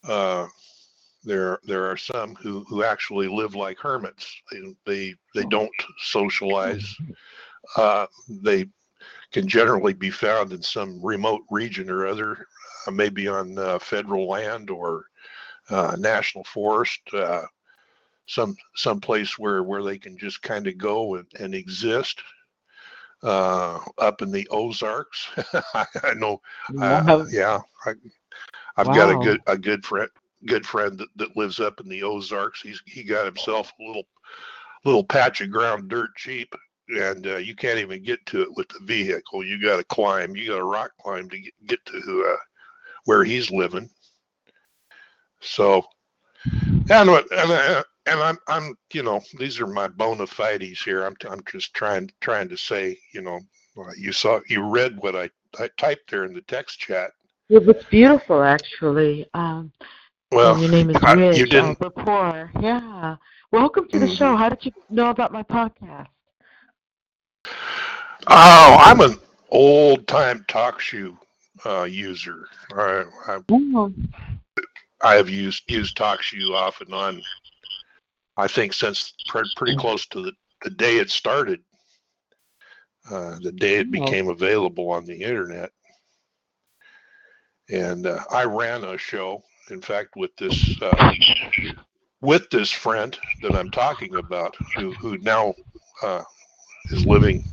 uh, 0.07 0.47
there 1.25 1.59
there 1.65 1.87
are 1.87 1.97
some 1.97 2.35
who 2.37 2.65
who 2.69 2.85
actually 2.85 3.29
live 3.29 3.55
like 3.55 3.79
hermits. 3.79 4.35
They 4.53 4.75
they, 4.87 5.15
they 5.35 5.45
don't 5.49 5.71
socialize. 6.05 6.97
Uh, 7.77 8.07
they 8.29 8.67
can 9.33 9.47
generally 9.47 9.93
be 9.93 10.11
found 10.11 10.53
in 10.53 10.63
some 10.63 11.05
remote 11.05 11.43
region 11.51 11.91
or 11.91 12.07
other, 12.07 12.47
uh, 12.87 12.91
maybe 12.91 13.29
on 13.29 13.59
uh, 13.59 13.79
federal 13.79 14.27
land 14.27 14.71
or 14.71 15.05
uh, 15.71 15.97
national 15.99 16.45
forest, 16.45 17.01
uh, 17.13 17.43
some 18.27 18.57
some 18.75 19.01
place 19.01 19.39
where 19.39 19.63
where 19.63 19.83
they 19.83 19.99
can 19.99 20.17
just 20.17 20.43
kind 20.43 20.67
of 20.67 20.79
go 20.79 21.17
and, 21.17 21.27
and 21.39 21.55
exist. 21.55 22.21
Uh, 23.25 23.81
up 23.99 24.23
in 24.23 24.31
the 24.31 24.47
Ozarks, 24.49 25.27
I, 25.75 26.15
know. 26.15 26.41
Wow. 26.71 27.27
yeah, 27.33 27.59
I, 27.85 27.95
I've 28.77 28.87
wow. 28.87 28.95
got 28.95 29.11
a 29.11 29.25
good 29.25 29.41
a 29.49 29.59
good 29.59 29.85
friend 29.85 30.09
good 30.47 30.65
friend 30.65 30.99
that, 30.99 31.09
that 31.17 31.37
lives 31.37 31.59
up 31.59 31.81
in 31.81 31.89
the 31.89 32.03
Ozarks. 32.03 32.61
He's 32.61 32.81
he 32.87 33.03
got 33.03 33.27
himself 33.27 33.73
a 33.81 33.85
little 33.85 34.07
little 34.85 35.05
patch 35.05 35.41
of 35.41 35.51
ground 35.51 35.89
dirt 35.89 36.15
cheap, 36.17 36.55
and 36.89 37.27
uh, 37.27 37.37
you 37.37 37.55
can't 37.55 37.79
even 37.79 38.03
get 38.03 38.25
to 38.27 38.43
it 38.43 38.55
with 38.57 38.69
the 38.69 38.81
vehicle. 38.85 39.45
You 39.45 39.61
got 39.61 39.77
to 39.77 39.85
climb. 39.85 40.37
You 40.37 40.49
got 40.49 40.59
to 40.59 40.65
rock 40.65 40.93
climb 41.01 41.29
to 41.29 41.39
get, 41.39 41.55
get 41.67 41.85
to 41.87 42.27
uh, 42.33 42.37
where 43.05 43.25
he's 43.25 43.51
living. 43.51 43.91
So, 45.41 45.83
and 46.91 47.11
what, 47.11 47.27
and 47.33 47.51
uh, 47.51 47.83
and 48.07 48.21
I'm 48.21 48.39
I'm 48.49 48.75
you 48.93 49.03
know 49.03 49.21
these 49.39 49.61
are 49.61 49.67
my 49.67 49.89
bona 49.89 50.27
fides 50.27 50.83
here. 50.83 51.05
I'm 51.05 51.15
I'm 51.29 51.41
just 51.51 51.75
trying 51.75 52.11
trying 52.21 52.49
to 52.49 52.57
say 52.57 52.97
you 53.15 53.23
know 53.23 53.41
you 53.97 54.13
saw 54.13 54.41
you 54.49 54.63
read 54.63 54.97
what 55.01 55.15
I 55.17 55.31
I 55.59 55.69
typed 55.79 56.11
there 56.11 56.25
in 56.25 56.35
the 56.35 56.43
text 56.43 56.79
chat. 56.79 57.11
It 57.49 57.65
was 57.65 57.77
beautiful, 57.91 58.43
actually. 58.43 59.27
Um, 59.35 59.73
well, 60.33 60.59
your 60.59 60.71
name 60.71 60.91
is 60.91 60.97
I, 61.03 61.15
Rich. 61.15 61.39
you 61.39 61.47
didn't. 61.47 61.81
Uh, 61.81 61.91
rapport. 61.91 62.51
Yeah. 62.61 63.17
Welcome 63.53 63.89
to 63.89 63.99
the 63.99 64.07
Mhm. 64.07 64.17
show. 64.19 64.37
How 64.37 64.49
did 64.51 64.65
you 64.67 64.73
know 64.91 65.11
about 65.11 65.33
my 65.33 65.43
podcast? 65.43 66.09
Oh, 68.27 68.77
I'm 68.81 69.01
an 69.01 69.17
old 69.51 70.07
time 70.07 70.45
TalkShoe 70.49 71.17
uh, 71.65 71.85
user. 71.85 72.49
I, 72.75 73.05
I 73.27 73.39
Oh, 73.51 73.93
I 75.01 75.15
have 75.15 75.29
used 75.29 75.71
used 75.71 75.97
TalkShoe 75.97 76.55
off 76.55 76.81
and 76.81 76.93
on. 76.93 77.23
I 78.37 78.47
think 78.49 78.73
since 78.73 79.15
pre- 79.29 79.51
pretty 79.57 79.77
close 79.77 80.07
to 80.09 80.23
the, 80.23 80.33
the 80.63 80.71
day 80.71 80.99
it 80.99 81.11
started, 81.11 81.61
uh, 83.11 83.39
the 83.43 83.53
day 83.53 83.77
it 83.77 83.91
became 83.91 84.29
available 84.29 84.91
on 84.91 85.05
the 85.05 85.23
internet. 85.23 85.71
And 87.71 88.07
uh, 88.07 88.21
I 88.31 88.45
ran 88.45 88.85
a 88.85 88.97
show, 88.97 89.43
in 89.71 89.81
fact, 89.83 90.11
with 90.17 90.35
this 90.37 90.81
uh, 90.81 91.13
with 92.21 92.49
this 92.51 92.71
friend 92.71 93.17
that 93.43 93.55
I'm 93.55 93.71
talking 93.71 94.17
about, 94.17 94.57
who 94.77 94.93
who 94.95 95.19
now 95.19 95.55
uh, 96.03 96.23
is 96.91 97.05
living 97.07 97.45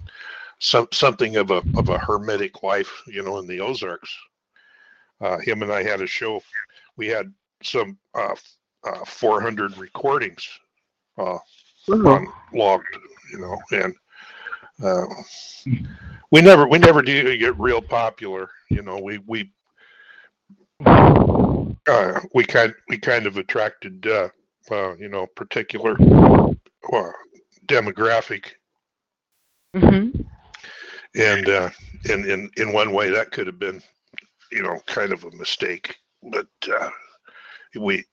some 0.60 0.88
something 0.94 1.36
of 1.36 1.52
a 1.52 1.62
of 1.78 1.90
a 1.90 1.98
hermetic 1.98 2.64
life, 2.64 3.04
you 3.08 3.24
know, 3.24 3.40
in 3.40 3.48
the 3.48 3.60
Ozarks. 3.60 4.16
Uh, 5.22 5.38
him 5.40 5.64
and 5.64 5.72
I 5.72 5.84
had 5.84 6.02
a 6.02 6.08
show. 6.08 6.42
We 6.98 7.08
had 7.08 7.34
some 7.64 7.98
uh, 8.14 8.36
uh, 8.84 9.06
400 9.06 9.78
recordings 9.78 10.48
uh, 11.18 11.38
oh. 11.90 12.08
on 12.08 12.28
logged, 12.54 12.86
you 13.32 13.40
know, 13.40 13.58
and 13.72 13.96
uh, 14.84 15.06
we 16.32 16.42
never 16.42 16.68
we 16.68 16.78
never 16.78 17.02
do 17.02 17.38
get 17.38 17.58
real 17.60 17.82
popular. 17.82 18.50
You 18.70 18.82
know, 18.82 19.00
we 19.00 19.20
we 19.26 19.52
uh, 20.86 22.20
we 22.34 22.44
kind 22.44 22.74
we 22.90 22.98
kind 22.98 23.26
of 23.26 23.38
attracted 23.38 24.06
uh, 24.08 24.30
uh, 24.72 24.96
you 24.98 25.08
know 25.08 25.28
particular 25.28 25.96
uh, 26.94 27.12
demographic, 27.68 28.48
hmm 29.76 30.10
and 31.16 31.50
uh, 31.50 31.70
in 32.10 32.30
in 32.30 32.50
in 32.58 32.74
one 32.74 32.92
way 32.92 33.10
that 33.10 33.32
could 33.32 33.48
have 33.48 33.60
been 33.60 33.82
you 34.52 34.62
know 34.62 34.80
kind 34.88 35.14
of 35.14 35.24
a 35.24 35.32
mistake, 35.32 35.96
but 36.32 36.48
uh, 36.80 36.90
we 37.80 38.04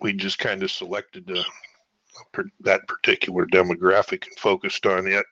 we 0.00 0.12
just 0.12 0.38
kind 0.38 0.62
of 0.62 0.70
selected 0.70 1.30
uh, 1.30 1.42
that 2.60 2.86
particular 2.88 3.46
demographic 3.46 4.26
and 4.26 4.36
focused 4.38 4.86
on 4.86 5.06
it. 5.06 5.24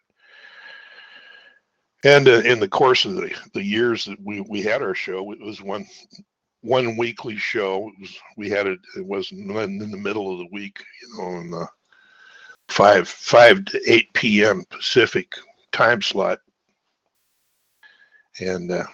And 2.05 2.29
uh, 2.29 2.41
in 2.41 2.61
the 2.61 2.69
course 2.69 3.05
of 3.05 3.15
the, 3.17 3.35
the 3.53 3.63
years 3.63 4.07
that 4.07 4.19
we, 4.23 4.41
we 4.41 4.63
had 4.63 4.81
our 4.81 4.95
show, 4.95 5.33
it 5.33 5.41
was 5.41 5.61
one 5.61 5.87
one 6.63 6.97
weekly 6.97 7.37
show. 7.37 7.91
Was 8.01 8.17
we 8.37 8.49
had 8.49 8.67
it. 8.67 8.79
It 8.97 9.05
was 9.05 9.31
in 9.33 9.49
the 9.49 9.59
in 9.61 9.91
the 9.91 9.97
middle 9.97 10.33
of 10.33 10.39
the 10.39 10.49
week, 10.53 10.83
you 11.03 11.19
know, 11.19 11.41
in 11.41 11.51
the 11.51 11.67
five 12.69 13.09
five 13.09 13.65
to 13.67 13.81
eight 13.91 14.13
p.m. 14.15 14.65
Pacific 14.71 15.35
time 15.73 16.01
slot. 16.01 16.39
And 18.41 18.71
uh, 18.71 18.85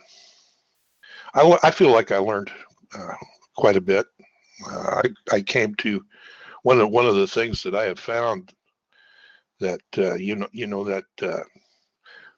I 1.35 1.59
I 1.63 1.71
feel 1.71 1.93
like 1.93 2.11
I 2.11 2.19
learned 2.19 2.51
uh, 2.97 3.15
quite 3.57 3.77
a 3.77 3.81
bit. 3.83 4.07
Uh, 4.71 5.03
I 5.05 5.37
I 5.37 5.41
came 5.43 5.75
to 5.77 6.03
one 6.63 6.81
of 6.81 6.91
one 6.91 7.07
of 7.07 7.17
the 7.17 7.27
things 7.29 7.63
that 7.63 7.75
I 7.75 7.85
have 7.85 7.99
found 8.01 8.53
that 9.61 9.81
uh, 9.99 10.15
you 10.15 10.37
know 10.37 10.49
you 10.53 10.67
know 10.67 10.85
that 10.85 11.05
uh, 11.23 11.43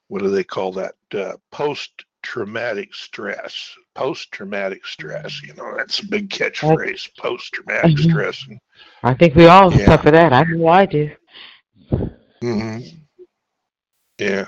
what 0.08 0.22
do 0.22 0.30
they 0.30 0.44
call 0.44 0.72
that 0.72 0.94
uh, 1.14 1.34
post 1.52 2.04
traumatic 2.22 2.94
stress 2.94 3.74
post 3.94 4.30
traumatic 4.32 4.86
stress 4.86 5.42
you 5.42 5.54
know 5.54 5.74
that's 5.76 6.00
a 6.00 6.06
big 6.08 6.28
catchphrase 6.30 7.08
post 7.18 7.52
traumatic 7.52 7.96
Mhm. 7.96 7.98
stress 7.98 8.46
I 9.02 9.14
think 9.14 9.34
we 9.34 9.46
all 9.46 9.70
Yeah. 9.70 9.86
suffer 9.86 10.10
that. 10.10 10.32
I 10.32 10.44
know 10.44 10.66
I 10.68 10.86
do. 10.86 11.10
mm-hmm. 12.42 12.78
yeah 14.18 14.46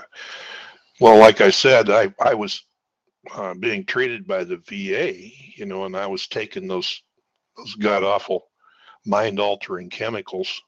well 0.99 1.17
like 1.17 1.41
i 1.41 1.49
said 1.49 1.89
i 1.89 2.13
i 2.21 2.33
was 2.33 2.63
uh, 3.35 3.53
being 3.55 3.85
treated 3.85 4.25
by 4.27 4.43
the 4.43 4.57
va 4.57 5.13
you 5.55 5.65
know 5.65 5.85
and 5.85 5.95
i 5.95 6.07
was 6.07 6.27
taking 6.27 6.67
those 6.67 7.03
those 7.57 7.75
god 7.75 8.03
awful 8.03 8.47
mind 9.05 9.39
altering 9.39 9.89
chemicals. 9.89 10.61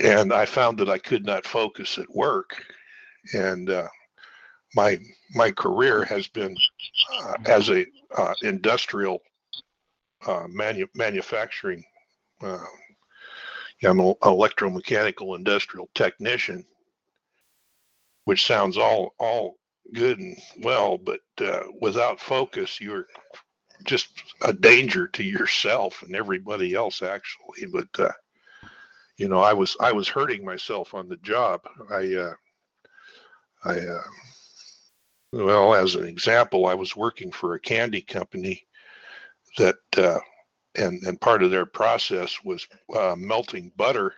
And 0.00 0.32
i 0.32 0.46
found 0.46 0.78
that 0.78 0.88
i 0.88 0.98
could 0.98 1.24
not 1.26 1.46
focus 1.46 1.98
at 1.98 2.14
work. 2.14 2.62
And 3.34 3.70
uh, 3.70 3.88
my 4.74 4.98
my 5.34 5.50
career 5.50 6.04
has 6.04 6.28
been 6.28 6.56
uh, 7.12 7.34
as 7.46 7.68
a 7.70 7.84
uh, 8.16 8.34
industrial 8.42 9.20
uh, 10.26 10.46
manu- 10.48 10.86
manufacturing 10.94 11.84
uh, 12.42 12.64
I'm 13.84 14.00
an 14.00 14.14
electromechanical 14.22 15.36
industrial 15.36 15.88
technician 15.94 16.64
which 18.24 18.46
sounds 18.46 18.78
all 18.78 19.14
all 19.18 19.56
good 19.94 20.18
and 20.18 20.36
well 20.62 20.98
but 20.98 21.20
uh, 21.40 21.62
without 21.80 22.20
focus 22.20 22.80
you're 22.80 23.06
just 23.84 24.08
a 24.42 24.52
danger 24.52 25.08
to 25.08 25.22
yourself 25.22 26.02
and 26.02 26.14
everybody 26.14 26.74
else 26.74 27.02
actually. 27.02 27.66
But 27.66 27.88
uh, 27.98 28.12
you 29.16 29.28
know 29.28 29.40
i 29.40 29.52
was 29.52 29.76
i 29.80 29.92
was 29.92 30.08
hurting 30.08 30.44
myself 30.44 30.94
on 30.94 31.08
the 31.08 31.16
job. 31.18 31.60
I 31.90 32.14
uh, 32.14 32.34
i 33.64 33.78
uh, 33.78 34.02
well 35.32 35.74
as 35.74 35.94
an 35.94 36.06
example 36.06 36.66
i 36.66 36.74
was 36.74 36.96
working 36.96 37.30
for 37.30 37.54
a 37.54 37.60
candy 37.60 38.00
company 38.00 38.66
that 39.58 39.76
uh, 39.96 40.18
and 40.76 41.02
and 41.04 41.20
part 41.20 41.42
of 41.42 41.50
their 41.50 41.66
process 41.66 42.36
was 42.44 42.66
uh, 42.96 43.14
melting 43.16 43.72
butter 43.76 44.14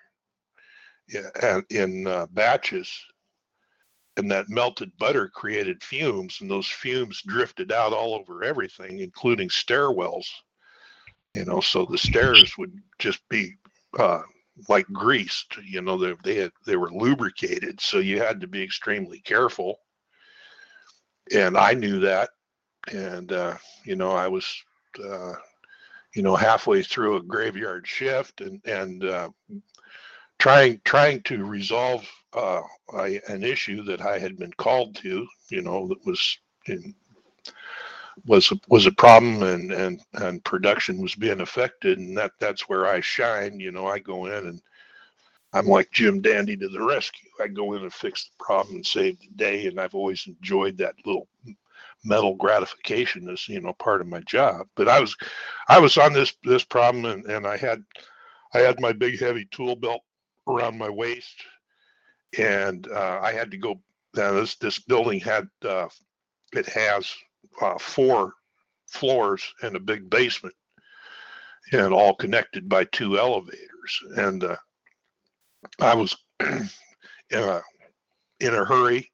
in, 1.42 1.64
in 1.70 2.26
batches 2.32 2.88
and 4.16 4.30
that 4.30 4.48
melted 4.48 4.90
butter 4.98 5.28
created 5.28 5.82
fumes 5.82 6.38
and 6.40 6.50
those 6.50 6.66
fumes 6.66 7.22
drifted 7.26 7.72
out 7.72 7.92
all 7.92 8.14
over 8.14 8.44
everything 8.44 9.00
including 9.00 9.48
stairwells. 9.48 10.26
You 11.34 11.44
know 11.44 11.60
so 11.60 11.86
the 11.86 11.98
stairs 11.98 12.56
would 12.58 12.76
just 12.98 13.26
be 13.28 13.54
uh, 13.98 14.22
like 14.68 14.86
greased 14.92 15.56
you 15.64 15.80
know 15.80 15.96
they, 15.96 16.14
they 16.24 16.34
had 16.36 16.52
they 16.66 16.76
were 16.76 16.92
lubricated 16.92 17.80
so 17.80 17.98
you 17.98 18.20
had 18.20 18.40
to 18.40 18.46
be 18.46 18.62
extremely 18.62 19.20
careful. 19.20 19.78
And 21.34 21.56
i 21.56 21.72
knew 21.72 22.00
that 22.00 22.30
and 22.92 23.32
uh, 23.32 23.56
you 23.84 23.96
know 23.96 24.10
i 24.12 24.28
was 24.28 24.46
uh, 25.02 25.34
you 26.14 26.22
know 26.22 26.36
halfway 26.36 26.82
through 26.82 27.16
a 27.16 27.22
graveyard 27.22 27.86
shift 27.86 28.40
and 28.40 28.60
and 28.66 29.04
uh, 29.04 29.28
trying 30.42 30.80
trying 30.84 31.22
to 31.22 31.44
resolve 31.44 32.04
uh, 32.32 32.62
I, 32.92 33.20
an 33.28 33.44
issue 33.44 33.84
that 33.84 34.00
I 34.00 34.18
had 34.18 34.36
been 34.36 34.52
called 34.54 34.96
to, 34.96 35.24
you 35.50 35.62
know, 35.62 35.86
that 35.86 36.04
was 36.04 36.36
in, 36.66 36.92
was 38.26 38.52
was 38.66 38.86
a 38.86 38.90
problem 38.90 39.44
and 39.44 39.70
and 39.70 40.00
and 40.14 40.42
production 40.42 41.00
was 41.00 41.14
being 41.14 41.42
affected, 41.42 42.00
and 42.00 42.18
that 42.18 42.32
that's 42.40 42.68
where 42.68 42.88
I 42.88 42.98
shine. 42.98 43.60
You 43.60 43.70
know, 43.70 43.86
I 43.86 44.00
go 44.00 44.26
in 44.26 44.48
and 44.48 44.60
I'm 45.52 45.66
like 45.66 45.92
Jim 45.92 46.20
Dandy 46.20 46.56
to 46.56 46.68
the 46.68 46.84
rescue. 46.84 47.30
I 47.40 47.46
go 47.46 47.74
in 47.74 47.84
and 47.84 47.94
fix 47.94 48.24
the 48.24 48.44
problem 48.44 48.74
and 48.74 48.86
save 48.86 49.20
the 49.20 49.28
day, 49.36 49.66
and 49.68 49.78
I've 49.78 49.94
always 49.94 50.26
enjoyed 50.26 50.76
that 50.78 50.96
little 51.06 51.28
mental 52.02 52.34
gratification 52.34 53.30
as 53.30 53.48
you 53.48 53.60
know 53.60 53.74
part 53.74 54.00
of 54.00 54.08
my 54.08 54.18
job. 54.22 54.66
But 54.74 54.88
I 54.88 54.98
was 54.98 55.16
I 55.68 55.78
was 55.78 55.96
on 55.98 56.12
this 56.12 56.32
this 56.42 56.64
problem, 56.64 57.04
and 57.04 57.26
and 57.26 57.46
I 57.46 57.56
had 57.56 57.84
I 58.54 58.58
had 58.58 58.80
my 58.80 58.92
big 58.92 59.20
heavy 59.20 59.46
tool 59.52 59.76
belt 59.76 60.02
around 60.52 60.78
my 60.78 60.90
waist 60.90 61.44
and 62.38 62.88
uh, 62.88 63.20
I 63.22 63.32
had 63.32 63.50
to 63.50 63.56
go. 63.56 63.80
Uh, 64.16 64.32
this 64.32 64.56
this 64.56 64.78
building 64.78 65.20
had 65.20 65.48
uh, 65.64 65.88
it 66.52 66.66
has 66.66 67.10
uh, 67.60 67.78
four 67.78 68.34
floors 68.86 69.42
and 69.62 69.76
a 69.76 69.80
big 69.80 70.08
basement, 70.10 70.54
and 71.72 71.92
all 71.92 72.14
connected 72.14 72.68
by 72.68 72.84
two 72.84 73.18
elevators. 73.18 74.02
And 74.16 74.44
uh, 74.44 74.56
I 75.80 75.94
was 75.94 76.16
in 76.40 76.68
a 77.32 77.62
in 78.40 78.54
a 78.54 78.64
hurry, 78.64 79.10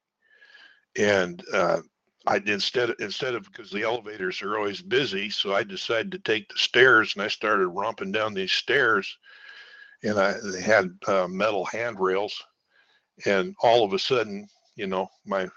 and 0.97 1.43
uh, 1.53 1.81
I 2.27 2.43
instead 2.47 2.95
instead 3.01 3.35
of 3.35 3.45
because 3.45 3.71
the 3.71 3.83
elevators 3.83 4.43
are 4.43 4.57
always 4.57 4.81
busy, 4.83 5.31
so 5.31 5.55
I 5.55 5.63
decided 5.65 6.13
to 6.13 6.19
take 6.19 6.49
the 6.49 6.59
stairs, 6.59 7.15
and 7.15 7.23
I 7.23 7.29
started 7.29 7.69
romping 7.69 8.13
down 8.13 8.35
these 8.35 8.53
stairs, 8.53 9.17
and 10.03 10.19
I 10.19 10.35
they 10.53 10.63
had 10.63 10.91
uh, 11.07 11.27
metal 11.29 11.65
handrails. 11.65 12.43
And 13.27 13.55
all 13.63 13.85
of 13.85 13.93
a 13.93 13.99
sudden 13.99 14.49
you 14.77 14.87
know 14.87 15.09
my 15.27 15.49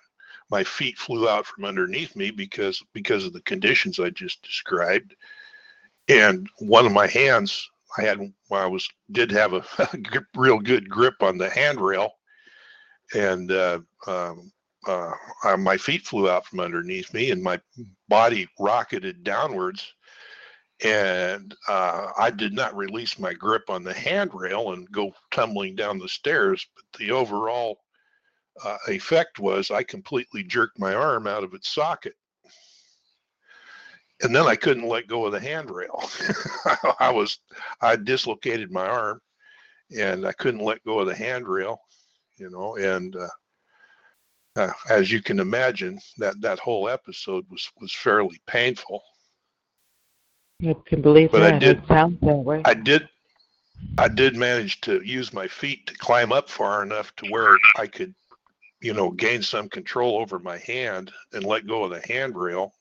my 0.49 0.63
feet 0.63 0.97
flew 0.97 1.29
out 1.29 1.45
from 1.45 1.65
underneath 1.65 2.15
me 2.15 2.31
because 2.31 2.81
because 2.93 3.25
of 3.25 3.33
the 3.33 3.41
conditions 3.41 3.99
i 3.99 4.09
just 4.09 4.41
described. 4.43 5.15
And 6.07 6.49
one 6.59 6.85
of 6.85 6.91
my 6.91 7.07
hands 7.07 7.69
I 7.97 8.03
had 8.03 8.33
I 8.51 8.65
was 8.65 8.87
did 9.11 9.31
have 9.31 9.53
a, 9.53 9.63
a 9.93 9.97
grip, 9.97 10.25
real 10.35 10.59
good 10.59 10.89
grip 10.89 11.21
on 11.21 11.37
the 11.37 11.49
handrail, 11.49 12.13
and 13.13 13.51
uh, 13.51 13.79
um, 14.07 14.51
uh, 14.87 15.11
my 15.57 15.77
feet 15.77 16.05
flew 16.05 16.29
out 16.29 16.45
from 16.45 16.59
underneath 16.59 17.13
me, 17.13 17.31
and 17.31 17.41
my 17.43 17.59
body 18.07 18.47
rocketed 18.59 19.23
downwards. 19.23 19.93
And 20.83 21.55
uh, 21.67 22.07
I 22.17 22.31
did 22.31 22.53
not 22.53 22.75
release 22.75 23.19
my 23.19 23.33
grip 23.33 23.69
on 23.69 23.83
the 23.83 23.93
handrail 23.93 24.73
and 24.73 24.91
go 24.91 25.13
tumbling 25.29 25.75
down 25.75 25.99
the 25.99 26.09
stairs. 26.09 26.65
But 26.75 26.99
the 26.99 27.11
overall 27.11 27.79
uh, 28.63 28.77
effect 28.87 29.39
was 29.39 29.69
I 29.69 29.83
completely 29.83 30.43
jerked 30.43 30.79
my 30.79 30.93
arm 30.93 31.27
out 31.27 31.43
of 31.43 31.53
its 31.53 31.69
socket 31.69 32.15
and 34.23 34.35
then 34.35 34.47
I 34.47 34.55
couldn't 34.55 34.87
let 34.87 35.07
go 35.07 35.25
of 35.25 35.31
the 35.31 35.39
handrail. 35.39 36.09
I 36.99 37.09
was 37.09 37.39
I 37.81 37.95
dislocated 37.95 38.71
my 38.71 38.87
arm, 38.87 39.21
and 39.97 40.25
I 40.25 40.31
couldn't 40.33 40.63
let 40.63 40.83
go 40.83 40.99
of 40.99 41.07
the 41.07 41.15
handrail, 41.15 41.79
you 42.37 42.49
know. 42.49 42.75
And 42.77 43.15
uh, 43.15 43.27
uh, 44.57 44.71
as 44.89 45.11
you 45.11 45.21
can 45.21 45.39
imagine, 45.39 45.99
that 46.17 46.39
that 46.41 46.59
whole 46.59 46.89
episode 46.89 47.45
was 47.49 47.69
was 47.79 47.93
fairly 47.93 48.39
painful. 48.47 49.01
I 50.63 50.75
can 50.85 51.01
believe 51.01 51.31
but 51.31 51.39
that. 51.39 51.55
I 51.55 51.59
did, 51.59 51.77
it 51.77 51.87
sounds 51.87 52.19
that 52.21 52.35
way. 52.35 52.61
I 52.65 52.73
did. 52.73 53.07
I 53.97 54.07
did 54.07 54.35
manage 54.35 54.79
to 54.81 55.01
use 55.03 55.33
my 55.33 55.47
feet 55.47 55.87
to 55.87 55.93
climb 55.95 56.31
up 56.31 56.49
far 56.49 56.83
enough 56.83 57.15
to 57.17 57.29
where 57.29 57.57
I 57.77 57.87
could, 57.87 58.13
you 58.79 58.93
know, 58.93 59.09
gain 59.09 59.41
some 59.41 59.69
control 59.69 60.17
over 60.19 60.37
my 60.39 60.59
hand 60.59 61.11
and 61.33 61.43
let 61.43 61.67
go 61.67 61.83
of 61.83 61.91
the 61.91 62.01
handrail 62.07 62.73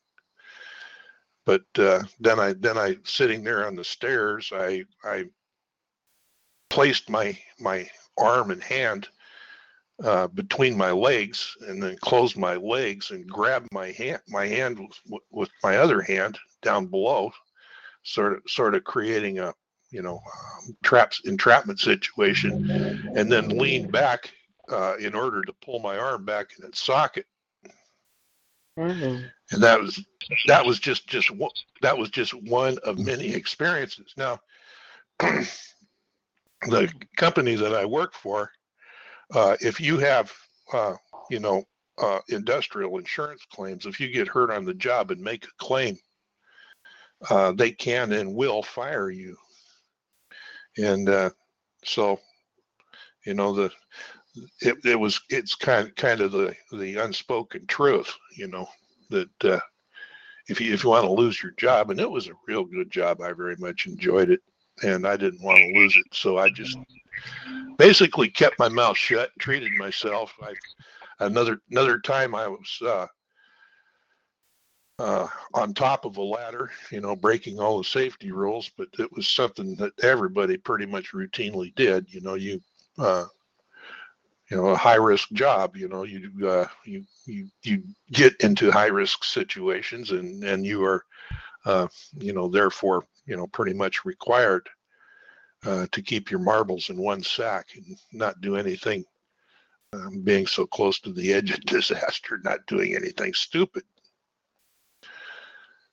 but 1.51 1.65
uh, 1.79 2.03
then 2.21 2.39
I 2.39 2.53
then 2.53 2.79
I 2.79 2.97
sitting 3.05 3.43
there 3.43 3.67
on 3.67 3.75
the 3.75 3.83
stairs, 3.83 4.53
I 4.55 4.85
I 5.03 5.25
placed 6.69 7.11
my 7.11 7.37
my 7.59 7.89
arm 8.17 8.51
and 8.51 8.63
hand 8.63 9.09
uh, 10.05 10.29
between 10.29 10.77
my 10.77 10.93
legs 10.93 11.57
and 11.67 11.83
then 11.83 11.97
closed 11.99 12.37
my 12.37 12.55
legs 12.55 13.11
and 13.11 13.29
grabbed 13.29 13.67
my 13.73 13.91
hand 13.91 14.21
my 14.29 14.47
hand 14.47 14.79
with, 15.09 15.23
with 15.31 15.51
my 15.65 15.79
other 15.79 16.03
hand 16.03 16.39
down 16.63 16.87
below, 16.87 17.33
sort 18.03 18.35
of 18.35 18.43
sort 18.47 18.75
of 18.75 18.85
creating 18.85 19.39
a 19.39 19.53
you 19.91 20.03
know 20.03 20.15
um, 20.17 20.77
traps 20.83 21.21
entrapment 21.25 21.81
situation, 21.81 22.71
and 23.15 23.31
then 23.31 23.49
leaned 23.49 23.93
back 23.93 24.31
uh, 24.71 24.97
in 24.97 25.15
order 25.15 25.43
to 25.43 25.53
pull 25.65 25.81
my 25.81 25.99
arm 25.99 26.25
back 26.25 26.49
in 26.59 26.65
its 26.65 26.81
socket. 26.81 27.27
Mm-hmm. 28.79 29.25
And 29.53 29.63
that 29.63 29.81
was 29.81 30.03
that 30.47 30.65
was 30.65 30.79
just 30.79 31.07
just 31.07 31.31
one, 31.31 31.51
that 31.83 31.97
was 31.97 32.11
just 32.11 32.33
one 32.33 32.79
of 32.85 32.99
many 32.99 33.35
experiences. 33.35 34.15
Now, 34.17 34.41
the 35.19 36.93
company 37.17 37.57
that 37.57 37.75
I 37.75 37.85
work 37.85 38.15
for, 38.15 38.51
uh, 39.35 39.57
if 39.61 39.81
you 39.81 39.99
have 39.99 40.33
uh, 40.73 40.95
you 41.31 41.41
know 41.41 41.65
uh, 41.99 42.21
industrial 42.29 42.97
insurance 42.99 43.45
claims, 43.53 43.87
if 43.87 44.01
you 44.01 44.09
get 44.09 44.29
hurt 44.29 44.51
on 44.51 44.65
the 44.65 44.75
job 44.75 45.11
and 45.11 45.21
make 45.21 45.45
a 45.45 45.65
claim, 45.65 45.99
uh, 47.29 47.53
they 47.53 47.71
can 47.71 48.13
and 48.13 48.35
will 48.35 48.63
fire 48.63 49.11
you. 49.11 49.37
And 50.79 51.09
uh, 51.09 51.31
so, 51.85 52.21
you 53.27 53.35
know 53.35 53.53
the 53.53 53.71
it, 54.61 54.77
it 54.85 54.99
was 54.99 55.21
it's 55.29 55.55
kind 55.55 55.95
kind 55.97 56.21
of 56.21 56.33
the 56.33 56.55
the 56.73 56.97
unspoken 56.97 57.67
truth, 57.67 58.15
you 58.37 58.49
know, 58.49 58.69
that 59.11 59.45
uh, 59.45 59.61
if 60.49 60.61
you 60.61 60.73
if 60.73 60.85
you 60.85 60.91
want 60.91 61.05
to 61.05 61.13
lose 61.13 61.43
your 61.43 61.53
job, 61.53 61.91
and 61.91 62.01
it 62.01 62.11
was 62.11 62.29
a 62.29 62.33
real 62.47 62.65
good 62.65 62.91
job, 62.91 63.21
I 63.21 63.33
very 63.33 63.57
much 63.57 63.87
enjoyed 63.87 64.31
it, 64.31 64.41
and 64.83 65.07
I 65.07 65.17
didn't 65.17 65.43
want 65.43 65.59
to 65.59 65.79
lose 65.79 65.97
it, 65.97 66.07
so 66.13 66.39
I 66.39 66.51
just 66.51 66.77
basically 67.77 68.29
kept 68.29 68.59
my 68.59 68.69
mouth 68.69 68.97
shut, 68.97 69.31
treated 69.39 69.73
myself. 69.73 70.33
I 70.43 70.55
another 71.25 71.61
another 71.71 71.99
time 71.99 72.35
I 72.35 72.49
was 72.49 72.79
uh, 75.01 75.27
on 75.55 75.73
top 75.73 76.05
of 76.05 76.19
a 76.19 76.23
ladder, 76.23 76.71
you 76.91 77.01
know, 77.01 77.17
breaking 77.17 77.59
all 77.59 77.79
the 77.79 77.85
safety 77.85 78.33
rules, 78.33 78.71
but 78.77 78.89
it 78.99 79.11
was 79.13 79.27
something 79.27 79.75
that 79.77 79.93
everybody 80.03 80.57
pretty 80.57 80.87
much 80.87 81.13
routinely 81.13 81.75
did. 81.75 82.07
You 82.13 82.21
know, 82.21 82.35
you 82.35 82.61
uh, 82.99 83.25
you 84.51 84.57
know 84.57 84.67
a 84.69 84.77
high 84.77 84.97
risk 84.97 85.31
job 85.33 85.77
you 85.77 85.89
know 85.89 86.03
you 86.03 86.31
uh, 86.47 86.67
you 86.85 87.05
you 87.25 87.49
you 87.63 87.83
get 88.13 88.35
into 88.41 88.71
high 88.71 88.89
risk 88.89 89.25
situations 89.25 90.11
and 90.11 90.43
and 90.45 90.67
you 90.67 90.85
are 90.85 91.05
uh, 91.65 91.87
you 92.19 92.33
know 92.33 92.49
therefore 92.49 93.07
you 93.27 93.37
know 93.37 93.47
pretty 93.47 93.73
much 93.73 94.05
required 94.05 94.69
uh, 95.65 95.87
to 95.93 96.03
keep 96.03 96.31
your 96.31 96.41
marbles 96.41 96.91
in 96.91 96.97
one 96.97 97.23
sack 97.23 97.69
and 97.77 97.97
not 98.13 98.41
do 98.41 98.57
anything 98.57 99.05
um, 99.93 100.21
being 100.23 100.47
so 100.47 100.67
close 100.67 100.99
to 101.01 101.13
the 101.13 101.33
edge 101.33 101.53
of 101.53 101.61
disaster 101.67 102.41
not 102.45 102.67
doing 102.67 102.95
anything 102.97 103.33
stupid 103.33 103.85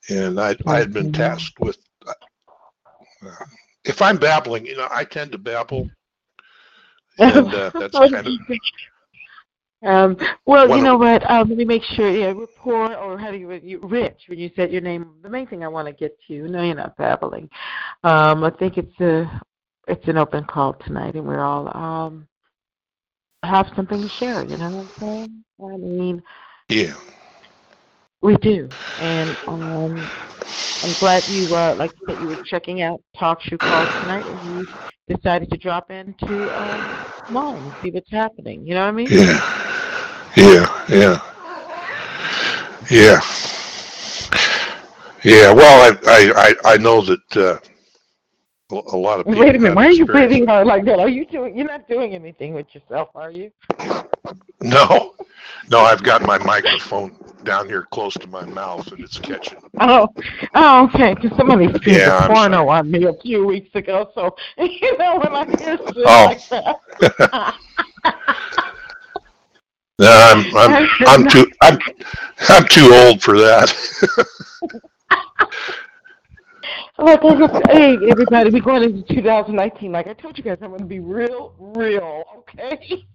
and 0.08 0.40
i 0.40 0.56
i 0.66 0.78
had 0.78 0.92
been 0.92 1.12
tasked 1.12 1.58
with 1.60 1.78
uh, 2.06 2.12
if 3.84 4.00
i'm 4.02 4.18
babbling 4.18 4.66
you 4.66 4.76
know 4.76 4.88
i 4.90 5.04
tend 5.04 5.32
to 5.32 5.38
babble 5.38 5.88
and 7.18 7.54
uh, 7.54 7.70
that's 7.74 7.98
kind 8.10 8.26
of. 8.26 8.32
Um, 9.84 10.16
well, 10.44 10.76
you 10.76 10.82
know 10.82 10.96
what? 10.96 11.28
Um, 11.30 11.48
let 11.48 11.58
me 11.58 11.64
make 11.64 11.84
sure. 11.84 12.10
Yeah, 12.10 12.32
rapport, 12.32 12.96
or 12.96 13.18
how 13.18 13.30
do 13.30 13.36
you, 13.36 13.52
you 13.52 13.80
Rich? 13.80 14.22
When 14.26 14.38
you 14.38 14.50
said 14.56 14.72
your 14.72 14.80
name, 14.80 15.14
the 15.22 15.28
main 15.28 15.46
thing 15.46 15.62
I 15.62 15.68
want 15.68 15.86
to 15.86 15.92
get 15.92 16.18
to. 16.26 16.48
No, 16.48 16.62
you're 16.62 16.74
not 16.74 16.96
babbling. 16.96 17.48
Um, 18.02 18.42
I 18.42 18.50
think 18.50 18.76
it's 18.76 19.00
a 19.00 19.40
it's 19.86 20.06
an 20.08 20.18
open 20.18 20.44
call 20.44 20.74
tonight, 20.74 21.14
and 21.14 21.24
we're 21.24 21.44
all 21.44 21.76
um 21.76 22.26
have 23.44 23.68
something 23.76 24.02
to 24.02 24.08
share. 24.18 24.42
You 24.42 24.56
know 24.56 24.70
what 24.70 24.80
I'm 24.80 24.90
saying? 25.00 25.44
I 25.62 25.76
mean, 25.76 26.22
yeah, 26.68 26.94
we 28.22 28.36
do, 28.38 28.68
and 29.00 29.36
um, 29.46 29.96
I'm 30.82 30.92
glad 31.00 31.26
you 31.28 31.54
uh, 31.54 31.74
like 31.78 31.92
you 31.92 32.06
said 32.08 32.22
you 32.22 32.28
were 32.28 32.42
checking 32.44 32.82
out 32.82 33.00
talk 33.16 33.40
show 33.40 33.56
calls 33.56 33.88
tonight, 34.02 34.26
and 34.26 34.60
you 34.60 35.16
decided 35.16 35.50
to 35.50 35.56
drop 35.56 35.90
into 35.90 36.50
uh, 36.50 37.04
mine 37.30 37.56
and 37.56 37.72
see 37.82 37.90
what's 37.90 38.10
happening. 38.10 38.66
You 38.66 38.74
know 38.74 38.82
what 38.82 38.88
I 38.88 38.92
mean? 38.92 39.08
Yeah, 39.10 39.40
yeah, 40.36 40.84
yeah, 40.88 41.20
yeah, 42.90 43.20
yeah. 45.24 45.52
Well, 45.52 45.96
I 46.06 46.54
I 46.64 46.72
I 46.72 46.76
know 46.76 47.02
that 47.02 47.36
uh, 47.36 47.58
a 48.70 48.96
lot 48.96 49.20
of 49.20 49.26
people. 49.26 49.40
Wait 49.40 49.54
a 49.54 49.58
minute. 49.58 49.76
Why 49.76 49.86
are 49.86 49.92
you 49.92 50.06
breathing 50.06 50.46
hard 50.46 50.66
like 50.66 50.84
that? 50.86 50.98
Are 50.98 51.08
you 51.08 51.24
doing? 51.24 51.56
You're 51.56 51.68
not 51.68 51.88
doing 51.88 52.14
anything 52.14 52.52
with 52.52 52.66
yourself, 52.74 53.10
are 53.14 53.30
you? 53.30 53.52
No, 54.60 55.14
no. 55.70 55.80
I've 55.80 56.02
got 56.02 56.22
my 56.22 56.38
microphone 56.38 57.16
down 57.44 57.68
here 57.68 57.86
close 57.90 58.14
to 58.14 58.26
my 58.26 58.44
mouth, 58.44 58.90
and 58.92 59.00
it's 59.00 59.18
catching. 59.18 59.58
Oh, 59.80 60.08
oh, 60.54 60.84
okay. 60.86 61.14
Because 61.14 61.36
somebody 61.36 61.68
streamed 61.78 61.98
yeah, 61.98 62.24
a 62.24 62.28
porno 62.28 62.66
sorry. 62.66 62.78
on 62.78 62.90
me 62.90 63.04
a 63.04 63.14
few 63.14 63.44
weeks 63.46 63.74
ago, 63.74 64.10
so 64.14 64.36
you 64.58 64.98
know 64.98 65.18
when 65.18 65.34
I 65.34 65.44
hear 65.46 65.78
shit 65.78 65.96
oh. 65.96 66.26
like 66.26 66.48
that. 66.48 66.76
no, 69.98 70.10
I'm 70.10 70.56
I'm 70.56 70.88
I'm 71.06 71.28
too 71.28 71.46
I'm 71.62 71.78
I'm 72.48 72.66
too 72.68 72.90
old 72.92 73.22
for 73.22 73.38
that. 73.38 73.74
Look, 77.00 77.22
hey, 77.70 77.96
everybody, 78.10 78.50
we're 78.50 78.60
going 78.60 78.82
into 78.82 79.14
2019. 79.14 79.92
Like 79.92 80.08
I 80.08 80.14
told 80.14 80.36
you 80.36 80.42
guys, 80.42 80.58
I'm 80.60 80.70
going 80.70 80.80
to 80.80 80.86
be 80.86 80.98
real, 80.98 81.54
real, 81.58 82.24
okay? 82.38 83.06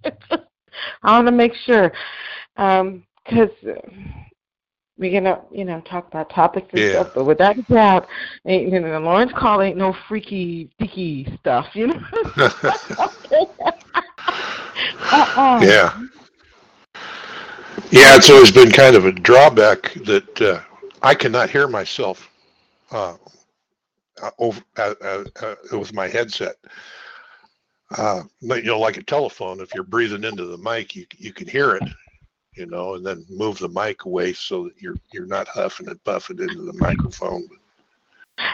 I 1.04 1.12
want 1.14 1.28
to 1.28 1.32
make 1.32 1.54
sure. 1.56 1.92
Um, 2.58 3.04
because 3.26 3.50
uh, 3.68 3.76
we're 4.98 5.12
gonna, 5.12 5.42
you 5.52 5.66
know, 5.66 5.82
talk 5.82 6.08
about 6.08 6.30
topics 6.30 6.68
and 6.72 6.82
yeah. 6.82 6.92
stuff. 6.92 7.14
But 7.16 7.26
without 7.26 7.58
a 7.58 7.62
doubt, 7.64 8.08
ain't 8.46 8.72
you 8.72 8.80
know, 8.80 8.92
the 8.92 9.00
Lawrence 9.00 9.32
call 9.36 9.62
ain't 9.62 9.78
no 9.78 9.96
freaky, 10.08 10.70
sticky 10.76 11.38
stuff, 11.40 11.68
you 11.74 11.88
know. 11.88 12.00
uh-uh. 15.12 15.60
Yeah. 15.64 16.00
Yeah, 17.92 18.16
it's 18.16 18.30
always 18.30 18.52
been 18.52 18.72
kind 18.72 18.96
of 18.96 19.06
a 19.06 19.12
drawback 19.12 19.94
that 20.06 20.42
uh, 20.42 20.62
I 21.02 21.14
cannot 21.16 21.50
hear 21.50 21.68
myself 21.68 22.30
uh, 22.92 23.16
uh 24.22 24.32
over 24.40 24.62
uh, 24.78 24.94
uh, 25.42 25.56
with 25.72 25.94
my 25.94 26.08
headset. 26.08 26.56
You 27.98 28.64
know, 28.64 28.80
like 28.80 28.98
a 28.98 29.04
telephone, 29.04 29.60
if 29.60 29.74
you're 29.74 29.84
breathing 29.84 30.24
into 30.24 30.46
the 30.46 30.58
mic, 30.58 30.96
you 30.96 31.06
you 31.18 31.34
can 31.34 31.48
hear 31.48 31.76
it 31.76 31.84
you 32.56 32.66
know, 32.66 32.96
and 32.96 33.06
then 33.06 33.26
move 33.30 33.58
the 33.60 33.70
mic 33.70 34.06
away 34.06 34.34
so 34.34 34.66
that 34.66 34.82
you're 34.82 34.98
you're 35.12 35.26
not 35.26 35.48
huffing 35.48 35.88
and 35.88 36.04
puffing 36.04 36.40
into 36.40 36.62
the 36.62 36.74
microphone. 36.74 37.48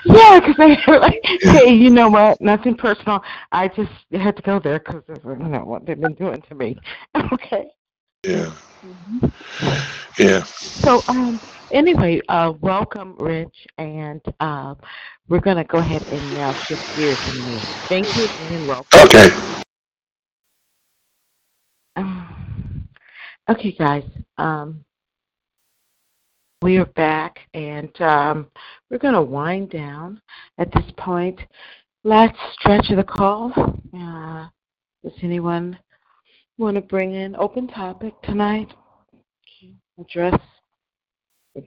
Yeah, 0.06 0.40
because 0.40 0.56
I 0.88 0.92
like, 0.98 1.20
hey, 1.42 1.74
you 1.74 1.90
know 1.90 2.10
what? 2.10 2.40
Nothing 2.42 2.76
personal. 2.76 3.22
I 3.52 3.68
just 3.70 3.92
had 4.12 4.36
to 4.38 4.42
go 4.42 4.60
there 4.60 4.80
because 4.80 5.04
of 5.10 5.24
you 5.24 5.48
know 5.48 5.64
what 5.66 5.86
they've 5.86 6.00
been 6.00 6.14
doing 6.14 6.42
to 6.44 6.56
me. 6.56 6.78
okay. 7.34 7.68
Yeah. 8.24 8.52
Mm-hmm. 8.84 9.28
Yeah. 10.18 10.44
So, 10.44 11.02
um, 11.08 11.40
anyway, 11.72 12.22
uh, 12.30 12.54
welcome, 12.62 13.16
Rich, 13.20 13.68
and 13.78 14.22
uh, 14.40 14.76
we're 15.28 15.40
going 15.40 15.58
to 15.58 15.64
go 15.64 15.80
ahead 15.80 16.02
and 16.04 16.34
now 16.34 16.54
shift 16.54 16.96
gears 16.96 17.18
and 17.28 17.40
move. 17.46 17.62
Thank 17.88 18.08
you 18.18 18.26
and 18.26 18.68
welcome. 18.68 19.00
Okay. 19.04 19.30
okay, 23.50 23.72
guys. 23.74 24.04
Um, 24.38 24.84
we 26.62 26.78
are 26.78 26.86
back, 26.86 27.40
and 27.54 27.90
um, 28.02 28.48
we're 28.90 28.98
going 28.98 29.14
to 29.14 29.22
wind 29.22 29.70
down 29.70 30.22
at 30.58 30.72
this 30.74 30.92
point. 30.98 31.40
Last 32.04 32.36
stretch 32.54 32.90
of 32.90 32.98
the 32.98 33.04
call. 33.04 33.54
Uh, 33.98 34.48
does 35.04 35.14
anyone 35.22 35.78
want 36.58 36.76
to 36.76 36.82
bring 36.82 37.14
in 37.14 37.36
open 37.36 37.68
topic 37.68 38.14
tonight? 38.24 38.74
Address 40.00 40.40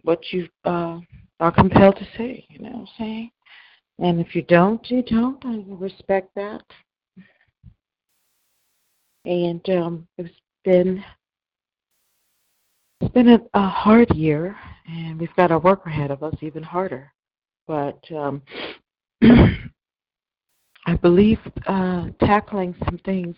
what 0.03 0.33
you 0.33 0.49
uh, 0.65 0.99
are 1.41 1.53
compelled 1.53 1.97
to 1.97 2.07
say. 2.17 2.47
You 2.49 2.61
know 2.61 2.71
what 2.71 2.81
I'm 2.81 2.89
saying? 2.99 3.31
And 3.99 4.21
if 4.21 4.35
you 4.35 4.43
don't, 4.43 4.89
you 4.91 5.03
don't. 5.03 5.45
I 5.45 5.63
respect 5.69 6.31
that. 6.37 6.63
And 9.25 9.69
um, 9.71 10.09
it's 10.19 10.35
been 10.65 11.05
it's 13.01 13.13
been 13.13 13.29
a, 13.29 13.41
a 13.55 13.69
hard 13.69 14.11
year, 14.15 14.57
and 14.87 15.19
we've 15.19 15.35
got 15.37 15.51
our 15.51 15.59
work 15.59 15.87
ahead 15.87 16.11
of 16.11 16.23
us, 16.23 16.35
even 16.41 16.63
harder. 16.63 17.13
But 17.67 17.99
um, 18.13 18.43
I 20.87 20.95
believe 20.97 21.39
uh, 21.67 22.07
tackling 22.21 22.75
some 22.85 22.99
things 22.99 23.37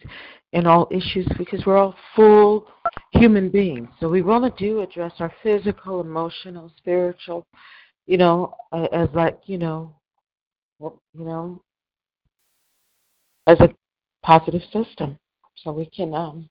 in 0.52 0.66
all 0.66 0.88
issues 0.90 1.26
because 1.36 1.66
we're 1.66 1.76
all 1.76 1.94
full 2.16 2.66
human 3.12 3.50
beings. 3.50 3.88
So 4.00 4.08
we 4.08 4.22
want 4.22 4.44
to 4.44 4.64
do 4.64 4.80
address 4.80 5.12
our 5.18 5.32
physical, 5.42 6.00
emotional, 6.00 6.72
spiritual, 6.76 7.46
you 8.06 8.16
know, 8.16 8.54
as 8.92 9.08
like 9.14 9.40
you 9.44 9.58
know, 9.58 9.94
you 10.80 10.90
know, 11.14 11.62
as 13.46 13.60
a 13.60 13.74
positive 14.22 14.62
system, 14.72 15.18
so 15.56 15.70
we 15.72 15.86
can 15.86 16.14
um, 16.14 16.48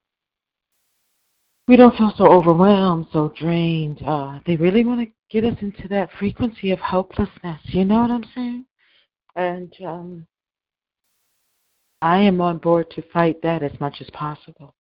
we 1.68 1.76
don't 1.76 1.96
feel 1.96 2.14
so 2.18 2.28
overwhelmed, 2.28 3.08
so 3.14 3.34
drained. 3.38 4.02
Uh, 4.06 4.40
they 4.46 4.58
really 4.58 4.84
want 4.84 5.00
to 5.02 5.12
get 5.30 5.50
us 5.50 5.58
into 5.62 5.88
that 5.88 6.10
frequency 6.20 6.72
of 6.72 6.80
hopelessness. 6.80 7.60
You 7.64 7.86
know 7.86 8.02
what 8.02 8.12
I'm 8.12 8.26
saying? 8.36 8.66
And 9.36 9.74
um, 9.86 10.28
I 12.04 12.20
am 12.20 12.42
on 12.42 12.58
board 12.58 12.92
to 12.92 13.02
fight 13.14 13.42
that 13.44 13.64
as 13.64 13.72
much 13.80 14.02
as 14.02 14.10
possible. 14.10 14.76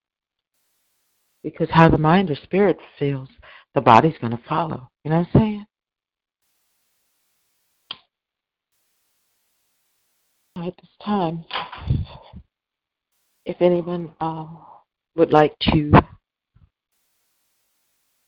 Because 1.41 1.69
how 1.71 1.87
the 1.87 1.97
mind 1.97 2.29
or 2.29 2.35
spirit 2.35 2.77
feels, 2.99 3.29
the 3.73 3.79
body's 3.79 4.17
going 4.19 4.35
to 4.35 4.43
follow. 4.47 4.89
You 5.05 5.11
know 5.11 5.19
what 5.19 5.27
I'm 5.33 5.39
saying? 5.39 5.65
At 10.57 10.75
this 10.75 10.89
time, 11.03 11.45
if 13.45 13.55
anyone 13.61 14.11
uh, 14.19 14.45
would 15.15 15.31
like 15.31 15.55
to 15.71 15.93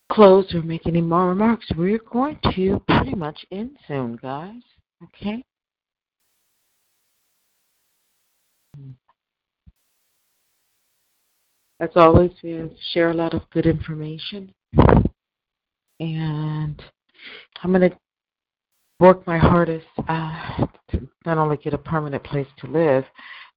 close 0.10 0.56
or 0.56 0.62
make 0.62 0.88
any 0.88 1.02
more 1.02 1.28
remarks, 1.28 1.66
we're 1.76 2.00
going 2.00 2.40
to 2.56 2.82
pretty 2.88 3.16
much 3.16 3.46
end 3.52 3.78
soon, 3.90 4.16
guys. 4.16 4.62
Okay? 5.04 5.44
As 11.80 11.90
always, 11.96 12.32
we 12.42 12.70
share 12.94 13.12
a 13.12 13.14
lot 13.14 13.34
of 13.34 13.50
good 13.52 13.66
information. 13.66 14.54
And 16.00 16.82
I'm 17.62 17.72
going 17.72 17.90
to 17.90 17.98
work 19.00 19.26
my 19.28 19.38
hardest 19.38 19.86
uh, 20.08 20.66
to 20.92 21.08
not 21.26 21.38
only 21.38 21.58
get 21.58 21.74
a 21.74 21.78
permanent 21.78 22.24
place 22.24 22.48
to 22.60 22.68
live, 22.68 23.04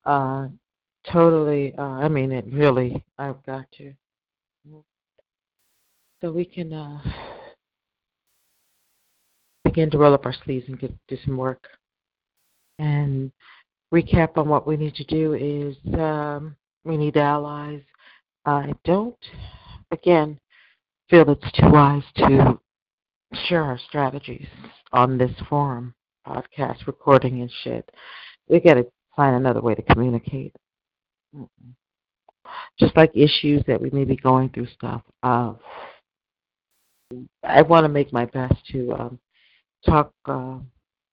uh, 0.04 0.48
totally, 1.12 1.74
uh, 1.78 1.82
I 1.82 2.08
mean, 2.08 2.32
it 2.32 2.44
really, 2.52 3.04
I've 3.18 3.44
got 3.46 3.66
to. 3.78 3.92
So 6.20 6.32
we 6.32 6.44
can 6.44 6.72
uh, 6.72 7.00
begin 9.64 9.90
to 9.90 9.98
roll 9.98 10.14
up 10.14 10.26
our 10.26 10.34
sleeves 10.44 10.66
and 10.66 10.78
get 10.78 10.92
do 11.06 11.16
some 11.24 11.36
work. 11.36 11.68
And 12.80 13.30
recap 13.94 14.36
on 14.36 14.48
what 14.48 14.66
we 14.66 14.76
need 14.76 14.96
to 14.96 15.04
do 15.04 15.34
is 15.34 15.76
um, 15.94 16.56
we 16.84 16.96
need 16.96 17.16
allies. 17.16 17.82
I 18.48 18.72
don't, 18.86 19.14
again, 19.90 20.40
feel 21.10 21.28
it's 21.28 21.52
too 21.52 21.68
wise 21.70 22.02
to 22.16 22.58
share 23.46 23.62
our 23.62 23.78
strategies 23.88 24.46
on 24.90 25.18
this 25.18 25.32
forum, 25.50 25.94
podcast, 26.26 26.86
recording, 26.86 27.42
and 27.42 27.50
shit. 27.62 27.86
We 28.48 28.60
got 28.60 28.74
to 28.74 28.86
find 29.14 29.36
another 29.36 29.60
way 29.60 29.74
to 29.74 29.82
communicate. 29.82 30.56
Just 32.80 32.96
like 32.96 33.10
issues 33.14 33.62
that 33.66 33.82
we 33.82 33.90
may 33.90 34.04
be 34.04 34.16
going 34.16 34.48
through 34.48 34.68
stuff. 34.68 35.02
Uh, 35.22 35.52
I 37.44 37.60
want 37.60 37.84
to 37.84 37.90
make 37.90 38.14
my 38.14 38.24
best 38.24 38.54
to 38.72 38.92
um, 38.92 39.18
talk 39.84 40.10
uh, 40.24 40.56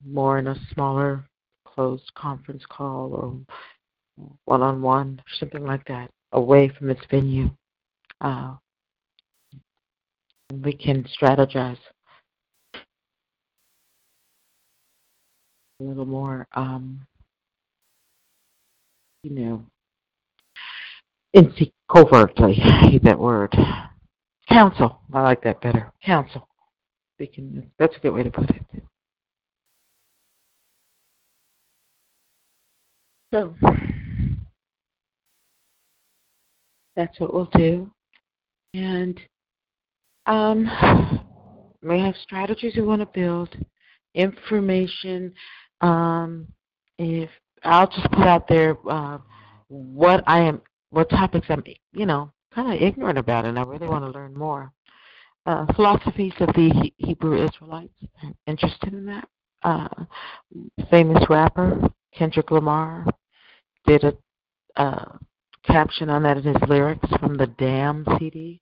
more 0.08 0.40
in 0.40 0.48
a 0.48 0.56
smaller 0.74 1.26
closed 1.66 2.10
conference 2.16 2.64
call 2.70 3.14
or 3.14 4.30
one 4.46 4.62
on 4.62 4.82
one, 4.82 5.22
something 5.38 5.66
like 5.66 5.86
that, 5.90 6.10
away 6.36 6.70
from 6.70 6.88
this 6.88 7.00
venue. 7.10 7.50
Uh, 8.22 8.56
we 10.64 10.74
can 10.74 11.06
strategize 11.20 11.80
a 15.80 15.84
little 15.84 16.06
more, 16.06 16.48
um, 16.54 17.02
you 19.24 19.32
know, 19.32 19.66
in 21.34 21.52
covertly. 21.92 22.60
I 22.64 22.90
hate 22.90 23.04
that 23.04 23.20
word. 23.20 23.56
Counsel. 24.48 25.02
I 25.14 25.22
like 25.22 25.44
that 25.44 25.62
better. 25.62 25.92
Can. 26.04 27.72
That's 27.80 27.96
a 27.96 28.00
good 28.00 28.14
way 28.14 28.24
to 28.24 28.30
put 28.30 28.50
it. 28.52 28.62
So 33.34 33.56
that's 36.96 37.20
what 37.20 37.34
we'll 37.34 37.50
do. 37.54 37.90
And 38.74 39.20
um, 40.26 41.22
we 41.82 42.00
have 42.00 42.16
strategies 42.22 42.76
we 42.76 42.82
want 42.82 43.02
to 43.02 43.20
build, 43.20 43.56
information. 44.14 45.34
Um, 45.82 46.48
if 46.98 47.30
I'll 47.64 47.88
just 47.88 48.10
put 48.12 48.28
out 48.28 48.48
there 48.48 48.78
uh, 48.90 49.18
what 49.68 50.24
I 50.28 50.42
am, 50.42 50.62
what 50.90 51.10
topics 51.10 51.48
I'm, 51.50 51.64
you 51.94 52.06
know, 52.06 52.32
kind 52.54 52.74
of 52.74 52.82
ignorant 52.82 53.18
about, 53.18 53.46
and 53.46 53.60
I 53.60 53.64
really 53.64 53.88
want 53.88 54.06
to 54.06 54.12
learn 54.12 54.34
more. 54.34 54.72
Uh, 55.46 55.72
philosophies 55.74 56.34
of 56.40 56.48
the 56.56 56.92
Hebrew 56.98 57.46
Israelites. 57.46 57.94
Interested 58.48 58.94
in 58.94 59.06
that. 59.06 59.28
Uh, 59.62 59.88
famous 60.90 61.24
rapper 61.30 61.90
Kendrick 62.14 62.52
Lamar 62.52 63.06
did 63.86 64.04
a 64.04 64.14
uh, 64.76 65.18
caption 65.68 66.10
on 66.10 66.24
that 66.24 66.38
in 66.38 66.44
his 66.44 66.70
lyrics 66.70 67.08
from 67.20 67.38
the 67.38 67.48
Damn 67.48 68.06
CD. 68.18 68.62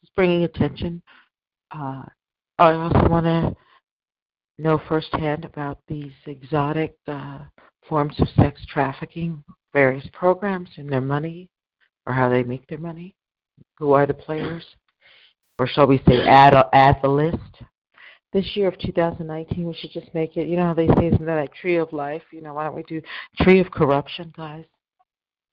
Just 0.00 0.14
bringing 0.14 0.44
attention. 0.44 1.02
Uh, 1.70 2.02
I 2.58 2.72
also 2.72 3.08
want 3.08 3.26
to 3.26 3.56
know 4.58 4.80
firsthand 4.88 5.44
about 5.44 5.78
these 5.88 6.12
exotic 6.26 6.96
uh, 7.08 7.38
forms 7.88 8.14
of 8.20 8.28
sex 8.36 8.60
trafficking, 8.68 9.42
various 9.72 10.06
programs 10.12 10.68
and 10.76 10.90
their 10.90 11.00
money, 11.00 11.48
or 12.06 12.12
how 12.12 12.28
they 12.28 12.42
make 12.42 12.66
their 12.66 12.78
money. 12.78 13.14
Who 13.78 13.92
are 13.92 14.06
the 14.06 14.14
players? 14.14 14.64
Or 15.58 15.66
shall 15.66 15.86
we 15.86 16.02
say, 16.08 16.22
add, 16.26 16.54
add 16.72 16.98
the 17.02 17.08
list? 17.08 17.38
this 18.32 18.56
year 18.56 18.68
of 18.68 18.78
2019, 18.78 19.66
we 19.66 19.74
should 19.74 19.90
just 19.90 20.12
make 20.14 20.36
it. 20.36 20.48
You 20.48 20.56
know 20.56 20.64
how 20.66 20.74
they 20.74 20.88
say, 20.88 21.08
isn't 21.08 21.24
that 21.24 21.36
like 21.36 21.54
tree 21.54 21.76
of 21.76 21.92
life? 21.92 22.22
You 22.32 22.40
know, 22.40 22.54
why 22.54 22.64
don't 22.64 22.74
we 22.74 22.82
do 22.84 23.02
tree 23.40 23.60
of 23.60 23.70
corruption, 23.70 24.32
guys? 24.36 24.64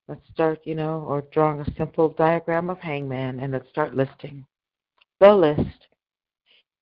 Let's 0.10 0.28
start, 0.34 0.62
you 0.64 0.74
know, 0.74 1.06
or 1.08 1.24
drawing 1.32 1.60
a 1.60 1.76
simple 1.78 2.10
diagram 2.18 2.72
of 2.72 2.80
hangman, 2.80 3.42
and 3.42 3.54
let's 3.54 3.70
start 3.70 3.96
listing 3.96 4.44
the 5.20 5.32
list. 5.32 5.86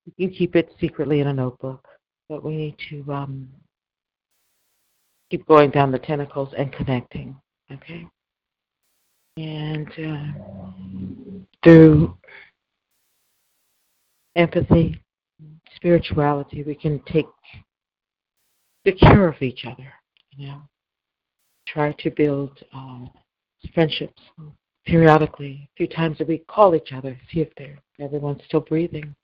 You 0.06 0.28
can 0.28 0.34
keep 0.34 0.56
it 0.56 0.74
secretly 0.80 1.20
in 1.20 1.26
a 1.26 1.34
notebook, 1.34 1.86
but 2.30 2.42
we 2.42 2.56
need 2.56 2.76
to 2.88 3.12
um, 3.12 3.46
keep 5.30 5.46
going 5.46 5.68
down 5.68 5.92
the 5.92 5.98
tentacles 5.98 6.54
and 6.56 6.72
connecting. 6.72 7.36
Okay, 7.70 8.06
and 9.36 9.88
uh, 9.98 11.42
through 11.62 12.16
empathy 14.36 14.98
spirituality, 15.76 16.62
we 16.62 16.74
can 16.74 16.98
take 17.00 17.26
the 18.86 18.92
care 18.92 19.28
of 19.28 19.42
each 19.42 19.66
other. 19.66 19.92
You 20.30 20.46
know, 20.46 20.62
try 21.72 21.92
to 21.98 22.10
build 22.10 22.58
um, 22.72 23.10
friendships 23.74 24.22
periodically, 24.86 25.68
a 25.68 25.76
few 25.76 25.86
times 25.86 26.20
a 26.20 26.24
week. 26.24 26.46
Call 26.46 26.74
each 26.74 26.92
other, 26.92 27.18
see 27.30 27.40
if 27.40 27.48
they're 27.56 27.78
everyone's 28.00 28.42
still 28.46 28.60
breathing. 28.60 29.14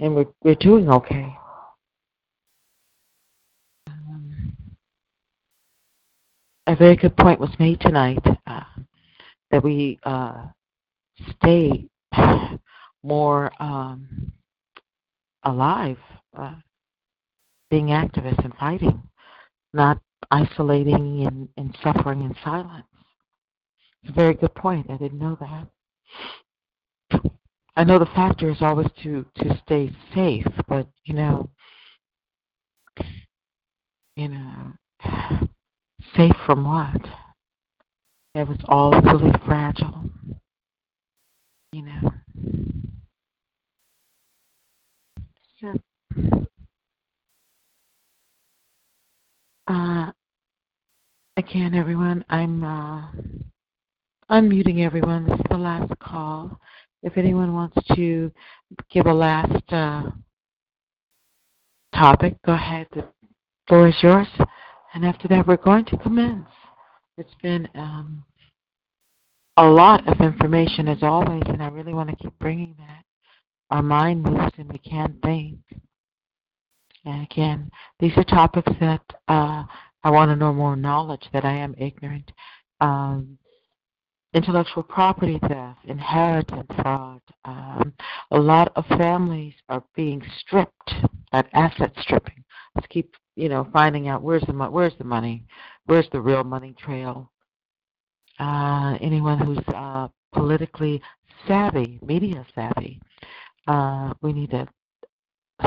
and 0.00 0.14
we're 0.14 0.26
we're 0.42 0.54
doing 0.56 0.88
okay. 0.90 1.34
Um, 3.88 4.54
a 6.66 6.76
very 6.76 6.96
good 6.96 7.16
point 7.16 7.40
was 7.40 7.50
made 7.58 7.80
tonight 7.80 8.24
uh, 8.46 8.60
that 9.50 9.62
we 9.62 9.98
uh, 10.04 10.46
stay 11.36 11.88
more 13.02 13.50
um, 13.60 14.32
alive, 15.44 15.98
uh, 16.38 16.54
being 17.70 17.86
activists 17.86 18.44
and 18.44 18.54
fighting, 18.54 19.02
not 19.72 19.98
isolating 20.30 21.26
and, 21.26 21.48
and 21.56 21.76
suffering 21.82 22.22
in 22.22 22.34
silence. 22.44 22.86
It's 24.02 24.10
a 24.10 24.14
very 24.14 24.34
good 24.34 24.54
point. 24.54 24.86
I 24.90 24.96
didn't 24.96 25.18
know 25.18 25.36
that. 25.40 25.68
I 27.76 27.84
know 27.84 27.98
the 27.98 28.06
factor 28.06 28.50
is 28.50 28.60
always 28.60 28.88
to 29.02 29.24
to 29.36 29.60
stay 29.64 29.90
safe, 30.14 30.46
but 30.68 30.86
you 31.04 31.14
know, 31.14 31.48
you 34.16 34.28
know, 34.28 34.72
safe 36.16 36.36
from 36.44 36.64
what? 36.64 37.00
It 38.34 38.48
was 38.48 38.58
all 38.66 38.92
really 39.00 39.32
fragile. 39.46 40.10
You 41.72 41.82
know. 41.82 42.12
So, 45.60 45.74
uh, 49.68 50.10
again, 51.36 51.74
everyone, 51.74 52.24
I'm 52.28 52.64
uh, 52.64 53.08
unmuting 54.30 54.84
everyone. 54.84 55.26
This 55.26 55.38
is 55.38 55.46
the 55.50 55.58
last 55.58 55.92
call. 55.98 56.58
If 57.02 57.16
anyone 57.16 57.52
wants 57.52 57.76
to 57.94 58.30
give 58.90 59.06
a 59.06 59.12
last 59.12 59.72
uh, 59.72 60.10
topic, 61.94 62.36
go 62.44 62.52
ahead. 62.52 62.86
The 62.94 63.04
floor 63.68 63.88
is 63.88 63.96
yours. 64.02 64.28
And 64.94 65.04
after 65.04 65.26
that, 65.28 65.46
we're 65.46 65.56
going 65.56 65.84
to 65.86 65.96
commence. 65.98 66.46
It's 67.18 67.34
been 67.42 67.68
um, 67.74 68.24
a 69.56 69.64
lot 69.64 70.06
of 70.08 70.20
information 70.20 70.88
as 70.88 71.02
always, 71.02 71.42
and 71.46 71.62
I 71.62 71.68
really 71.68 71.92
want 71.92 72.10
to 72.10 72.16
keep 72.16 72.38
bringing 72.38 72.74
that. 72.78 73.04
Our 73.70 73.82
mind 73.82 74.22
moves 74.22 74.52
and 74.58 74.70
we 74.70 74.78
can't 74.78 75.20
think. 75.22 75.58
Again, 77.04 77.70
these 77.98 78.12
are 78.16 78.24
topics 78.24 78.72
that 78.80 79.02
uh, 79.28 79.64
I 80.04 80.10
want 80.10 80.30
to 80.30 80.36
know 80.36 80.52
more 80.52 80.76
knowledge 80.76 81.26
that 81.32 81.44
I 81.44 81.52
am 81.52 81.74
ignorant. 81.76 82.30
Um, 82.80 83.38
intellectual 84.34 84.82
property 84.82 85.38
theft, 85.48 85.78
inheritance 85.84 86.70
fraud. 86.80 87.20
Um, 87.44 87.92
a 88.30 88.38
lot 88.38 88.72
of 88.76 88.86
families 88.86 89.54
are 89.68 89.82
being 89.94 90.22
stripped, 90.38 90.94
that 91.32 91.48
asset 91.52 91.92
stripping. 92.00 92.44
Let's 92.74 92.86
keep, 92.88 93.14
you 93.36 93.48
know, 93.48 93.68
finding 93.72 94.08
out 94.08 94.22
where's 94.22 94.42
the 94.46 94.52
where's 94.52 94.96
the 94.98 95.04
money, 95.04 95.44
where's 95.86 96.08
the 96.12 96.20
real 96.20 96.44
money 96.44 96.74
trail. 96.78 97.30
Uh, 98.38 98.96
anyone 99.00 99.38
who's 99.38 99.58
uh, 99.74 100.08
politically 100.32 101.02
savvy, 101.46 101.98
media 102.02 102.46
savvy, 102.54 103.00
uh, 103.66 104.14
we 104.22 104.32
need 104.32 104.52
a 104.54 104.66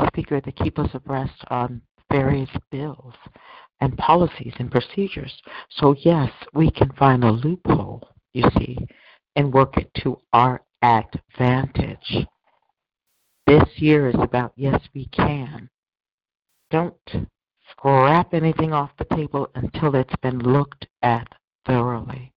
speaker 0.08 0.40
to 0.40 0.52
keep 0.52 0.78
us 0.78 0.90
abreast 0.94 1.44
on 1.48 1.80
various 2.10 2.50
bills 2.70 3.14
and 3.80 3.96
policies 3.98 4.54
and 4.58 4.70
procedures. 4.70 5.32
So 5.70 5.94
yes, 6.00 6.30
we 6.54 6.70
can 6.70 6.90
find 6.92 7.24
a 7.24 7.30
loophole 7.32 8.08
you 8.36 8.44
see, 8.58 8.76
and 9.34 9.52
work 9.52 9.76
it 9.78 9.90
to 10.02 10.20
our 10.32 10.62
advantage. 10.82 12.26
This 13.46 13.64
year 13.76 14.08
is 14.08 14.16
about 14.20 14.52
yes, 14.56 14.80
we 14.94 15.06
can. 15.06 15.70
Don't 16.70 16.94
scrap 17.70 18.34
anything 18.34 18.72
off 18.72 18.90
the 18.98 19.16
table 19.16 19.48
until 19.54 19.94
it's 19.94 20.14
been 20.20 20.38
looked 20.38 20.86
at 21.02 21.26
thoroughly. 21.66 22.32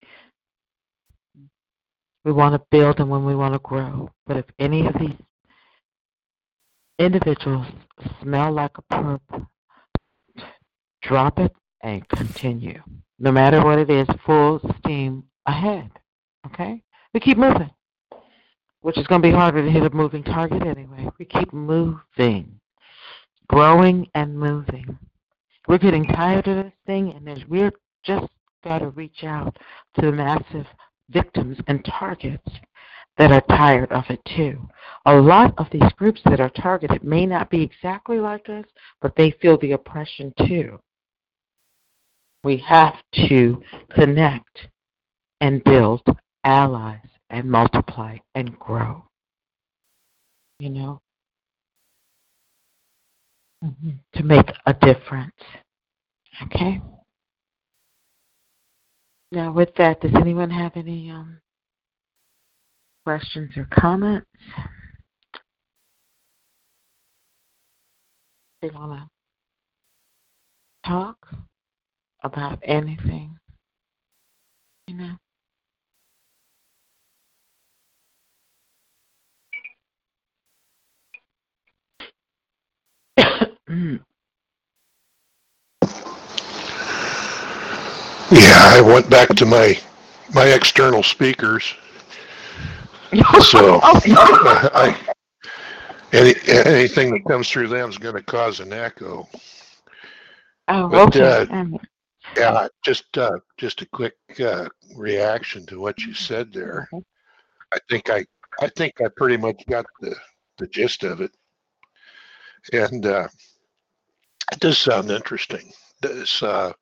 We 2.24 2.32
want 2.32 2.54
to 2.54 2.68
build 2.72 3.00
and 3.00 3.10
when 3.10 3.26
we 3.26 3.36
want 3.36 3.54
to 3.54 3.60
grow. 3.60 4.10
But 4.26 4.38
if 4.38 4.46
any 4.58 4.86
of 4.88 4.94
these 5.00 5.16
individuals 7.00 7.66
smell 8.22 8.52
like 8.52 8.78
a 8.78 8.94
perp, 8.94 9.48
drop 11.02 11.40
it 11.40 11.56
and 11.82 12.08
continue. 12.10 12.82
No 13.18 13.32
matter 13.32 13.64
what 13.64 13.80
it 13.80 13.90
is, 13.90 14.08
full 14.26 14.60
steam 14.80 15.24
ahead. 15.46 15.90
Okay? 16.46 16.84
We 17.14 17.20
keep 17.20 17.38
moving, 17.38 17.72
which 18.82 18.98
is 18.98 19.08
going 19.08 19.22
to 19.22 19.28
be 19.28 19.34
harder 19.34 19.64
to 19.64 19.72
hit 19.72 19.84
a 19.84 19.90
moving 19.90 20.24
target 20.24 20.66
anyway. 20.66 21.10
We 21.18 21.26
keep 21.26 21.52
moving, 21.52 22.60
growing 23.48 24.08
and 24.14 24.38
moving. 24.38 24.98
We're 25.68 25.78
getting 25.78 26.06
tired 26.06 26.48
of 26.48 26.64
this 26.64 26.74
thing, 26.86 27.14
and 27.14 27.46
we're 27.48 27.74
just 28.04 28.28
got 28.64 28.80
to 28.80 28.90
reach 28.90 29.24
out 29.24 29.58
to 29.96 30.02
the 30.02 30.12
massive 30.12 30.66
victims 31.10 31.58
and 31.68 31.84
targets 31.86 32.48
that 33.20 33.32
are 33.34 33.56
tired 33.56 33.92
of 33.92 34.06
it 34.10 34.22
too. 34.36 34.68
A 35.06 35.14
lot 35.14 35.54
of 35.58 35.68
these 35.72 35.92
groups 35.98 36.22
that 36.26 36.40
are 36.40 36.50
targeted 36.50 37.04
may 37.04 37.26
not 37.26 37.50
be 37.50 37.62
exactly 37.62 38.18
like 38.18 38.48
us, 38.50 38.66
but 39.02 39.14
they 39.16 39.32
feel 39.42 39.58
the 39.60 39.74
oppression 39.74 40.34
too. 40.48 40.80
We 42.44 42.58
have 42.66 42.96
to 43.28 43.62
connect 43.92 44.70
and 45.42 45.64
build 45.66 46.02
allies 46.46 47.06
and 47.30 47.52
multiply 47.52 48.18
and 48.36 48.58
grow. 48.58 49.04
You 50.60 50.70
know? 50.70 51.02
Mm-hmm. 53.64 53.90
To 54.14 54.24
make 54.24 54.50
a 54.66 54.74
difference. 54.74 55.36
Okay? 56.44 56.82
Now, 59.34 59.52
with 59.52 59.76
that, 59.76 60.00
does 60.00 60.16
anyone 60.16 60.50
have 60.50 60.72
any 60.78 61.12
um, 61.12 61.40
questions 63.06 63.52
or 63.58 63.68
comments? 63.72 64.28
They 68.62 68.70
want 68.70 69.00
to 69.00 70.90
talk 70.90 71.18
about 72.24 72.60
anything, 72.64 73.38
you 74.88 74.96
know? 74.96 75.16
Yeah, 88.32 88.60
I 88.62 88.82
went 88.82 89.10
back 89.10 89.30
to 89.30 89.46
my 89.48 89.80
my 90.36 90.46
external 90.46 91.02
speakers. 91.02 91.74
so 93.42 93.80
I, 93.84 94.98
any, 96.14 96.34
anything 96.48 97.12
that 97.12 97.26
comes 97.28 97.50
through 97.50 97.68
them 97.70 97.90
is 97.90 97.98
going 97.98 98.16
to 98.16 98.24
cause 98.24 98.60
an 98.60 98.74
echo. 98.74 99.28
Oh, 100.68 100.88
but, 100.88 101.16
okay. 101.16 101.48
Uh, 101.52 101.78
yeah, 102.38 102.68
just 102.86 103.18
uh, 103.18 103.40
just 103.58 103.82
a 103.82 103.88
quick 103.88 104.14
uh, 104.40 104.70
reaction 104.96 105.66
to 105.66 105.80
what 105.80 106.00
you 106.04 106.14
said 106.14 106.54
there. 106.54 106.88
I 107.74 107.80
think 107.90 108.10
I 108.10 108.26
I 108.62 108.68
think 108.76 109.02
I 109.02 109.08
pretty 109.18 109.38
much 109.38 109.64
got 109.68 109.86
the 110.00 110.16
the 110.58 110.68
gist 110.68 111.04
of 111.04 111.22
it, 111.22 111.32
and 112.72 113.06
uh, 113.06 113.28
it 114.52 114.60
does 114.60 114.78
sound 114.78 115.10
interesting. 115.10 115.72
This 116.02 116.44
uh, 116.44 116.74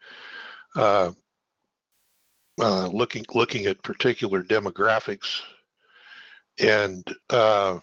uh, 0.76 1.12
uh, 2.60 2.88
looking 2.88 3.26
looking 3.34 3.68
at 3.68 3.82
particular 3.84 4.44
demographics 4.44 5.42
and 6.60 7.04
uh, 7.30 7.80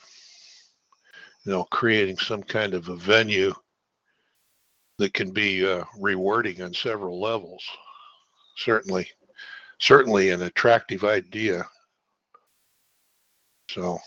you 1.45 1.53
know 1.53 1.65
creating 1.65 2.19
some 2.19 2.43
kind 2.43 2.75
of 2.75 2.89
a 2.89 2.97
venue 2.97 3.53
that 4.99 5.13
can 5.15 5.33
be 5.33 5.67
uh, 5.67 5.85
rewarding 5.99 6.63
on 6.63 6.73
several 6.73 7.21
levels. 7.21 7.65
Certainly, 8.57 9.11
certainly 9.81 10.31
an 10.31 10.43
attractive 10.43 11.05
idea. 11.05 11.65
So, 13.71 13.99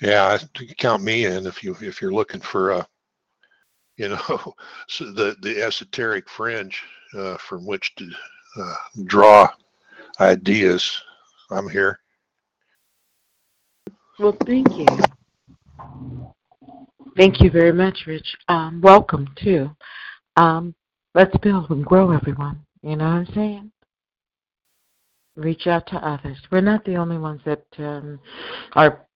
yeah, 0.00 0.38
count 0.78 1.02
me 1.02 1.26
in 1.26 1.46
if 1.46 1.64
you 1.64 1.76
if 1.80 2.00
you're 2.00 2.12
looking 2.12 2.40
for 2.40 2.70
a 2.70 2.86
you 3.96 4.10
know, 4.10 4.54
so 4.88 5.10
the 5.12 5.36
the 5.42 5.62
esoteric 5.62 6.28
fringe 6.28 6.82
uh, 7.16 7.36
from 7.38 7.66
which 7.66 7.94
to 7.96 8.10
uh, 8.58 8.74
draw 9.04 9.48
ideas. 10.20 11.02
I'm 11.50 11.68
here. 11.68 12.00
Well, 14.18 14.36
thank 14.46 14.66
you. 14.70 14.86
Thank 17.18 17.40
you 17.42 17.50
very 17.50 17.72
much, 17.72 18.04
Rich. 18.06 18.36
Um, 18.48 18.80
welcome 18.80 19.28
too. 19.36 19.70
Um, 20.36 20.74
let's 21.14 21.36
build 21.38 21.70
and 21.70 21.84
grow, 21.84 22.12
everyone. 22.12 22.60
You 22.82 22.96
know 22.96 23.04
what 23.04 23.10
I'm 23.10 23.34
saying? 23.34 23.72
Reach 25.36 25.66
out 25.66 25.86
to 25.88 25.96
others. 25.96 26.38
We're 26.50 26.62
not 26.62 26.82
the 26.86 26.96
only 26.96 27.18
ones 27.18 27.42
that 27.44 27.64
um, 27.78 28.18
are 28.72 29.06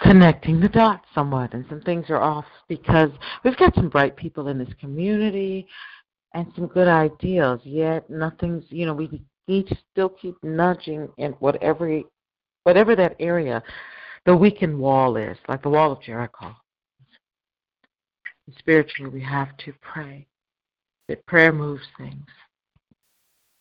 connecting 0.00 0.60
the 0.60 0.68
dots 0.68 1.06
somewhat, 1.16 1.52
and 1.52 1.64
some 1.68 1.80
things 1.80 2.06
are 2.08 2.22
off 2.22 2.46
because 2.68 3.10
we've 3.44 3.56
got 3.56 3.74
some 3.74 3.88
bright 3.88 4.16
people 4.16 4.46
in 4.48 4.58
this 4.58 4.72
community 4.78 5.66
and 6.32 6.46
some 6.54 6.68
good 6.68 6.86
ideals. 6.86 7.60
Yet 7.64 8.08
nothing's, 8.08 8.64
you 8.68 8.86
know, 8.86 8.94
we 8.94 9.20
need 9.48 9.66
to 9.66 9.76
still 9.90 10.10
keep 10.10 10.36
nudging 10.44 11.08
in 11.18 11.32
whatever, 11.32 12.02
whatever 12.62 12.94
that 12.94 13.16
area, 13.18 13.60
the 14.26 14.36
weakened 14.36 14.78
wall 14.78 15.16
is, 15.16 15.36
like 15.48 15.62
the 15.62 15.68
wall 15.68 15.92
of 15.92 16.02
Jericho. 16.02 16.54
Spiritually, 18.58 19.10
we 19.10 19.22
have 19.22 19.56
to 19.58 19.72
pray. 19.80 20.26
That 21.08 21.24
prayer 21.26 21.52
moves 21.52 21.82
things. 21.98 22.24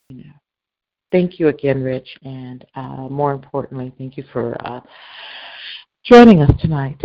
You 0.10 0.24
know. 0.24 0.32
Thank 1.12 1.40
you 1.40 1.50
again, 1.50 1.84
Rich, 1.84 2.18
and 2.24 2.66
uh, 2.76 3.08
more 3.10 3.34
importantly, 3.34 3.94
thank 3.98 4.18
you 4.18 4.24
for 4.32 4.56
uh, 4.66 4.80
joining 6.04 6.42
us 6.42 6.52
tonight, 6.62 7.00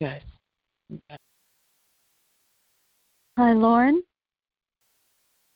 guys. 0.00 0.22
Hi, 3.38 3.52
Lauren. 3.52 4.02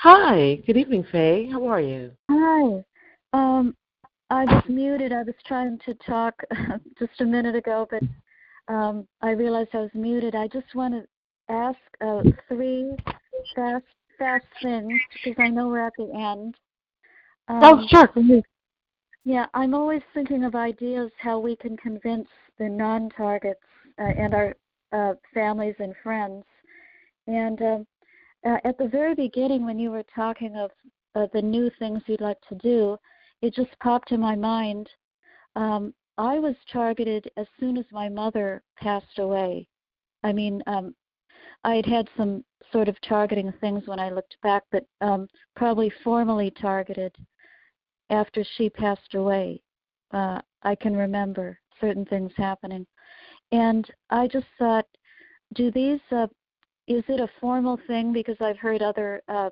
Hi. 0.01 0.63
Good 0.67 0.77
evening, 0.77 1.05
Faye. 1.13 1.49
How 1.51 1.67
are 1.67 1.81
you? 1.81 2.13
Hi. 2.31 2.85
Um, 3.33 3.75
I 4.33 4.45
was 4.47 4.65
muted. 4.67 5.13
I 5.13 5.23
was 5.25 5.35
trying 5.47 5.79
to 5.85 5.93
talk 6.07 6.35
just 6.99 7.21
a 7.21 7.25
minute 7.25 7.55
ago, 7.55 7.87
but 7.91 8.03
um, 8.73 9.07
I 9.21 9.33
realized 9.33 9.71
I 9.75 9.81
was 9.81 9.91
muted. 9.93 10.35
I 10.35 10.49
just 10.49 10.75
want 10.75 10.95
to 10.95 11.05
ask 11.53 11.79
uh, 12.01 12.23
three 12.49 12.97
fast 13.55 13.85
fast 14.19 14.47
things 14.63 14.99
because 15.13 15.39
I 15.39 15.49
know 15.49 15.69
we're 15.69 15.87
at 15.87 15.93
the 15.99 16.11
end. 16.15 16.55
Um, 17.49 17.61
oh, 17.63 17.87
sure. 17.91 18.43
Yeah, 19.27 19.47
I'm 19.53 19.75
always 19.75 20.01
thinking 20.15 20.45
of 20.45 20.55
ideas 20.55 21.11
how 21.19 21.39
we 21.39 21.55
can 21.55 21.77
convince 21.77 22.29
the 22.59 22.71
non-targets 22.71 23.61
uh, 23.99 24.13
and 24.17 24.35
our 24.35 24.57
uh, 24.93 25.13
families 25.35 25.75
and 25.79 25.95
friends. 26.03 26.45
And 27.27 27.61
um, 27.61 27.87
uh, 28.47 28.57
at 28.65 28.79
the 28.79 28.89
very 28.89 29.15
beginning, 29.15 29.67
when 29.67 29.79
you 29.79 29.91
were 29.91 30.05
talking 30.15 30.57
of 30.57 30.71
uh, 31.15 31.27
the 31.35 31.43
new 31.43 31.71
things 31.79 32.01
you'd 32.07 32.23
like 32.23 32.41
to 32.49 32.55
do, 32.55 32.97
it 33.43 33.55
just 33.55 33.79
popped 33.81 34.13
in 34.13 34.21
my 34.21 34.37
mind. 34.37 34.89
Um, 35.57 35.93
I 36.17 36.39
was 36.39 36.55
targeted 36.73 37.31
as 37.37 37.47
soon 37.59 37.77
as 37.77 37.85
my 37.91 38.09
mother 38.09 38.63
passed 38.81 39.19
away. 39.19 39.67
I 40.23 40.33
mean, 40.33 40.63
um, 40.67 40.95
I 41.65 41.75
had 41.77 41.87
had 41.87 42.09
some 42.17 42.45
sort 42.73 42.89
of 42.89 42.97
targeting 43.01 43.53
things 43.61 43.87
when 43.87 43.99
I 43.99 44.11
looked 44.11 44.37
back, 44.43 44.63
but 44.71 44.85
um, 45.01 45.29
probably 45.57 45.93
formally 46.05 46.51
targeted 46.51 47.15
after 48.11 48.45
she 48.57 48.71
passed 48.71 49.15
away. 49.15 49.61
Uh, 50.13 50.41
I 50.63 50.75
can 50.75 50.97
remember 50.97 51.59
certain 51.81 52.05
things 52.05 52.33
happening. 52.37 52.87
And 53.51 53.87
I 54.11 54.29
just 54.29 54.47
thought, 54.59 54.87
do 55.55 55.71
these, 55.71 56.01
uh, 56.11 56.29
is 56.87 57.05
it 57.09 57.21
a 57.21 57.29
formal 57.41 57.79
thing? 57.87 58.13
Because 58.13 58.37
I've 58.41 58.59
heard 58.59 58.83
other 58.83 59.23
uh, 59.29 59.51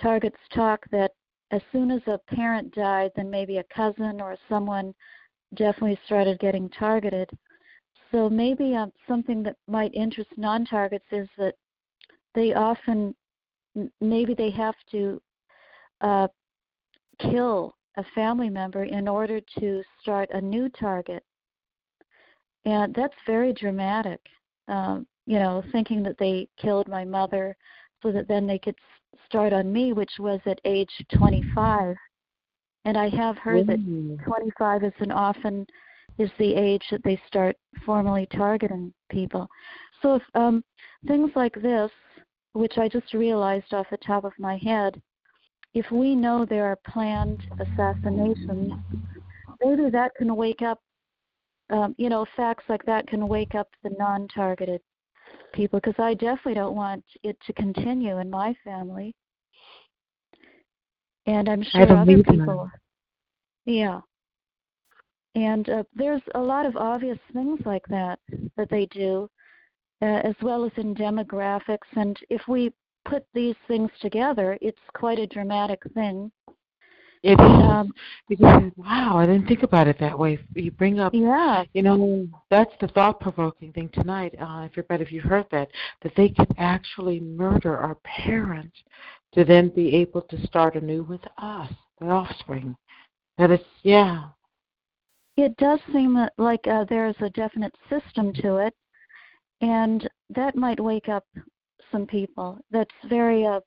targets 0.00 0.38
talk 0.54 0.80
that 0.90 1.12
as 1.52 1.60
soon 1.70 1.90
as 1.90 2.00
a 2.06 2.18
parent 2.34 2.74
died, 2.74 3.10
then 3.14 3.30
maybe 3.30 3.58
a 3.58 3.64
cousin 3.74 4.20
or 4.20 4.36
someone 4.48 4.94
definitely 5.54 5.98
started 6.06 6.40
getting 6.40 6.68
targeted. 6.70 7.28
So 8.10 8.28
maybe 8.28 8.74
um, 8.74 8.90
something 9.06 9.42
that 9.44 9.56
might 9.68 9.94
interest 9.94 10.30
non-targets 10.36 11.04
is 11.12 11.28
that 11.36 11.54
they 12.34 12.54
often, 12.54 13.14
maybe 14.00 14.34
they 14.34 14.50
have 14.50 14.74
to 14.92 15.20
uh, 16.00 16.28
kill 17.20 17.76
a 17.98 18.04
family 18.14 18.48
member 18.48 18.84
in 18.84 19.06
order 19.06 19.40
to 19.58 19.82
start 20.00 20.30
a 20.32 20.40
new 20.40 20.70
target. 20.70 21.22
And 22.64 22.94
that's 22.94 23.14
very 23.26 23.52
dramatic. 23.52 24.20
Um, 24.68 25.06
you 25.26 25.38
know, 25.38 25.62
thinking 25.70 26.02
that 26.04 26.16
they 26.18 26.48
killed 26.60 26.88
my 26.88 27.04
mother 27.04 27.56
so 28.02 28.10
that 28.12 28.26
then 28.28 28.46
they 28.46 28.58
could 28.58 28.76
start 29.26 29.52
on 29.52 29.72
me, 29.72 29.92
which 29.92 30.12
was 30.18 30.40
at 30.46 30.60
age 30.64 30.90
25. 31.16 31.96
And 32.84 32.98
I 32.98 33.08
have 33.10 33.38
heard 33.38 33.66
mm. 33.66 34.18
that 34.18 34.24
25 34.24 34.84
is 34.84 34.92
an 35.00 35.12
often 35.12 35.66
is 36.18 36.30
the 36.38 36.54
age 36.54 36.82
that 36.90 37.02
they 37.04 37.20
start 37.26 37.56
formally 37.86 38.26
targeting 38.26 38.92
people. 39.10 39.48
So 40.02 40.16
if 40.16 40.22
um, 40.34 40.62
things 41.06 41.30
like 41.36 41.54
this, 41.54 41.90
which 42.52 42.76
I 42.76 42.88
just 42.88 43.14
realized 43.14 43.72
off 43.72 43.86
the 43.90 43.96
top 43.98 44.24
of 44.24 44.32
my 44.38 44.58
head, 44.58 45.00
if 45.74 45.90
we 45.90 46.14
know 46.14 46.44
there 46.44 46.66
are 46.66 46.78
planned 46.86 47.42
assassinations, 47.58 48.72
maybe 49.62 49.88
that 49.90 50.14
can 50.16 50.34
wake 50.36 50.60
up, 50.60 50.78
um, 51.70 51.94
you 51.96 52.10
know, 52.10 52.26
facts 52.36 52.64
like 52.68 52.84
that 52.84 53.06
can 53.06 53.26
wake 53.26 53.54
up 53.54 53.68
the 53.82 53.90
non 53.98 54.28
targeted 54.28 54.82
people 55.52 55.80
because 55.80 55.98
I 55.98 56.14
definitely 56.14 56.54
don't 56.54 56.76
want 56.76 57.04
it 57.22 57.36
to 57.46 57.52
continue 57.52 58.18
in 58.18 58.30
my 58.30 58.54
family. 58.64 59.14
And 61.26 61.48
I'm 61.48 61.62
sure 61.62 61.82
other 61.96 62.22
people. 62.22 62.70
Yeah. 63.64 64.00
And 65.34 65.68
uh, 65.68 65.84
there's 65.94 66.22
a 66.34 66.40
lot 66.40 66.66
of 66.66 66.76
obvious 66.76 67.18
things 67.32 67.60
like 67.64 67.86
that 67.88 68.18
that 68.56 68.68
they 68.68 68.86
do, 68.86 69.28
uh, 70.02 70.20
as 70.24 70.34
well 70.42 70.64
as 70.64 70.72
in 70.76 70.94
demographics. 70.94 71.88
And 71.96 72.18
if 72.28 72.42
we 72.48 72.72
put 73.04 73.24
these 73.32 73.56
things 73.66 73.90
together, 74.00 74.58
it's 74.60 74.78
quite 74.94 75.18
a 75.18 75.26
dramatic 75.26 75.80
thing. 75.94 76.30
It 77.22 77.34
is 77.34 77.38
um, 77.40 77.92
because 78.28 78.72
wow, 78.76 79.16
I 79.16 79.26
didn't 79.26 79.46
think 79.46 79.62
about 79.62 79.86
it 79.86 79.96
that 80.00 80.18
way. 80.18 80.40
You 80.54 80.72
bring 80.72 80.98
up, 80.98 81.14
yeah, 81.14 81.62
you 81.72 81.82
know, 81.82 82.26
that's 82.50 82.72
the 82.80 82.88
thought-provoking 82.88 83.72
thing 83.72 83.90
tonight. 83.92 84.34
Uh, 84.40 84.66
if 84.68 84.76
you're, 84.76 84.86
but 84.88 85.00
if 85.00 85.12
you 85.12 85.20
heard 85.20 85.46
that, 85.52 85.68
that 86.02 86.12
they 86.16 86.30
could 86.30 86.52
actually 86.58 87.20
murder 87.20 87.76
our 87.76 87.94
parents 88.02 88.76
to 89.34 89.44
then 89.44 89.68
be 89.68 89.94
able 89.94 90.22
to 90.22 90.46
start 90.46 90.74
anew 90.74 91.04
with 91.04 91.20
us, 91.38 91.72
the 92.00 92.06
offspring. 92.06 92.76
That 93.38 93.52
is, 93.52 93.60
yeah, 93.82 94.24
it 95.36 95.56
does 95.56 95.80
seem 95.92 96.18
like 96.38 96.66
uh, 96.66 96.84
there's 96.88 97.16
a 97.20 97.30
definite 97.30 97.74
system 97.88 98.32
to 98.34 98.56
it, 98.56 98.74
and 99.60 100.08
that 100.30 100.56
might 100.56 100.80
wake 100.80 101.08
up 101.08 101.24
some 101.92 102.06
people. 102.06 102.58
That's 102.70 102.90
very 103.08 103.46
uh, 103.46 103.60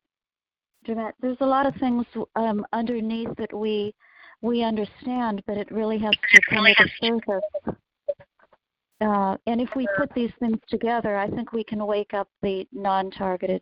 dramatic. 0.85 1.15
There's 1.21 1.37
a 1.41 1.45
lot 1.45 1.65
of 1.65 1.75
things 1.75 2.05
um, 2.35 2.65
underneath 2.73 3.29
that 3.37 3.53
we 3.53 3.93
we 4.41 4.63
understand, 4.63 5.41
but 5.47 5.57
it 5.57 5.71
really 5.71 5.97
has 5.97 6.11
to 6.11 6.41
come 6.49 6.65
to 6.65 6.75
the 6.77 6.89
surface. 7.01 7.75
Uh, 9.01 9.37
and 9.47 9.59
if 9.59 9.69
we 9.75 9.87
put 9.97 10.13
these 10.13 10.31
things 10.39 10.59
together, 10.69 11.17
I 11.17 11.29
think 11.29 11.51
we 11.51 11.63
can 11.63 11.85
wake 11.85 12.13
up 12.13 12.29
the 12.41 12.67
non-targeted 12.71 13.61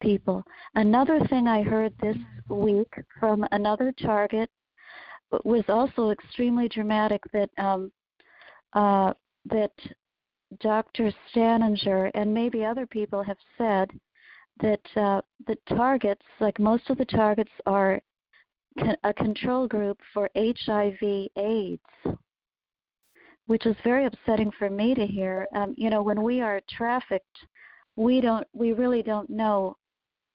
people. 0.00 0.44
Another 0.74 1.20
thing 1.28 1.46
I 1.46 1.62
heard 1.62 1.94
this 2.00 2.16
week 2.48 2.92
from 3.18 3.46
another 3.52 3.92
target 3.92 4.50
was 5.44 5.64
also 5.68 6.10
extremely 6.10 6.68
dramatic 6.68 7.22
that 7.32 7.50
um, 7.58 7.92
uh, 8.74 9.12
that 9.46 9.72
Dr. 10.60 11.12
Staninger 11.32 12.10
and 12.14 12.32
maybe 12.32 12.64
other 12.64 12.86
people 12.86 13.22
have 13.22 13.36
said 13.56 13.90
that 14.60 14.80
uh, 14.96 15.20
the 15.46 15.56
targets, 15.76 16.22
like 16.40 16.58
most 16.58 16.90
of 16.90 16.98
the 16.98 17.04
targets, 17.04 17.50
are 17.66 18.00
a 19.04 19.12
control 19.14 19.66
group 19.66 19.98
for 20.14 20.30
HIV/AIDS, 20.36 21.82
which 23.46 23.66
is 23.66 23.76
very 23.82 24.06
upsetting 24.06 24.50
for 24.58 24.70
me 24.70 24.94
to 24.94 25.06
hear. 25.06 25.46
Um, 25.54 25.74
you 25.76 25.90
know, 25.90 26.02
when 26.02 26.22
we 26.22 26.40
are 26.40 26.60
trafficked, 26.70 27.38
we 27.96 28.20
don't, 28.20 28.46
we 28.52 28.72
really 28.72 29.02
don't 29.02 29.28
know 29.30 29.76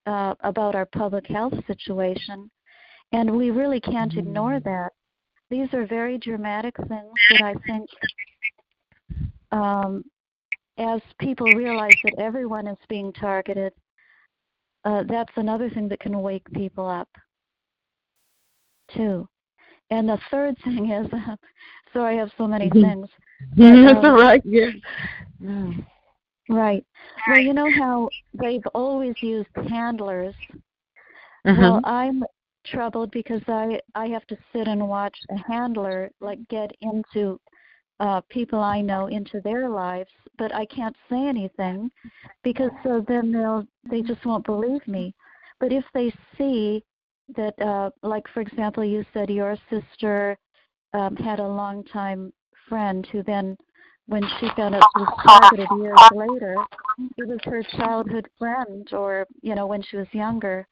uh, 0.05 0.35
about 0.41 0.75
our 0.75 0.85
public 0.85 1.25
health 1.27 1.53
situation, 1.67 2.49
and 3.11 3.29
we 3.31 3.51
really 3.51 3.79
can't 3.79 4.15
ignore 4.17 4.59
mm. 4.59 4.63
that. 4.63 4.89
These 5.49 5.73
are 5.73 5.85
very 5.85 6.17
dramatic 6.17 6.75
things 6.75 7.13
that 7.29 7.41
I 7.41 7.53
think, 7.67 7.89
um, 9.51 10.03
as 10.77 10.99
people 11.19 11.45
realize 11.47 11.95
that 12.03 12.15
everyone 12.17 12.67
is 12.67 12.77
being 12.89 13.13
targeted, 13.13 13.71
uh, 14.85 15.03
that's 15.07 15.31
another 15.35 15.69
thing 15.69 15.87
that 15.89 15.99
can 15.99 16.21
wake 16.21 16.49
people 16.53 16.87
up, 16.87 17.09
too. 18.93 19.27
And 19.89 20.09
the 20.09 20.19
third 20.31 20.55
thing 20.63 20.91
is, 20.91 21.07
uh, 21.13 21.35
so 21.93 22.03
I 22.03 22.13
have 22.13 22.31
so 22.37 22.47
many 22.47 22.69
mm-hmm. 22.69 22.81
things. 22.81 23.07
That's 23.57 24.05
um, 24.05 24.15
right. 24.15 24.41
Yeah. 24.45 24.71
Right. 26.49 26.85
Well, 27.27 27.39
you 27.39 27.53
know 27.53 27.69
how 27.77 28.09
they've 28.33 28.65
always 28.73 29.15
used 29.21 29.49
handlers. 29.69 30.35
Uh-huh. 31.45 31.55
Well, 31.59 31.81
I'm 31.83 32.23
troubled 32.65 33.11
because 33.11 33.41
I 33.47 33.79
I 33.95 34.07
have 34.07 34.25
to 34.27 34.37
sit 34.53 34.67
and 34.67 34.87
watch 34.87 35.17
a 35.29 35.51
handler 35.51 36.09
like 36.21 36.39
get 36.49 36.71
into 36.81 37.39
uh 37.99 38.21
people 38.29 38.59
I 38.59 38.81
know 38.81 39.07
into 39.07 39.41
their 39.41 39.69
lives, 39.69 40.11
but 40.37 40.53
I 40.53 40.65
can't 40.65 40.95
say 41.09 41.27
anything 41.27 41.91
because 42.43 42.71
so 42.83 43.03
then 43.07 43.31
they'll 43.31 43.65
they 43.89 44.01
just 44.01 44.25
won't 44.25 44.45
believe 44.45 44.85
me. 44.87 45.13
But 45.59 45.71
if 45.71 45.85
they 45.93 46.13
see 46.37 46.83
that 47.35 47.59
uh 47.61 47.91
like 48.01 48.27
for 48.33 48.41
example 48.41 48.83
you 48.83 49.05
said 49.13 49.29
your 49.29 49.57
sister 49.69 50.37
um 50.93 51.15
had 51.15 51.39
a 51.39 51.47
long 51.47 51.83
time 51.85 52.33
friend 52.67 53.07
who 53.11 53.23
then 53.23 53.57
when 54.07 54.23
she 54.39 54.49
found 54.55 54.75
out 54.75 54.83
she 54.95 55.01
was 55.01 55.23
targeted 55.25 55.67
years 55.79 55.99
later, 56.13 56.55
it 57.17 57.27
was 57.27 57.39
her 57.45 57.63
childhood 57.77 58.27
friend 58.37 58.87
or, 58.91 59.25
you 59.41 59.55
know, 59.55 59.65
when 59.65 59.81
she 59.81 59.97
was 59.97 60.07
younger 60.11 60.67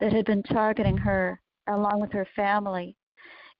that 0.00 0.12
had 0.12 0.24
been 0.24 0.42
targeting 0.44 0.96
her 0.96 1.40
along 1.68 2.00
with 2.00 2.12
her 2.12 2.26
family. 2.36 2.94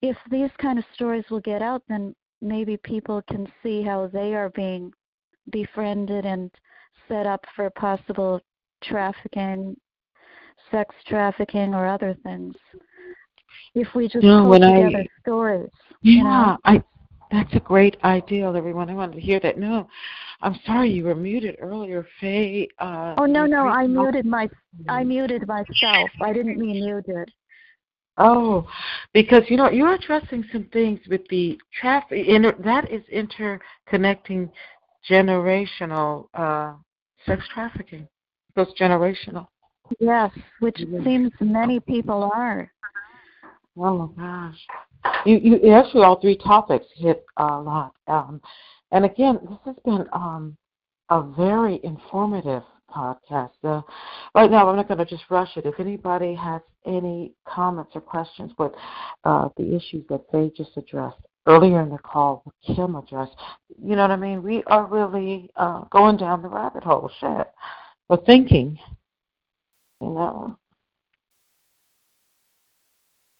If 0.02 0.16
these 0.30 0.50
kind 0.60 0.78
of 0.78 0.84
stories 0.94 1.24
will 1.30 1.40
get 1.40 1.62
out, 1.62 1.82
then 1.88 2.14
maybe 2.40 2.76
people 2.78 3.22
can 3.28 3.46
see 3.62 3.82
how 3.82 4.08
they 4.12 4.34
are 4.34 4.50
being 4.50 4.92
befriended 5.50 6.24
and 6.24 6.50
set 7.08 7.26
up 7.26 7.44
for 7.54 7.70
possible 7.70 8.40
trafficking, 8.82 9.76
sex 10.70 10.94
trafficking, 11.06 11.74
or 11.74 11.86
other 11.86 12.16
things. 12.22 12.54
If 13.74 13.88
we 13.94 14.08
just 14.08 14.24
you 14.24 14.30
know, 14.30 14.44
pull 14.44 14.54
together 14.54 14.98
I, 14.98 15.06
stories. 15.20 15.70
Yeah, 16.02 16.12
you 16.12 16.24
know? 16.24 16.58
I 16.64 16.82
that's 17.32 17.52
a 17.54 17.60
great 17.60 17.96
idea, 18.04 18.52
everyone. 18.52 18.88
I 18.88 18.94
wanted 18.94 19.16
to 19.16 19.20
hear 19.20 19.40
that. 19.40 19.58
No, 19.58 19.88
I'm 20.42 20.58
sorry 20.64 20.90
you 20.90 21.04
were 21.04 21.14
muted 21.14 21.56
earlier, 21.60 22.06
Faye. 22.20 22.68
Uh, 22.78 23.14
oh 23.18 23.26
no, 23.26 23.46
no, 23.46 23.66
I 23.66 23.86
muted 23.86 24.26
my 24.26 24.48
I 24.88 25.02
muted 25.02 25.46
myself. 25.46 26.10
I 26.22 26.32
didn't 26.32 26.58
mean 26.58 26.84
muted. 26.84 27.32
Oh, 28.18 28.66
because 29.12 29.42
you 29.48 29.56
know 29.56 29.70
you're 29.70 29.94
addressing 29.94 30.44
some 30.50 30.64
things 30.72 31.00
with 31.08 31.26
the 31.28 31.58
traffic. 31.78 32.26
Inter, 32.26 32.54
that 32.64 32.90
is 32.90 33.02
interconnecting 33.12 34.50
generational 35.08 36.28
uh, 36.34 36.74
sex 37.26 37.44
trafficking. 37.52 38.08
Goes 38.56 38.72
generational. 38.80 39.48
Yes, 40.00 40.30
which 40.60 40.76
mm-hmm. 40.76 41.04
seems 41.04 41.32
many 41.40 41.78
people 41.80 42.30
are. 42.34 42.72
Oh 43.76 44.12
my 44.16 44.22
gosh. 44.22 44.58
You, 45.26 45.38
you 45.38 45.72
actually 45.72 46.02
all 46.02 46.20
three 46.20 46.36
topics 46.36 46.86
hit 46.96 47.24
a 47.36 47.60
lot. 47.60 47.92
Um, 48.08 48.40
and 48.92 49.04
again, 49.04 49.38
this 49.42 49.58
has 49.66 49.76
been 49.84 50.06
um, 50.12 50.56
a 51.10 51.22
very 51.22 51.80
informative 51.84 52.62
podcast. 52.90 53.50
Uh, 53.62 53.82
right 54.34 54.50
now, 54.50 54.68
I'm 54.68 54.76
not 54.76 54.88
going 54.88 54.98
to 54.98 55.04
just 55.04 55.24
rush 55.30 55.56
it. 55.56 55.66
If 55.66 55.80
anybody 55.80 56.34
has 56.34 56.60
any 56.86 57.32
comments 57.46 57.92
or 57.94 58.00
questions 58.00 58.52
with 58.58 58.72
uh, 59.24 59.48
the 59.56 59.74
issues 59.74 60.04
that 60.08 60.24
they 60.32 60.50
just 60.56 60.76
addressed 60.76 61.18
earlier 61.46 61.82
in 61.82 61.90
the 61.90 61.98
call, 61.98 62.42
what 62.44 62.54
Kim 62.66 62.96
addressed, 62.96 63.34
you 63.82 63.96
know 63.96 64.02
what 64.02 64.10
I 64.10 64.16
mean? 64.16 64.42
We 64.42 64.62
are 64.64 64.86
really 64.86 65.50
uh, 65.56 65.82
going 65.90 66.16
down 66.16 66.42
the 66.42 66.48
rabbit 66.48 66.84
hole, 66.84 67.10
shit, 67.20 67.48
of 68.10 68.24
thinking, 68.24 68.78
you 70.00 70.08
know. 70.08 70.56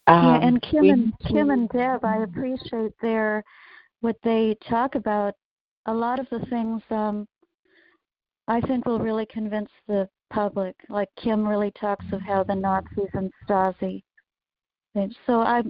Um, 0.08 0.24
yeah, 0.24 0.46
and 0.46 0.62
Kim 0.62 0.84
and 0.84 1.12
Kim 1.26 1.50
and 1.50 1.68
Deb, 1.70 2.04
I 2.04 2.18
appreciate 2.18 2.92
their 3.02 3.42
what 4.02 4.16
they 4.22 4.56
talk 4.68 4.94
about. 4.94 5.34
A 5.86 5.94
lot 5.94 6.20
of 6.20 6.28
the 6.30 6.44
things 6.46 6.82
um, 6.90 7.26
I 8.48 8.60
think 8.60 8.86
will 8.86 8.98
really 8.98 9.26
convince 9.26 9.70
the 9.88 10.08
public. 10.30 10.76
Like 10.88 11.08
Kim 11.16 11.46
really 11.46 11.72
talks 11.72 12.04
of 12.12 12.20
how 12.20 12.44
the 12.44 12.54
Nazis 12.54 13.10
and 13.14 13.30
Stasi. 13.48 14.02
So 15.26 15.40
I 15.40 15.62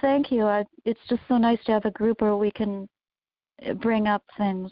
thank 0.00 0.30
you. 0.30 0.44
I, 0.44 0.64
it's 0.84 1.00
just 1.08 1.22
so 1.28 1.36
nice 1.36 1.58
to 1.64 1.72
have 1.72 1.84
a 1.84 1.90
group 1.90 2.20
where 2.20 2.36
we 2.36 2.50
can 2.50 2.88
bring 3.76 4.06
up 4.06 4.22
things. 4.36 4.70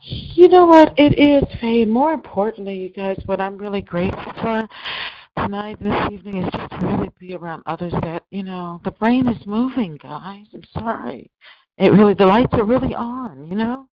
You 0.00 0.48
know 0.48 0.66
what? 0.66 0.94
It 0.96 1.18
is, 1.18 1.42
Faye. 1.60 1.84
More 1.84 2.12
importantly, 2.12 2.76
you 2.76 2.88
guys, 2.90 3.20
what 3.26 3.40
I'm 3.40 3.58
really 3.58 3.82
grateful 3.82 4.32
for 4.40 4.68
tonight, 5.36 5.76
this 5.82 6.12
evening, 6.12 6.44
is 6.44 6.50
just 6.52 6.70
to 6.80 6.86
really 6.86 7.10
be 7.18 7.34
around 7.34 7.62
others 7.66 7.92
that, 8.02 8.22
you 8.30 8.42
know, 8.42 8.80
the 8.84 8.92
brain 8.92 9.26
is 9.28 9.46
moving, 9.46 9.98
guys. 10.02 10.46
I'm 10.54 10.62
sorry. 10.72 11.30
It 11.78 11.90
really, 11.90 12.14
the 12.14 12.26
lights 12.26 12.54
are 12.54 12.64
really 12.64 12.94
on, 12.94 13.48
you 13.48 13.56
know? 13.56 13.88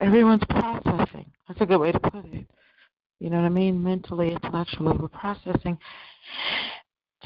Everyone's 0.00 0.42
processing. 0.48 1.30
That's 1.48 1.60
a 1.60 1.66
good 1.66 1.78
way 1.78 1.92
to 1.92 2.00
put 2.00 2.24
it. 2.26 2.46
You 3.20 3.30
know 3.30 3.36
what 3.36 3.46
I 3.46 3.50
mean? 3.50 3.82
Mentally, 3.82 4.32
intellectually, 4.32 4.96
we're 4.98 5.08
processing. 5.08 5.78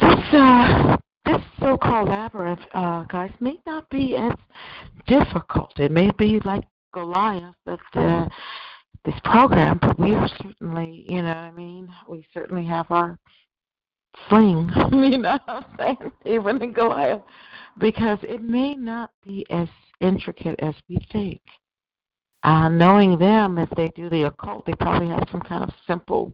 This, 0.00 0.18
uh, 0.32 0.96
this 1.24 1.40
so-called 1.58 2.08
labyrinth, 2.08 2.60
uh, 2.74 3.04
guys, 3.04 3.32
may 3.40 3.58
not 3.66 3.88
be 3.90 4.16
as 4.16 4.32
difficult. 5.06 5.78
It 5.78 5.90
may 5.90 6.10
be 6.18 6.40
like 6.44 6.64
Goliath, 6.92 7.54
but 7.64 7.80
uh, 7.94 8.26
this 9.04 9.14
program, 9.24 9.78
but 9.80 9.98
we 9.98 10.14
are 10.14 10.28
certainly, 10.42 11.06
you 11.08 11.22
know 11.22 11.28
what 11.28 11.36
I 11.36 11.52
mean? 11.52 11.88
We 12.08 12.26
certainly 12.34 12.66
have 12.66 12.90
our 12.90 13.18
fling, 14.28 14.70
you 14.92 15.18
know 15.18 15.38
what 15.44 15.64
I'm 15.64 15.64
saying? 15.78 16.12
Even 16.24 16.62
in 16.62 16.72
Goliath. 16.72 17.22
Because 17.78 18.18
it 18.22 18.42
may 18.42 18.74
not 18.74 19.10
be 19.26 19.46
as 19.50 19.68
intricate 20.00 20.58
as 20.60 20.74
we 20.88 20.98
think. 21.12 21.40
Uh, 22.46 22.68
knowing 22.68 23.18
them, 23.18 23.58
if 23.58 23.68
they 23.70 23.88
do 23.96 24.08
the 24.08 24.22
occult, 24.22 24.64
they 24.64 24.72
probably 24.74 25.08
have 25.08 25.28
some 25.32 25.40
kind 25.40 25.64
of 25.64 25.70
simple 25.84 26.32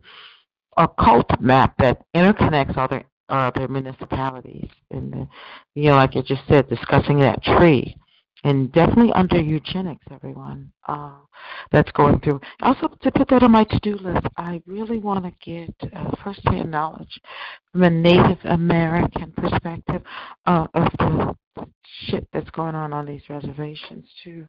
occult 0.76 1.26
map 1.40 1.74
that 1.78 2.02
interconnects 2.14 2.76
all 2.76 2.86
their, 2.86 3.04
uh, 3.30 3.50
their 3.56 3.66
municipalities. 3.66 4.68
And, 4.90 5.10
the, 5.10 5.28
you 5.74 5.88
know, 5.88 5.96
like 5.96 6.14
you 6.14 6.22
just 6.22 6.42
said, 6.46 6.68
discussing 6.68 7.18
that 7.20 7.42
tree 7.42 7.96
and 8.44 8.70
definitely 8.72 9.12
under 9.14 9.40
eugenics, 9.40 10.04
everyone. 10.10 10.70
Uh, 10.86 11.12
that's 11.70 11.90
going 11.92 12.20
through. 12.20 12.40
Also, 12.60 12.88
to 13.02 13.10
put 13.12 13.28
that 13.28 13.42
on 13.42 13.50
my 13.50 13.64
to-do 13.64 13.96
list, 13.96 14.26
I 14.36 14.60
really 14.66 14.98
want 14.98 15.24
to 15.24 15.32
get 15.42 15.74
uh, 15.96 16.10
first-hand 16.22 16.70
knowledge 16.70 17.20
from 17.72 17.84
a 17.84 17.90
Native 17.90 18.38
American 18.44 19.32
perspective 19.32 20.02
uh, 20.46 20.66
of 20.74 20.88
the 20.98 21.36
shit 22.06 22.26
that's 22.32 22.50
going 22.50 22.74
on 22.74 22.92
on 22.92 23.06
these 23.06 23.22
reservations 23.28 24.06
too, 24.22 24.46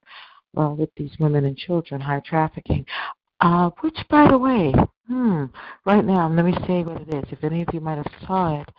uh, 0.58 0.70
with 0.70 0.90
these 0.96 1.12
women 1.20 1.46
and 1.46 1.58
children, 1.58 2.02
high 2.02 2.22
trafficking. 2.26 2.86
Uh, 3.42 3.70
which, 3.82 3.98
by 4.10 4.28
the 4.30 4.38
way, 4.38 4.74
hmm, 5.08 5.46
right 5.86 6.06
now, 6.06 6.30
let 6.30 6.46
me 6.46 6.54
say 6.66 6.84
what 6.84 7.02
it 7.02 7.14
is. 7.14 7.24
If 7.32 7.44
any 7.44 7.62
of 7.62 7.68
you 7.74 7.82
might 7.82 7.98
have 7.98 8.26
saw 8.26 8.62
it, 8.62 8.70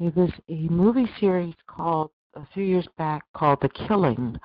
it 0.00 0.16
was 0.16 0.30
a 0.48 0.68
movie 0.68 1.08
series 1.20 1.54
called 1.66 2.10
a 2.34 2.46
few 2.52 2.64
years 2.64 2.88
back 2.98 3.22
called 3.36 3.58
The 3.60 3.68
Killing. 3.68 4.38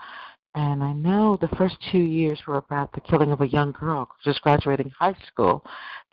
And 0.54 0.84
I 0.84 0.94
know 0.94 1.38
the 1.40 1.56
first 1.58 1.76
two 1.92 1.98
years 1.98 2.40
were 2.48 2.58
about 2.58 2.94
the 2.94 3.02
killing 3.02 3.32
of 3.32 3.42
a 3.42 3.48
young 3.48 3.74
girl 3.74 4.08
just 4.24 4.42
graduating 4.42 4.90
high 4.98 5.16
school 5.28 5.66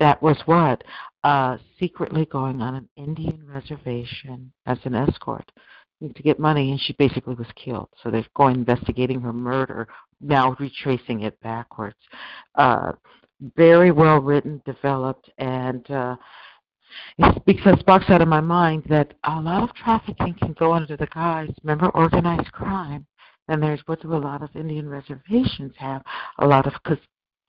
that 0.02 0.20
was 0.20 0.36
what? 0.46 0.82
Uh, 1.22 1.58
secretly 1.78 2.26
going 2.26 2.60
on 2.60 2.74
an 2.74 2.88
Indian 2.96 3.46
reservation 3.46 4.52
as 4.66 4.78
an 4.82 4.96
escort 4.96 5.48
to 6.00 6.22
get 6.24 6.40
money, 6.40 6.72
and 6.72 6.80
she 6.80 6.92
basically 6.94 7.36
was 7.36 7.46
killed. 7.54 7.88
So 8.02 8.10
they're 8.10 8.26
going 8.34 8.56
investigating 8.56 9.20
her 9.20 9.32
murder, 9.32 9.86
now 10.22 10.56
retracing 10.58 11.22
it 11.22 11.38
backwards. 11.40 11.96
Uh, 12.54 12.92
very 13.56 13.90
well 13.90 14.18
written, 14.20 14.62
developed, 14.64 15.30
and 15.38 15.90
uh, 15.90 16.16
it 17.18 17.44
because 17.44 17.78
sparks 17.80 18.06
out 18.08 18.22
of 18.22 18.28
my 18.28 18.40
mind 18.40 18.84
that 18.88 19.14
a 19.24 19.40
lot 19.40 19.62
of 19.62 19.74
trafficking 19.74 20.34
can 20.34 20.54
go 20.58 20.72
under 20.72 20.96
the 20.96 21.06
guise, 21.06 21.50
remember, 21.62 21.88
organized 21.90 22.52
crime. 22.52 23.06
And 23.48 23.62
there's 23.62 23.80
what 23.86 24.00
do 24.00 24.14
a 24.14 24.16
lot 24.16 24.42
of 24.42 24.54
Indian 24.54 24.88
reservations 24.88 25.72
have? 25.76 26.02
A 26.38 26.46
lot 26.46 26.66
of 26.66 26.74
cas- 26.84 26.98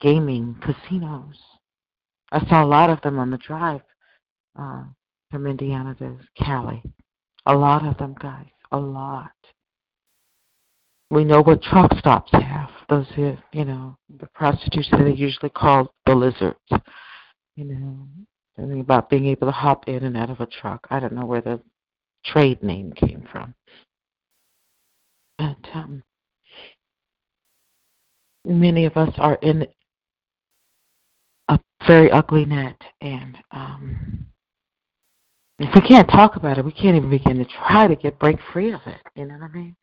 gaming 0.00 0.56
casinos. 0.60 1.38
I 2.32 2.44
saw 2.48 2.64
a 2.64 2.66
lot 2.66 2.90
of 2.90 3.00
them 3.02 3.18
on 3.18 3.30
the 3.30 3.38
drive 3.38 3.82
uh, 4.58 4.82
from 5.30 5.46
Indiana 5.46 5.94
to 5.96 6.18
Cali. 6.36 6.82
A 7.46 7.54
lot 7.54 7.86
of 7.86 7.96
them, 7.98 8.14
guys. 8.20 8.48
A 8.72 8.78
lot. 8.78 9.30
We 11.10 11.24
know 11.24 11.42
what 11.42 11.62
truck 11.62 11.96
stops 11.98 12.30
have. 12.32 12.70
Those 12.88 13.06
who, 13.14 13.36
you 13.52 13.64
know, 13.64 13.96
the 14.18 14.26
prostitutes 14.34 14.88
that 14.90 15.00
are 15.00 15.08
usually 15.08 15.50
called 15.50 15.88
the 16.06 16.14
lizards. 16.14 16.58
You 17.56 17.64
know, 17.64 18.08
Something 18.56 18.80
about 18.80 19.10
being 19.10 19.26
able 19.26 19.48
to 19.48 19.52
hop 19.52 19.88
in 19.88 20.04
and 20.04 20.16
out 20.16 20.30
of 20.30 20.40
a 20.40 20.46
truck. 20.46 20.86
I 20.90 21.00
don't 21.00 21.12
know 21.12 21.26
where 21.26 21.40
the 21.40 21.60
trade 22.24 22.62
name 22.62 22.92
came 22.92 23.26
from. 23.30 23.54
But 25.38 25.56
um, 25.74 26.04
many 28.44 28.84
of 28.84 28.96
us 28.96 29.12
are 29.18 29.34
in 29.42 29.66
a 31.48 31.58
very 31.86 32.12
ugly 32.12 32.44
net, 32.44 32.80
and 33.00 33.36
um, 33.50 34.26
if 35.58 35.74
we 35.74 35.80
can't 35.80 36.08
talk 36.08 36.36
about 36.36 36.56
it, 36.56 36.64
we 36.64 36.70
can't 36.70 36.96
even 36.96 37.10
begin 37.10 37.38
to 37.38 37.44
try 37.44 37.88
to 37.88 37.96
get 37.96 38.20
break 38.20 38.38
free 38.52 38.72
of 38.72 38.80
it. 38.86 39.00
You 39.16 39.26
know 39.26 39.34
what 39.34 39.50
I 39.50 39.52
mean? 39.52 39.76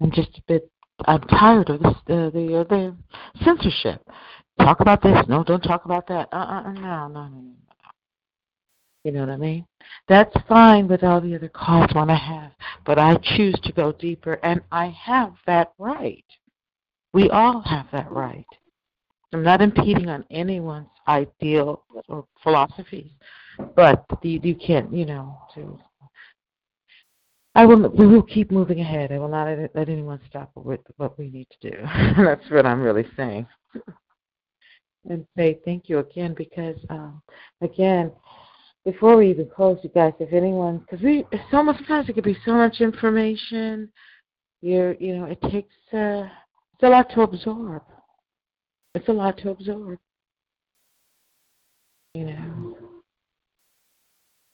I'm 0.00 0.10
just 0.10 0.38
a 0.38 0.42
bit. 0.46 0.70
I'm 1.06 1.20
tired 1.22 1.70
of. 1.70 1.82
Uh, 1.84 1.94
the 2.06 2.60
uh, 2.60 2.64
the 2.64 2.96
censorship. 3.44 4.02
Talk 4.58 4.80
about 4.80 5.02
this. 5.02 5.16
No, 5.28 5.44
don't 5.44 5.62
talk 5.62 5.84
about 5.84 6.06
that. 6.08 6.28
Uh, 6.32 6.36
uh, 6.36 6.62
uh 6.66 6.72
no, 6.72 7.08
no, 7.08 7.28
no. 7.28 7.44
You 9.04 9.12
know 9.12 9.20
what 9.20 9.30
I 9.30 9.36
mean? 9.36 9.64
That's 10.08 10.36
fine 10.48 10.88
with 10.88 11.04
all 11.04 11.20
the 11.20 11.34
other 11.34 11.48
calls 11.48 11.94
one 11.94 12.10
I 12.10 12.16
have, 12.16 12.50
but 12.84 12.98
I 12.98 13.16
choose 13.22 13.58
to 13.62 13.72
go 13.72 13.92
deeper, 13.92 14.34
and 14.42 14.60
I 14.72 14.86
have 14.86 15.34
that 15.46 15.72
right. 15.78 16.24
We 17.12 17.30
all 17.30 17.62
have 17.62 17.86
that 17.92 18.10
right. 18.10 18.44
I'm 19.32 19.42
not 19.42 19.62
impeding 19.62 20.08
on 20.08 20.24
anyone's 20.30 20.88
ideal 21.06 21.84
or 22.08 22.26
philosophies, 22.42 23.10
but 23.76 24.04
you, 24.22 24.40
you 24.42 24.54
can't, 24.54 24.92
you 24.92 25.06
know, 25.06 25.38
to. 25.54 25.78
I 27.58 27.66
will. 27.66 27.88
We 27.88 28.06
will 28.06 28.22
keep 28.22 28.52
moving 28.52 28.78
ahead. 28.78 29.10
I 29.10 29.18
will 29.18 29.26
not 29.26 29.48
let 29.74 29.88
anyone 29.88 30.20
stop 30.28 30.52
with 30.54 30.78
what 30.96 31.18
we 31.18 31.28
need 31.28 31.48
to 31.60 31.70
do. 31.70 31.76
That's 32.16 32.48
what 32.52 32.64
I'm 32.64 32.80
really 32.80 33.04
saying. 33.16 33.48
and 35.08 35.26
say 35.36 35.58
thank 35.64 35.88
you 35.88 35.98
again 35.98 36.34
because, 36.38 36.76
um, 36.88 37.20
again, 37.60 38.12
before 38.84 39.16
we 39.16 39.28
even 39.30 39.50
close, 39.52 39.76
you 39.82 39.90
guys, 39.90 40.12
if 40.20 40.32
anyone, 40.32 40.78
because 40.78 41.02
we 41.02 41.26
so 41.50 41.64
much 41.64 41.78
sometimes 41.78 42.08
it 42.08 42.12
could 42.12 42.22
be 42.22 42.38
so 42.44 42.52
much 42.52 42.80
information. 42.80 43.90
You're, 44.60 44.94
you 44.94 45.16
know, 45.16 45.24
it 45.24 45.40
takes 45.50 45.74
uh, 45.92 46.28
it's 46.74 46.84
a 46.84 46.88
lot 46.88 47.10
to 47.10 47.22
absorb. 47.22 47.82
It's 48.94 49.08
a 49.08 49.12
lot 49.12 49.36
to 49.38 49.50
absorb. 49.50 49.98
You 52.14 52.26
know. 52.26 52.57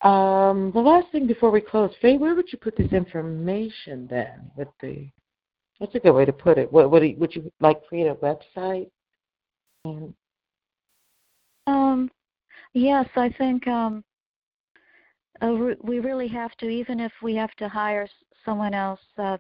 Um, 0.05 0.71
the 0.73 0.81
last 0.81 1.11
thing 1.13 1.27
before 1.27 1.51
we 1.51 1.63
close, 1.63 1.91
Faye, 2.03 2.19
where 2.19 2.35
would 2.35 2.53
you 2.53 2.59
put 2.59 2.77
this 2.77 2.93
information 2.93 4.07
then? 4.09 4.51
With 4.55 4.69
the, 4.83 5.09
that's 5.81 5.95
a 5.95 5.99
good 5.99 6.13
way 6.13 6.27
to 6.27 6.33
put 6.33 6.59
it. 6.59 6.71
What 6.71 6.91
would 6.91 7.03
you, 7.03 7.17
would 7.17 7.35
you 7.35 7.51
like 7.61 7.85
create 7.87 8.07
a 8.07 8.15
website? 8.17 8.91
Um, 9.87 10.15
um 11.67 12.11
yes, 12.75 13.09
I 13.17 13.31
think 13.31 13.67
um, 13.67 14.05
uh, 15.41 15.55
we 15.83 16.01
really 16.01 16.29
have 16.29 16.55
to, 16.59 16.69
even 16.69 17.01
if 17.01 17.13
we 17.23 17.35
have 17.37 17.55
to 17.57 17.69
hire 17.69 18.07
someone 18.45 18.75
else. 18.75 19.01
Uh, 19.17 19.39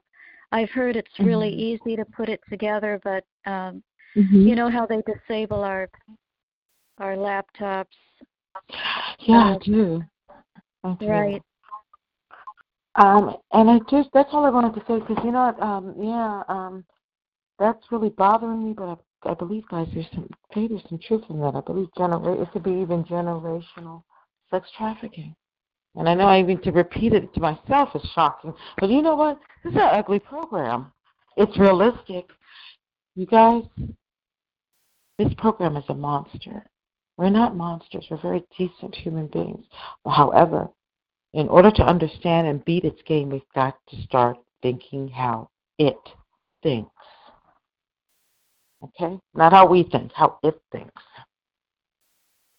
I've 0.50 0.70
heard 0.70 0.96
it's 0.96 1.18
really 1.18 1.50
mm-hmm. 1.50 1.88
easy 1.88 1.96
to 1.96 2.04
put 2.06 2.30
it 2.30 2.40
together, 2.48 3.00
but 3.04 3.24
um, 3.44 3.82
mm-hmm. 4.16 4.46
you 4.46 4.54
know 4.54 4.70
how 4.70 4.86
they 4.86 5.02
disable 5.02 5.62
our 5.62 5.90
our 6.98 7.16
laptops. 7.16 7.86
Yeah, 9.18 9.56
I 9.56 9.58
do. 9.64 10.02
Okay. 10.84 11.06
Right. 11.06 11.42
Um, 12.96 13.36
and 13.52 13.70
I 13.70 13.80
just 13.90 14.10
that's 14.12 14.28
all 14.32 14.44
I 14.44 14.50
wanted 14.50 14.74
to 14.74 14.86
say 14.86 15.00
because 15.00 15.22
you 15.24 15.32
know 15.32 15.46
what, 15.46 15.60
um, 15.60 15.94
yeah, 15.98 16.42
um, 16.48 16.84
that's 17.58 17.84
really 17.90 18.10
bothering 18.10 18.64
me. 18.64 18.72
But 18.72 19.00
I, 19.24 19.30
I 19.30 19.34
believe, 19.34 19.66
guys, 19.68 19.88
there's 19.92 20.06
some 20.14 20.28
maybe 20.54 20.74
there's 20.74 20.88
some 20.88 21.00
truth 21.00 21.24
in 21.28 21.40
that. 21.40 21.56
I 21.56 21.60
believe 21.60 21.88
gener- 21.98 22.40
it 22.40 22.50
could 22.52 22.62
be 22.62 22.70
even 22.70 23.04
generational 23.04 24.04
sex 24.50 24.68
trafficking. 24.76 25.34
And 25.96 26.08
I 26.08 26.14
know 26.14 26.26
I 26.26 26.40
even 26.40 26.60
to 26.62 26.72
repeat 26.72 27.12
it 27.12 27.32
to 27.34 27.40
myself 27.40 27.90
is 27.94 28.02
shocking. 28.14 28.52
But 28.78 28.90
you 28.90 29.02
know 29.02 29.14
what? 29.14 29.38
This 29.62 29.72
is 29.72 29.76
an 29.76 29.88
ugly 29.92 30.18
program. 30.18 30.92
It's 31.36 31.56
realistic. 31.58 32.28
You 33.16 33.26
guys, 33.26 33.62
this 35.18 35.32
program 35.38 35.76
is 35.76 35.84
a 35.88 35.94
monster. 35.94 36.64
We're 37.16 37.30
not 37.30 37.56
monsters. 37.56 38.06
We're 38.10 38.20
very 38.20 38.44
decent 38.58 38.94
human 38.94 39.28
beings. 39.28 39.64
However, 40.06 40.68
in 41.32 41.48
order 41.48 41.70
to 41.70 41.82
understand 41.82 42.46
and 42.46 42.64
beat 42.64 42.84
its 42.84 43.00
game, 43.06 43.30
we've 43.30 43.42
got 43.54 43.76
to 43.90 44.02
start 44.02 44.36
thinking 44.62 45.08
how 45.08 45.50
it 45.78 45.98
thinks. 46.62 46.90
Okay? 48.82 49.18
Not 49.34 49.52
how 49.52 49.66
we 49.66 49.84
think, 49.84 50.12
how 50.12 50.38
it 50.42 50.60
thinks. 50.72 51.02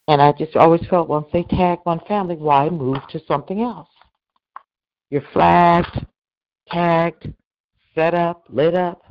And 0.08 0.22
I 0.22 0.32
just 0.34 0.56
always 0.56 0.86
felt 0.90 1.10
once 1.10 1.28
they 1.34 1.44
tag 1.44 1.80
one 1.84 2.00
family, 2.08 2.36
why 2.36 2.70
move 2.70 3.00
to 3.10 3.20
something 3.28 3.62
else? 3.62 3.90
You're 5.10 5.24
flagged, 5.34 6.06
tagged, 6.70 7.34
set 7.94 8.14
up, 8.14 8.44
lit 8.50 8.76
up. 8.76 9.02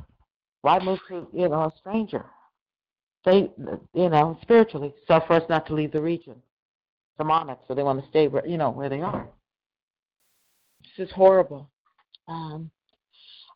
Why 0.61 0.79
move 0.79 0.99
to, 1.09 1.27
you 1.33 1.49
know, 1.49 1.63
a 1.63 1.73
stranger? 1.79 2.25
They, 3.25 3.51
you 3.93 4.09
know, 4.09 4.37
spiritually, 4.43 4.93
so 5.07 5.19
for 5.25 5.33
us 5.33 5.43
not 5.49 5.65
to 5.67 5.73
leave 5.73 5.91
the 5.91 6.01
region. 6.01 6.35
Demonic, 7.17 7.57
so 7.67 7.73
they 7.73 7.83
want 7.83 8.01
to 8.03 8.09
stay 8.09 8.27
where, 8.27 8.45
you 8.45 8.57
know, 8.57 8.69
where 8.69 8.89
they 8.89 9.01
are. 9.01 9.27
This 10.97 11.07
is 11.07 11.13
horrible. 11.13 11.69
Um, 12.27 12.69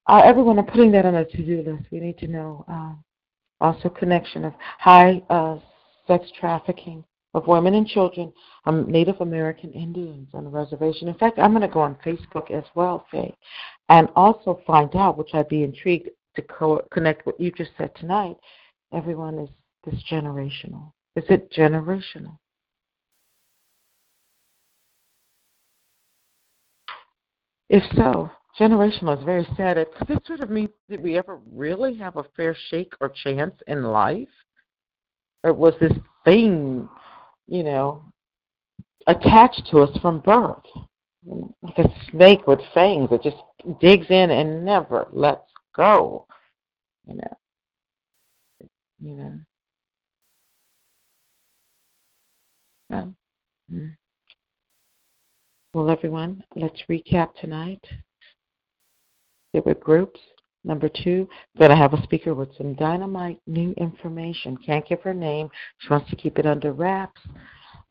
uh, 0.07 0.21
everyone, 0.25 0.57
I'm 0.57 0.65
putting 0.65 0.91
that 0.93 1.05
on 1.05 1.15
a 1.15 1.25
to-do 1.25 1.63
list. 1.63 1.91
We 1.91 1.99
need 1.99 2.17
to 2.19 2.27
know 2.27 2.65
uh, 2.67 2.93
also 3.61 3.89
connection 3.89 4.45
of 4.45 4.53
high 4.79 5.21
uh, 5.29 5.57
sex 6.07 6.25
trafficking 6.39 7.03
of 7.35 7.45
women 7.45 7.75
and 7.75 7.85
children, 7.85 8.33
um, 8.65 8.89
Native 8.89 9.21
American 9.21 9.71
Indians 9.73 10.29
on 10.33 10.45
the 10.45 10.49
reservation. 10.49 11.07
In 11.07 11.13
fact, 11.13 11.37
I'm 11.37 11.51
going 11.51 11.61
to 11.61 11.67
go 11.67 11.81
on 11.81 11.95
Facebook 12.03 12.49
as 12.49 12.63
well, 12.73 13.05
Faye, 13.11 13.35
and 13.89 14.09
also 14.15 14.61
find 14.65 14.95
out, 14.95 15.17
which 15.17 15.29
I'd 15.33 15.47
be 15.47 15.63
intrigued 15.63 16.09
to 16.35 16.41
co- 16.41 16.83
connect 16.91 17.25
what 17.25 17.39
you 17.39 17.51
just 17.51 17.71
said 17.77 17.93
tonight. 17.95 18.35
Everyone 18.93 19.37
is 19.37 19.49
this 19.85 20.01
generational. 20.09 20.91
Is 21.15 21.25
it 21.29 21.51
generational? 21.51 22.37
If 27.69 27.83
so, 27.95 28.31
generational 28.59 29.17
is 29.17 29.23
very 29.23 29.47
sad. 29.55 29.77
Because 29.77 30.07
this 30.07 30.19
sort 30.25 30.39
of 30.41 30.49
means 30.49 30.69
did 30.89 31.01
we 31.01 31.17
ever 31.17 31.39
really 31.51 31.95
have 31.97 32.17
a 32.17 32.25
fair 32.35 32.55
shake 32.69 32.93
or 32.99 33.09
chance 33.09 33.55
in 33.67 33.83
life? 33.83 34.27
Or 35.43 35.53
was 35.53 35.73
this 35.79 35.93
thing, 36.25 36.89
you 37.47 37.63
know, 37.63 38.03
attached 39.07 39.67
to 39.71 39.79
us 39.79 39.97
from 40.01 40.19
birth? 40.19 40.63
Like 41.25 41.77
a 41.77 41.93
snake 42.11 42.47
with 42.47 42.59
fangs 42.73 43.09
that 43.11 43.23
just 43.23 43.37
digs 43.79 44.07
in 44.09 44.31
and 44.31 44.65
never 44.65 45.07
lets 45.11 45.51
go. 45.75 46.25
You 47.05 47.15
know. 47.15 47.37
You 48.99 49.15
know. 49.15 49.39
Mm. 52.91 53.95
Well, 55.73 55.89
everyone, 55.89 56.43
let's 56.55 56.81
recap 56.89 57.35
tonight. 57.39 57.83
There 59.53 59.61
were 59.61 59.75
groups. 59.75 60.19
Number 60.65 60.89
two, 60.89 61.27
going 61.57 61.69
to 61.69 61.77
have 61.77 61.93
a 61.93 62.03
speaker 62.03 62.33
with 62.33 62.49
some 62.57 62.73
dynamite 62.73 63.39
new 63.47 63.71
information. 63.77 64.57
Can't 64.57 64.85
give 64.87 65.01
her 65.01 65.13
name. 65.13 65.49
She 65.77 65.89
wants 65.89 66.09
to 66.09 66.17
keep 66.17 66.37
it 66.37 66.45
under 66.45 66.73
wraps 66.73 67.21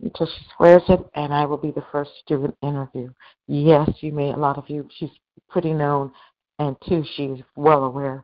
until 0.03 0.27
she 0.27 0.47
swears 0.55 0.83
it, 0.89 1.01
and 1.15 1.33
I 1.33 1.47
will 1.47 1.57
be 1.57 1.71
the 1.71 1.85
first 1.91 2.11
to 2.27 2.37
do 2.37 2.45
an 2.45 2.53
interview. 2.63 3.11
Yes, 3.47 3.89
you 4.01 4.13
may, 4.13 4.33
a 4.33 4.37
lot 4.37 4.59
of 4.59 4.69
you, 4.69 4.87
she's 4.97 5.11
pretty 5.49 5.73
known, 5.73 6.13
and 6.59 6.77
two, 6.87 7.05
she's 7.17 7.43
well 7.57 7.85
aware, 7.85 8.23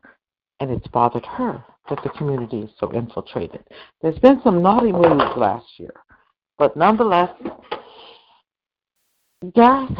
and 0.59 0.69
it's 0.69 0.87
bothered 0.87 1.25
her 1.25 1.63
that 1.89 1.99
the 2.03 2.09
community 2.09 2.59
is 2.59 2.71
so 2.79 2.93
infiltrated. 2.93 3.63
There's 4.01 4.19
been 4.19 4.41
some 4.43 4.61
naughty 4.61 4.91
moves 4.91 5.35
last 5.35 5.65
year. 5.77 5.93
But 6.57 6.77
nonetheless, 6.77 7.31
guys, 9.55 9.91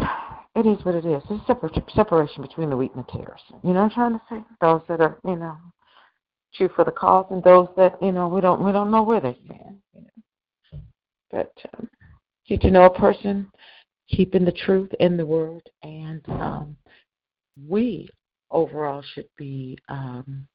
it 0.56 0.66
is 0.66 0.84
what 0.86 0.96
it 0.96 1.06
is. 1.06 1.22
It's 1.30 1.50
a 1.50 1.96
separation 1.96 2.42
between 2.42 2.70
the 2.70 2.78
wheat 2.78 2.94
and 2.96 3.06
the 3.06 3.12
tares. 3.12 3.42
You 3.64 3.74
know 3.74 3.84
what 3.84 3.92
I'm 3.92 3.92
trying 3.92 4.14
to 4.14 4.22
say? 4.30 4.56
Those 4.62 4.82
that 4.88 5.02
are, 5.02 5.20
you 5.26 5.36
know, 5.36 5.58
true 6.54 6.70
for 6.76 6.86
the 6.86 6.92
cause, 6.92 7.26
and 7.30 7.44
those 7.44 7.68
that, 7.76 8.02
you 8.02 8.14
know, 8.14 8.30
we 8.30 8.40
don't 8.40 8.64
we 8.64 8.72
don't 8.72 8.92
know 8.92 9.04
where 9.04 9.20
they 9.20 9.38
stand. 9.46 9.80
You 9.94 10.02
know. 10.02 10.80
But 11.32 11.52
um, 11.78 11.90
get 12.48 12.62
to 12.62 12.72
know 12.72 12.86
a 12.86 12.90
person, 12.90 13.52
keeping 14.10 14.46
the 14.46 14.54
truth 14.54 14.92
in 15.02 15.18
the 15.18 15.26
word, 15.26 15.70
and 15.84 16.22
um, 16.30 16.78
we 17.68 18.08
overall 18.50 19.04
should 19.14 19.28
be 19.38 19.78
um, 19.90 20.48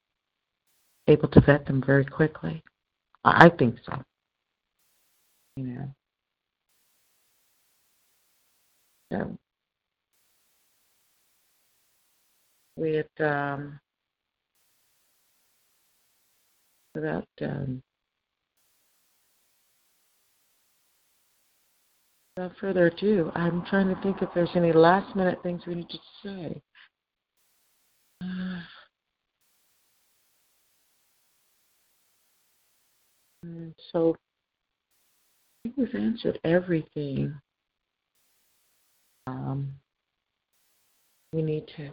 able 1.08 1.28
to 1.28 1.40
vet 1.42 1.66
them 1.66 1.82
very 1.84 2.06
quickly. 2.06 2.62
I 3.24 3.50
think 3.50 3.76
so. 3.84 4.02
So 9.12 9.36
with 12.76 13.06
um 13.20 13.80
without 16.94 17.26
um 17.42 17.82
without 22.36 22.56
further 22.60 22.86
ado, 22.86 23.32
I'm 23.34 23.64
trying 23.66 23.94
to 23.94 24.00
think 24.02 24.22
if 24.22 24.28
there's 24.34 24.50
any 24.54 24.72
last 24.72 25.14
minute 25.16 25.42
things 25.42 25.62
we 25.66 25.74
need 25.74 25.90
to 25.90 25.98
say. 26.22 26.62
So 33.92 34.14
think 35.62 35.76
we've 35.76 35.94
answered 35.94 36.38
everything. 36.44 37.34
Um, 39.26 39.74
we 41.32 41.42
need 41.42 41.66
to. 41.76 41.90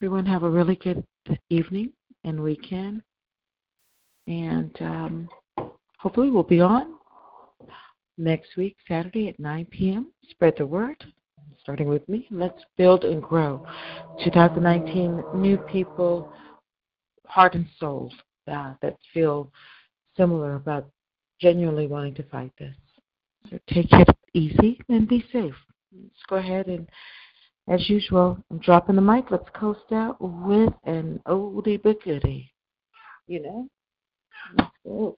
Everyone 0.00 0.26
have 0.26 0.42
a 0.42 0.50
really 0.50 0.76
good 0.76 1.04
evening 1.48 1.92
and 2.24 2.42
weekend. 2.42 3.02
And 4.26 4.76
um, 4.80 5.28
hopefully 5.98 6.30
we'll 6.30 6.42
be 6.42 6.60
on 6.60 6.94
next 8.18 8.56
week, 8.56 8.76
Saturday 8.86 9.28
at 9.28 9.38
9 9.38 9.66
p.m. 9.66 10.12
Spread 10.28 10.54
the 10.58 10.66
word 10.66 10.96
starting 11.62 11.88
with 11.88 12.06
me. 12.08 12.26
Let's 12.30 12.62
build 12.76 13.04
and 13.04 13.22
grow. 13.22 13.64
2019, 14.24 15.22
new 15.34 15.56
people, 15.56 16.32
heart 17.26 17.54
and 17.54 17.66
soul 17.78 18.12
uh, 18.50 18.74
that 18.82 18.96
feel 19.14 19.50
similar 20.16 20.56
about 20.56 20.88
genuinely 21.40 21.86
wanting 21.86 22.14
to 22.14 22.22
fight 22.24 22.52
this. 22.58 22.74
So 23.50 23.58
take 23.68 23.92
it 23.92 24.08
easy 24.34 24.80
and 24.88 25.08
be 25.08 25.24
safe. 25.32 25.54
Let's 25.94 26.22
go 26.28 26.36
ahead 26.36 26.66
and, 26.66 26.88
as 27.68 27.88
usual, 27.88 28.38
I'm 28.50 28.58
dropping 28.58 28.96
the 28.96 29.02
mic. 29.02 29.30
Let's 29.30 29.48
coast 29.54 29.92
out 29.92 30.16
with 30.20 30.72
an 30.84 31.20
oldie 31.26 31.82
but 31.82 32.02
goodie. 32.02 32.52
You 33.26 33.42
know? 33.42 33.68
Let's 34.56 34.70
go. 34.84 35.16